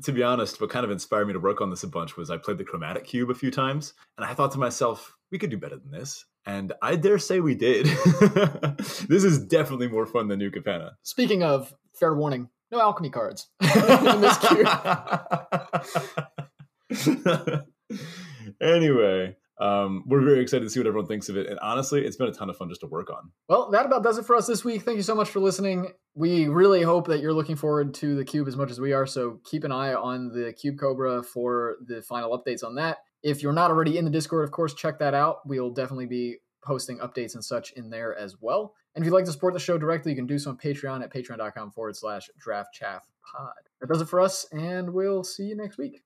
to 0.04 0.12
be 0.12 0.24
honest, 0.24 0.62
what 0.62 0.70
kind 0.70 0.86
of 0.86 0.92
inspired 0.92 1.28
me 1.28 1.34
to 1.34 1.40
work 1.40 1.62
on 1.62 1.70
this 1.70 1.84
a 1.84 1.88
bunch 1.88 2.16
was 2.16 2.30
I 2.30 2.38
played 2.38 2.58
the 2.58 2.64
chromatic 2.64 3.06
cube 3.06 3.30
a 3.30 3.36
few 3.36 3.52
times, 3.52 3.94
and 4.18 4.26
I 4.26 4.34
thought 4.34 4.52
to 4.54 4.60
myself, 4.60 5.16
we 5.32 5.40
could 5.40 5.50
do 5.50 5.58
better 5.58 5.78
than 5.78 5.92
this. 5.92 6.26
And 6.46 6.74
I 6.82 6.96
dare 6.98 7.20
say 7.20 7.40
we 7.40 7.56
did. 7.56 7.86
this 9.08 9.24
is 9.24 9.46
definitely 9.46 9.88
more 9.88 10.06
fun 10.06 10.28
than 10.28 10.40
New 10.40 10.52
Capenna. 10.52 10.92
Speaking 11.02 11.42
of, 11.42 11.74
fair 11.94 12.14
warning, 12.14 12.50
no 12.72 12.82
alchemy 12.82 13.10
cards 13.10 13.48
in 13.62 14.22
this 14.22 14.38
cube. 14.40 14.68
anyway, 18.62 19.38
um, 19.64 20.04
we're 20.06 20.22
very 20.22 20.42
excited 20.42 20.66
to 20.66 20.70
see 20.70 20.82
what 20.82 20.88
everyone 20.88 21.08
thinks 21.08 21.30
of 21.30 21.38
it. 21.38 21.48
And 21.48 21.58
honestly, 21.60 22.04
it's 22.06 22.18
been 22.18 22.28
a 22.28 22.34
ton 22.34 22.50
of 22.50 22.58
fun 22.58 22.68
just 22.68 22.82
to 22.82 22.88
work 22.88 23.10
on. 23.10 23.32
Well, 23.48 23.72
that 23.72 23.86
about 23.86 24.04
does 24.04 24.18
it 24.18 24.26
for 24.26 24.36
us 24.36 24.46
this 24.46 24.66
week. 24.66 24.82
Thank 24.82 24.98
you 24.98 25.04
so 25.04 25.16
much 25.16 25.30
for 25.30 25.40
listening. 25.40 25.94
We 26.16 26.50
really 26.50 26.82
hope 26.82 27.08
that 27.08 27.22
you're 27.22 27.32
looking 27.32 27.56
forward 27.56 27.94
to 27.96 28.14
the 28.14 28.26
cube 28.26 28.50
as 28.50 28.58
much 28.58 28.72
as 28.72 28.82
we 28.82 28.92
are. 28.92 29.06
So 29.06 29.40
keep 29.46 29.64
an 29.64 29.72
eye 29.72 29.94
on 29.94 30.34
the 30.34 30.52
Cube 30.52 30.78
Cobra 30.78 31.24
for 31.24 31.78
the 31.88 32.02
final 32.02 32.38
updates 32.38 32.62
on 32.62 32.76
that. 32.76 32.98
If 33.24 33.42
you're 33.42 33.54
not 33.54 33.72
already 33.72 33.98
in 33.98 34.04
the 34.04 34.12
Discord, 34.12 34.44
of 34.44 34.52
course, 34.52 34.74
check 34.74 35.00
that 35.00 35.14
out. 35.14 35.48
We'll 35.48 35.72
definitely 35.72 36.08
be 36.08 36.40
posting 36.62 36.98
updates 37.00 37.34
and 37.34 37.44
such 37.44 37.72
in 37.72 37.90
there 37.90 38.14
as 38.18 38.36
well. 38.42 38.74
And 38.96 39.02
if 39.02 39.06
you'd 39.06 39.14
like 39.14 39.26
to 39.26 39.32
support 39.32 39.54
the 39.54 39.62
show 39.62 39.78
directly, 39.78 40.12
you 40.12 40.18
can 40.18 40.28
do 40.28 40.38
so 40.38 40.50
on 40.50 40.58
Patreon 40.58 41.04
at 41.04 41.14
patreon.com 41.14 41.72
forward 41.72 41.96
slash 41.96 42.30
draft 42.38 42.74
chaff 42.74 43.08
pod. 43.24 43.54
That 43.80 43.88
does 43.88 44.02
it 44.02 44.10
for 44.10 44.20
us, 44.20 44.46
and 44.52 44.90
we'll 44.90 45.24
see 45.24 45.44
you 45.44 45.56
next 45.56 45.78
week. 45.78 46.04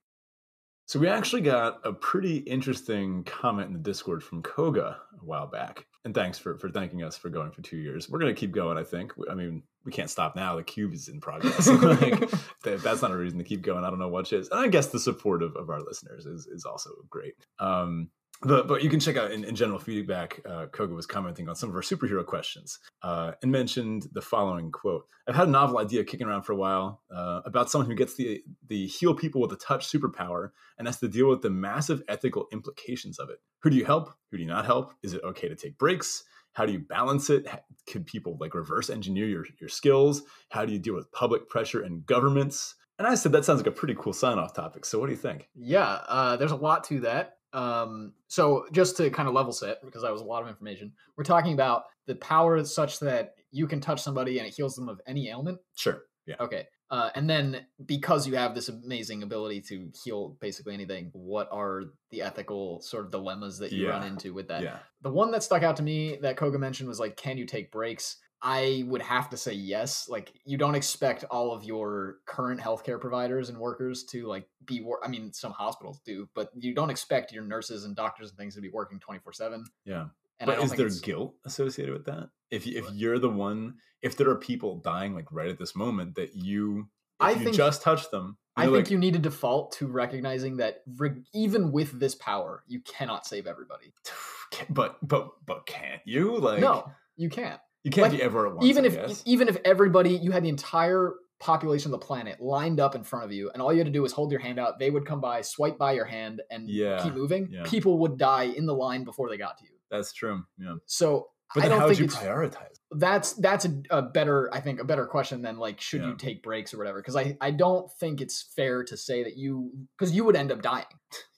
So 0.88 0.98
we 0.98 1.06
actually 1.06 1.42
got 1.42 1.80
a 1.84 1.92
pretty 1.92 2.38
interesting 2.38 3.22
comment 3.24 3.66
in 3.66 3.74
the 3.74 3.78
Discord 3.78 4.24
from 4.24 4.40
Koga 4.40 4.96
a 5.20 5.24
while 5.24 5.46
back. 5.46 5.84
And 6.06 6.14
thanks 6.14 6.38
for 6.38 6.56
for 6.56 6.70
thanking 6.70 7.02
us 7.02 7.14
for 7.14 7.28
going 7.28 7.50
for 7.50 7.60
two 7.60 7.76
years. 7.76 8.08
We're 8.08 8.18
gonna 8.18 8.32
keep 8.32 8.52
going, 8.52 8.78
I 8.78 8.84
think. 8.84 9.12
I 9.30 9.34
mean, 9.34 9.62
we 9.84 9.92
can't 9.92 10.08
stop 10.08 10.34
now. 10.34 10.56
The 10.56 10.62
cube 10.62 10.94
is 10.94 11.08
in 11.08 11.20
progress. 11.20 11.68
like, 11.82 12.22
if 12.64 12.82
that's 12.82 13.02
not 13.02 13.10
a 13.10 13.16
reason 13.18 13.36
to 13.36 13.44
keep 13.44 13.60
going, 13.60 13.84
I 13.84 13.90
don't 13.90 13.98
know 13.98 14.08
what 14.08 14.32
is. 14.32 14.48
And 14.48 14.60
I 14.60 14.68
guess 14.68 14.86
the 14.86 14.98
support 14.98 15.42
of, 15.42 15.54
of 15.56 15.68
our 15.68 15.82
listeners 15.82 16.24
is 16.24 16.46
is 16.46 16.64
also 16.64 16.88
great. 17.10 17.34
Um 17.58 18.08
but, 18.42 18.68
but 18.68 18.84
you 18.84 18.90
can 18.90 19.00
check 19.00 19.16
out 19.16 19.32
in, 19.32 19.42
in 19.44 19.56
general 19.56 19.80
feedback. 19.80 20.40
Uh, 20.48 20.66
Koga 20.66 20.94
was 20.94 21.06
commenting 21.06 21.48
on 21.48 21.56
some 21.56 21.70
of 21.70 21.74
our 21.74 21.82
superhero 21.82 22.24
questions 22.24 22.78
uh, 23.02 23.32
and 23.42 23.50
mentioned 23.50 24.06
the 24.12 24.22
following 24.22 24.70
quote: 24.70 25.06
"I've 25.26 25.34
had 25.34 25.48
a 25.48 25.50
novel 25.50 25.78
idea 25.78 26.04
kicking 26.04 26.28
around 26.28 26.42
for 26.42 26.52
a 26.52 26.56
while 26.56 27.02
uh, 27.12 27.40
about 27.44 27.68
someone 27.68 27.90
who 27.90 27.96
gets 27.96 28.14
the 28.14 28.42
the 28.68 28.86
heal 28.86 29.14
people 29.14 29.40
with 29.40 29.52
a 29.52 29.56
touch 29.56 29.86
superpower 29.86 30.50
and 30.78 30.86
has 30.86 30.98
to 31.00 31.08
deal 31.08 31.28
with 31.28 31.42
the 31.42 31.50
massive 31.50 32.02
ethical 32.08 32.46
implications 32.52 33.18
of 33.18 33.30
it. 33.30 33.38
Who 33.62 33.70
do 33.70 33.76
you 33.76 33.84
help? 33.84 34.10
Who 34.30 34.36
do 34.36 34.42
you 34.42 34.48
not 34.48 34.66
help? 34.66 34.92
Is 35.02 35.14
it 35.14 35.22
okay 35.24 35.48
to 35.48 35.56
take 35.56 35.78
breaks? 35.78 36.24
How 36.52 36.66
do 36.66 36.72
you 36.72 36.80
balance 36.80 37.30
it? 37.30 37.46
Could 37.88 38.06
people 38.06 38.36
like 38.40 38.54
reverse 38.54 38.90
engineer 38.90 39.26
your 39.26 39.44
your 39.60 39.68
skills? 39.68 40.22
How 40.50 40.64
do 40.64 40.72
you 40.72 40.78
deal 40.78 40.94
with 40.94 41.10
public 41.12 41.48
pressure 41.48 41.82
and 41.82 42.04
governments?" 42.06 42.74
And 42.98 43.06
I 43.06 43.14
said 43.14 43.32
that 43.32 43.44
sounds 43.44 43.60
like 43.60 43.68
a 43.68 43.72
pretty 43.72 43.94
cool 43.94 44.12
sign 44.12 44.38
off 44.38 44.54
topic. 44.54 44.84
So 44.84 44.98
what 44.98 45.06
do 45.06 45.12
you 45.12 45.18
think? 45.18 45.48
Yeah, 45.54 46.00
uh, 46.08 46.36
there's 46.36 46.50
a 46.50 46.56
lot 46.56 46.84
to 46.84 47.00
that. 47.00 47.36
Um, 47.52 48.12
so 48.26 48.66
just 48.72 48.96
to 48.96 49.08
kind 49.10 49.28
of 49.28 49.34
level 49.34 49.52
set, 49.52 49.84
because 49.84 50.02
that 50.02 50.12
was 50.12 50.20
a 50.20 50.24
lot 50.24 50.42
of 50.42 50.48
information, 50.48 50.92
we're 51.16 51.24
talking 51.24 51.52
about 51.52 51.84
the 52.06 52.16
power 52.16 52.62
such 52.64 52.98
that 53.00 53.34
you 53.50 53.66
can 53.66 53.80
touch 53.80 54.02
somebody 54.02 54.38
and 54.38 54.46
it 54.46 54.54
heals 54.54 54.74
them 54.74 54.88
of 54.88 55.00
any 55.06 55.28
ailment. 55.28 55.58
Sure. 55.76 56.02
Yeah. 56.26 56.36
Okay. 56.40 56.66
Uh, 56.90 57.10
and 57.14 57.28
then 57.28 57.66
because 57.84 58.26
you 58.26 58.34
have 58.36 58.54
this 58.54 58.68
amazing 58.68 59.22
ability 59.22 59.60
to 59.60 59.90
heal 60.02 60.36
basically 60.40 60.72
anything, 60.72 61.10
what 61.12 61.48
are 61.52 61.84
the 62.10 62.22
ethical 62.22 62.80
sort 62.80 63.04
of 63.04 63.10
dilemmas 63.10 63.58
that 63.58 63.72
you 63.72 63.88
run 63.88 64.06
into 64.06 64.32
with 64.32 64.48
that? 64.48 64.62
Yeah. 64.62 64.78
The 65.02 65.10
one 65.10 65.30
that 65.32 65.42
stuck 65.42 65.62
out 65.62 65.76
to 65.76 65.82
me 65.82 66.18
that 66.22 66.36
Koga 66.36 66.58
mentioned 66.58 66.88
was 66.88 66.98
like, 66.98 67.16
can 67.16 67.36
you 67.36 67.44
take 67.44 67.70
breaks? 67.70 68.16
I 68.40 68.84
would 68.86 69.02
have 69.02 69.28
to 69.30 69.36
say 69.36 69.52
yes. 69.52 70.08
Like, 70.08 70.32
you 70.44 70.56
don't 70.56 70.76
expect 70.76 71.24
all 71.24 71.52
of 71.52 71.64
your 71.64 72.18
current 72.24 72.60
healthcare 72.60 73.00
providers 73.00 73.48
and 73.48 73.58
workers 73.58 74.04
to 74.10 74.26
like 74.26 74.48
be. 74.64 74.80
Wor- 74.80 75.04
I 75.04 75.08
mean, 75.08 75.32
some 75.32 75.52
hospitals 75.52 76.00
do, 76.06 76.28
but 76.34 76.50
you 76.54 76.72
don't 76.72 76.88
expect 76.88 77.32
your 77.32 77.42
nurses 77.42 77.84
and 77.84 77.96
doctors 77.96 78.30
and 78.30 78.38
things 78.38 78.54
to 78.54 78.60
be 78.60 78.70
working 78.70 79.00
twenty 79.00 79.18
four 79.18 79.32
seven. 79.32 79.64
Yeah. 79.84 80.06
And 80.38 80.50
I 80.50 80.54
but 80.54 80.64
is 80.64 80.70
there 80.70 80.88
guilt 81.02 81.34
associated 81.44 81.92
with 81.92 82.04
that? 82.04 82.30
If 82.50 82.66
if 82.66 82.86
you're 82.92 83.18
the 83.18 83.30
one, 83.30 83.74
if 84.02 84.16
there 84.16 84.28
are 84.30 84.36
people 84.36 84.76
dying 84.78 85.14
like 85.14 85.30
right 85.30 85.48
at 85.48 85.58
this 85.58 85.74
moment 85.76 86.14
that 86.16 86.34
you, 86.34 86.88
I 87.20 87.32
you 87.32 87.44
think- 87.44 87.56
just 87.56 87.82
touch 87.82 88.10
them, 88.10 88.36
I 88.56 88.64
think 88.64 88.76
like, 88.76 88.90
you 88.90 88.98
need 88.98 89.12
to 89.14 89.18
default 89.20 89.72
to 89.72 89.86
recognizing 89.86 90.56
that 90.58 90.82
re- 90.96 91.22
even 91.32 91.70
with 91.72 91.98
this 92.00 92.14
power, 92.14 92.64
you 92.66 92.80
cannot 92.80 93.26
save 93.26 93.46
everybody. 93.46 93.92
but 94.70 94.96
but 95.06 95.30
but 95.46 95.66
can't 95.66 96.02
you? 96.04 96.36
Like, 96.38 96.60
no, 96.60 96.90
you 97.16 97.28
can't. 97.28 97.60
you 97.84 97.90
can't 97.90 98.10
like, 98.10 98.18
be 98.18 98.22
ever 98.22 98.46
at 98.48 98.54
once. 98.54 98.66
even 98.66 98.84
I 98.84 98.88
if 98.88 98.94
guess. 98.94 99.22
even 99.26 99.48
if 99.48 99.58
everybody 99.64 100.10
you 100.10 100.30
had 100.32 100.42
the 100.42 100.48
entire 100.48 101.14
population 101.40 101.92
of 101.94 102.00
the 102.00 102.04
planet 102.04 102.40
lined 102.40 102.80
up 102.80 102.96
in 102.96 103.04
front 103.04 103.24
of 103.24 103.30
you 103.30 103.48
and 103.52 103.62
all 103.62 103.72
you 103.72 103.78
had 103.78 103.86
to 103.86 103.92
do 103.92 104.02
was 104.02 104.10
hold 104.10 104.32
your 104.32 104.40
hand 104.40 104.58
out 104.58 104.76
they 104.80 104.90
would 104.90 105.06
come 105.06 105.20
by 105.20 105.40
swipe 105.40 105.78
by 105.78 105.92
your 105.92 106.04
hand 106.04 106.42
and 106.50 106.68
Yeah, 106.68 107.00
keep 107.00 107.14
moving 107.14 107.46
yeah. 107.48 107.62
people 107.64 107.96
would 108.00 108.18
die 108.18 108.44
in 108.56 108.66
the 108.66 108.74
line 108.74 109.04
before 109.04 109.28
they 109.28 109.36
got 109.36 109.56
to 109.58 109.64
you 109.64 109.70
that's 109.88 110.12
true. 110.12 110.42
Yeah. 110.58 110.74
so 110.86 111.28
But 111.54 111.64
i 111.64 111.68
don't 111.68 111.78
how 111.80 111.86
would 111.86 111.96
think 111.96 112.00
you 112.00 112.04
it's 112.06 112.16
prioritize? 112.16 112.78
that's 112.92 113.32
that's 113.34 113.64
a, 113.66 113.82
a 113.90 114.02
better 114.02 114.48
i 114.52 114.60
think 114.60 114.80
a 114.80 114.84
better 114.84 115.06
question 115.06 115.42
than 115.42 115.58
like 115.58 115.80
should 115.80 116.00
Yeah. 116.02 116.08
you 116.08 116.16
take 116.16 116.42
breaks 116.42 116.72
or 116.72 116.78
whatever 116.78 117.00
because 117.00 117.16
i 117.16 117.36
i 117.40 117.50
don't 117.50 117.90
think 117.92 118.20
it's 118.20 118.42
fair 118.56 118.84
to 118.84 118.96
say 118.96 119.22
that 119.24 119.36
you 119.36 119.70
because 119.98 120.14
you 120.14 120.24
would 120.24 120.36
end 120.36 120.50
up 120.52 120.62
dying 120.62 120.86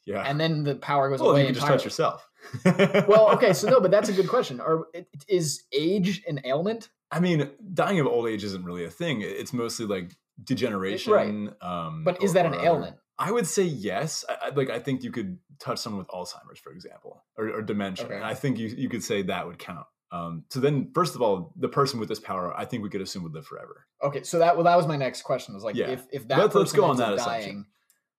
Yeah. 0.06 0.22
and 0.22 0.38
then 0.40 0.62
the 0.64 0.76
power 0.76 1.10
goes 1.10 1.20
well, 1.20 1.30
away 1.32 1.40
you 1.42 1.46
can 1.46 1.54
just 1.54 1.66
touch 1.66 1.84
yourself. 1.84 2.28
well 2.64 3.30
okay 3.34 3.52
so 3.52 3.68
no 3.68 3.80
but 3.80 3.90
that's 3.90 4.08
a 4.08 4.12
good 4.12 4.28
question 4.28 4.60
or 4.60 4.88
is 5.28 5.64
age 5.72 6.22
an 6.28 6.40
ailment 6.44 6.88
I 7.12 7.18
mean, 7.18 7.50
dying 7.74 7.98
of 7.98 8.06
old 8.06 8.28
age 8.28 8.44
isn't 8.44 8.64
really 8.64 8.84
a 8.84 8.88
thing. 8.88 9.20
It's 9.20 9.52
mostly 9.52 9.84
like 9.84 10.12
degeneration. 10.44 11.52
Um, 11.60 12.04
but 12.04 12.22
is 12.22 12.30
or- 12.30 12.34
that 12.34 12.46
an 12.46 12.54
ailment 12.54 12.96
I 13.18 13.30
would 13.32 13.46
say 13.46 13.64
yes. 13.64 14.24
I, 14.28 14.36
I, 14.46 14.48
like 14.50 14.70
I 14.70 14.78
think 14.78 15.02
you 15.02 15.10
could 15.10 15.36
touch 15.58 15.78
someone 15.80 15.98
with 15.98 16.08
Alzheimer's, 16.08 16.58
for 16.58 16.72
example, 16.72 17.22
or, 17.36 17.50
or 17.50 17.62
dementia. 17.62 18.06
Okay. 18.06 18.14
And 18.14 18.24
I 18.24 18.32
think 18.34 18.58
you 18.58 18.68
you 18.68 18.88
could 18.88 19.04
say 19.04 19.22
that 19.22 19.46
would 19.46 19.58
count. 19.58 19.86
Um, 20.12 20.44
so 20.50 20.58
then, 20.60 20.90
first 20.94 21.14
of 21.14 21.22
all, 21.22 21.52
the 21.56 21.68
person 21.68 22.00
with 22.00 22.08
this 22.08 22.18
power, 22.18 22.52
I 22.56 22.64
think 22.64 22.82
we 22.82 22.90
could 22.90 23.00
assume 23.00 23.22
would 23.22 23.34
live 23.34 23.46
forever. 23.46 23.86
okay 24.02 24.22
so 24.22 24.38
that 24.40 24.56
well 24.56 24.64
that 24.64 24.76
was 24.76 24.86
my 24.86 24.96
next 24.96 25.22
question 25.22 25.54
was 25.54 25.62
like 25.64 25.76
Yeah. 25.76 25.90
if 25.90 26.04
if 26.12 26.26
that 26.28 26.38
Let's- 26.38 26.54
let's 26.54 26.70
person 26.72 26.80
go 26.80 26.90
on 26.90 26.96
that 26.96 27.16
dying 27.16 27.40
assumption. 27.40 27.66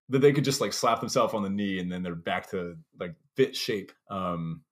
That 0.09 0.19
they 0.19 0.33
could 0.33 0.43
just 0.43 0.59
like 0.61 0.73
slap 0.73 0.99
themselves 0.99 1.33
on 1.33 1.41
the 1.43 1.49
knee 1.49 1.79
and 1.79 1.89
then 1.91 2.03
they're 2.03 2.15
back 2.15 2.49
to 2.51 2.75
like 2.99 3.15
fit 3.37 3.55
shape. 3.55 3.91
Um, 4.09 4.63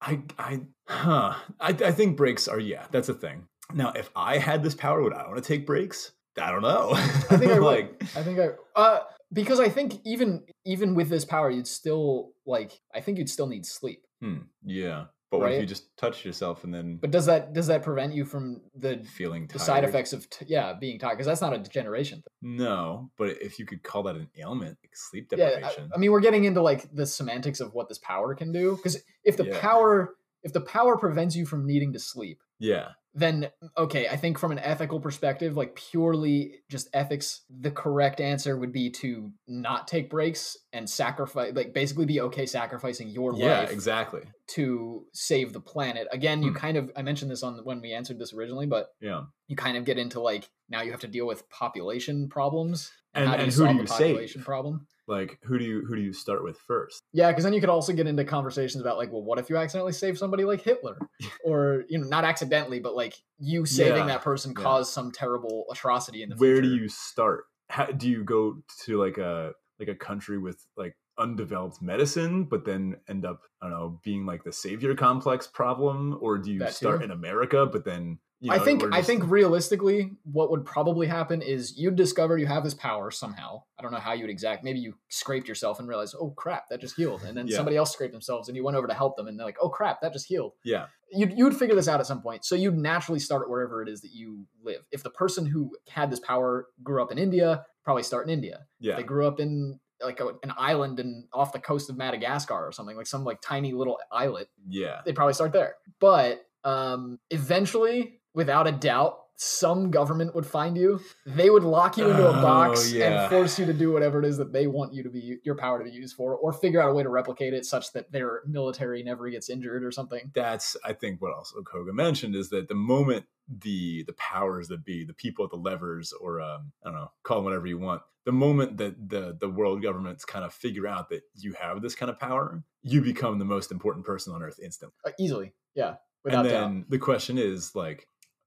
I 0.00 0.22
I 0.38 0.60
huh. 0.88 1.34
I, 1.60 1.68
I 1.68 1.92
think 1.92 2.16
breaks 2.16 2.48
are 2.48 2.58
yeah, 2.58 2.86
that's 2.90 3.08
a 3.08 3.14
thing. 3.14 3.46
Now, 3.72 3.92
if 3.94 4.10
I 4.16 4.38
had 4.38 4.62
this 4.62 4.74
power, 4.74 5.02
would 5.02 5.12
I 5.12 5.24
want 5.28 5.36
to 5.36 5.42
take 5.42 5.66
breaks? 5.66 6.12
I 6.40 6.50
don't 6.50 6.62
know. 6.62 6.90
I 6.94 7.36
think 7.36 7.52
I 7.52 7.58
would. 7.60 7.66
like 7.66 8.02
I 8.16 8.22
think 8.22 8.38
I 8.40 8.48
uh 8.74 9.00
because 9.32 9.60
I 9.60 9.68
think 9.68 10.00
even 10.04 10.44
even 10.64 10.94
with 10.96 11.08
this 11.10 11.24
power, 11.24 11.48
you'd 11.50 11.66
still 11.68 12.30
like 12.46 12.80
I 12.94 13.00
think 13.00 13.18
you'd 13.18 13.30
still 13.30 13.46
need 13.46 13.66
sleep. 13.66 14.02
hmm, 14.20 14.38
yeah. 14.64 15.06
But 15.30 15.40
what 15.40 15.52
if 15.52 15.60
you 15.60 15.66
just 15.66 15.94
touch 15.98 16.24
yourself 16.24 16.64
and 16.64 16.72
then 16.72 16.96
But 17.00 17.10
does 17.10 17.26
that 17.26 17.52
does 17.52 17.66
that 17.66 17.82
prevent 17.82 18.14
you 18.14 18.24
from 18.24 18.62
the 18.74 19.04
feeling 19.04 19.46
the 19.52 19.58
side 19.58 19.84
effects 19.84 20.12
of 20.14 20.28
t- 20.30 20.46
yeah 20.48 20.72
being 20.72 20.98
tired? 20.98 21.14
Because 21.14 21.26
that's 21.26 21.42
not 21.42 21.52
a 21.52 21.58
degeneration 21.58 22.22
thing. 22.22 22.56
No, 22.56 23.10
but 23.18 23.30
if 23.42 23.58
you 23.58 23.66
could 23.66 23.82
call 23.82 24.02
that 24.04 24.16
an 24.16 24.28
ailment, 24.38 24.78
like 24.82 24.94
sleep 24.94 25.28
Yeah, 25.32 25.50
deprivation. 25.50 25.90
I, 25.92 25.96
I 25.96 25.98
mean 25.98 26.12
we're 26.12 26.20
getting 26.20 26.44
into 26.44 26.62
like 26.62 26.94
the 26.94 27.04
semantics 27.04 27.60
of 27.60 27.74
what 27.74 27.88
this 27.88 27.98
power 27.98 28.34
can 28.34 28.52
do. 28.52 28.76
Because 28.76 29.02
if 29.24 29.36
the 29.36 29.44
Yeah. 29.46 29.60
power 29.60 30.14
if 30.42 30.52
the 30.52 30.60
power 30.62 30.96
prevents 30.96 31.36
you 31.36 31.44
from 31.44 31.66
needing 31.66 31.92
to 31.92 31.98
sleep, 31.98 32.40
yeah, 32.58 32.88
then 33.18 33.50
okay, 33.76 34.08
I 34.08 34.16
think 34.16 34.38
from 34.38 34.52
an 34.52 34.58
ethical 34.58 35.00
perspective, 35.00 35.56
like 35.56 35.74
purely 35.74 36.54
just 36.70 36.88
ethics, 36.92 37.42
the 37.50 37.70
correct 37.70 38.20
answer 38.20 38.56
would 38.56 38.72
be 38.72 38.90
to 38.90 39.30
not 39.46 39.88
take 39.88 40.08
breaks 40.10 40.56
and 40.72 40.88
sacrifice, 40.88 41.52
like 41.54 41.72
basically 41.74 42.06
be 42.06 42.20
okay 42.22 42.46
sacrificing 42.46 43.08
your 43.08 43.34
yeah, 43.34 43.60
life 43.60 43.70
exactly. 43.72 44.22
to 44.54 45.04
save 45.12 45.52
the 45.52 45.60
planet. 45.60 46.06
Again, 46.12 46.42
you 46.42 46.50
Hmm. 46.50 46.56
kind 46.56 46.76
of 46.76 46.90
I 46.96 47.02
mentioned 47.02 47.30
this 47.30 47.42
on 47.42 47.58
when 47.64 47.80
we 47.80 47.92
answered 47.92 48.18
this 48.18 48.32
originally, 48.32 48.66
but 48.66 48.88
Yeah, 49.00 49.24
you 49.48 49.56
kind 49.56 49.76
of 49.76 49.84
get 49.84 49.98
into 49.98 50.20
like 50.20 50.48
now 50.68 50.82
you 50.82 50.90
have 50.92 51.00
to 51.00 51.08
deal 51.08 51.26
with 51.26 51.48
population 51.50 52.28
problems 52.28 52.90
And- 53.14 53.32
and 53.34 53.52
you 53.52 53.58
who 53.58 53.68
do 53.68 53.74
you 53.74 53.82
the 53.82 53.88
save? 53.88 53.98
population 54.14 54.42
problem. 54.42 54.86
Like 55.08 55.38
who 55.42 55.58
do 55.58 55.64
you 55.64 55.84
who 55.86 55.96
do 55.96 56.02
you 56.02 56.12
start 56.12 56.44
with 56.44 56.58
first? 56.58 57.02
Yeah, 57.12 57.30
because 57.30 57.44
then 57.44 57.52
you 57.52 57.60
could 57.60 57.70
also 57.70 57.92
get 57.92 58.06
into 58.06 58.24
conversations 58.24 58.80
about 58.80 58.98
like, 58.98 59.10
well, 59.10 59.22
what 59.22 59.38
if 59.38 59.48
you 59.50 59.56
accidentally 59.56 59.92
save 59.92 60.18
somebody 60.18 60.44
like 60.44 60.60
Hitler, 60.62 60.98
or 61.44 61.84
you 61.88 61.98
know, 61.98 62.06
not 62.06 62.24
accidentally, 62.24 62.78
but 62.78 62.94
like 62.94 63.14
you 63.38 63.66
saving 63.66 64.02
Yeah, 64.02 64.06
that 64.06 64.22
person 64.22 64.54
yeah. 64.56 64.62
caused 64.62 64.92
some 64.92 65.10
terrible 65.10 65.64
atrocity 65.70 66.22
in 66.22 66.28
the 66.28 66.36
Where 66.36 66.56
future. 66.56 66.68
do 66.68 66.76
you 66.76 66.88
start? 66.88 67.44
How, 67.70 67.86
do 67.86 68.08
you 68.08 68.22
go 68.24 68.62
to 68.84 69.02
like 69.02 69.18
a 69.18 69.52
like 69.78 69.88
a 69.88 69.94
country 69.94 70.38
with 70.38 70.64
like 70.76 70.96
undeveloped 71.18 71.82
medicine, 71.82 72.44
but 72.44 72.64
then 72.64 72.96
end 73.08 73.24
up, 73.24 73.42
I 73.60 73.68
don't 73.68 73.78
know, 73.78 74.00
being 74.04 74.24
like 74.26 74.44
the 74.44 74.52
savior 74.52 74.94
complex 74.94 75.46
problem? 75.46 76.18
Or 76.20 76.38
do 76.38 76.52
you 76.52 76.60
That 76.60 76.74
start 76.74 76.98
too. 77.00 77.04
in 77.06 77.10
America, 77.10 77.66
but 77.66 77.84
then 77.84 78.18
you 78.40 78.52
I 78.52 78.58
think 78.60 78.82
we're 78.82 78.92
I 78.92 79.02
think 79.02 79.28
realistically, 79.28 80.12
what 80.24 80.50
would 80.50 80.64
probably 80.64 81.06
happen 81.08 81.42
is 81.42 81.76
you'd 81.76 81.96
discover 81.96 82.38
you 82.38 82.46
have 82.46 82.62
this 82.62 82.74
power 82.74 83.10
somehow. 83.10 83.62
I 83.78 83.82
don't 83.82 83.90
know 83.92 83.98
how 83.98 84.12
you'd 84.12 84.30
exact. 84.30 84.62
Maybe 84.62 84.78
you 84.78 84.94
scraped 85.08 85.48
yourself 85.48 85.80
and 85.80 85.88
realized, 85.88 86.14
oh 86.18 86.30
crap, 86.30 86.68
that 86.68 86.80
just 86.80 86.94
healed. 86.96 87.22
And 87.24 87.36
then 87.36 87.48
Yeah. 87.48 87.56
somebody 87.56 87.76
else 87.76 87.92
scraped 87.92 88.12
themselves, 88.12 88.48
and 88.48 88.56
you 88.56 88.62
went 88.62 88.76
over 88.76 88.86
to 88.86 88.94
help 88.94 89.16
them, 89.16 89.26
and 89.26 89.38
they're 89.38 89.46
like, 89.46 89.58
oh 89.60 89.68
crap, 89.68 90.00
that 90.02 90.12
just 90.12 90.26
healed. 90.26 90.52
Yeah. 90.64 90.86
You'd 91.10 91.36
you'd 91.36 91.56
figure 91.56 91.74
this 91.74 91.88
out 91.88 91.98
at 92.00 92.06
some 92.06 92.22
point. 92.22 92.44
So 92.44 92.54
you'd 92.54 92.76
naturally 92.78 93.18
start 93.18 93.50
wherever 93.50 93.82
it 93.82 93.88
is 93.88 94.02
that 94.02 94.12
you 94.12 94.46
live. 94.62 94.86
If 94.92 95.02
the 95.02 95.10
person 95.10 95.46
who 95.46 95.72
had 95.88 96.10
this 96.10 96.20
power 96.20 96.66
grew 96.82 97.02
up 97.02 97.10
in 97.10 97.18
India, 97.18 97.64
probably 97.84 98.02
start 98.04 98.26
in 98.26 98.32
India. 98.32 98.66
Yeah. 98.78 98.96
They 98.96 99.02
grew 99.02 99.26
up 99.26 99.40
in 99.40 99.80
like 100.00 100.20
a, 100.20 100.28
an 100.44 100.52
island 100.56 101.00
and 101.00 101.24
off 101.32 101.52
the 101.52 101.58
coast 101.58 101.90
of 101.90 101.96
Madagascar 101.96 102.54
or 102.68 102.70
something 102.70 102.96
like 102.96 103.06
some 103.08 103.24
like 103.24 103.40
tiny 103.40 103.72
little 103.72 103.98
islet 104.12 104.48
Yeah. 104.68 105.00
they'd 105.04 105.16
probably 105.16 105.34
start 105.34 105.52
there. 105.52 105.74
But 105.98 106.44
um, 106.62 107.18
eventually, 107.30 108.20
without 108.38 108.66
a 108.68 108.72
doubt, 108.72 109.18
some 109.40 109.90
government 109.90 110.34
would 110.34 110.46
find 110.46 110.76
you. 110.76 111.00
They 111.26 111.48
would 111.50 111.62
lock 111.62 111.96
you 111.96 112.08
into 112.10 112.26
a 112.26 112.30
Oh, 112.38 112.42
box 112.42 112.92
yeah. 112.92 113.22
and 113.22 113.30
force 113.30 113.58
you 113.58 113.66
to 113.66 113.72
do 113.72 113.92
whatever 113.92 114.18
it 114.20 114.24
is 114.24 114.36
that 114.38 114.52
they 114.52 114.66
want 114.66 114.92
you 114.94 115.02
to 115.04 115.10
be 115.10 115.38
your 115.44 115.54
power 115.54 115.78
to 115.78 115.84
be 115.84 115.90
used 115.90 116.16
for, 116.16 116.34
or 116.36 116.52
figure 116.52 116.80
out 116.82 116.90
a 116.90 116.94
way 116.94 117.02
to 117.02 117.08
replicate 117.08 117.52
it 117.54 117.64
such 117.64 117.92
that 117.92 118.10
their 118.10 118.42
military 118.46 119.02
never 119.02 119.28
gets 119.30 119.48
injured 119.50 119.84
or 119.84 119.92
something. 119.92 120.30
That's 120.34 120.76
I 120.84 120.92
think 120.92 121.20
what 121.22 121.32
also 121.34 121.62
Koga 121.62 121.92
mentioned 121.92 122.34
is 122.34 122.48
that 122.50 122.66
the 122.68 122.74
moment 122.74 123.26
the 123.48 124.02
the 124.04 124.12
powers 124.14 124.68
that 124.68 124.84
be, 124.84 125.04
the 125.04 125.14
people 125.14 125.44
at 125.44 125.50
the 125.50 125.56
levers, 125.56 126.12
or 126.12 126.40
um, 126.40 126.72
I 126.84 126.90
don't 126.90 126.98
know, 126.98 127.10
call 127.22 127.36
them 127.38 127.44
whatever 127.44 127.66
you 127.66 127.78
want, 127.78 128.02
the 128.24 128.32
moment 128.32 128.76
that 128.78 129.08
the 129.08 129.36
the 129.38 129.48
world 129.48 129.82
governments 129.82 130.24
kind 130.24 130.44
of 130.44 130.52
figure 130.52 130.86
out 130.88 131.10
that 131.10 131.22
you 131.36 131.52
have 131.54 131.80
this 131.80 131.94
kind 131.94 132.10
of 132.10 132.18
power, 132.18 132.62
you 132.82 133.00
become 133.02 133.38
the 133.38 133.44
most 133.44 133.70
important 133.70 134.04
person 134.04 134.34
on 134.34 134.42
earth 134.42 134.58
instantly. 134.62 134.96
Uh, 135.06 135.12
easily, 135.18 135.54
yeah, 135.76 135.94
without 136.24 136.44
and 136.44 136.52
doubt. 136.52 136.60
then 136.60 136.84
the 136.88 136.98
question 136.98 137.38
is 137.38 137.74
like, 137.74 138.06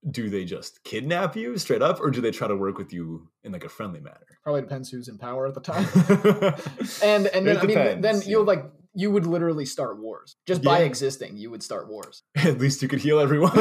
do 0.10 0.30
they 0.30 0.46
just 0.46 0.84
kidnap 0.84 1.36
you 1.36 1.58
straight 1.58 1.82
up, 1.82 2.00
or 2.02 2.10
do 2.10 2.22
they 2.22 2.32
try 2.32 2.48
to 2.48 2.56
work 2.56 2.78
with 2.78 2.92
you 2.92 3.30
in 3.44 3.52
like 3.52 3.64
a 3.64 3.70
friendly 3.70 4.00
manner? 4.00 4.18
Probably 4.44 4.62
depends 4.62 4.90
who's 4.90 5.08
in 5.08 5.18
power 5.20 5.46
at 5.48 5.54
the 5.54 5.62
time. 5.62 5.86
and 7.04 7.28
and 7.28 7.46
then 7.48 7.58
It 7.58 7.64
I 7.64 7.66
mean, 7.68 7.76
then 7.78 8.02
depends, 8.02 8.28
you'll 8.28 8.44
like 8.46 8.66
you 8.94 9.10
would 9.12 9.26
literally 9.26 9.66
start 9.66 10.00
wars 10.00 10.36
just 10.46 10.64
by 10.64 10.80
Yeah. 10.80 10.86
existing. 10.86 11.38
You 11.38 11.50
would 11.52 11.64
start 11.64 11.88
wars, 11.88 12.24
At 12.36 12.58
least 12.60 12.82
you 12.82 12.88
could 12.90 13.00
heal 13.00 13.20
everyone. 13.20 13.52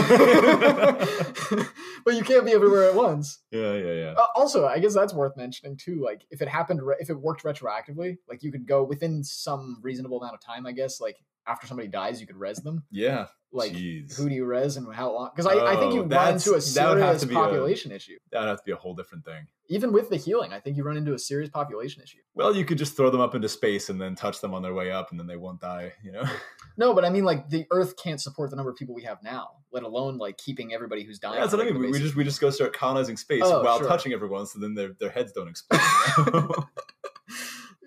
but 2.04 2.14
you 2.14 2.22
can't 2.24 2.44
be 2.44 2.52
everywhere 2.52 2.84
at 2.88 2.94
once. 2.94 3.38
yeah, 3.50 3.74
yeah, 3.74 3.92
yeah. 3.92 4.14
Uh, 4.16 4.26
also, 4.34 4.66
I 4.66 4.78
guess 4.78 4.94
that's 4.94 5.14
worth 5.14 5.36
mentioning 5.36 5.76
too. 5.76 6.02
Like, 6.04 6.22
if 6.30 6.42
it 6.42 6.48
happened, 6.48 6.82
re- 6.82 6.96
if 6.98 7.10
it 7.10 7.14
worked 7.20 7.44
retroactively, 7.44 8.18
like 8.28 8.42
you 8.42 8.50
could 8.52 8.66
go 8.66 8.82
within 8.82 9.22
some 9.24 9.78
reasonable 9.82 10.20
amount 10.20 10.34
of 10.34 10.40
time. 10.40 10.66
I 10.66 10.72
guess, 10.72 11.00
like 11.00 11.16
after 11.50 11.66
somebody 11.66 11.88
dies, 11.88 12.20
you 12.20 12.26
could 12.26 12.36
res 12.36 12.58
them. 12.58 12.84
Yeah. 12.90 13.26
Like, 13.52 13.72
Jeez. 13.72 14.16
who 14.16 14.28
do 14.28 14.34
you 14.36 14.44
res 14.44 14.76
and 14.76 14.94
how 14.94 15.12
long? 15.12 15.30
Because 15.34 15.46
I, 15.52 15.72
I 15.72 15.76
think 15.76 15.92
Oh, 15.92 15.94
you 15.96 16.00
run 16.02 16.08
that's- 16.08 16.46
into 16.46 16.52
a 16.56 16.60
that 16.60 16.62
serious 16.62 17.20
to 17.22 17.26
be 17.26 17.34
a- 17.34 17.38
population 17.38 17.90
issue. 17.90 18.16
That'd 18.30 18.48
have 18.48 18.58
to 18.58 18.64
be 18.64 18.70
a 18.70 18.76
whole 18.76 18.94
different 18.94 19.24
thing. 19.24 19.48
Even 19.68 19.92
with 19.92 20.08
the 20.08 20.16
healing, 20.16 20.52
I 20.52 20.60
think 20.60 20.76
you 20.76 20.84
run 20.84 20.96
into 20.96 21.14
a 21.14 21.18
serious 21.18 21.50
population 21.50 22.00
issue. 22.02 22.18
Well, 22.34 22.54
you 22.54 22.64
could 22.64 22.78
just 22.78 22.96
throw 22.96 23.10
them 23.10 23.20
up 23.20 23.34
into 23.34 23.48
space 23.48 23.88
and 23.88 24.00
then 24.00 24.14
touch 24.14 24.40
them 24.40 24.54
on 24.54 24.62
their 24.62 24.74
way 24.74 24.90
up, 24.92 25.10
and 25.10 25.18
then 25.18 25.26
they 25.26 25.36
won't 25.36 25.60
die. 25.60 25.92
You 26.04 26.12
know. 26.12 26.24
No, 26.76 26.94
but 26.94 27.04
I 27.04 27.10
mean, 27.10 27.24
like 27.24 27.50
the 27.50 27.66
Earth 27.72 27.94
can't 28.02 28.18
support 28.20 28.48
the 28.48 28.56
number 28.56 28.70
of 28.70 28.76
people 28.76 28.94
we 28.94 29.02
have 29.02 29.22
now, 29.22 29.50
let 29.70 29.82
alone 29.82 30.16
like 30.16 30.38
keeping 30.38 30.72
everybody 30.72 31.02
who's 31.02 31.18
dying. 31.18 31.38
That's 31.38 31.52
on 31.52 31.58
what 31.58 31.68
I 31.68 31.72
mean. 31.72 31.80
We, 31.82 31.90
we 31.90 31.98
just 31.98 32.16
we 32.16 32.24
just 32.24 32.40
go 32.40 32.48
start 32.48 32.72
colonizing 32.72 33.18
space 33.18 33.42
Oh, 33.44 33.62
while 33.62 33.78
sure. 33.78 33.86
touching 33.88 34.12
everyone, 34.14 34.46
so 34.46 34.60
then 34.60 34.72
their 34.74 34.92
their 34.98 35.10
heads 35.10 35.32
don't 35.32 35.48
explode. 35.48 35.80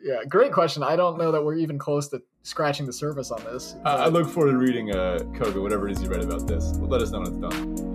yeah, 0.04 0.24
great 0.28 0.52
question. 0.52 0.84
I 0.84 0.96
don't 0.96 1.18
know 1.18 1.32
that 1.32 1.44
we're 1.44 1.56
even 1.56 1.80
close 1.80 2.10
to 2.10 2.22
scratching 2.44 2.86
the 2.86 2.94
surface 2.94 3.32
on 3.32 3.44
this. 3.46 3.76
I, 3.86 3.92
I 3.92 4.08
look 4.08 4.28
forward 4.28 4.52
to 4.52 4.58
reading 4.58 4.94
uh, 4.94 5.20
Koga, 5.34 5.62
whatever 5.62 5.88
it 5.88 5.94
is 5.94 6.04
you 6.04 6.10
read 6.10 6.24
about 6.24 6.46
this. 6.46 6.74
Let 6.78 7.02
us 7.02 7.12
know 7.12 7.22
when 7.22 7.28
it's 7.28 7.56
done. 7.56 7.93